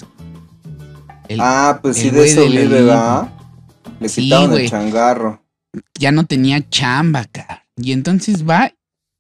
El- 1.29 1.41
Ah, 1.41 1.79
pues 1.83 1.97
sí, 1.97 2.09
el 2.09 2.15
de 2.15 2.25
eso 2.25 2.47
vive. 2.47 2.67
¿verdad? 2.69 3.29
Le 4.01 4.09
Sí, 4.09 4.23
quitaron 4.23 4.51
güey. 4.51 4.65
el 4.65 4.71
changarro. 4.71 5.43
Ya 5.99 6.13
no 6.13 6.25
tenía 6.25 6.69
chamba, 6.69 7.25
cabrón. 7.25 7.59
Y 7.77 7.93
entonces 7.93 8.49
va 8.49 8.73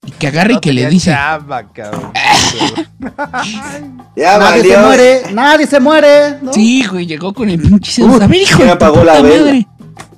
y 0.07 0.11
que 0.13 0.27
agarra 0.29 0.53
y 0.53 0.61
que 0.61 0.73
le 0.73 0.87
dice... 0.89 1.11
chamba, 1.13 1.65
cabrón. 1.73 2.13
Ya 4.17 4.39
Nadie 4.39 4.63
se 4.63 4.69
valió. 4.69 4.87
muere, 4.87 5.23
nadie 5.33 5.67
se 5.67 5.81
muere. 5.81 6.39
¿no? 6.41 6.53
Sí, 6.53 6.85
güey, 6.87 7.07
llegó 7.07 7.33
con 7.35 7.49
el 7.49 7.61
pinche 7.61 7.91
Zeus. 7.93 8.19
Uh, 8.19 8.23
a 8.23 8.27
ver, 8.27 8.41
hijo 8.43 8.59
¿quién 8.59 8.71
apagó 8.71 9.03
la 9.03 9.21
vela? 9.21 9.45
madre. 9.47 9.67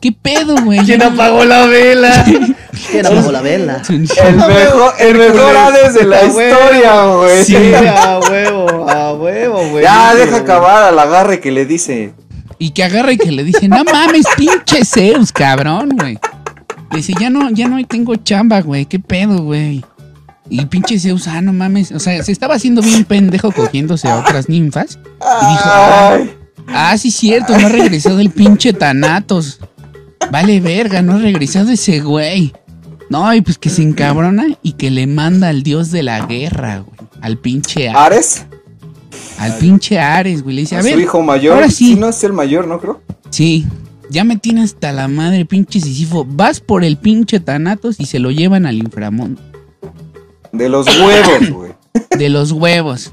¿Qué 0.01 0.13
pedo, 0.13 0.55
güey? 0.65 0.79
¿Quién 0.81 1.03
apagó 1.03 1.45
la 1.45 1.67
vela? 1.67 2.25
¿Quién 2.91 3.07
apagó 3.07 3.33
la 3.33 3.41
vela? 3.41 3.83
El 3.89 4.01
mejor, 4.37 4.95
el 4.99 5.15
mejor 5.17 5.57
Hades 5.57 5.95
de 5.95 6.05
la 6.05 6.25
historia, 6.25 7.05
güey. 7.07 7.45
Sí, 7.45 7.57
a 7.75 8.19
huevo, 8.21 8.89
a 8.91 9.15
huevo, 9.15 9.69
güey. 9.71 9.83
Ya, 9.83 10.15
deja 10.15 10.37
acabar 10.37 10.85
al 10.85 10.99
agarre 10.99 11.41
que 11.41 11.51
le 11.51 11.65
dice. 11.65 12.13
Y 12.59 12.71
que 12.71 12.85
agarra 12.85 13.13
y 13.13 13.17
que 13.19 13.33
le 13.33 13.43
dice, 13.45 13.69
no 13.69 13.83
mames, 13.85 14.27
pinche 14.37 14.85
Zeus, 14.85 15.33
cabrón, 15.33 15.91
güey. 15.99 16.19
Le 16.91 16.99
dice, 16.99 17.13
ya 17.21 17.31
no, 17.31 17.51
ya 17.51 17.69
no 17.69 17.85
tengo 17.87 18.15
chamba, 18.17 18.61
güey, 18.63 18.87
qué 18.87 18.99
pedo, 18.99 19.43
güey. 19.43 19.85
Y 20.49 20.65
pinche 20.67 20.99
Zeus, 20.99 21.27
ah, 21.27 21.41
no 21.43 21.53
mames. 21.53 21.91
O 21.93 21.99
sea, 21.99 22.23
se 22.23 22.31
estaba 22.31 22.55
haciendo 22.55 22.81
bien 22.81 23.05
pendejo 23.05 23.51
cogiéndose 23.51 24.09
a 24.09 24.19
otras 24.21 24.49
ninfas. 24.49 24.97
Y 24.97 25.51
dijo, 25.51 25.63
ah, 25.65 26.17
Ay, 26.19 26.31
ah, 26.69 26.97
sí, 26.99 27.11
cierto, 27.11 27.59
no 27.59 27.67
ha 27.67 27.71
regresado 27.71 28.21
el 28.21 28.31
pinche 28.31 28.73
Tanatos. 28.73 29.59
Vale, 30.31 30.61
verga, 30.61 31.03
no 31.03 31.15
ha 31.15 31.19
regresado 31.19 31.71
ese 31.71 32.01
güey. 32.01 32.53
No, 33.11 33.33
y 33.35 33.41
pues 33.41 33.59
que 33.59 33.69
se 33.71 33.83
encabrona 33.83 34.47
y 34.63 34.73
que 34.73 34.91
le 34.91 35.07
manda 35.07 35.49
al 35.49 35.63
dios 35.63 35.91
de 35.91 36.03
la 36.05 36.27
guerra, 36.27 36.79
güey. 36.79 36.97
Al 37.21 37.39
pinche, 37.39 37.89
A- 37.89 38.05
Ares, 38.07 38.47
al 39.39 39.57
pinche 39.59 39.99
Ares, 39.99 40.43
güey. 40.43 40.55
Le 40.57 40.61
dice, 40.63 40.77
a, 40.77 40.79
a 40.81 40.83
su 40.83 40.89
ver, 40.89 40.99
hijo 41.01 41.23
mayor. 41.23 41.55
ahora 41.55 41.71
sí. 41.71 41.95
no 41.97 42.09
es 42.09 42.23
el 42.25 42.33
mayor, 42.33 42.67
¿no 42.69 42.81
creo? 42.81 43.01
Sí, 43.31 43.67
ya 44.11 44.25
me 44.25 44.37
tiene 44.37 44.63
hasta 44.63 44.93
la 44.93 45.09
madre, 45.09 45.45
pinche 45.45 45.81
Sisifo. 45.81 46.25
Vas 46.25 46.61
por 46.61 46.85
el 46.85 46.97
pinche 46.97 47.41
Thanatos 47.41 47.97
y 47.99 48.07
se 48.07 48.19
lo 48.19 48.31
llevan 48.31 48.67
al 48.67 48.77
inframundo. 48.77 49.41
De 50.53 50.69
los 50.69 50.87
huevos, 50.87 51.51
güey. 51.53 51.73
De 52.19 52.29
los 52.29 52.53
huevos. 52.53 53.13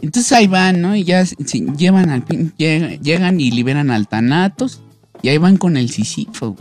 Entonces 0.00 0.32
ahí 0.32 0.46
van, 0.46 0.82
¿no? 0.82 0.94
Y 0.96 1.04
ya 1.04 1.24
se- 1.24 1.36
llevan 1.76 2.10
al 2.10 2.24
llegan 2.56 3.40
y 3.40 3.50
liberan 3.50 3.90
al 3.90 4.06
Thanatos. 4.08 4.82
Y 5.22 5.28
ahí 5.28 5.38
van 5.38 5.56
con 5.56 5.76
el 5.76 5.88
Sisifo. 5.90 6.56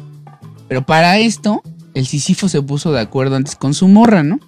Pero 0.69 0.85
para 0.85 1.17
esto, 1.19 1.61
el 1.93 2.05
Sisifo 2.05 2.47
se 2.47 2.61
puso 2.61 2.91
de 2.91 3.01
acuerdo 3.01 3.35
antes 3.35 3.55
con 3.55 3.73
su 3.73 3.87
morra, 3.87 4.23
¿no? 4.23 4.39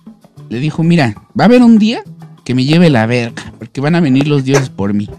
Le 0.50 0.60
dijo, 0.60 0.84
mira, 0.84 1.16
va 1.38 1.44
a 1.44 1.48
haber 1.48 1.62
un 1.62 1.78
día 1.80 2.02
que 2.46 2.56
me 2.56 2.64
lleve 2.64 2.90
la 2.90 3.06
verga, 3.08 3.54
porque 3.58 3.82
van 3.82 3.96
a 3.96 4.00
venir 4.00 4.28
los 4.28 4.44
dioses 4.46 4.70
por 4.70 4.94
mí. 4.94 5.10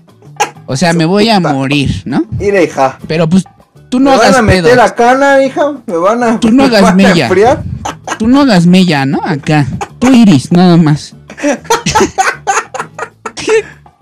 O 0.67 0.77
sea, 0.77 0.93
me 0.95 1.05
voy 1.05 1.29
a 1.29 1.39
morir, 1.41 2.03
¿no? 2.07 2.25
Mira, 2.39 2.63
hija. 2.63 2.99
Pero 3.07 3.29
pues 3.29 3.45
tú 3.89 4.01
no 4.01 4.11
¿Me 4.11 4.17
van 4.17 4.27
hagas 4.27 4.39
a 4.39 4.43
meter 4.43 4.65
pedo. 4.73 4.83
a 4.83 4.95
cana, 4.95 5.43
hija? 5.43 5.73
¿Me 5.87 5.97
van 5.97 6.23
a, 6.23 6.41
Tú 6.41 6.51
no 6.51 6.57
me 6.63 6.65
hagas 6.69 6.83
van 6.83 6.97
mella. 6.97 7.27
enfriar? 7.27 7.63
Tú 8.19 8.29
no 8.29 8.41
hagas 8.43 8.67
mella, 8.67 9.05
¿no? 9.07 9.21
Acá. 9.25 9.67
Tú 9.99 10.13
iris, 10.13 10.53
nada 10.53 10.77
más. 10.77 11.15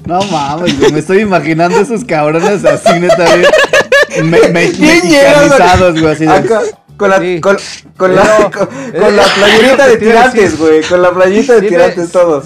No 0.07 0.21
mames, 0.25 0.79
güey, 0.79 0.93
me 0.93 0.99
estoy 0.99 1.21
imaginando 1.21 1.79
esos 1.81 2.05
cabrones 2.05 2.63
así, 2.63 3.01
neta, 3.01 3.25
bien, 3.37 4.31
me, 4.31 4.49
me, 4.51 4.71
¿Quién 4.73 5.01
llega, 5.01 5.41
mexicanizados, 5.41 5.99
güey, 6.01 6.13
así 6.13 6.27
de... 6.27 6.31
Acá, 6.33 6.61
con 6.99 7.09
la, 7.11 7.19
Sí. 7.21 7.41
con, 7.41 7.57
con 7.97 8.15
la, 8.15 8.51
con, 8.53 8.69
eh, 8.93 8.99
con 9.01 9.17
la 9.17 9.23
playerita 9.23 9.87
de 9.87 9.97
tirantes, 9.97 10.59
güey. 10.59 10.83
Con 10.83 11.01
la 11.01 11.11
playerita 11.11 11.55
de 11.55 11.63
tirantes 11.69 12.13
todos. 12.13 12.45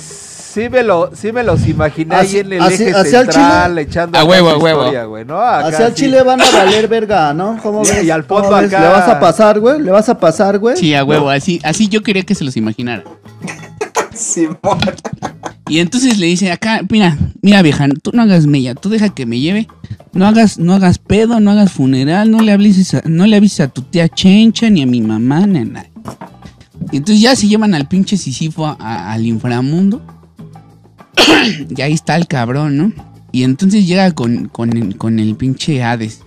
Sí 0.51 0.69
me, 0.71 0.83
lo, 0.83 1.11
sí 1.15 1.31
me 1.31 1.43
los 1.43 1.67
imaginé 1.69 2.15
Así- 2.15 2.37
ahí 2.37 2.41
en 2.41 2.53
el 2.55 2.63
así- 2.63 2.75
eje 2.85 2.95
hacia 2.95 3.21
el 3.21 3.27
central 3.27 3.79
echando 3.79 4.19
A 4.19 4.25
huevo, 4.25 4.49
a 4.49 4.57
huevo. 4.59 4.81
historia, 4.81 5.05
güey, 5.05 5.25
¿no? 5.25 5.39
Acá 5.41 5.69
Hacia 5.69 5.87
el 5.89 5.95
sí. 5.95 6.05
Chile 6.05 6.23
van 6.23 6.41
a 6.41 6.51
valer 6.51 6.89
verga, 6.89 7.35
¿no? 7.35 7.59
¿Cómo 7.63 7.81
ves? 7.83 8.03
y 8.05 8.11
al 8.11 8.27
¿Cómo 8.27 8.41
fondo 8.45 8.57
ves? 8.57 8.73
acá- 8.73 8.81
¿Le 8.81 8.89
vas 8.89 9.09
a 9.09 9.21
pasar, 9.21 9.61
güey? 9.61 9.81
¿Le 9.83 9.91
vas 9.91 10.09
a 10.09 10.19
pasar, 10.19 10.59
güey? 10.59 10.77
Sí, 10.77 10.95
a 10.95 11.05
huevo, 11.05 11.29
así, 11.29 11.61
así 11.65 11.89
yo 11.89 12.03
quería 12.03 12.23
que 12.23 12.35
se 12.35 12.45
los 12.45 12.57
imaginara. 12.57 13.05
Simón. 14.15 14.79
Y 15.69 15.81
entonces 15.81 16.19
le 16.19 16.27
dice 16.27 16.51
acá, 16.51 16.81
mira, 16.89 17.17
mira 17.43 17.61
vieja, 17.63 17.87
tú 18.03 18.11
no 18.15 18.23
hagas 18.23 18.47
mella, 18.47 18.75
tú 18.75 18.89
deja 18.89 19.11
que 19.11 19.27
me 19.27 19.39
lleve, 19.39 19.69
no 20.15 20.27
hagas, 20.27 20.59
no 20.59 20.75
hagas 20.75 20.99
pedo, 20.99 21.41
no 21.41 21.51
hagas 21.51 21.71
funeral, 21.73 22.31
no 22.31 22.41
le 22.41 22.53
hables 22.53 22.95
a, 22.95 23.03
no 23.05 23.27
le 23.27 23.37
avises 23.37 23.61
a 23.61 23.69
tu 23.69 23.83
tía 23.83 24.09
Chencha, 24.09 24.71
ni 24.71 24.83
a 24.83 24.87
mi 24.87 25.03
mamá, 25.03 25.47
ni 25.47 25.59
a 25.59 25.65
nadie. 25.67 25.91
Y 26.91 26.97
entonces 26.97 27.21
ya 27.21 27.37
se 27.37 27.47
llevan 27.49 27.75
al 27.75 27.87
pinche 27.87 28.17
Sisifo 28.17 28.67
a- 28.67 28.77
a- 28.81 29.13
al 29.13 29.27
inframundo. 29.27 30.01
y 31.77 31.83
ahí 31.83 31.93
está 31.93 32.17
el 32.17 32.27
cabrón, 32.27 32.77
¿no? 32.77 32.93
Y 33.33 33.43
entonces 33.43 33.87
llega 33.87 34.11
con, 34.13 34.49
con, 34.49 34.77
el, 34.77 34.97
con 34.97 35.19
el 35.19 35.37
pinche 35.37 35.83
Hades. 35.83 36.23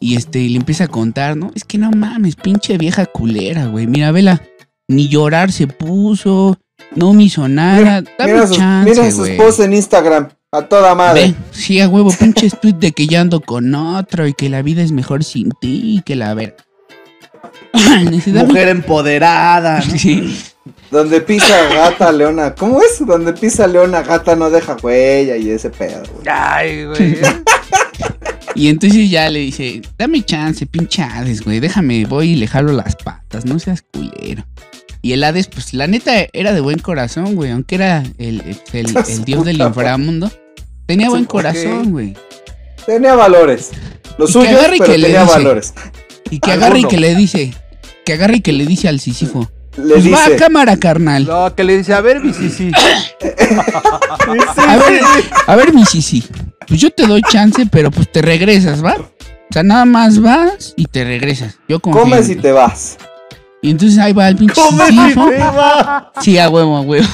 Y 0.00 0.16
este, 0.16 0.38
y 0.38 0.50
le 0.50 0.58
empieza 0.58 0.84
a 0.84 0.88
contar, 0.88 1.36
¿no? 1.36 1.50
Es 1.54 1.64
que 1.64 1.76
no 1.76 1.90
mames, 1.90 2.36
pinche 2.36 2.78
vieja 2.78 3.06
culera, 3.06 3.66
güey. 3.66 3.86
Mira, 3.86 4.12
vela, 4.12 4.42
ni 4.86 5.08
llorar 5.08 5.52
se 5.52 5.66
puso, 5.66 6.56
no 6.94 7.12
me 7.12 7.24
hizo 7.24 7.48
nada. 7.48 8.02
Dame 8.18 8.32
Mira, 8.32 8.46
sus, 8.46 8.56
chance, 8.56 8.90
mira 8.90 9.10
sus 9.10 9.28
posts 9.30 9.60
en 9.60 9.74
Instagram. 9.74 10.28
A 10.50 10.62
toda 10.62 10.94
madre. 10.94 11.26
Ve, 11.26 11.34
sí, 11.50 11.78
a 11.80 11.88
huevo, 11.88 12.10
pinches 12.10 12.58
tweet 12.58 12.74
de 12.74 12.92
que 12.92 13.06
ya 13.06 13.20
ando 13.20 13.42
con 13.42 13.74
otro 13.74 14.26
y 14.26 14.32
que 14.32 14.48
la 14.48 14.62
vida 14.62 14.82
es 14.82 14.92
mejor 14.92 15.22
sin 15.22 15.50
ti 15.60 15.96
y 15.96 16.02
que 16.02 16.16
la 16.16 16.32
ver. 16.32 16.56
Mujer 18.26 18.68
empoderada, 18.68 19.80
¿no? 19.80 19.84
Sí. 19.98 20.34
Donde 20.90 21.20
pisa 21.20 21.54
gata, 21.74 22.10
leona. 22.12 22.54
¿Cómo 22.54 22.80
es? 22.80 23.04
Donde 23.04 23.32
pisa 23.34 23.66
leona, 23.66 24.02
gata 24.02 24.34
no 24.36 24.48
deja 24.50 24.76
huella 24.82 25.36
y 25.36 25.50
ese 25.50 25.68
pedo, 25.70 26.02
güey. 26.14 26.26
Ay, 26.30 26.84
güey. 26.84 27.18
Y 28.54 28.68
entonces 28.68 29.08
ya 29.08 29.30
le 29.30 29.38
dice, 29.40 29.82
dame 29.96 30.24
chance, 30.24 30.66
pinche 30.66 31.00
Hades, 31.02 31.42
güey, 31.44 31.60
déjame, 31.60 32.06
voy 32.06 32.30
y 32.30 32.34
le 32.36 32.48
jalo 32.48 32.72
las 32.72 32.96
patas, 32.96 33.44
no 33.44 33.56
seas 33.60 33.82
culero. 33.92 34.44
Y 35.00 35.12
el 35.12 35.22
Hades, 35.22 35.46
pues 35.46 35.74
la 35.74 35.86
neta 35.86 36.26
era 36.32 36.52
de 36.52 36.60
buen 36.60 36.80
corazón, 36.80 37.36
güey, 37.36 37.52
aunque 37.52 37.76
era 37.76 38.02
el, 38.18 38.40
el- 38.72 38.96
el 38.96 39.24
dios 39.24 39.44
del 39.44 39.60
inframundo. 39.60 40.28
Tenía 40.86 41.08
buen 41.08 41.24
corazón, 41.26 41.92
güey. 41.92 42.16
Tenía 42.84 43.14
valores. 43.14 43.70
Los 44.16 44.30
Y 44.30 44.32
que 44.32 44.38
suyos, 44.46 44.58
agarre 44.58 44.76
y 44.76 44.78
pero 44.80 44.92
que 44.92 44.98
le 44.98 45.06
tenía 45.06 45.22
dice. 45.22 45.34
valores. 45.34 45.74
Y 46.30 46.40
que 46.40 46.50
agarre 46.52 46.78
y 46.80 46.84
que 46.84 46.96
le 46.96 47.14
dice, 47.14 47.54
que 48.04 48.12
agarre 48.14 48.36
y 48.38 48.40
que 48.40 48.52
le 48.52 48.66
dice 48.66 48.88
al 48.88 48.98
Sísifo, 48.98 49.48
Le 49.78 49.94
pues 49.94 50.12
va 50.12 50.24
a 50.24 50.28
dice. 50.28 50.36
cámara, 50.36 50.76
carnal. 50.76 51.24
No, 51.24 51.54
que 51.54 51.64
le 51.64 51.78
dice, 51.78 51.94
a 51.94 52.00
ver, 52.00 52.20
mi. 52.20 52.32
A 54.66 54.76
ver, 54.76 55.00
a 55.46 55.56
ver, 55.56 55.72
mi 55.72 55.84
Sisi, 55.86 56.22
pues 56.66 56.80
yo 56.80 56.90
te 56.90 57.06
doy 57.06 57.22
chance, 57.30 57.64
pero 57.70 57.90
pues 57.90 58.10
te 58.12 58.20
regresas, 58.20 58.84
¿va? 58.84 58.96
O 58.96 59.52
sea, 59.52 59.62
nada 59.62 59.84
más 59.86 60.20
vas 60.20 60.74
y 60.76 60.84
te 60.84 61.04
regresas. 61.04 61.58
Yo 61.68 61.76
en 61.76 61.92
Comes 61.92 62.28
y 62.28 62.36
te 62.36 62.52
vas. 62.52 62.98
Y 63.62 63.70
entonces 63.70 63.98
ahí 63.98 64.12
va 64.12 64.28
el 64.28 64.36
pinche 64.36 64.60
Sísifo. 64.60 65.30
Sí, 66.20 66.38
a 66.38 66.50
huevo, 66.50 66.76
a 66.76 66.80
huevo. 66.82 67.06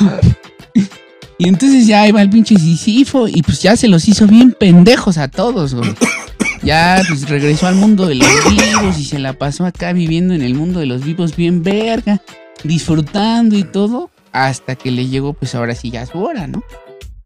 Y 1.38 1.48
entonces 1.48 1.86
ya 1.86 2.02
ahí 2.02 2.12
va 2.12 2.22
el 2.22 2.30
pinche 2.30 2.56
Sísifo 2.56 3.28
y 3.28 3.42
pues 3.42 3.62
ya 3.62 3.76
se 3.76 3.88
los 3.88 4.08
hizo 4.08 4.26
bien 4.26 4.52
pendejos 4.58 5.18
a 5.18 5.28
todos, 5.28 5.74
güey. 5.74 5.94
Ya 6.62 7.02
pues 7.06 7.28
regresó 7.28 7.66
al 7.66 7.74
mundo 7.76 8.06
de 8.06 8.16
los 8.16 8.28
vivos 8.48 8.98
y 8.98 9.04
se 9.04 9.18
la 9.18 9.34
pasó 9.34 9.66
acá 9.66 9.92
viviendo 9.92 10.32
en 10.34 10.42
el 10.42 10.54
mundo 10.54 10.80
de 10.80 10.86
los 10.86 11.04
vivos 11.04 11.36
bien 11.36 11.62
verga, 11.62 12.22
disfrutando 12.62 13.56
y 13.56 13.64
todo, 13.64 14.10
hasta 14.32 14.74
que 14.76 14.90
le 14.90 15.06
llegó 15.08 15.32
pues 15.32 15.54
ahora 15.54 15.74
sí 15.74 15.90
ya 15.90 16.06
su 16.06 16.22
hora, 16.22 16.46
¿no? 16.46 16.62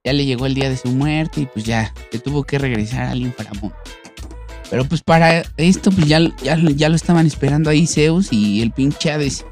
Ya 0.05 0.12
le 0.12 0.24
llegó 0.24 0.47
el 0.47 0.55
día 0.55 0.68
de 0.70 0.76
su 0.76 0.89
muerte 0.89 1.43
y 1.43 1.47
pues 1.47 1.64
ya 1.64 1.93
se 2.11 2.18
tuvo 2.18 2.45
que 2.45 2.59
regresar 2.59 3.07
al 3.07 3.20
inframundo. 3.20 3.76
Pero 4.70 4.85
pues 4.85 5.03
para 5.03 5.43
esto 5.57 5.91
pues 5.91 6.07
ya, 6.07 6.20
ya, 6.43 6.57
ya 6.57 6.89
lo 6.89 6.97
estaban 6.97 7.26
esperando 7.26 7.70
ahí 7.70 7.87
Zeus 7.87 8.33
y 8.33 8.62
el 8.62 8.70
pinche 8.72 9.11
Hades. 9.11 9.45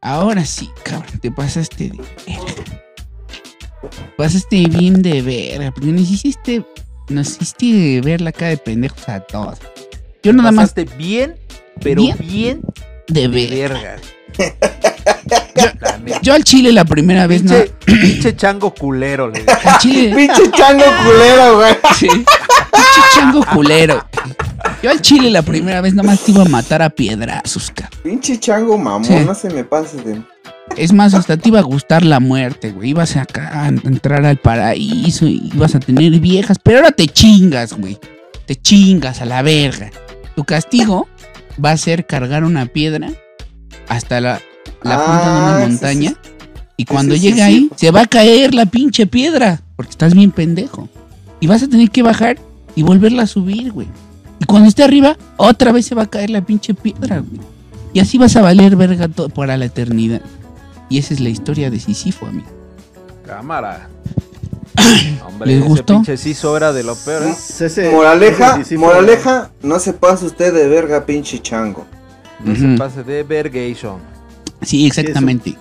Ahora 0.00 0.44
sí, 0.44 0.70
cabrón, 0.84 1.18
te 1.20 1.30
pasaste 1.30 1.90
de 1.90 1.98
verga. 2.26 2.80
Pasaste 4.16 4.66
bien 4.68 5.02
de 5.02 5.22
verga, 5.22 5.70
porque 5.72 5.88
nos 5.92 6.10
hiciste, 6.10 6.64
nos 7.08 7.28
hiciste 7.40 8.00
ver 8.00 8.20
la 8.20 8.32
cara 8.32 8.50
de 8.50 8.56
pendejos 8.58 9.08
a 9.08 9.20
todos. 9.20 9.58
Yo 10.22 10.32
nada 10.32 10.52
más 10.52 10.72
Pasaste 10.72 10.96
bien, 10.96 11.36
pero 11.80 12.02
Bien. 12.02 12.16
bien, 12.20 12.60
de 13.08 13.22
de 13.22 13.28
verga. 13.28 13.80
verga. 13.80 13.96
Neta. 14.38 15.98
Yo 16.22 16.34
al 16.34 16.44
chile 16.44 16.72
la 16.72 16.84
primera 16.84 17.26
vez, 17.26 17.42
no. 17.44 17.54
Pinche, 17.84 18.02
pinche 18.02 18.36
chango 18.36 18.74
culero, 18.74 19.28
le. 19.30 19.44
Al 19.64 19.78
chile. 19.78 20.14
Pinche 20.14 20.50
chango 20.52 20.84
culero, 21.04 21.56
güey. 21.56 21.74
Sí. 21.98 22.08
Pinche 22.08 23.02
chango 23.14 23.44
culero. 23.52 24.04
Yo 24.82 24.90
al 24.90 25.00
chile 25.00 25.30
la 25.30 25.42
primera 25.42 25.80
vez 25.80 25.94
nada 25.94 26.06
más 26.08 26.20
te 26.20 26.32
iba 26.32 26.42
a 26.42 26.46
matar 26.48 26.82
a 26.82 26.90
piedrazos, 26.90 27.70
cabrón. 27.70 28.00
Pinche 28.02 28.38
chango 28.38 28.76
mamón, 28.78 29.04
Sí. 29.04 29.14
no 29.24 29.34
se 29.34 29.50
me 29.50 29.64
pase 29.64 29.96
de. 29.98 30.22
Es 30.76 30.92
más, 30.92 31.14
hasta 31.14 31.36
te 31.36 31.50
iba 31.50 31.58
a 31.58 31.62
gustar 31.62 32.04
la 32.04 32.20
muerte, 32.20 32.72
güey. 32.72 32.90
Ibas 32.90 33.16
acá 33.16 33.62
a 33.64 33.68
entrar 33.68 34.24
al 34.24 34.38
paraíso 34.38 35.26
y 35.26 35.50
ibas 35.54 35.74
a 35.74 35.80
tener 35.80 36.10
viejas, 36.20 36.58
pero 36.62 36.78
ahora 36.78 36.90
te 36.90 37.06
chingas, 37.06 37.74
güey. 37.74 37.98
Te 38.46 38.56
chingas 38.56 39.20
a 39.20 39.26
la 39.26 39.42
verga. 39.42 39.90
Tu 40.36 40.44
castigo 40.44 41.06
va 41.62 41.70
a 41.72 41.76
ser 41.76 42.06
cargar 42.06 42.44
una 42.44 42.66
piedra 42.66 43.08
hasta 43.88 44.20
la, 44.20 44.40
la 44.82 45.04
punta 45.04 45.20
de 45.20 45.38
Ah, 45.40 45.46
una 45.56 45.64
sí, 45.64 45.70
montaña. 45.70 46.10
sí, 46.10 46.16
Y 46.76 46.84
cuando 46.84 47.14
sí, 47.14 47.20
llegue 47.20 47.36
sí. 47.36 47.40
ahí, 47.42 47.70
se 47.76 47.90
va 47.90 48.02
a 48.02 48.06
caer 48.06 48.54
la 48.54 48.66
pinche 48.66 49.06
piedra. 49.06 49.60
Porque 49.76 49.90
estás 49.90 50.14
bien 50.14 50.30
pendejo. 50.30 50.88
Y 51.40 51.46
vas 51.46 51.62
a 51.62 51.68
tener 51.68 51.90
que 51.90 52.02
bajar 52.02 52.38
y 52.76 52.82
volverla 52.82 53.22
a 53.24 53.26
subir, 53.26 53.72
güey. 53.72 53.86
Y 54.40 54.44
cuando 54.46 54.68
esté 54.68 54.82
arriba, 54.82 55.16
otra 55.36 55.72
vez 55.72 55.86
se 55.86 55.94
va 55.94 56.02
a 56.04 56.10
caer 56.10 56.30
la 56.30 56.42
pinche 56.44 56.74
piedra, 56.74 57.18
güey. 57.20 57.40
Y 57.92 58.00
así 58.00 58.18
vas 58.18 58.34
a 58.36 58.42
valer 58.42 58.74
verga 58.76 59.08
to- 59.08 59.28
para 59.28 59.56
la 59.56 59.66
eternidad. 59.66 60.20
Y 60.88 60.98
esa 60.98 61.14
es 61.14 61.20
la 61.20 61.28
historia 61.28 61.70
de 61.70 61.78
Sísifo, 61.80 62.26
amigo. 62.26 62.48
Cámara. 63.26 63.88
Hombre, 65.26 65.46
¿Les 65.50 65.58
ese 65.60 65.68
gustó? 65.68 65.94
pinche 65.94 66.16
Siso 66.16 66.56
era 66.56 66.72
de 66.72 66.82
lo 66.82 66.94
peor, 66.96 67.22
¿eh? 67.22 67.30
Ese- 67.60 67.90
Moraleja, 67.90 68.60
moraleja, 68.76 69.50
no 69.62 69.78
se 69.78 69.92
pase 69.92 70.26
usted 70.26 70.52
de 70.52 70.66
verga, 70.68 71.06
pinche 71.06 71.40
chango. 71.40 71.86
No 72.44 72.54
se 72.54 72.66
Ujú. 72.66 72.76
pase 72.76 73.02
de 73.02 73.22
vergation. 73.22 73.98
Sí, 74.62 74.86
exactamente. 74.86 75.56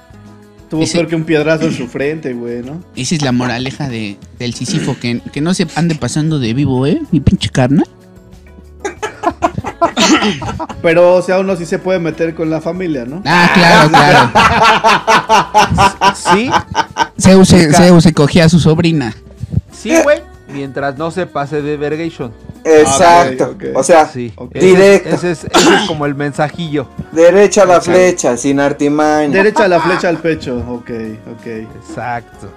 Tuvo 0.69 0.83
ese- 0.83 0.93
peor 0.97 1.07
que 1.07 1.15
un 1.15 1.23
piedrazo 1.23 1.65
en 1.65 1.73
su 1.77 1.87
frente, 1.87 2.33
güey, 2.33 2.61
¿no? 2.63 2.83
Esa 2.95 3.15
es 3.15 3.21
la 3.21 3.31
moraleja 3.31 3.87
de, 3.89 4.17
del 4.39 4.53
Sísifo, 4.53 4.97
que, 4.99 5.21
que 5.31 5.41
no 5.41 5.53
se 5.53 5.67
ande 5.75 5.95
pasando 5.95 6.39
de 6.39 6.53
vivo, 6.53 6.85
¿eh? 6.87 7.01
Mi 7.11 7.19
pinche 7.19 7.49
carnal. 7.49 7.87
Pero, 10.81 11.15
o 11.15 11.21
sea, 11.21 11.39
uno 11.39 11.55
sí 11.55 11.65
se 11.65 11.79
puede 11.79 11.99
meter 11.99 12.35
con 12.35 12.49
la 12.49 12.59
familia, 12.61 13.05
¿no? 13.05 13.21
Ah, 13.25 13.49
claro, 13.53 13.89
claro. 13.89 14.31
Sí, 16.33 16.49
Zeus 17.19 17.47
se, 17.49 17.71
Zeus 17.73 18.03
se 18.03 18.13
cogía 18.13 18.45
a 18.45 18.49
su 18.49 18.59
sobrina. 18.59 19.13
sí, 19.71 19.93
güey. 20.03 20.19
Mientras 20.53 20.97
no 20.97 21.11
se 21.11 21.25
pase 21.25 21.61
de 21.61 21.77
vergation. 21.77 22.31
Exacto. 22.63 23.51
ok. 23.55 23.63
O 23.75 23.83
sea, 23.83 24.05
Sí. 24.07 24.31
Ok. 24.35 24.51
Ese 24.55 24.65
es- 24.69 24.75
Directo. 24.77 25.09
Ese 25.09 25.31
es, 25.31 25.43
ese 25.45 25.75
es 25.75 25.81
como 25.87 26.05
el 26.05 26.15
mensajillo. 26.15 26.87
derecha 27.11 27.63
a 27.63 27.65
la 27.65 27.75
Exacto. 27.77 27.91
flecha, 27.99 28.37
sin 28.37 28.59
artimaña. 28.59 29.29
Derecha 29.33 29.67
la 29.67 29.79
flecha 29.81 30.09
al 30.09 30.17
pecho, 30.17 30.57
ok, 30.69 30.89
ok. 31.31 31.45
Exacto. 31.87 32.49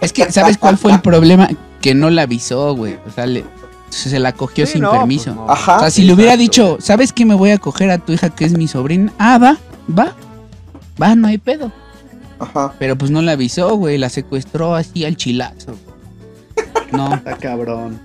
Es 0.00 0.12
que, 0.12 0.30
¿sabes 0.30 0.56
cuál 0.58 0.78
fue 0.78 0.92
el 0.92 1.00
problema? 1.00 1.48
Que 1.80 1.94
no 1.94 2.08
la 2.10 2.22
avisó, 2.22 2.74
güey. 2.74 2.98
O 3.06 3.10
sea, 3.10 3.26
le- 3.26 3.44
se 3.90 4.18
la 4.18 4.32
cogió 4.32 4.66
Sí, 4.66 4.74
sin 4.74 4.82
no, 4.82 4.92
permiso. 4.92 5.34
pues 5.34 5.36
no. 5.36 5.50
Ajá. 5.50 5.76
O 5.76 5.80
sea, 5.80 5.90
si 5.90 6.02
le 6.02 6.12
hubiera 6.12 6.36
dicho, 6.36 6.70
güey. 6.72 6.80
¿sabes 6.82 7.12
qué 7.12 7.24
me 7.24 7.34
voy 7.34 7.50
a 7.50 7.58
coger 7.58 7.90
a 7.90 7.98
tu 7.98 8.12
hija 8.12 8.30
que 8.30 8.44
es 8.44 8.52
mi 8.56 8.68
sobrina? 8.68 9.12
Ah, 9.18 9.38
va, 9.38 9.56
va. 9.96 10.14
Va, 11.00 11.14
no 11.14 11.26
hay 11.28 11.38
pedo. 11.38 11.72
Ajá. 12.38 12.72
Pero 12.78 12.96
pues 12.96 13.10
no 13.10 13.22
la 13.22 13.32
avisó, 13.32 13.74
güey. 13.76 13.98
La 13.98 14.08
secuestró 14.10 14.74
así 14.74 15.04
al 15.04 15.16
chilazo. 15.16 15.74
No, 16.92 17.14
Está 17.14 17.36
cabrón. 17.36 17.98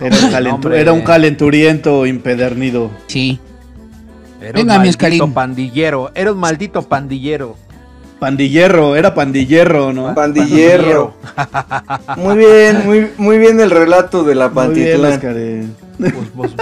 Era 0.00 0.16
un, 0.16 0.32
calentu- 0.32 0.54
hombre. 0.54 0.80
era 0.80 0.92
un 0.92 1.02
calenturiento 1.02 2.06
impedernido. 2.06 2.90
sí. 3.06 3.38
Era 4.40 4.52
Venga, 4.52 4.74
un 4.74 4.82
mi 4.82 4.88
maldito 4.88 4.90
Oscarín. 4.90 5.32
pandillero. 5.32 6.10
Era 6.14 6.32
un 6.32 6.38
maldito 6.38 6.82
pandillero. 6.82 7.56
Pandillero, 8.18 8.94
era 8.96 9.14
pandillero, 9.14 9.92
¿no? 9.92 10.14
Pandillero. 10.14 11.14
Muy 12.16 12.36
bien, 12.36 12.82
muy, 12.84 13.10
muy 13.16 13.38
bien 13.38 13.58
el 13.60 13.70
relato 13.70 14.22
de 14.22 14.34
la 14.34 14.48
Muy 14.50 14.68
bien, 14.74 15.00
Pantitlán. 15.00 15.74
Pues, 15.98 16.12
pues, 16.36 16.52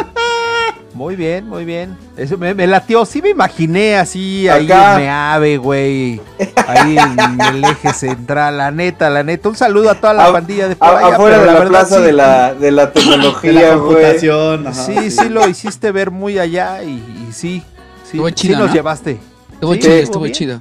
muy 0.95 1.17
bien, 1.17 1.49
muy 1.49 1.65
bien. 1.65 1.97
Eso 2.17 2.37
me, 2.39 2.55
me 2.55 2.67
latió, 2.67 3.05
sí 3.07 3.23
me 3.23 3.31
imaginé 3.31 3.97
así, 3.97 4.49
ahí 4.49 4.71
en 4.71 4.77
Meave, 4.97 5.57
güey. 5.57 6.21
Ahí 6.69 6.97
en 6.99 7.41
el 7.41 7.65
eje 7.65 7.93
central, 7.95 8.59
la 8.59 8.71
neta, 8.71 9.09
la 9.11 9.23
neta. 9.23 9.49
Un 9.49 9.57
saludo 9.57 9.91
a 9.91 9.95
toda 9.95 10.13
la 10.15 10.27
A- 10.27 10.33
pandilla 10.33 10.69
de 10.69 10.77
por 10.77 10.89
A- 10.89 10.99
allá, 10.99 11.15
afuera 11.17 11.39
de 11.39 11.47
la, 11.47 11.53
verdad 11.55 11.69
plaza 11.69 11.97
sí. 11.97 12.03
de, 12.03 12.13
la, 12.13 12.55
de 12.55 12.71
la 12.71 12.93
tecnología, 12.93 13.75
güey. 13.77 13.95
computación. 13.95 14.67
ajá, 14.67 14.85
Sí, 14.85 15.11
sí 15.11 15.29
lo 15.29 15.49
hiciste 15.49 15.93
ver 15.93 16.11
muy 16.11 16.39
allá 16.39 16.83
y, 16.83 16.89
y 16.89 17.29
sí. 17.33 17.63
Sí, 18.05 18.19
Estuvo 18.19 18.29
sí 18.29 18.35
chido, 18.35 18.59
nos 18.59 18.69
¿no? 18.69 18.75
llevaste. 18.75 19.19
Estuvo 19.55 19.73
Sí, 19.75 19.81
chido, 19.81 19.95
estuvo 19.95 20.23
bien. 20.25 20.35
chido. 20.35 20.61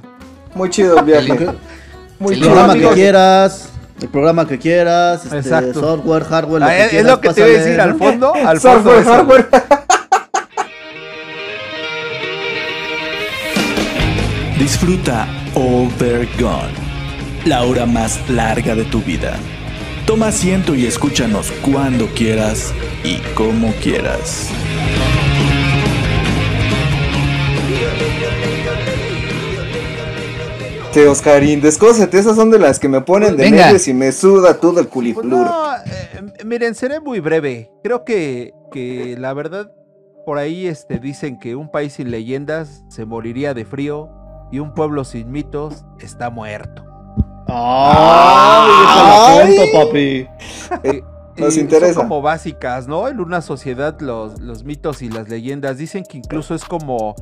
Muy 0.54 0.70
chido 0.70 0.98
el 0.98 1.04
viaje. 1.04 1.32
El- 1.32 1.58
Muy 2.18 2.34
El 2.34 2.34
Sí, 2.34 2.34
chido. 2.36 2.46
programa 2.46 2.72
amigos. 2.72 2.90
que 2.90 2.94
quieras, 3.00 3.68
el 4.00 4.08
programa 4.08 4.48
que 4.48 4.58
quieras, 4.58 5.24
este, 5.24 5.38
Exacto. 5.38 5.80
software, 5.80 6.24
hardware, 6.24 6.60
lo 6.60 6.66
Ah, 6.66 6.70
que 6.90 6.98
es, 6.98 7.04
lo 7.04 7.20
que 7.20 7.28
te 7.34 7.40
iba 7.40 7.48
a 7.48 7.52
decir, 7.62 7.80
al 7.80 7.94
fondo, 7.98 8.32
al 8.34 8.58
fondo. 8.60 8.90
Software, 8.94 9.04
hardware. 9.04 9.48
Disfruta 14.62 15.26
Overgone, 15.56 16.70
la 17.46 17.64
hora 17.64 17.84
más 17.84 18.30
larga 18.30 18.76
de 18.76 18.84
tu 18.84 19.00
vida. 19.00 19.34
Toma 20.06 20.28
asiento 20.28 20.76
y 20.76 20.86
escúchanos 20.86 21.50
cuando 21.62 22.06
quieras 22.14 22.72
y 23.02 23.16
como 23.34 23.72
quieras. 23.82 24.50
Te 30.92 31.08
Oscarín, 31.08 31.60
descósete, 31.60 32.20
esas 32.20 32.36
son 32.36 32.52
de 32.52 32.60
las 32.60 32.78
que 32.78 32.88
me 32.88 33.00
ponen 33.00 33.36
de 33.36 33.42
Venga. 33.42 33.64
nervios 33.64 33.88
y 33.88 33.94
me 33.94 34.12
suda 34.12 34.60
todo 34.60 34.78
el 34.78 34.86
Pues 34.86 34.94
culiflur. 34.94 35.26
no, 35.44 35.74
eh, 35.74 36.44
miren, 36.44 36.76
seré 36.76 37.00
muy 37.00 37.18
breve. 37.18 37.72
Creo 37.82 38.04
que, 38.04 38.54
que 38.70 39.16
la 39.18 39.34
verdad, 39.34 39.72
por 40.24 40.38
ahí 40.38 40.68
este, 40.68 41.00
dicen 41.00 41.40
que 41.40 41.56
un 41.56 41.68
país 41.68 41.94
sin 41.94 42.12
leyendas 42.12 42.84
se 42.88 43.06
moriría 43.06 43.54
de 43.54 43.64
frío 43.64 44.21
y 44.52 44.60
un 44.60 44.72
pueblo 44.74 45.04
sin 45.04 45.32
mitos 45.32 45.84
está 45.98 46.30
muerto. 46.30 46.84
Ay, 47.48 48.70
Ay. 48.86 49.48
déjala 49.48 49.66
punto, 49.66 49.78
papi. 49.86 50.28
Eh, 50.84 51.02
Nos 51.36 51.56
interesa. 51.56 51.94
Son 51.94 52.02
como 52.08 52.20
básicas, 52.22 52.86
¿no? 52.86 53.08
En 53.08 53.18
una 53.18 53.40
sociedad 53.40 53.98
los, 54.00 54.38
los 54.40 54.64
mitos 54.64 55.00
y 55.02 55.08
las 55.08 55.28
leyendas 55.30 55.78
dicen 55.78 56.04
que 56.04 56.18
incluso 56.18 56.54
es 56.54 56.62
como 56.64 57.14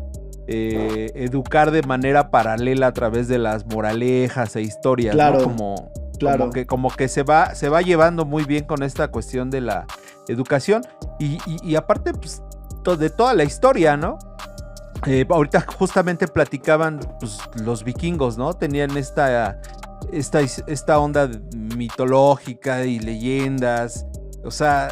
eh, 0.48 1.12
educar 1.15 1.70
de 1.70 1.82
manera 1.82 2.31
paralela 2.31 2.89
a 2.89 2.93
través 2.93 3.28
de 3.28 3.39
las 3.39 3.65
moralejas 3.66 4.57
e 4.57 4.62
historias, 4.62 5.15
Claro, 5.15 5.39
¿no? 5.39 5.44
Como, 5.44 5.93
claro. 6.19 6.39
como 6.40 6.52
que, 6.52 6.66
como 6.66 6.90
que 6.90 7.07
se 7.07 7.23
va, 7.23 7.55
se 7.55 7.69
va 7.69 7.82
llevando 7.82 8.24
muy 8.24 8.43
bien 8.44 8.65
con 8.65 8.82
esta 8.82 9.09
cuestión 9.09 9.48
de 9.48 9.61
la 9.61 9.86
educación. 10.27 10.82
Y, 11.20 11.39
y- 11.47 11.59
y 11.62 11.77
aparte, 11.77 12.12
pues, 12.12 12.43
to- 12.82 12.97
de 12.97 13.11
toda 13.11 13.32
la 13.35 13.44
historia, 13.44 13.97
¿no? 13.97 14.19
Eh, 15.06 15.24
ahorita 15.28 15.60
justamente 15.78 16.28
platicaban 16.28 17.01
pues, 17.18 17.39
los 17.64 17.85
vikingos, 17.85 18.36
¿no? 18.36 18.52
Tenían 18.55 18.97
esta, 18.97 19.60
esta, 20.12 20.40
esta 20.40 20.98
onda 20.98 21.28
mitológica 21.55 22.85
y 22.85 22.98
leyendas. 22.98 24.06
O 24.44 24.51
sea, 24.51 24.89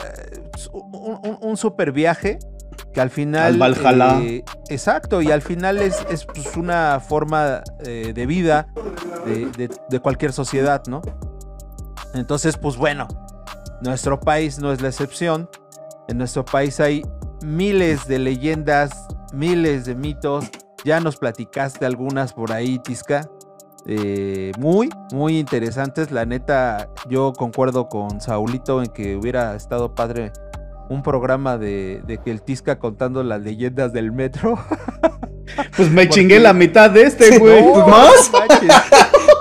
un, 0.72 1.18
un- 1.22 1.38
un 1.40 1.56
super 1.56 1.92
viaje 1.92 2.38
que 2.92 3.00
al 3.00 3.10
final... 3.10 3.60
Al 3.62 3.74
Valhalla. 3.74 4.20
eh, 4.22 4.44
exacto, 4.68 5.20
y 5.22 5.30
al 5.30 5.42
final 5.42 5.78
es, 5.78 6.04
es, 6.10 6.24
pues, 6.24 6.56
una 6.56 7.00
forma 7.00 7.62
eh, 7.84 8.12
de 8.14 8.26
vida 8.26 8.68
de, 9.26 9.46
de- 9.56 9.70
de 9.88 10.00
cualquier 10.00 10.32
sociedad, 10.32 10.82
¿no? 10.88 11.02
Entonces, 12.14 12.56
pues 12.56 12.76
bueno, 12.76 13.06
nuestro 13.82 14.18
país 14.20 14.58
no 14.58 14.72
es 14.72 14.80
la 14.80 14.88
excepción. 14.88 15.48
En 16.08 16.16
nuestro 16.18 16.44
país 16.44 16.80
hay 16.80 17.02
miles 17.44 18.06
de 18.08 18.18
leyendas, 18.18 19.06
miles 19.32 19.84
de 19.86 19.94
mitos. 19.94 20.46
Ya 20.84 21.00
nos 21.00 21.16
platicaste 21.16 21.84
algunas 21.86 22.32
por 22.32 22.52
ahí, 22.52 22.78
Tisca. 22.78 23.28
Eh, 23.86 24.52
muy, 24.58 24.90
muy 25.12 25.38
interesantes. 25.38 26.10
La 26.10 26.26
neta, 26.26 26.90
yo 27.08 27.32
concuerdo 27.32 27.88
con 27.88 28.20
Saulito 28.20 28.82
en 28.82 28.88
que 28.88 29.16
hubiera 29.16 29.54
estado 29.54 29.94
padre 29.94 30.32
un 30.88 31.02
programa 31.02 31.58
de, 31.58 32.02
de 32.06 32.18
que 32.18 32.30
el 32.30 32.42
Tisca 32.42 32.78
contando 32.78 33.22
las 33.22 33.42
leyendas 33.42 33.92
del 33.92 34.12
metro. 34.12 34.58
Pues 35.76 35.90
me 35.90 36.06
¿Por 36.06 36.14
chingué 36.14 36.38
la 36.38 36.52
mitad 36.52 36.90
de 36.90 37.02
este, 37.02 37.38
güey. 37.38 37.64
No. 37.64 37.86
¿Más? 37.86 38.30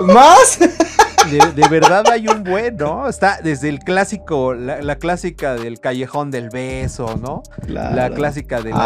¿Más? 0.00 0.58
De, 1.30 1.52
de 1.62 1.68
verdad 1.68 2.04
hay 2.10 2.26
un 2.28 2.42
buen, 2.44 2.76
¿no? 2.76 3.08
Está 3.08 3.38
desde 3.42 3.68
el 3.68 3.80
clásico, 3.80 4.54
la, 4.54 4.80
la 4.82 4.96
clásica 4.96 5.54
del 5.54 5.80
callejón 5.80 6.30
del 6.30 6.48
beso, 6.50 7.16
¿no? 7.20 7.42
La 7.66 7.90
Claro. 7.92 8.14
clásica 8.14 8.60
de 8.60 8.70
la 8.70 8.76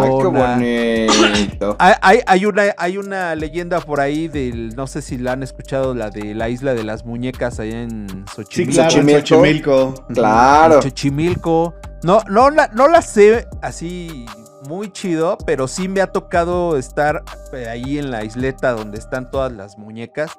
Ay, 0.00 0.02
qué 0.02 0.08
llorona. 0.08 0.54
bonito. 0.54 1.76
Hay, 1.78 1.94
hay, 2.02 2.20
hay 2.26 2.46
una, 2.46 2.62
hay 2.76 2.98
una 2.98 3.34
leyenda 3.34 3.80
por 3.80 4.00
ahí 4.00 4.28
del, 4.28 4.74
no 4.76 4.86
sé 4.86 5.02
si 5.02 5.18
la 5.18 5.32
han 5.32 5.42
escuchado, 5.42 5.94
la 5.94 6.10
de 6.10 6.34
la 6.34 6.48
isla 6.48 6.74
de 6.74 6.84
las 6.84 7.04
muñecas 7.04 7.58
allá 7.60 7.82
en 7.82 8.06
Sí, 8.08 8.64
Xochimilco. 8.64 8.74
claro, 8.74 9.00
en 9.00 9.08
Xochimilco. 9.18 9.94
Claro. 10.14 10.74
en 10.76 10.82
Xochimilco. 10.82 11.74
No, 12.02 12.20
no, 12.28 12.50
la, 12.50 12.68
no 12.74 12.86
la 12.88 13.02
sé 13.02 13.46
así 13.62 14.26
muy 14.68 14.90
chido, 14.92 15.36
pero 15.46 15.66
sí 15.68 15.88
me 15.88 16.00
ha 16.00 16.08
tocado 16.08 16.76
estar 16.76 17.22
eh, 17.52 17.66
ahí 17.68 17.98
en 17.98 18.10
la 18.10 18.24
isleta 18.24 18.72
donde 18.72 18.98
están 18.98 19.30
todas 19.30 19.50
las 19.52 19.78
muñecas. 19.78 20.30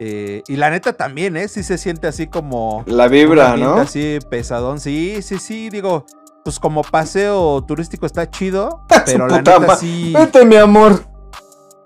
Eh, 0.00 0.42
y 0.48 0.56
la 0.56 0.70
neta 0.70 0.92
también, 0.94 1.36
¿eh? 1.36 1.48
Sí 1.48 1.62
se 1.62 1.78
siente 1.78 2.06
así 2.06 2.26
como... 2.26 2.82
La 2.86 3.08
vibra, 3.08 3.56
¿no? 3.56 3.74
Así 3.76 4.18
pesadón. 4.28 4.80
Sí, 4.80 5.22
sí, 5.22 5.38
sí, 5.38 5.70
digo, 5.70 6.04
pues 6.44 6.58
como 6.58 6.82
paseo 6.82 7.62
turístico 7.66 8.04
está 8.06 8.28
chido, 8.30 8.82
pero 9.06 9.28
la 9.28 9.36
neta 9.38 9.60
ma- 9.60 9.76
sí... 9.76 10.12
Vete, 10.14 10.44
mi 10.44 10.56
amor. 10.56 11.00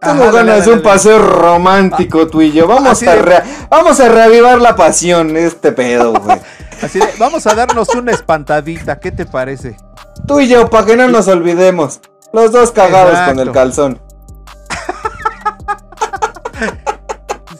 Ajá, 0.00 0.12
Tengo 0.12 0.32
dale, 0.32 0.50
ganas 0.52 0.64
de 0.66 0.72
un 0.72 0.82
paseo 0.82 1.18
romántico 1.18 2.28
tú 2.28 2.40
y 2.40 2.52
yo. 2.52 2.66
Vamos 2.68 2.88
Así 2.92 3.06
a, 3.06 3.16
de- 3.16 3.42
vamos 3.68 3.98
a 4.00 4.08
reavivar 4.08 4.60
la 4.60 4.74
pasión, 4.76 5.36
este 5.36 5.72
pedo, 5.72 6.12
güey. 6.24 6.38
Así 6.82 7.00
de, 7.00 7.08
vamos 7.18 7.46
a 7.48 7.54
darnos 7.54 7.88
una 7.96 8.12
espantadita, 8.12 9.00
¿qué 9.00 9.10
te 9.10 9.26
parece? 9.26 9.76
Tú 10.26 10.38
y 10.40 10.48
yo, 10.48 10.70
para 10.70 10.86
que 10.86 10.96
no 10.96 11.08
nos 11.08 11.26
olvidemos. 11.28 12.00
Los 12.32 12.52
dos 12.52 12.70
cagados 12.72 13.18
con 13.28 13.38
el 13.40 13.50
calzón. 13.52 14.00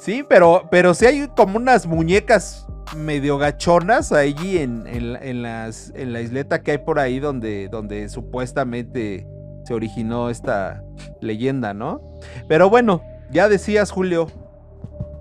Sí, 0.08 0.24
pero, 0.26 0.62
pero 0.70 0.94
sí 0.94 1.04
hay 1.04 1.28
como 1.36 1.58
unas 1.58 1.86
muñecas 1.86 2.66
medio 2.96 3.36
gachonas 3.36 4.10
ahí 4.10 4.56
en, 4.56 4.86
en, 4.86 5.12
la- 5.12 5.18
en 5.18 5.42
las, 5.42 5.92
en 5.94 6.14
la 6.14 6.22
isleta 6.22 6.62
que 6.62 6.70
hay 6.70 6.78
por 6.78 6.98
ahí 6.98 7.20
donde, 7.20 7.68
donde 7.68 8.08
supuestamente 8.08 9.28
se 9.66 9.74
originó 9.74 10.30
esta 10.30 10.82
leyenda, 11.20 11.74
¿no? 11.74 12.00
Pero 12.48 12.70
bueno, 12.70 13.02
ya 13.30 13.50
decías, 13.50 13.90
Julio, 13.90 14.28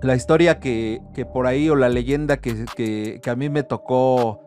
la 0.00 0.16
historia 0.16 0.58
que, 0.58 1.02
que 1.12 1.26
por 1.26 1.46
ahí 1.46 1.68
o 1.68 1.76
la 1.76 1.90
leyenda 1.90 2.38
que, 2.38 2.64
que- 2.74 3.20
que 3.22 3.28
a 3.28 3.36
mí 3.36 3.50
me 3.50 3.64
tocó, 3.64 4.40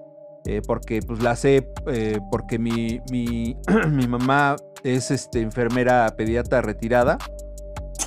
eh, 0.47 0.63
porque 0.65 1.01
pues 1.05 1.21
la 1.21 1.35
sé, 1.35 1.69
eh, 1.85 2.17
porque 2.31 2.57
mi, 2.57 2.99
mi, 3.11 3.57
mi 3.91 4.07
mamá 4.07 4.55
es 4.83 5.11
este, 5.11 5.41
enfermera 5.41 6.11
pediatra 6.17 6.61
retirada. 6.63 7.19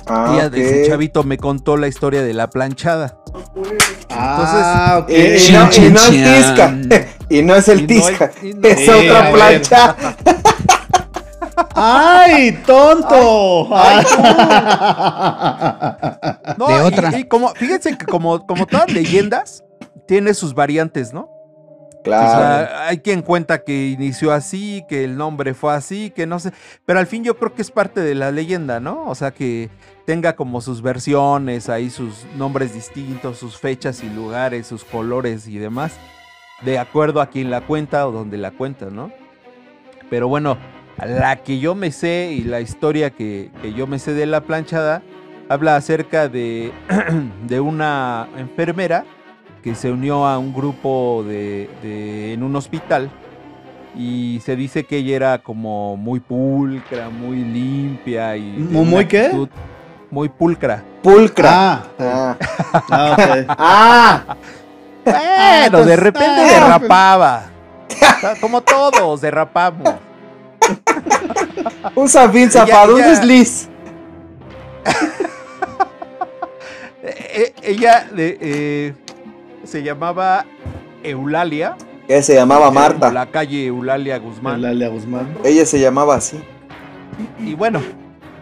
Ah, 0.07 0.31
Ella 0.35 0.47
ok. 0.47 0.51
desde 0.53 0.87
chavito 0.87 1.23
me 1.23 1.37
contó 1.37 1.77
la 1.77 1.87
historia 1.87 2.23
de 2.23 2.33
la 2.33 2.49
planchada. 2.49 3.17
Ah, 4.09 4.99
ok. 5.03 5.09
Eh, 5.09 5.35
y, 5.37 5.41
Chin, 5.41 5.55
no, 5.55 5.65
y 5.65 5.69
chin, 5.69 5.93
no 5.93 5.99
el 5.99 6.05
chin. 6.11 6.23
tisca. 6.23 6.73
y 7.29 7.41
no 7.41 7.55
es 7.55 7.67
el 7.67 7.81
no 7.81 7.87
tisca. 7.87 8.31
no- 8.43 8.67
es 8.67 8.89
otra 8.89 9.31
plancha. 9.31 9.95
¡Ay, 11.75 12.51
tonto! 12.65 13.69
No, 16.57 16.67
De 16.67 16.73
y- 16.75 16.81
otra. 16.81 17.17
Y, 17.19 17.23
como, 17.25 17.49
fíjense 17.55 17.97
que 17.97 18.05
como, 18.05 18.45
como 18.45 18.65
todas 18.65 18.91
leyendas, 18.91 19.63
tiene 20.07 20.33
sus 20.33 20.53
variantes, 20.53 21.13
¿no? 21.13 21.29
Claro. 22.05 22.69
hay 22.81 22.99
quien 22.99 23.21
cuenta 23.23 23.63
que 23.63 23.87
inició 23.87 24.31
así, 24.31 24.85
que 24.87 25.03
el 25.03 25.17
nombre 25.17 25.53
fue 25.53 25.73
así, 25.73 26.11
que 26.11 26.27
no 26.27 26.39
sé. 26.39 26.51
Pero 26.85 26.99
al 26.99 27.07
fin 27.07 27.23
yo 27.23 27.37
creo 27.37 27.53
que 27.53 27.63
es 27.63 27.71
parte 27.71 27.99
de 28.01 28.15
la 28.15 28.31
leyenda, 28.31 28.79
¿no? 28.79 29.05
O 29.07 29.15
sea, 29.15 29.31
que 29.31 29.69
tenga 30.05 30.35
como 30.35 30.61
sus 30.61 30.81
versiones, 30.81 31.67
ahí 31.67 31.89
sus 31.89 32.25
nombres 32.37 32.73
distintos, 32.73 33.39
sus 33.39 33.57
fechas 33.57 34.03
y 34.03 34.09
lugares, 34.09 34.67
sus 34.67 34.83
colores 34.83 35.47
y 35.47 35.57
demás. 35.57 35.97
De 36.61 36.77
acuerdo 36.79 37.21
a 37.21 37.29
quien 37.29 37.49
la 37.49 37.61
cuenta 37.61 38.07
o 38.07 38.11
donde 38.11 38.37
la 38.37 38.51
cuenta, 38.51 38.85
¿no? 38.85 39.11
Pero 40.09 40.27
bueno, 40.27 40.57
la 41.03 41.37
que 41.37 41.59
yo 41.59 41.73
me 41.73 41.91
sé 41.91 42.31
y 42.31 42.43
la 42.43 42.61
historia 42.61 43.09
que, 43.09 43.51
que 43.61 43.73
yo 43.73 43.87
me 43.87 43.99
sé 43.99 44.13
de 44.13 44.27
la 44.27 44.41
planchada 44.41 45.01
habla 45.49 45.75
acerca 45.75 46.27
de, 46.27 46.71
de 47.47 47.59
una 47.59 48.29
enfermera 48.37 49.05
que 49.65 49.73
se 49.75 49.91
unió 49.91 50.25
a 50.27 50.37
un 50.37 50.53
grupo 50.53 51.23
de, 51.27 51.67
de- 51.81 52.33
en 52.33 52.43
un 52.43 52.55
hospital 52.55 53.09
y 53.97 54.39
se 54.45 54.55
dice 54.55 54.83
que 54.83 54.97
ella 54.97 55.15
era 55.15 55.37
como 55.39 55.97
muy 55.97 56.19
pulcra, 56.19 57.09
muy 57.09 57.37
limpia 57.37 58.37
y 58.37 58.43
¿Muy- 58.43 59.05
qué? 59.07 59.31
Muy 60.11 60.29
pulcra. 60.29 60.83
pulcra. 61.01 61.83
Ah, 61.97 62.37
Ah. 62.37 62.37
ah. 63.57 64.37
Ah. 65.07 65.61
Bueno, 65.71 65.83
de 65.83 65.95
repente 65.95 66.41
ah, 66.41 66.43
derrapaba. 66.53 67.43
Como 68.39 68.61
todos, 68.61 69.21
derrapamos. 69.21 69.95
Un 71.95 72.07
zafín 72.07 72.43
Ella- 72.43 72.51
zafado, 72.51 72.93
un 72.95 72.99
ella- 73.01 73.09
desliz. 73.09 73.67
Eh, 77.07 77.13
eh, 77.35 77.53
ella 77.61 78.07
de, 78.11 78.37
eh, 78.41 78.93
se 79.65 79.83
llamaba 79.83 80.45
Eulalia. 81.03 81.75
Que 82.07 82.21
se 82.21 82.35
llamaba 82.35 82.69
Marta. 82.71 83.11
La 83.11 83.25
calle 83.27 83.65
Eulalia 83.67 84.17
Guzmán. 84.19 84.55
Eulalia 84.55 84.89
Guzmán. 84.89 85.37
Ella 85.43 85.65
se 85.65 85.79
llamaba 85.79 86.15
así. 86.15 86.39
Y 87.39 87.53
bueno, 87.55 87.81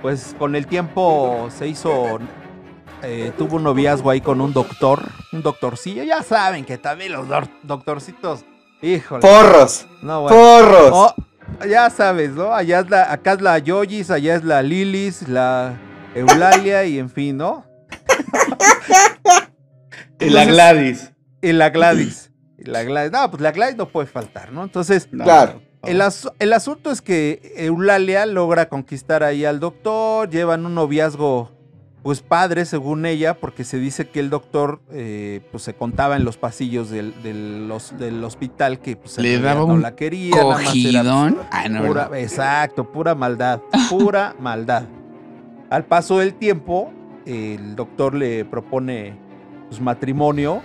pues 0.01 0.35
con 0.37 0.55
el 0.55 0.67
tiempo 0.67 1.47
se 1.55 1.67
hizo. 1.67 2.19
eh, 3.03 3.31
tuvo 3.37 3.57
un 3.57 3.63
noviazgo 3.63 4.09
ahí 4.09 4.21
con 4.21 4.41
un 4.41 4.51
doctor, 4.53 5.01
un 5.31 5.41
doctorcillo. 5.41 6.03
Ya 6.03 6.23
saben 6.23 6.65
que 6.65 6.77
también 6.77 7.13
los 7.13 7.25
doctorcitos, 7.63 8.43
híjole. 8.81 9.21
Porros. 9.21 9.87
no, 10.01 10.21
bueno. 10.23 10.37
Porros. 10.37 10.91
Oh, 10.93 11.15
ya 11.65 11.89
sabes, 11.89 12.31
¿no? 12.31 12.53
Allá 12.53 12.79
es 12.79 12.89
la, 12.89 13.11
acá 13.11 13.33
es 13.33 13.41
la 13.41 13.59
Yoyis, 13.59 14.09
allá 14.11 14.35
es 14.35 14.43
la 14.43 14.61
Lilis, 14.61 15.27
la 15.29 15.73
Eulalia 16.15 16.83
y 16.85 16.99
en 16.99 17.09
fin, 17.09 17.37
¿no? 17.37 17.65
Y 20.19 20.29
la 20.29 20.45
Gladys. 20.45 21.11
Y 21.43 21.53
la 21.53 21.69
Gladys. 21.69 22.31
Y 22.57 22.63
la 22.69 22.83
Gladys. 22.83 23.11
No, 23.11 23.29
pues 23.29 23.41
la 23.41 23.51
Gladys 23.51 23.77
no 23.77 23.87
puede 23.89 24.07
faltar, 24.07 24.51
¿no? 24.51 24.63
Entonces, 24.63 25.07
Claro. 25.11 25.61
el, 25.83 26.01
asu- 26.01 26.33
el 26.39 26.53
asunto 26.53 26.89
es 26.89 27.01
que 27.01 27.53
Eulalia 27.57 28.25
logra 28.25 28.69
conquistar 28.69 29.23
ahí 29.23 29.45
al 29.45 29.59
doctor, 29.59 30.29
llevan 30.29 30.65
un 30.65 30.73
noviazgo 30.73 31.51
pues 32.01 32.21
padre 32.21 32.65
según 32.65 33.05
ella, 33.05 33.35
porque 33.39 33.63
se 33.63 33.77
dice 33.79 34.09
que 34.09 34.19
el 34.19 34.29
doctor 34.29 34.81
eh, 34.91 35.39
pues 35.51 35.63
se 35.63 35.73
contaba 35.73 36.17
en 36.17 36.25
los 36.25 36.35
pasillos 36.35 36.89
del, 36.89 37.13
del 37.23 37.69
los- 37.69 37.97
del 37.97 38.21
hospital 38.25 38.79
que 38.81 38.97
pues, 38.97 39.17
Le 39.19 39.39
daba 39.39 39.61
no 39.61 39.67
un 39.75 39.81
la 39.81 39.95
quería. 39.95 40.35
nada 40.35 40.47
más 40.47 40.61
era, 40.63 40.71
pues, 40.71 40.83
Cogidón. 40.83 41.37
Ah, 41.49 41.69
no, 41.69 41.85
pura- 41.85 42.07
¿verdad? 42.09 42.19
exacto, 42.19 42.91
pura 42.91 43.15
maldad, 43.15 43.61
pura 43.89 44.35
maldad. 44.37 44.83
Al 45.69 45.85
paso 45.85 46.19
del 46.19 46.33
tiempo, 46.33 46.91
el 47.25 47.75
doctor 47.77 48.15
le 48.15 48.43
propone 48.43 49.15
pues, 49.69 49.79
matrimonio 49.79 50.61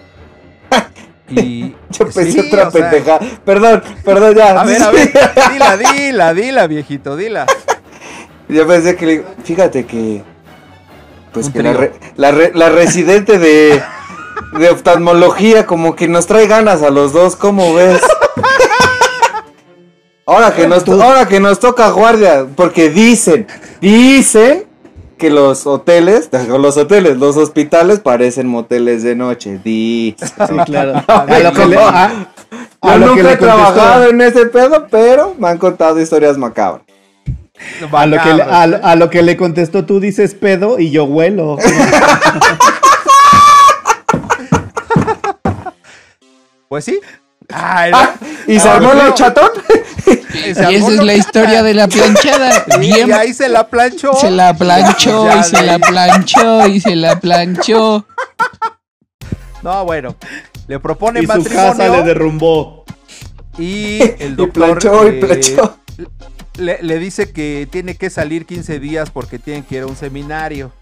y 1.31 1.75
Yo 1.91 2.05
pensé 2.07 2.33
sí, 2.33 2.41
otra 2.41 2.71
sea, 2.71 2.91
pendeja. 2.91 3.19
Perdón, 3.45 3.83
perdón, 4.05 4.35
ya. 4.35 4.61
a 4.61 4.65
ver, 4.65 4.83
a 4.83 4.91
ver, 4.91 5.13
dila, 5.53 5.77
dila, 5.77 6.35
dila, 6.35 6.67
viejito, 6.67 7.17
dila. 7.17 7.47
Yo 8.49 8.67
pensé 8.67 8.97
que 8.97 9.07
le 9.07 9.25
fíjate 9.45 9.85
que 9.87 10.23
pues 11.33 11.51
que 11.51 11.63
la, 11.63 11.73
re- 11.75 11.93
la, 12.17 12.31
re- 12.31 12.53
la 12.55 12.69
residente 12.71 13.39
de 13.39 13.83
de 14.59 14.71
oftalmología 14.71 15.67
como 15.67 15.95
que 15.97 16.09
nos 16.09 16.27
trae 16.27 16.47
ganas 16.47 16.83
a 16.83 16.91
los 16.91 17.13
dos, 17.13 17.37
¿cómo 17.37 17.75
ves? 17.75 18.01
Ahora 20.27 20.55
que 20.55 20.67
nos 20.67 20.87
ahora 20.89 21.27
que 21.27 21.41
nos 21.41 21.59
toca 21.59 21.89
guardia, 21.91 22.47
porque 22.55 22.91
dicen, 22.91 23.47
dicen 23.81 24.68
que 25.19 25.28
los 25.31 25.66
hoteles, 25.66 26.31
los 26.49 26.77
hoteles, 26.78 27.19
los 27.19 27.36
hospitales 27.36 28.01
parecen 28.01 28.47
moteles 28.49 29.03
de 29.03 29.15
noche. 29.15 29.61
Dicen. 29.62 30.28
Sí, 30.28 30.55
claro. 30.65 31.03
A 31.09 31.23
A 31.23 31.39
lo 31.40 31.53
que 31.53 31.66
le, 31.66 31.77
a- 31.77 32.05
a 32.81 32.93
Yo 32.95 32.99
lo 32.99 33.07
nunca 33.09 33.32
he 33.32 33.36
trabajado 33.36 34.09
en 34.09 34.20
ese 34.23 34.47
pedo, 34.47 34.86
pero 34.90 35.35
me 35.39 35.49
han 35.49 35.59
contado 35.59 36.01
historias 36.01 36.39
macabras. 36.39 36.82
a 37.93 38.07
lo 38.07 38.23
que 38.23 38.35
le, 38.35 38.43
a 38.43 38.66
lo- 38.66 38.85
a 38.86 38.95
lo 38.97 39.11
que 39.11 39.23
le 39.23 39.36
contestó 39.36 39.85
tú 39.85 39.99
dices 40.01 40.35
pedo 40.35 40.78
y 40.78 40.90
yo 40.90 41.05
huelo. 41.05 41.59
Pues 46.69 46.85
sí. 46.85 47.01
Ay, 47.53 47.91
Ah, 47.95 48.15
¿Y 48.47 48.59
se 48.61 48.69
armó 48.69 48.93
el 48.93 49.15
chatón? 49.15 49.51
Y 50.07 50.51
esa 50.51 50.70
es 50.70 51.03
la 51.03 51.15
historia 51.15 51.62
de 51.62 51.75
la 51.75 51.89
planchada. 51.89 52.65
Y 52.77 52.79
Bien. 52.79 53.12
ahí 53.12 53.33
se 53.35 53.49
la 53.49 53.69
planchó. 53.69 54.12
Se 54.15 54.31
la 54.31 54.55
planchó 54.55 55.27
Ya 55.27 55.41
y 55.41 55.45
se 55.45 55.62
la 55.62 55.79
planchó 55.79 56.66
y 56.69 56.81
se 56.81 56.97
la 56.97 57.19
planchó. 57.20 58.07
No, 59.62 59.85
bueno. 59.85 60.15
Le 60.69 60.79
propone 60.79 61.19
y 61.20 61.23
su 61.23 61.29
matrimonio. 61.29 61.59
casa 61.59 61.89
le 61.89 62.03
derrumbó. 62.05 62.85
Y 63.59 64.01
el 64.20 64.33
Y 64.33 64.35
doctor 64.37 64.79
planchó 64.79 65.05
y 65.05 65.09
eh, 65.09 65.12
planchó. 65.20 65.79
le, 66.59 66.79
le 66.81 66.99
dice 67.01 67.33
que 67.33 67.66
tiene 67.70 67.97
que 67.97 68.09
salir 68.09 68.47
15 68.47 68.79
días 68.79 69.11
porque 69.11 69.41
tienen 69.41 69.65
que 69.65 69.77
ir 69.77 69.83
a 69.83 69.87
un 69.87 69.97
seminario. 69.97 70.73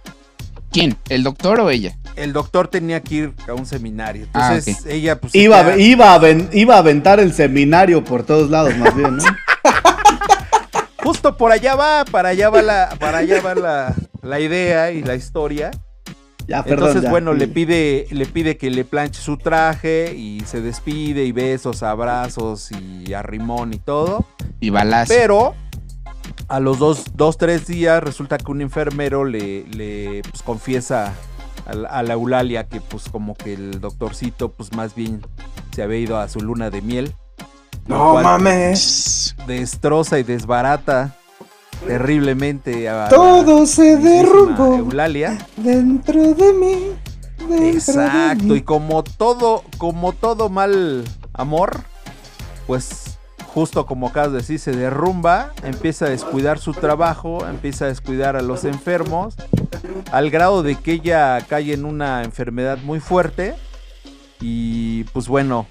¿Quién? 0.72 0.96
¿El 1.08 1.22
doctor 1.22 1.60
o 1.60 1.70
ella? 1.70 1.96
El 2.16 2.32
doctor 2.32 2.68
tenía 2.68 3.02
que 3.02 3.14
ir 3.14 3.34
a 3.48 3.54
un 3.54 3.66
seminario. 3.66 4.26
Ah, 4.34 4.48
Entonces 4.54 4.84
ella 4.86 5.20
pues 5.20 5.34
Iba, 5.34 5.62
queda- 5.64 5.78
iba, 5.78 6.14
a 6.14 6.20
iba 6.52 6.74
a 6.74 6.78
aventar 6.78 7.20
el 7.20 7.32
seminario 7.32 8.04
por 8.04 8.24
todos 8.24 8.50
lados, 8.50 8.76
más 8.76 8.94
bien, 8.94 9.16
¿no? 9.16 9.24
justo 11.02 11.36
por 11.36 11.52
allá 11.52 11.74
va, 11.76 12.04
para 12.04 12.30
allá 12.30 12.50
va 12.50 12.62
la, 12.62 12.96
para 12.98 13.18
allá 13.18 13.40
va 13.40 13.54
la, 13.54 13.94
la 14.22 14.40
idea 14.40 14.90
y 14.90 15.02
la 15.02 15.14
historia. 15.14 15.70
Ya, 16.48 16.62
perdón. 16.62 16.78
Entonces, 16.88 17.02
ya. 17.02 17.10
bueno, 17.10 17.32
le 17.32 17.48
pide, 17.48 18.06
le 18.10 18.24
pide 18.26 18.56
que 18.56 18.70
le 18.70 18.84
planche 18.84 19.20
su 19.20 19.36
traje 19.36 20.14
y 20.16 20.40
se 20.46 20.60
despide 20.60 21.24
y 21.24 21.32
besos, 21.32 21.82
abrazos 21.82 22.70
y 22.72 23.14
arrimón 23.14 23.72
y 23.74 23.78
todo. 23.78 24.24
Y 24.60 24.70
balazo. 24.70 25.12
Pero 25.16 25.54
a 26.48 26.60
los 26.60 26.78
dos, 26.78 27.04
dos 27.14 27.36
tres 27.38 27.66
días 27.66 28.02
resulta 28.02 28.38
que 28.38 28.50
un 28.50 28.60
enfermero 28.60 29.24
le, 29.24 29.64
le 29.64 30.22
pues, 30.30 30.42
confiesa 30.42 31.12
a 31.66 31.74
la, 31.74 31.88
a 31.88 32.02
la 32.02 32.14
Eulalia 32.14 32.68
que 32.68 32.80
pues 32.80 33.08
como 33.10 33.34
que 33.34 33.54
el 33.54 33.80
doctorcito 33.80 34.52
pues 34.52 34.72
más 34.74 34.94
bien 34.94 35.22
se 35.74 35.82
había 35.82 35.98
ido 35.98 36.18
a 36.18 36.28
su 36.28 36.40
luna 36.40 36.70
de 36.70 36.82
miel. 36.82 37.14
No 37.86 38.14
mames. 38.22 39.34
Destroza 39.46 40.18
y 40.18 40.22
desbarata 40.24 41.14
terriblemente 41.86 42.88
a 42.88 42.96
la 43.04 43.08
Todo 43.08 43.66
se 43.66 43.96
derrumbó 43.96 44.76
Eulalia. 44.76 45.38
dentro 45.56 46.34
de 46.34 46.52
mí. 46.52 46.78
dentro 47.38 47.56
de 47.58 47.70
Exacto, 47.70 48.44
mí. 48.44 48.56
y 48.56 48.62
como 48.62 49.02
todo, 49.04 49.62
como 49.78 50.12
todo 50.12 50.48
mal 50.48 51.04
amor, 51.32 51.82
pues 52.66 53.15
justo 53.56 53.86
como 53.86 54.08
acabas 54.08 54.32
de 54.32 54.38
decir, 54.40 54.58
se 54.60 54.72
derrumba, 54.72 55.52
empieza 55.64 56.04
a 56.04 56.08
descuidar 56.10 56.58
su 56.58 56.74
trabajo, 56.74 57.46
empieza 57.46 57.86
a 57.86 57.88
descuidar 57.88 58.36
a 58.36 58.42
los 58.42 58.64
enfermos, 58.66 59.34
al 60.12 60.28
grado 60.28 60.62
de 60.62 60.74
que 60.76 60.92
ella 60.92 61.38
cae 61.48 61.72
en 61.72 61.86
una 61.86 62.22
enfermedad 62.22 62.76
muy 62.84 63.00
fuerte 63.00 63.54
y 64.42 65.04
pues 65.04 65.26
bueno, 65.26 65.66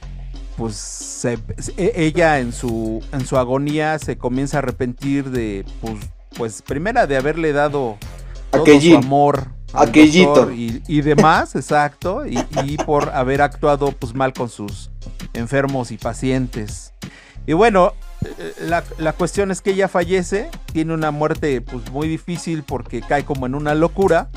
pues 0.58 0.76
se- 0.76 1.38
e- 1.78 1.94
ella 1.96 2.40
en 2.40 2.54
su, 2.54 3.04
en 3.12 3.24
su 3.28 3.38
agonía 3.38 4.00
se 4.00 4.18
comienza 4.18 4.58
a 4.58 4.60
arrepentir 4.60 5.30
de, 5.30 5.64
pues, 5.80 5.94
pues 6.36 6.62
primera 6.64 7.06
de 7.06 7.18
haberle 7.18 7.54
dado 7.54 7.98
todo 8.50 8.66
su 8.66 8.66
amor. 8.98 9.48
Aquellito. 9.74 10.52
Y, 10.52 10.82
y 10.88 11.02
demás, 11.02 11.56
exacto, 11.56 12.26
y, 12.26 12.40
y 12.64 12.78
por 12.78 13.10
haber 13.10 13.44
actuado 13.44 13.92
pues 13.92 14.16
mal 14.16 14.34
con 14.34 14.50
sus 14.50 14.90
enfermos 15.34 15.92
y 15.92 15.98
pacientes. 15.98 16.94
Y 17.48 17.54
bueno, 17.54 17.94
eh, 18.24 18.54
la, 18.62 18.84
la 18.98 19.14
cuestión 19.14 19.52
es 19.52 19.62
que 19.62 19.72
ella 19.72 19.88
fallece, 19.88 20.50
tiene 20.74 20.94
una 20.94 21.12
muerte 21.12 21.62
pues 21.62 21.92
muy 21.92 22.08
difícil 22.08 22.64
porque 22.64 23.02
cae 23.02 23.24
como 23.26 23.46
en 23.46 23.56
una 23.56 23.76
locura. 23.76 24.30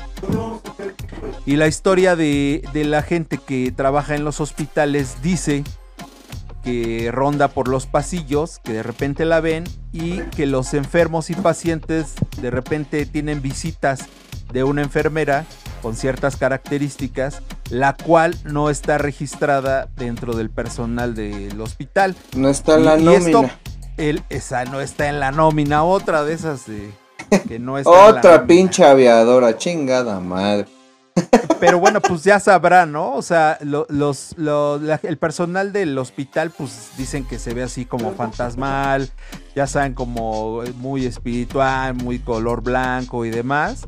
Y 1.45 1.55
la 1.55 1.67
historia 1.67 2.15
de, 2.15 2.63
de 2.73 2.83
la 2.83 3.01
gente 3.01 3.39
que 3.39 3.71
trabaja 3.71 4.15
en 4.15 4.23
los 4.23 4.39
hospitales 4.39 5.21
dice 5.23 5.63
que 6.63 7.09
ronda 7.11 7.47
por 7.47 7.67
los 7.67 7.87
pasillos, 7.87 8.59
que 8.59 8.73
de 8.73 8.83
repente 8.83 9.25
la 9.25 9.39
ven 9.39 9.63
y 9.91 10.19
que 10.35 10.45
los 10.45 10.73
enfermos 10.73 11.29
y 11.29 11.35
pacientes 11.35 12.15
de 12.41 12.51
repente 12.51 13.05
tienen 13.05 13.41
visitas 13.41 14.01
de 14.51 14.63
una 14.63 14.81
enfermera 14.83 15.45
con 15.81 15.95
ciertas 15.95 16.35
características, 16.35 17.41
la 17.69 17.93
cual 17.93 18.35
no 18.43 18.69
está 18.69 18.97
registrada 18.97 19.87
dentro 19.95 20.35
del 20.35 20.49
personal 20.49 21.15
del 21.15 21.59
hospital. 21.61 22.15
No 22.35 22.49
está 22.49 22.75
en 22.75 22.85
la 22.85 22.97
Y- 22.97 23.01
y 23.01 23.05
nómina. 23.05 23.19
esto- 23.41 23.49
El, 23.97 24.23
esa 24.29 24.63
no 24.65 24.79
está 24.81 25.09
en 25.09 25.19
la 25.19 25.31
nómina, 25.31 25.83
otra 25.83 26.23
de 26.23 26.33
esas 26.33 26.65
de, 26.67 26.91
que 27.47 27.59
no 27.59 27.77
está 27.77 27.89
en 27.91 27.97
la 27.97 28.05
Otra 28.05 28.31
nómina. 28.31 28.47
pinche 28.47 28.85
aviadora, 28.85 29.57
chingada 29.57 30.19
madre. 30.19 30.67
Pero 31.59 31.77
bueno, 31.79 31.99
pues 31.99 32.23
ya 32.23 32.39
sabrá, 32.39 32.85
¿no? 32.85 33.13
O 33.13 33.21
sea, 33.21 33.57
lo- 33.61 33.85
los, 33.89 34.33
lo- 34.37 34.77
la- 34.79 35.01
el 35.03 35.17
personal 35.17 35.73
del 35.73 35.97
hospital, 35.97 36.51
pues 36.51 36.91
dicen 36.97 37.25
que 37.27 37.37
se 37.37 37.53
ve 37.53 37.61
así 37.63 37.83
como 37.83 38.13
fantasmal, 38.13 39.09
ya 39.53 39.67
saben, 39.67 39.93
como 39.93 40.61
muy 40.75 41.05
espiritual, 41.05 41.95
muy 41.95 42.19
color 42.19 42.63
blanco 42.63 43.25
y 43.25 43.29
demás. 43.31 43.85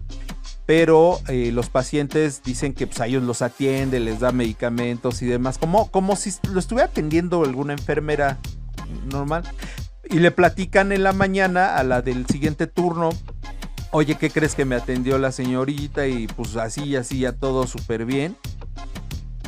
Pero 0.71 1.19
eh, 1.27 1.51
los 1.51 1.67
pacientes 1.67 2.43
dicen 2.45 2.73
que 2.73 2.87
pues, 2.87 3.01
a 3.01 3.05
ellos 3.05 3.23
los 3.23 3.41
atiende, 3.41 3.99
les 3.99 4.21
da 4.21 4.31
medicamentos 4.31 5.21
y 5.21 5.25
demás, 5.25 5.57
como, 5.57 5.91
como 5.91 6.15
si 6.15 6.31
lo 6.49 6.61
estuviera 6.61 6.87
atendiendo 6.87 7.43
alguna 7.43 7.73
enfermera 7.73 8.39
normal. 9.11 9.43
Y 10.09 10.19
le 10.19 10.31
platican 10.31 10.93
en 10.93 11.03
la 11.03 11.11
mañana 11.11 11.75
a 11.75 11.83
la 11.83 12.01
del 12.01 12.25
siguiente 12.25 12.67
turno 12.67 13.09
oye, 13.91 14.15
¿qué 14.15 14.29
crees 14.29 14.55
que 14.55 14.63
me 14.63 14.75
atendió 14.75 15.17
la 15.17 15.33
señorita? 15.33 16.07
Y 16.07 16.27
pues 16.27 16.55
así, 16.55 16.95
así, 16.95 17.19
ya 17.19 17.33
todo 17.33 17.67
súper 17.67 18.05
bien. 18.05 18.37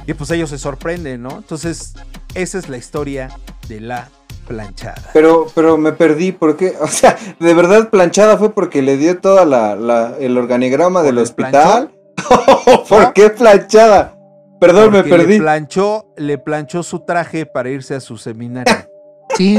Y 0.06 0.16
pues 0.16 0.30
ellos 0.32 0.50
se 0.50 0.58
sorprenden, 0.58 1.22
¿no? 1.22 1.38
Entonces, 1.38 1.94
esa 2.36 2.60
es 2.60 2.68
la 2.68 2.76
historia 2.76 3.30
de 3.70 3.80
la 3.80 4.10
planchada. 4.48 5.10
Pero, 5.14 5.48
pero 5.56 5.78
me 5.78 5.92
perdí, 5.94 6.32
¿por 6.32 6.56
qué? 6.58 6.74
O 6.82 6.88
sea, 6.88 7.18
de 7.40 7.54
verdad 7.54 7.90
planchada 7.90 8.38
fue 8.38 8.54
porque 8.54 8.82
le 8.82 8.98
dio 8.98 9.18
toda 9.20 9.46
la, 9.46 9.76
la- 9.76 10.14
el 10.20 10.38
organigrama 10.38 11.00
¿Por 11.00 11.06
del 11.08 11.18
el 11.18 11.24
hospital. 11.24 11.92
¿Por 12.90 13.14
qué 13.14 13.30
planchada? 13.30 14.16
Perdón, 14.60 14.92
me 14.92 15.00
Porque 15.04 15.10
perdí. 15.10 15.34
Le 15.34 15.40
planchó, 15.40 16.06
le 16.16 16.38
planchó 16.38 16.84
su 16.84 17.00
traje 17.00 17.46
para 17.46 17.70
irse 17.70 17.96
a 17.96 18.00
su 18.00 18.18
seminario. 18.18 18.74
Sí, 19.36 19.58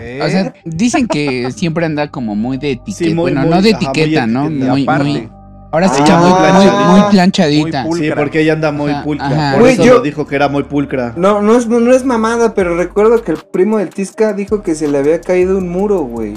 ¿Eh? 0.00 0.20
o 0.22 0.28
sea, 0.28 0.52
dicen 0.66 1.08
que 1.08 1.50
siempre 1.50 1.86
anda 1.86 2.10
como 2.10 2.34
muy 2.36 2.58
de 2.58 2.72
etiqueta. 2.72 2.98
Sí, 2.98 3.14
muy, 3.14 3.32
bueno, 3.32 3.40
muy, 3.40 3.50
no 3.50 3.62
de 3.62 3.70
ajá, 3.70 3.78
muy 3.80 3.88
etiqueta, 3.88 4.26
¿no? 4.26 4.44
etiqueta. 4.48 4.70
Muy, 4.70 4.82
aparte, 4.82 5.04
muy- 5.08 5.30
ahora 5.74 5.88
sí 5.88 6.00
Ah, 6.00 6.04
que 6.06 6.12
muy, 6.12 6.30
muy, 6.30 6.40
planchadita. 6.40 6.88
muy 6.90 7.10
planchadita. 7.10 7.82
Muy 7.84 7.98
Sí, 7.98 8.06
pulcra. 8.06 8.22
porque 8.22 8.40
ella 8.40 8.52
anda 8.54 8.72
muy 8.72 8.92
pulcra. 9.04 9.26
ajá. 9.26 9.58
Por 9.58 9.68
eso 9.68 9.82
yo- 9.84 9.94
lo 9.94 10.00
dijo 10.00 10.26
que 10.26 10.36
era 10.36 10.48
muy 10.48 10.62
pulcra. 10.64 11.12
No, 11.16 11.42
no 11.42 11.56
es, 11.56 11.66
no 11.68 11.92
es 11.92 12.04
mamada, 12.04 12.54
pero 12.54 12.76
recuerdo 12.76 13.22
que 13.22 13.32
el 13.32 13.38
primo 13.38 13.78
del 13.78 13.90
Tisca 13.90 14.32
dijo 14.32 14.62
que 14.62 14.74
se 14.74 14.88
le 14.88 14.98
había 14.98 15.20
caído 15.20 15.58
un 15.58 15.68
muro, 15.68 15.98
güey. 16.00 16.34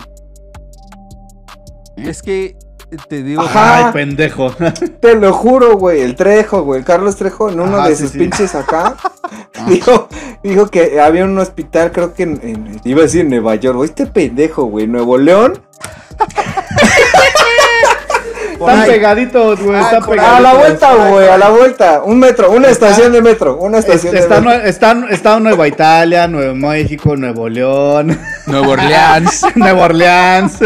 Es 1.98 2.22
que 2.22 2.56
te 3.10 3.22
digo, 3.24 3.42
Ajá. 3.42 3.88
Ay, 3.88 3.94
pendejo. 3.94 4.50
Te 5.02 5.16
lo 5.16 5.34
juro, 5.34 5.78
güey. 5.78 6.02
El 6.02 6.16
Trejo, 6.16 6.62
güey. 6.64 6.84
Carlos 6.84 7.16
Trejo, 7.18 7.50
en 7.50 7.60
uno 7.60 7.78
Ajá, 7.78 7.90
de 7.90 7.96
sí, 7.96 8.04
sus 8.04 8.12
sí. 8.12 8.20
pinches 8.20 8.56
acá, 8.56 8.96
dijo, 9.68 10.08
dijo 10.44 10.68
que 10.68 11.00
había 11.02 11.26
un 11.26 11.38
hospital, 11.38 11.92
creo 11.92 12.14
que 12.14 12.24
en, 12.24 12.40
en- 12.44 12.82
iba 12.86 13.00
a 13.00 13.04
decir 13.04 13.22
en 13.22 13.30
Nueva 13.30 13.56
York. 13.56 13.76
güey, 13.78 13.90
Este 13.90 14.06
pendejo, 14.06 14.64
güey. 14.66 14.88
Nuevo 14.88 15.18
León. 15.18 15.62
Están 18.60 18.86
pegaditos, 18.86 19.60
güey. 19.62 19.80
Pegaditos. 19.84 20.20
A 20.20 20.40
la 20.40 20.54
vuelta, 20.54 20.96
güey. 20.96 21.28
A 21.30 21.38
la 21.38 21.50
vuelta. 21.50 22.02
Un 22.04 22.20
metro, 22.20 22.52
una 22.52 22.68
Está- 22.70 22.88
estación 22.90 23.12
de 23.14 23.22
metro. 23.22 23.58
Una 23.58 23.78
Es- 23.80 23.86
estación 23.86 24.14
de 24.14 24.20
Está, 24.20 24.42
metro. 24.42 24.52
nue- 24.60 24.66
está, 24.66 24.96
está 25.12 25.40
Nueva 25.40 25.68
Italia, 25.68 26.28
Nuevo 26.28 26.56
México, 26.56 27.16
Nuevo 27.16 27.48
León, 27.50 28.20
Nueva 28.48 28.68
Orleans. 28.68 29.46
Nueva 29.56 29.86
Orleans, 29.86 30.58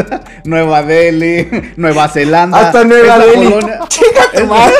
Nueva 0.45 0.81
Delhi, 0.83 1.73
Nueva 1.77 2.07
Zelanda. 2.07 2.59
Hasta 2.59 2.83
Nueva 2.83 3.01
Es 3.15 3.19
la 3.19 3.25
Delhi. 3.25 3.51
colonia- 3.51 3.79
Chinga 3.87 4.21
tu 4.35 4.45
madre. 4.47 4.73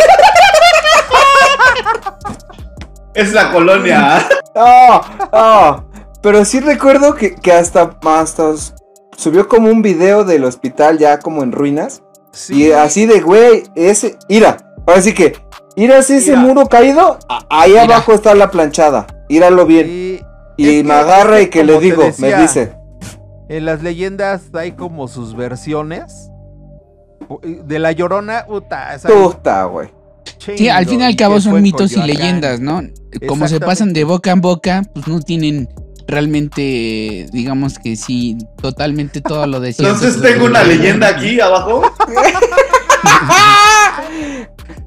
Es 3.14 3.34
la 3.34 3.52
colonia. 3.52 4.28
No, 4.56 5.02
no. 5.34 5.92
Pero 6.22 6.46
sí 6.46 6.60
recuerdo 6.60 7.16
que, 7.16 7.36
que 7.36 7.52
hasta, 7.52 7.98
hasta 8.06 8.52
subió 9.18 9.48
como 9.48 9.70
un 9.70 9.82
video 9.82 10.24
del 10.24 10.46
hospital 10.46 10.98
ya 10.98 11.20
como 11.20 11.44
en 11.44 11.52
ruinas. 11.52 12.04
Sí, 12.32 12.68
Y 12.68 12.72
así 12.72 13.06
de, 13.06 13.20
güey, 13.22 13.64
ese, 13.76 14.18
ira. 14.30 14.58
Ahora 14.88 15.02
sí 15.02 15.14
que, 15.14 15.34
iras 15.76 16.10
ese 16.10 16.32
Mira. 16.32 16.42
muro 16.44 16.66
caído, 16.68 17.20
ahí 17.50 17.72
Mira. 17.72 17.84
abajo 17.84 18.14
está 18.14 18.34
la 18.36 18.50
planchada. 18.52 19.08
Íralo 19.30 19.66
bien. 19.66 19.86
sí, 19.88 20.20
y 20.58 20.84
me 20.84 20.90
que- 20.90 20.92
agarra 20.94 21.40
es 21.40 21.48
y 21.48 21.50
que 21.50 21.64
le 21.64 21.80
digo, 21.80 22.04
decía, 22.04 22.38
me 22.38 22.42
dice. 22.44 22.74
En 23.50 23.66
las 23.66 23.82
leyendas 23.84 24.44
hay 24.54 24.72
como 24.74 25.08
sus 25.08 25.36
versiones. 25.36 26.30
De 27.44 27.80
la 27.80 27.92
llorona, 27.92 28.46
puta. 28.46 28.98
Puta, 29.08 29.66
güey. 29.66 29.90
Sí, 30.38 30.70
al 30.70 30.86
fin 30.88 31.02
y 31.02 31.04
al 31.04 31.16
cabo 31.16 31.40
son 31.40 31.62
mitos 31.62 31.94
y 31.94 32.02
leyendas, 32.02 32.60
¿no? 32.60 32.82
Como 33.28 33.48
se 33.48 33.60
pasan 33.60 33.94
de 33.94 34.04
boca 34.04 34.32
en 34.32 34.42
boca, 34.42 34.82
pues 34.94 35.08
no 35.08 35.20
tienen 35.22 35.70
realmente, 36.08 37.28
digamos 37.32 37.80
que 37.80 37.96
sí, 37.96 38.38
totalmente 38.62 39.22
todo 39.22 39.46
lo 39.48 39.60
de 39.60 39.74
cierto. 39.74 39.94
Entonces 39.96 40.22
tengo 40.22 40.46
una 40.46 40.64
leyenda 40.64 41.08
aquí 41.10 41.40
abajo. 41.40 41.82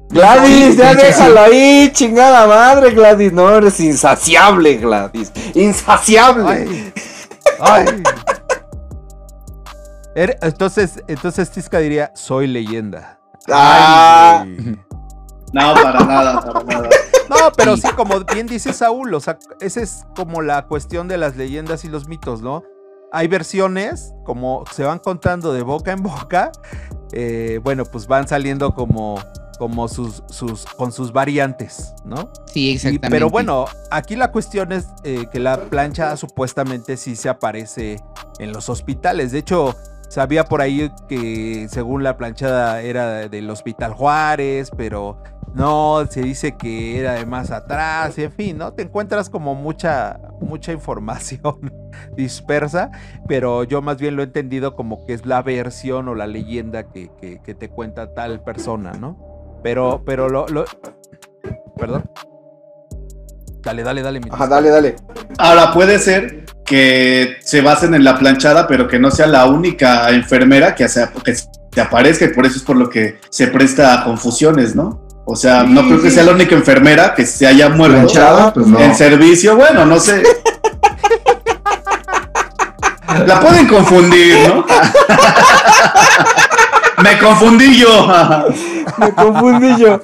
Gladys, 0.09 0.77
ya 0.77 0.93
déjalo 0.93 1.41
ahí, 1.41 1.91
chingada 1.93 2.47
madre, 2.47 2.91
Gladys. 2.91 3.33
No, 3.33 3.49
eres 3.49 3.79
insaciable, 3.79 4.77
Gladys. 4.77 5.31
Insaciable. 5.53 6.47
Ay. 6.47 6.93
Ay. 7.59 7.85
Er- 10.15 10.37
Entonces, 10.41 11.03
entonces 11.07 11.51
Tisca 11.51 11.79
diría, 11.79 12.11
soy 12.15 12.47
leyenda. 12.47 13.19
Ah. 13.49 14.43
Ay. 14.43 14.77
No, 15.51 15.73
para 15.73 15.99
nada, 16.01 16.41
para 16.41 16.63
nada. 16.63 16.89
No, 17.29 17.35
pero 17.55 17.75
sí, 17.77 17.87
como 17.95 18.19
bien 18.21 18.47
dice 18.47 18.73
Saúl, 18.73 19.13
o 19.13 19.19
sea, 19.19 19.37
esa 19.59 19.81
es 19.81 20.05
como 20.15 20.41
la 20.41 20.67
cuestión 20.67 21.07
de 21.07 21.17
las 21.17 21.35
leyendas 21.35 21.83
y 21.85 21.89
los 21.89 22.07
mitos, 22.07 22.41
¿no? 22.41 22.63
Hay 23.11 23.27
versiones, 23.27 24.13
como 24.25 24.63
se 24.71 24.83
van 24.83 24.99
contando 24.99 25.53
de 25.53 25.61
boca 25.61 25.91
en 25.91 26.01
boca, 26.03 26.51
eh, 27.13 27.59
bueno, 27.63 27.85
pues 27.85 28.07
van 28.07 28.27
saliendo 28.27 28.73
como, 28.73 29.15
como 29.57 29.87
sus, 29.87 30.21
sus, 30.29 30.65
con 30.65 30.91
sus 30.91 31.13
variantes, 31.13 31.93
¿no? 32.03 32.29
Sí, 32.47 32.71
Y- 32.71 32.75
exactamente. 32.75 33.09
pero 33.09 33.29
bueno, 33.29 33.65
aquí 33.91 34.15
la 34.15 34.31
cuestión 34.31 34.71
es 34.73 34.87
eh, 35.03 35.27
que 35.31 35.39
la 35.39 35.57
plancha 35.57 36.17
supuestamente 36.17 36.97
sí 36.97 37.15
se 37.15 37.29
aparece 37.29 38.01
en 38.39 38.51
los 38.51 38.67
hospitales. 38.69 39.31
De 39.31 39.39
hecho, 39.39 39.75
sabía 40.09 40.43
por 40.45 40.61
ahí 40.61 40.91
que 41.07 41.67
según 41.69 42.03
la 42.03 42.17
planchada 42.17 42.81
era 42.81 43.29
del 43.29 43.49
Hospital 43.49 43.93
Juárez, 43.93 44.71
pero 44.75 45.17
no, 45.55 46.05
se 46.09 46.21
dice 46.21 46.55
que 46.57 46.99
era 46.99 47.13
de 47.13 47.25
más 47.25 47.49
atrás, 47.51 48.17
y 48.17 48.23
en 48.23 48.31
fin, 48.31 48.57
¿no? 48.57 48.73
Te 48.73 48.83
encuentras 48.83 49.29
como 49.29 49.55
mucha, 49.55 50.19
mucha 50.41 50.71
información 50.73 51.71
dispersa, 52.17 52.91
pero 53.27 53.63
yo 53.63 53.81
más 53.81 53.97
bien 53.97 54.15
lo 54.15 54.21
he 54.21 54.25
entendido 54.25 54.75
como 54.75 55.05
que 55.05 55.13
es 55.13 55.25
la 55.25 55.41
versión 55.41 56.07
o 56.09 56.15
la 56.15 56.27
leyenda 56.27 56.83
que, 56.91 57.09
que- 57.19 57.41
que 57.41 57.55
te 57.55 57.69
cuenta 57.69 58.13
tal 58.13 58.43
persona, 58.43 58.91
¿no? 58.93 59.59
Pero, 59.63 60.03
pero 60.05 60.29
lo, 60.29 60.47
lo- 60.47 60.65
Perdón. 61.77 62.03
Dale, 63.63 63.81
dale, 63.83 64.01
dale. 64.03 64.19
mi 64.19 64.29
Ajá, 64.31 64.47
dale, 64.47 64.69
dale. 64.69 64.95
Ahora 65.39 65.73
puede 65.73 65.97
ser 65.99 66.45
que 66.65 67.37
se 67.41 67.61
basen 67.61 67.95
en 67.95 68.03
la 68.03 68.17
planchada, 68.19 68.67
pero 68.67 68.87
que 68.87 68.99
no 68.99 69.09
sea 69.09 69.25
la 69.27 69.45
única 69.47 70.09
enfermera 70.11 70.75
que 70.75 70.87
se, 70.87 71.07
que 71.23 71.33
se 71.35 71.81
aparezca 71.81 72.25
y 72.25 72.27
por 72.29 72.45
eso 72.45 72.57
es 72.57 72.63
por 72.63 72.75
lo 72.75 72.89
que 72.89 73.17
se 73.29 73.47
presta 73.47 74.01
a 74.01 74.03
confusiones, 74.03 74.75
¿no? 74.75 75.04
O 75.25 75.35
sea, 75.35 75.63
no 75.63 75.85
creo 75.87 76.01
que 76.01 76.11
sea 76.11 76.23
la 76.23 76.31
única 76.33 76.53
enfermera 76.55 77.13
que 77.15 77.25
se 77.25 77.47
haya 77.47 77.69
muerto 77.69 78.51
pues 78.53 78.67
no. 78.67 78.79
en 78.79 78.93
servicio. 78.95 79.55
Bueno, 79.55 79.85
no 79.85 79.99
sé. 79.99 80.23
La 83.25 83.39
pueden 83.39 83.67
confundir, 83.67 84.35
¿no? 84.47 84.65
Me 87.03 87.17
confundí 87.19 87.77
yo. 87.77 88.07
Me 88.97 89.13
confundí 89.13 89.75
yo. 89.77 89.99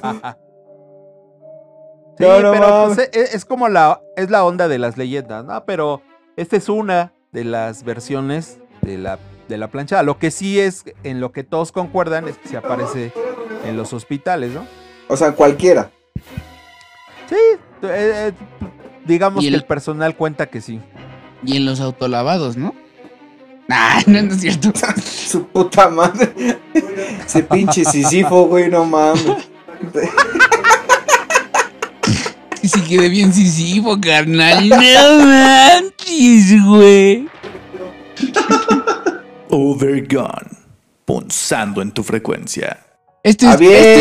Sí, 2.18 2.24
No, 2.24 2.40
no 2.40 2.52
pero 2.52 2.68
mames. 2.68 2.96
pues, 2.96 3.10
es, 3.12 3.34
es 3.34 3.44
como 3.44 3.68
la 3.68 4.00
es 4.16 4.30
la 4.30 4.44
onda 4.44 4.68
de 4.68 4.78
las 4.78 4.96
leyendas, 4.96 5.44
¿no? 5.44 5.64
Pero 5.64 6.02
esta 6.36 6.56
es 6.56 6.68
una 6.68 7.12
de 7.32 7.44
las 7.44 7.84
versiones 7.84 8.58
de 8.82 8.98
la 8.98 9.18
de 9.48 9.58
la 9.58 9.68
planchada. 9.68 10.02
Lo 10.02 10.18
que 10.18 10.30
sí 10.30 10.60
es 10.60 10.84
en 11.04 11.20
lo 11.20 11.32
que 11.32 11.44
todos 11.44 11.72
concuerdan 11.72 12.28
es 12.28 12.38
que 12.38 12.48
se 12.48 12.56
aparece 12.56 13.12
en 13.64 13.76
los 13.76 13.92
hospitales, 13.92 14.52
¿no? 14.52 14.66
O 15.12 15.16
sea, 15.18 15.32
cualquiera. 15.32 15.90
Sí, 17.28 17.34
eh, 17.34 17.58
eh, 17.82 18.32
digamos 19.04 19.42
Y 19.42 19.46
que 19.46 19.48
el- 19.48 19.54
el 19.56 19.64
personal 19.64 20.16
cuenta 20.16 20.46
que 20.46 20.62
sí. 20.62 20.80
Y 21.44 21.56
en 21.58 21.66
los 21.66 21.80
autolavados, 21.80 22.56
¿no? 22.56 22.74
Ah, 23.68 24.00
no, 24.06 24.22
no 24.22 24.32
es 24.32 24.40
cierto. 24.40 24.72
Su 25.04 25.46
puta 25.48 25.90
madre. 25.90 26.32
Ese 27.26 27.42
pinche 27.42 27.84
sisifo, 27.84 28.46
güey, 28.46 28.70
no 28.70 28.86
mames. 28.86 29.22
Que 32.60 32.68
se 32.68 32.82
quede 32.84 33.08
bien 33.10 33.34
sisivo, 33.34 34.00
carnal. 34.00 34.68
No 34.68 35.26
manches, 35.26 36.64
güey. 36.64 37.28
Overgone. 39.50 40.56
Punzando 41.04 41.82
en 41.82 41.90
tu 41.92 42.02
frecuencia. 42.02 42.86
Este 43.22 43.46
es, 43.46 43.52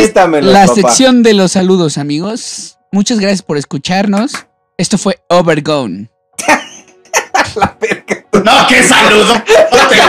este 0.07 0.19
es 0.19 0.45
la 0.45 0.65
papá. 0.65 0.73
sección 0.75 1.21
de 1.23 1.33
los 1.33 1.51
saludos, 1.51 1.97
amigos. 1.97 2.77
Muchas 2.91 3.19
gracias 3.19 3.43
por 3.43 3.57
escucharnos. 3.57 4.31
Esto 4.77 4.97
fue 4.97 5.19
Overgone. 5.29 6.09
No, 8.43 8.51
qué 8.69 8.81
saludo. 8.81 9.33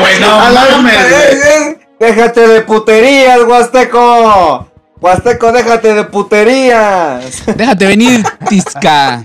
güey, 0.01 0.21
no 0.21 0.41
A 0.41 0.51
la- 0.51 0.65
mames, 0.71 0.95
güey. 1.11 1.23
Eh, 1.23 1.41
eh, 1.71 1.79
Déjate 2.01 2.47
de 2.49 2.63
puterías, 2.63 3.41
Huasteco. 3.47 4.69
Huasteco, 5.01 5.53
déjate 5.53 5.93
de 5.95 6.05
puterías. 6.05 7.43
Déjate 7.57 7.87
venir, 7.87 8.25
Tisca. 8.49 9.25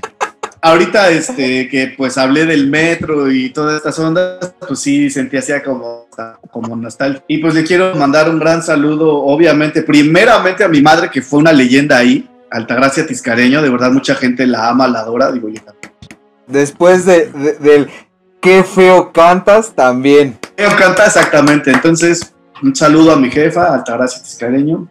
Ahorita, 0.61 1.09
este, 1.09 1.67
que 1.69 1.93
pues 1.95 2.17
hablé 2.17 2.45
del 2.45 2.67
metro 2.67 3.31
y 3.31 3.49
todas 3.51 3.75
estas 3.77 3.97
ondas, 3.99 4.53
pues 4.67 4.79
sí 4.79 5.09
sentí 5.09 5.37
así 5.37 5.53
como, 5.63 6.07
como 6.51 6.75
nostalgia. 6.75 7.23
Y 7.27 7.37
pues 7.37 7.53
le 7.53 7.63
quiero 7.63 7.95
mandar 7.95 8.29
un 8.29 8.39
gran 8.39 8.63
saludo, 8.63 9.17
obviamente, 9.23 9.83
primeramente 9.83 10.63
a 10.63 10.67
mi 10.67 10.81
madre, 10.81 11.09
que 11.11 11.21
fue 11.21 11.39
una 11.39 11.51
leyenda 11.53 11.97
ahí, 11.97 12.27
Altagracia 12.49 13.05
Tiscareño, 13.05 13.61
de 13.61 13.69
verdad 13.69 13.91
mucha 13.91 14.15
gente 14.15 14.47
la 14.47 14.69
ama, 14.69 14.87
la 14.87 15.01
adora, 15.01 15.31
digo 15.31 15.49
yo. 15.49 15.61
Después 16.47 17.05
de, 17.05 17.27
de- 17.27 17.53
del 17.59 17.89
qué 18.41 18.63
feo 18.63 19.11
cantas, 19.11 19.73
también. 19.75 20.37
Ella 20.55 20.75
canta 20.75 21.05
exactamente, 21.05 21.71
entonces, 21.71 22.33
Un 22.63 22.75
saludo 22.75 23.11
a 23.11 23.15
mi 23.17 23.29
jefa, 23.29 23.73
Altagracia 23.75 24.23
Tiscareño. 24.23 24.87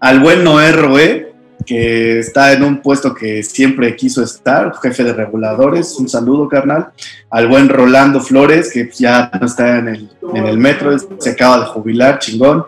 Al 0.00 0.20
buen 0.20 0.44
Noé 0.44 0.72
Roé, 0.72 1.29
que 1.66 2.18
está 2.18 2.52
en 2.52 2.62
un 2.62 2.80
puesto 2.82 3.14
que 3.14 3.42
siempre 3.42 3.94
quiso 3.96 4.22
estar, 4.22 4.72
jefe 4.82 5.04
de 5.04 5.12
reguladores. 5.12 5.96
Un 5.98 6.08
saludo, 6.08 6.48
carnal. 6.48 6.88
Al 7.30 7.48
buen 7.48 7.68
Rolando 7.68 8.20
Flores, 8.20 8.70
que 8.72 8.90
ya 8.92 9.30
no 9.40 9.46
está 9.46 9.78
en 9.78 9.88
el, 9.88 10.58
metro, 10.58 10.96
se 11.18 11.30
acaba 11.30 11.60
de 11.60 11.66
jubilar, 11.66 12.18
chingón. 12.18 12.64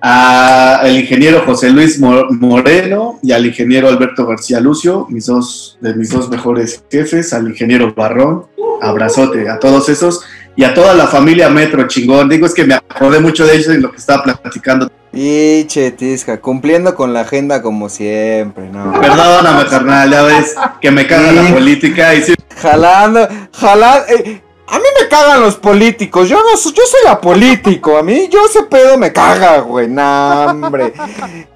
Al 0.00 0.96
ingeniero 0.96 1.42
José 1.44 1.70
Luis 1.70 1.98
Mo- 1.98 2.26
Moreno 2.30 3.18
y 3.20 3.32
al 3.32 3.44
ingeniero 3.46 3.88
Alberto 3.88 4.26
García 4.26 4.60
Lucio, 4.60 5.06
mis 5.10 5.26
dos, 5.26 5.76
de 5.80 5.92
mis 5.94 6.10
dos 6.10 6.28
mejores 6.30 6.84
jefes, 6.88 7.32
al 7.32 7.48
ingeniero 7.48 7.92
Barrón, 7.94 8.44
abrazote 8.80 9.48
a 9.48 9.58
todos 9.58 9.88
esos 9.88 10.20
y 10.54 10.62
a 10.62 10.72
toda 10.72 10.94
la 10.94 11.08
familia 11.08 11.48
Metro, 11.48 11.86
chingón. 11.88 12.28
Digo, 12.28 12.46
es 12.46 12.54
que 12.54 12.64
me 12.64 12.74
acordé 12.74 13.18
mucho 13.18 13.44
de 13.44 13.54
ellos 13.56 13.68
en 13.68 13.82
lo 13.82 13.90
que 13.90 13.96
estaba 13.96 14.22
platicando. 14.22 14.88
Y 15.12 15.64
chetisca, 15.66 16.40
cumpliendo 16.40 16.94
con 16.94 17.12
la 17.14 17.20
agenda 17.20 17.62
como 17.62 17.88
siempre, 17.88 18.68
¿no? 18.68 18.92
Perdóname, 19.00 19.64
carnal, 19.68 20.10
ya 20.10 20.22
ves 20.22 20.54
que 20.80 20.90
me 20.90 21.06
caga 21.06 21.32
la 21.32 21.50
política 21.52 22.14
y 22.14 22.22
sí, 22.22 22.34
Jalando, 22.60 23.26
jalando. 23.52 24.06
eh, 24.08 24.42
a 24.70 24.78
mí 24.78 24.84
me 25.00 25.08
cagan 25.08 25.40
los 25.40 25.56
políticos. 25.56 26.28
Yo 26.28 26.36
no 26.36 26.54
soy, 26.58 26.72
yo 26.74 26.82
soy 26.84 27.10
apolítico. 27.10 27.96
A 27.96 28.02
mí, 28.02 28.28
yo 28.30 28.44
ese 28.44 28.64
pedo 28.64 28.98
me 28.98 29.10
caga, 29.14 29.60
güey. 29.60 29.88
No, 29.88 30.44
hombre. 30.44 30.92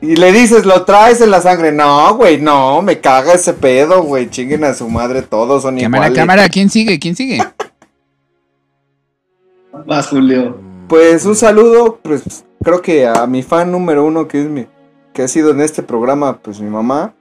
Y 0.00 0.16
le 0.16 0.32
dices, 0.32 0.64
lo 0.64 0.84
traes 0.86 1.20
en 1.20 1.30
la 1.30 1.42
sangre. 1.42 1.72
No, 1.72 2.14
güey, 2.14 2.40
no, 2.40 2.80
me 2.80 3.00
caga 3.00 3.34
ese 3.34 3.52
pedo, 3.52 4.02
güey. 4.02 4.30
Chinguen 4.30 4.64
a 4.64 4.72
su 4.72 4.88
madre, 4.88 5.20
todos 5.20 5.60
son 5.60 5.78
Cámara, 5.78 6.06
iguales. 6.06 6.18
cámara, 6.18 6.48
¿quién 6.48 6.70
sigue? 6.70 6.98
¿Quién 6.98 7.14
sigue? 7.14 7.38
vas, 9.86 10.08
Julio. 10.08 10.58
Pues 10.88 11.24
un 11.26 11.36
saludo, 11.36 11.98
pues 12.02 12.44
creo 12.62 12.82
que 12.82 13.06
a 13.06 13.26
mi 13.26 13.42
fan 13.42 13.70
número 13.70 14.04
uno 14.04 14.28
que 14.28 14.42
es 14.42 14.48
mi, 14.48 14.66
que 15.12 15.22
ha 15.22 15.28
sido 15.28 15.50
en 15.50 15.60
este 15.60 15.82
programa, 15.82 16.38
pues 16.38 16.60
mi 16.60 16.70
mamá. 16.70 17.14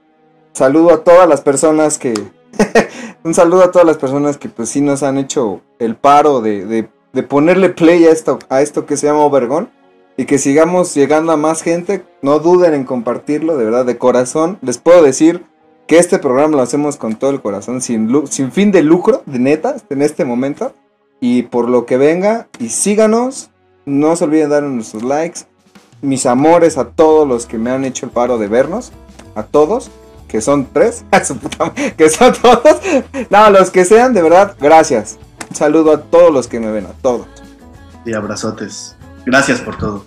Saludo 0.52 0.92
a 0.92 1.04
todas 1.04 1.28
las 1.28 1.40
personas 1.40 1.98
que, 1.98 2.14
un 3.24 3.34
saludo 3.34 3.64
a 3.64 3.70
todas 3.70 3.86
las 3.86 3.96
personas 3.96 4.36
que 4.36 4.48
pues 4.48 4.68
sí 4.68 4.80
nos 4.80 5.02
han 5.02 5.18
hecho 5.18 5.60
el 5.78 5.96
paro 5.96 6.40
de, 6.40 6.66
de, 6.66 6.88
de 7.12 7.22
ponerle 7.22 7.70
play 7.70 8.04
a 8.04 8.10
esto, 8.10 8.38
a 8.48 8.60
esto 8.60 8.86
que 8.86 8.96
se 8.96 9.06
llama 9.06 9.20
Obergón. 9.20 9.70
Y 10.14 10.26
que 10.26 10.36
sigamos 10.36 10.94
llegando 10.94 11.32
a 11.32 11.38
más 11.38 11.62
gente, 11.62 12.04
no 12.20 12.38
duden 12.38 12.74
en 12.74 12.84
compartirlo, 12.84 13.56
de 13.56 13.64
verdad, 13.64 13.86
de 13.86 13.96
corazón. 13.96 14.58
Les 14.60 14.76
puedo 14.76 15.02
decir 15.02 15.42
que 15.86 15.96
este 15.98 16.18
programa 16.18 16.56
lo 16.56 16.62
hacemos 16.62 16.98
con 16.98 17.16
todo 17.16 17.30
el 17.30 17.40
corazón, 17.40 17.80
sin, 17.80 18.26
sin 18.26 18.52
fin 18.52 18.72
de 18.72 18.82
lucro, 18.82 19.22
de 19.24 19.38
neta, 19.38 19.76
en 19.88 20.02
este 20.02 20.26
momento. 20.26 20.74
Y 21.18 21.44
por 21.44 21.70
lo 21.70 21.86
que 21.86 21.96
venga, 21.96 22.48
y 22.58 22.68
síganos, 22.68 23.51
no 23.84 24.16
se 24.16 24.24
olviden 24.24 24.50
darnos 24.50 24.72
nuestros 24.72 25.02
likes. 25.02 25.40
Mis 26.00 26.26
amores 26.26 26.78
a 26.78 26.88
todos 26.90 27.26
los 27.26 27.46
que 27.46 27.58
me 27.58 27.70
han 27.70 27.84
hecho 27.84 28.06
el 28.06 28.12
paro 28.12 28.38
de 28.38 28.48
vernos. 28.48 28.92
A 29.34 29.44
todos. 29.44 29.90
Que 30.28 30.40
son 30.40 30.68
tres. 30.72 31.04
A 31.10 31.24
su 31.24 31.36
puta 31.36 31.66
madre, 31.66 31.94
Que 31.96 32.08
son 32.08 32.32
todos. 32.34 32.80
No, 33.30 33.50
los 33.50 33.70
que 33.70 33.84
sean, 33.84 34.14
de 34.14 34.22
verdad, 34.22 34.56
gracias. 34.60 35.18
Un 35.50 35.56
saludo 35.56 35.92
a 35.92 36.00
todos 36.00 36.32
los 36.32 36.48
que 36.48 36.60
me 36.60 36.70
ven. 36.70 36.86
A 36.86 36.92
todos. 37.02 37.26
Y 38.06 38.14
abrazotes. 38.14 38.96
Gracias 39.26 39.60
por 39.60 39.76
todo. 39.78 40.06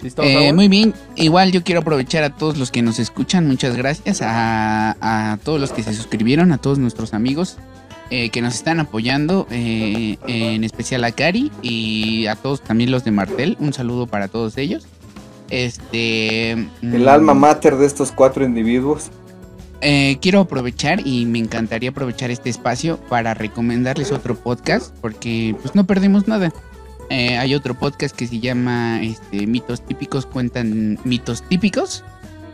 ¿Listo, 0.00 0.22
Eh, 0.22 0.54
muy 0.54 0.68
bien, 0.68 0.94
igual 1.14 1.52
yo 1.52 1.62
quiero 1.62 1.82
aprovechar 1.82 2.24
a 2.24 2.34
todos 2.34 2.56
los 2.56 2.70
que 2.70 2.80
nos 2.80 2.98
escuchan, 2.98 3.46
muchas 3.46 3.76
gracias, 3.76 4.22
a, 4.22 4.96
a 5.02 5.36
todos 5.44 5.60
los 5.60 5.72
que 5.72 5.82
se 5.82 5.92
suscribieron, 5.92 6.52
a 6.52 6.58
todos 6.58 6.78
nuestros 6.78 7.12
amigos 7.12 7.58
eh, 8.10 8.30
que 8.30 8.42
nos 8.42 8.54
están 8.54 8.80
apoyando, 8.80 9.46
eh, 9.50 10.18
en 10.26 10.64
especial 10.64 11.04
a 11.04 11.12
Cari 11.12 11.50
y 11.62 12.26
a 12.26 12.36
todos 12.36 12.60
también 12.60 12.90
los 12.90 13.04
de 13.04 13.12
Martel, 13.12 13.56
un 13.60 13.72
saludo 13.72 14.06
para 14.06 14.28
todos 14.28 14.56
ellos. 14.58 14.86
Este... 15.48 16.52
El 16.52 16.68
mm, 16.82 17.08
alma 17.08 17.34
mater 17.34 17.76
de 17.76 17.86
estos 17.86 18.12
cuatro 18.12 18.44
individuos. 18.44 19.10
eh, 19.80 20.18
quiero 20.20 20.40
aprovechar 20.40 21.06
y 21.06 21.24
me 21.26 21.38
encantaría 21.38 21.90
aprovechar 21.90 22.30
este 22.30 22.50
espacio 22.50 22.98
para 23.08 23.34
recomendarles 23.34 24.12
otro 24.12 24.34
podcast 24.34 24.94
porque 25.00 25.56
pues 25.60 25.74
no 25.74 25.86
perdemos 25.86 26.28
nada. 26.28 26.52
Eh, 27.10 27.36
hay 27.38 27.54
otro 27.54 27.74
podcast 27.74 28.14
que 28.14 28.26
se 28.28 28.38
llama 28.38 29.02
este, 29.02 29.46
Mitos 29.46 29.84
Típicos, 29.84 30.26
cuentan 30.26 30.98
mitos 31.04 31.42
típicos. 31.42 32.04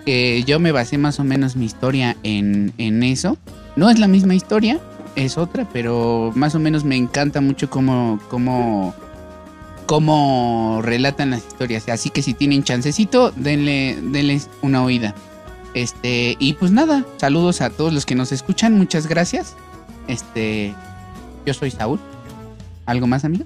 Que 0.07 0.45
yo 0.45 0.61
me 0.61 0.73
basé 0.73 0.99
más 0.99 1.19
o 1.19 1.25
menos 1.25 1.57
mi 1.57 1.67
historia 1.67 2.17
en, 2.23 2.73
en 2.79 3.03
eso. 3.03 3.37
No 3.75 3.91
es 3.91 3.99
la 3.99 4.07
misma 4.07 4.35
historia, 4.35 4.81
es 5.17 5.39
otra, 5.39 5.67
pero 5.73 6.31
más 6.35 6.55
o 6.55 6.59
menos 6.59 6.85
me 6.85 6.97
encanta 6.97 7.41
mucho 7.41 7.69
cómo, 7.69 8.21
cómo, 8.29 8.95
cómo 9.87 10.81
relatan 10.83 11.31
las 11.31 11.47
historias. 11.47 11.89
Así 11.89 12.11
que 12.11 12.23
si 12.23 12.35
tienen 12.35 12.63
chancecito, 12.63 13.33
denle, 13.33 13.99
denles 14.01 14.49
una 14.63 14.85
oída. 14.85 15.15
Este, 15.75 16.37
y 16.39 16.53
pues 16.55 16.71
nada, 16.71 17.05
saludos 17.17 17.61
a 17.61 17.71
todos 17.71 17.93
los 17.93 18.07
que 18.07 18.15
nos 18.15 18.31
escuchan, 18.31 18.75
muchas 18.75 19.07
gracias. 19.07 19.55
Este, 20.07 20.75
yo 21.45 21.55
soy 21.55 21.71
Saúl. 21.71 21.99
¿Algo 22.85 23.07
más, 23.07 23.25
amigo? 23.25 23.45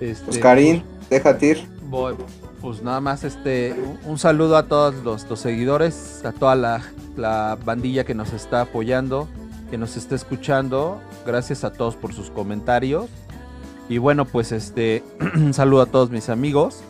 Este, 0.00 0.30
Oscarín, 0.30 0.84
déjate 1.10 1.46
ir. 1.46 1.68
Voy, 1.88 2.14
pues 2.60 2.82
nada 2.82 3.00
más 3.00 3.24
este 3.24 3.72
un, 3.72 4.12
un 4.12 4.18
saludo 4.18 4.56
a 4.56 4.66
todos 4.66 4.94
los, 5.04 5.28
los 5.28 5.40
seguidores, 5.40 6.24
a 6.24 6.32
toda 6.32 6.54
la, 6.54 6.82
la 7.16 7.58
bandilla 7.64 8.04
que 8.04 8.14
nos 8.14 8.32
está 8.32 8.62
apoyando, 8.62 9.28
que 9.70 9.78
nos 9.78 9.96
está 9.96 10.14
escuchando. 10.14 11.00
Gracias 11.26 11.64
a 11.64 11.72
todos 11.72 11.96
por 11.96 12.12
sus 12.12 12.30
comentarios. 12.30 13.06
Y 13.88 13.98
bueno, 13.98 14.24
pues 14.24 14.52
este 14.52 15.02
saludo 15.52 15.82
a 15.82 15.86
todos 15.86 16.10
mis 16.10 16.28
amigos. 16.28 16.82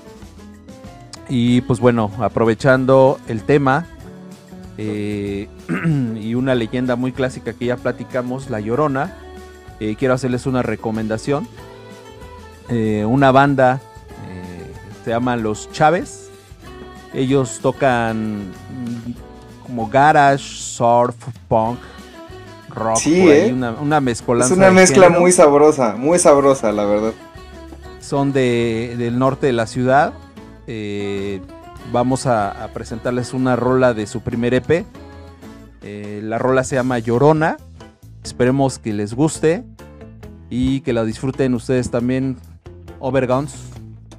Y 1.29 1.63
pues 1.63 1.81
bueno, 1.81 2.11
aprovechando 2.19 3.19
el 3.29 3.43
tema 3.43 3.87
eh, 4.77 5.49
y 6.21 6.35
una 6.35 6.55
leyenda 6.55 6.97
muy 6.97 7.13
clásica 7.13 7.53
que 7.53 7.67
ya 7.67 7.77
platicamos, 7.77 8.51
La 8.51 8.61
Llorona, 8.61 9.15
eh, 9.81 9.97
quiero 9.99 10.15
hacerles 10.15 10.47
una 10.47 10.63
recomendación. 10.63 11.49
Eh, 12.69 13.05
una 13.05 13.31
banda 13.31 13.81
se 15.05 15.11
llaman 15.11 15.43
Los 15.43 15.71
Chávez. 15.71 16.31
Ellos 17.13 17.61
tocan 17.61 18.49
mm, 18.49 19.67
como 19.67 19.89
garage, 19.89 20.43
surf, 20.43 21.15
punk, 21.47 21.79
rock, 22.75 22.97
Sí, 22.99 23.21
por 23.23 23.33
ahí, 23.33 23.49
¿eh? 23.49 23.53
una, 23.53 23.73
una 23.73 24.01
mezcolanza. 24.01 24.53
Es 24.53 24.59
una 24.59 24.71
mezcla 24.71 25.09
muy 25.09 25.33
sabrosa, 25.33 25.97
muy 25.97 26.19
sabrosa, 26.19 26.73
la 26.73 26.85
verdad. 26.85 27.13
Son 28.01 28.33
de, 28.33 28.95
del 28.99 29.19
norte 29.19 29.47
de 29.47 29.53
la 29.53 29.67
ciudad. 29.67 30.13
Eh, 30.67 31.41
vamos 31.93 32.27
a, 32.27 32.65
a 32.65 32.69
presentarles 32.69 33.33
una 33.33 33.57
rola 33.57 33.95
de 33.95 34.07
su 34.07 34.21
primer 34.21 34.55
EP. 34.55 34.85
Eh, 35.83 36.21
la 36.23 36.39
rola 36.39 36.65
se 36.65 36.77
llama 36.77 36.99
Llorona. 36.99 37.57
Esperemos 38.23 38.79
que 38.79 38.93
les 38.93 39.15
guste 39.15 39.65
y 40.51 40.81
que 40.81 40.93
la 40.93 41.05
disfruten 41.05 41.55
ustedes 41.55 41.91
también, 41.91 42.37
Overguns. 43.01 43.55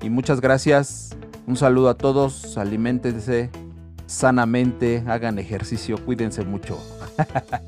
Y 0.01 0.09
muchas 0.09 0.41
gracias. 0.41 1.15
Un 1.47 1.57
saludo 1.57 1.89
a 1.89 1.95
todos. 1.95 2.57
Aliméntense 2.57 3.49
sanamente, 4.07 5.03
hagan 5.07 5.39
ejercicio, 5.39 5.97
cuídense 5.97 6.43
mucho. 6.43 6.77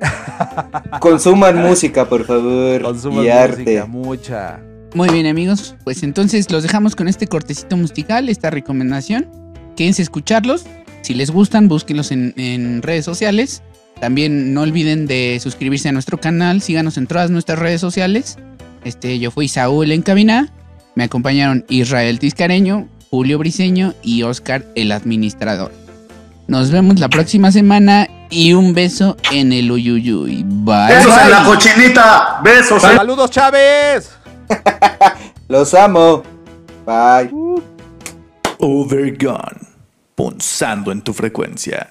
Consuman 1.00 1.56
música, 1.56 2.08
por 2.08 2.24
favor. 2.24 2.82
Consuman 2.82 3.24
y 3.24 3.28
arte. 3.28 3.62
música, 3.62 3.86
mucha. 3.86 4.60
Muy 4.94 5.08
bien, 5.08 5.26
amigos. 5.26 5.74
Pues 5.84 6.02
entonces 6.02 6.50
los 6.50 6.62
dejamos 6.62 6.94
con 6.96 7.08
este 7.08 7.26
cortecito 7.26 7.76
musical, 7.76 8.28
esta 8.28 8.50
recomendación. 8.50 9.28
Quédense 9.76 10.02
a 10.02 10.04
escucharlos. 10.04 10.64
Si 11.02 11.14
les 11.14 11.30
gustan, 11.30 11.68
búsquenlos 11.68 12.12
en, 12.12 12.32
en 12.36 12.82
redes 12.82 13.04
sociales. 13.04 13.62
También 14.00 14.54
no 14.54 14.62
olviden 14.62 15.06
de 15.06 15.38
suscribirse 15.42 15.88
a 15.88 15.92
nuestro 15.92 16.18
canal. 16.18 16.60
Síganos 16.60 16.96
en 16.96 17.06
todas 17.06 17.30
nuestras 17.30 17.58
redes 17.58 17.80
sociales. 17.80 18.38
Este, 18.84 19.18
yo 19.18 19.30
fui 19.30 19.48
Saúl 19.48 19.92
en 19.92 20.02
cabina. 20.02 20.52
Me 20.94 21.04
acompañaron 21.04 21.64
Israel 21.68 22.18
Tiscareño, 22.18 22.88
Julio 23.10 23.38
Briseño 23.38 23.94
y 24.02 24.22
Oscar 24.22 24.64
el 24.76 24.92
administrador. 24.92 25.83
Nos 26.46 26.70
vemos 26.70 27.00
la 27.00 27.08
próxima 27.08 27.50
semana 27.50 28.06
y 28.30 28.52
un 28.52 28.74
beso 28.74 29.16
en 29.32 29.52
el 29.52 29.70
uyuyuy. 29.70 30.44
Bye. 30.46 30.88
¡Besos 30.88 31.16
en 31.22 31.30
la 31.30 31.40
bye. 31.40 31.46
cochinita! 31.54 32.40
¡Besos! 32.42 32.84
en- 32.84 32.96
¡Saludos, 32.96 33.30
Chávez! 33.30 34.10
Los 35.48 35.72
amo. 35.74 36.22
Bye. 36.86 37.30
Overgone. 38.58 39.68
Punzando 40.14 40.92
en 40.92 41.02
tu 41.02 41.12
frecuencia. 41.12 41.88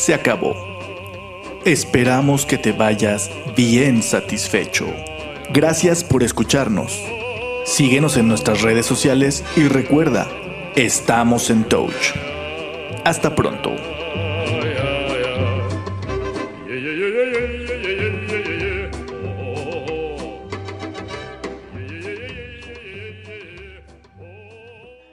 Se 0.00 0.14
acabó. 0.14 0.56
Esperamos 1.66 2.46
que 2.46 2.56
te 2.56 2.72
vayas 2.72 3.30
bien 3.54 4.02
satisfecho. 4.02 4.86
Gracias 5.52 6.04
por 6.04 6.22
escucharnos. 6.22 7.02
Síguenos 7.66 8.16
en 8.16 8.26
nuestras 8.26 8.62
redes 8.62 8.86
sociales 8.86 9.44
y 9.56 9.68
recuerda, 9.68 10.26
estamos 10.74 11.50
en 11.50 11.64
Touch. 11.64 12.14
Hasta 13.04 13.34
pronto. 13.34 13.99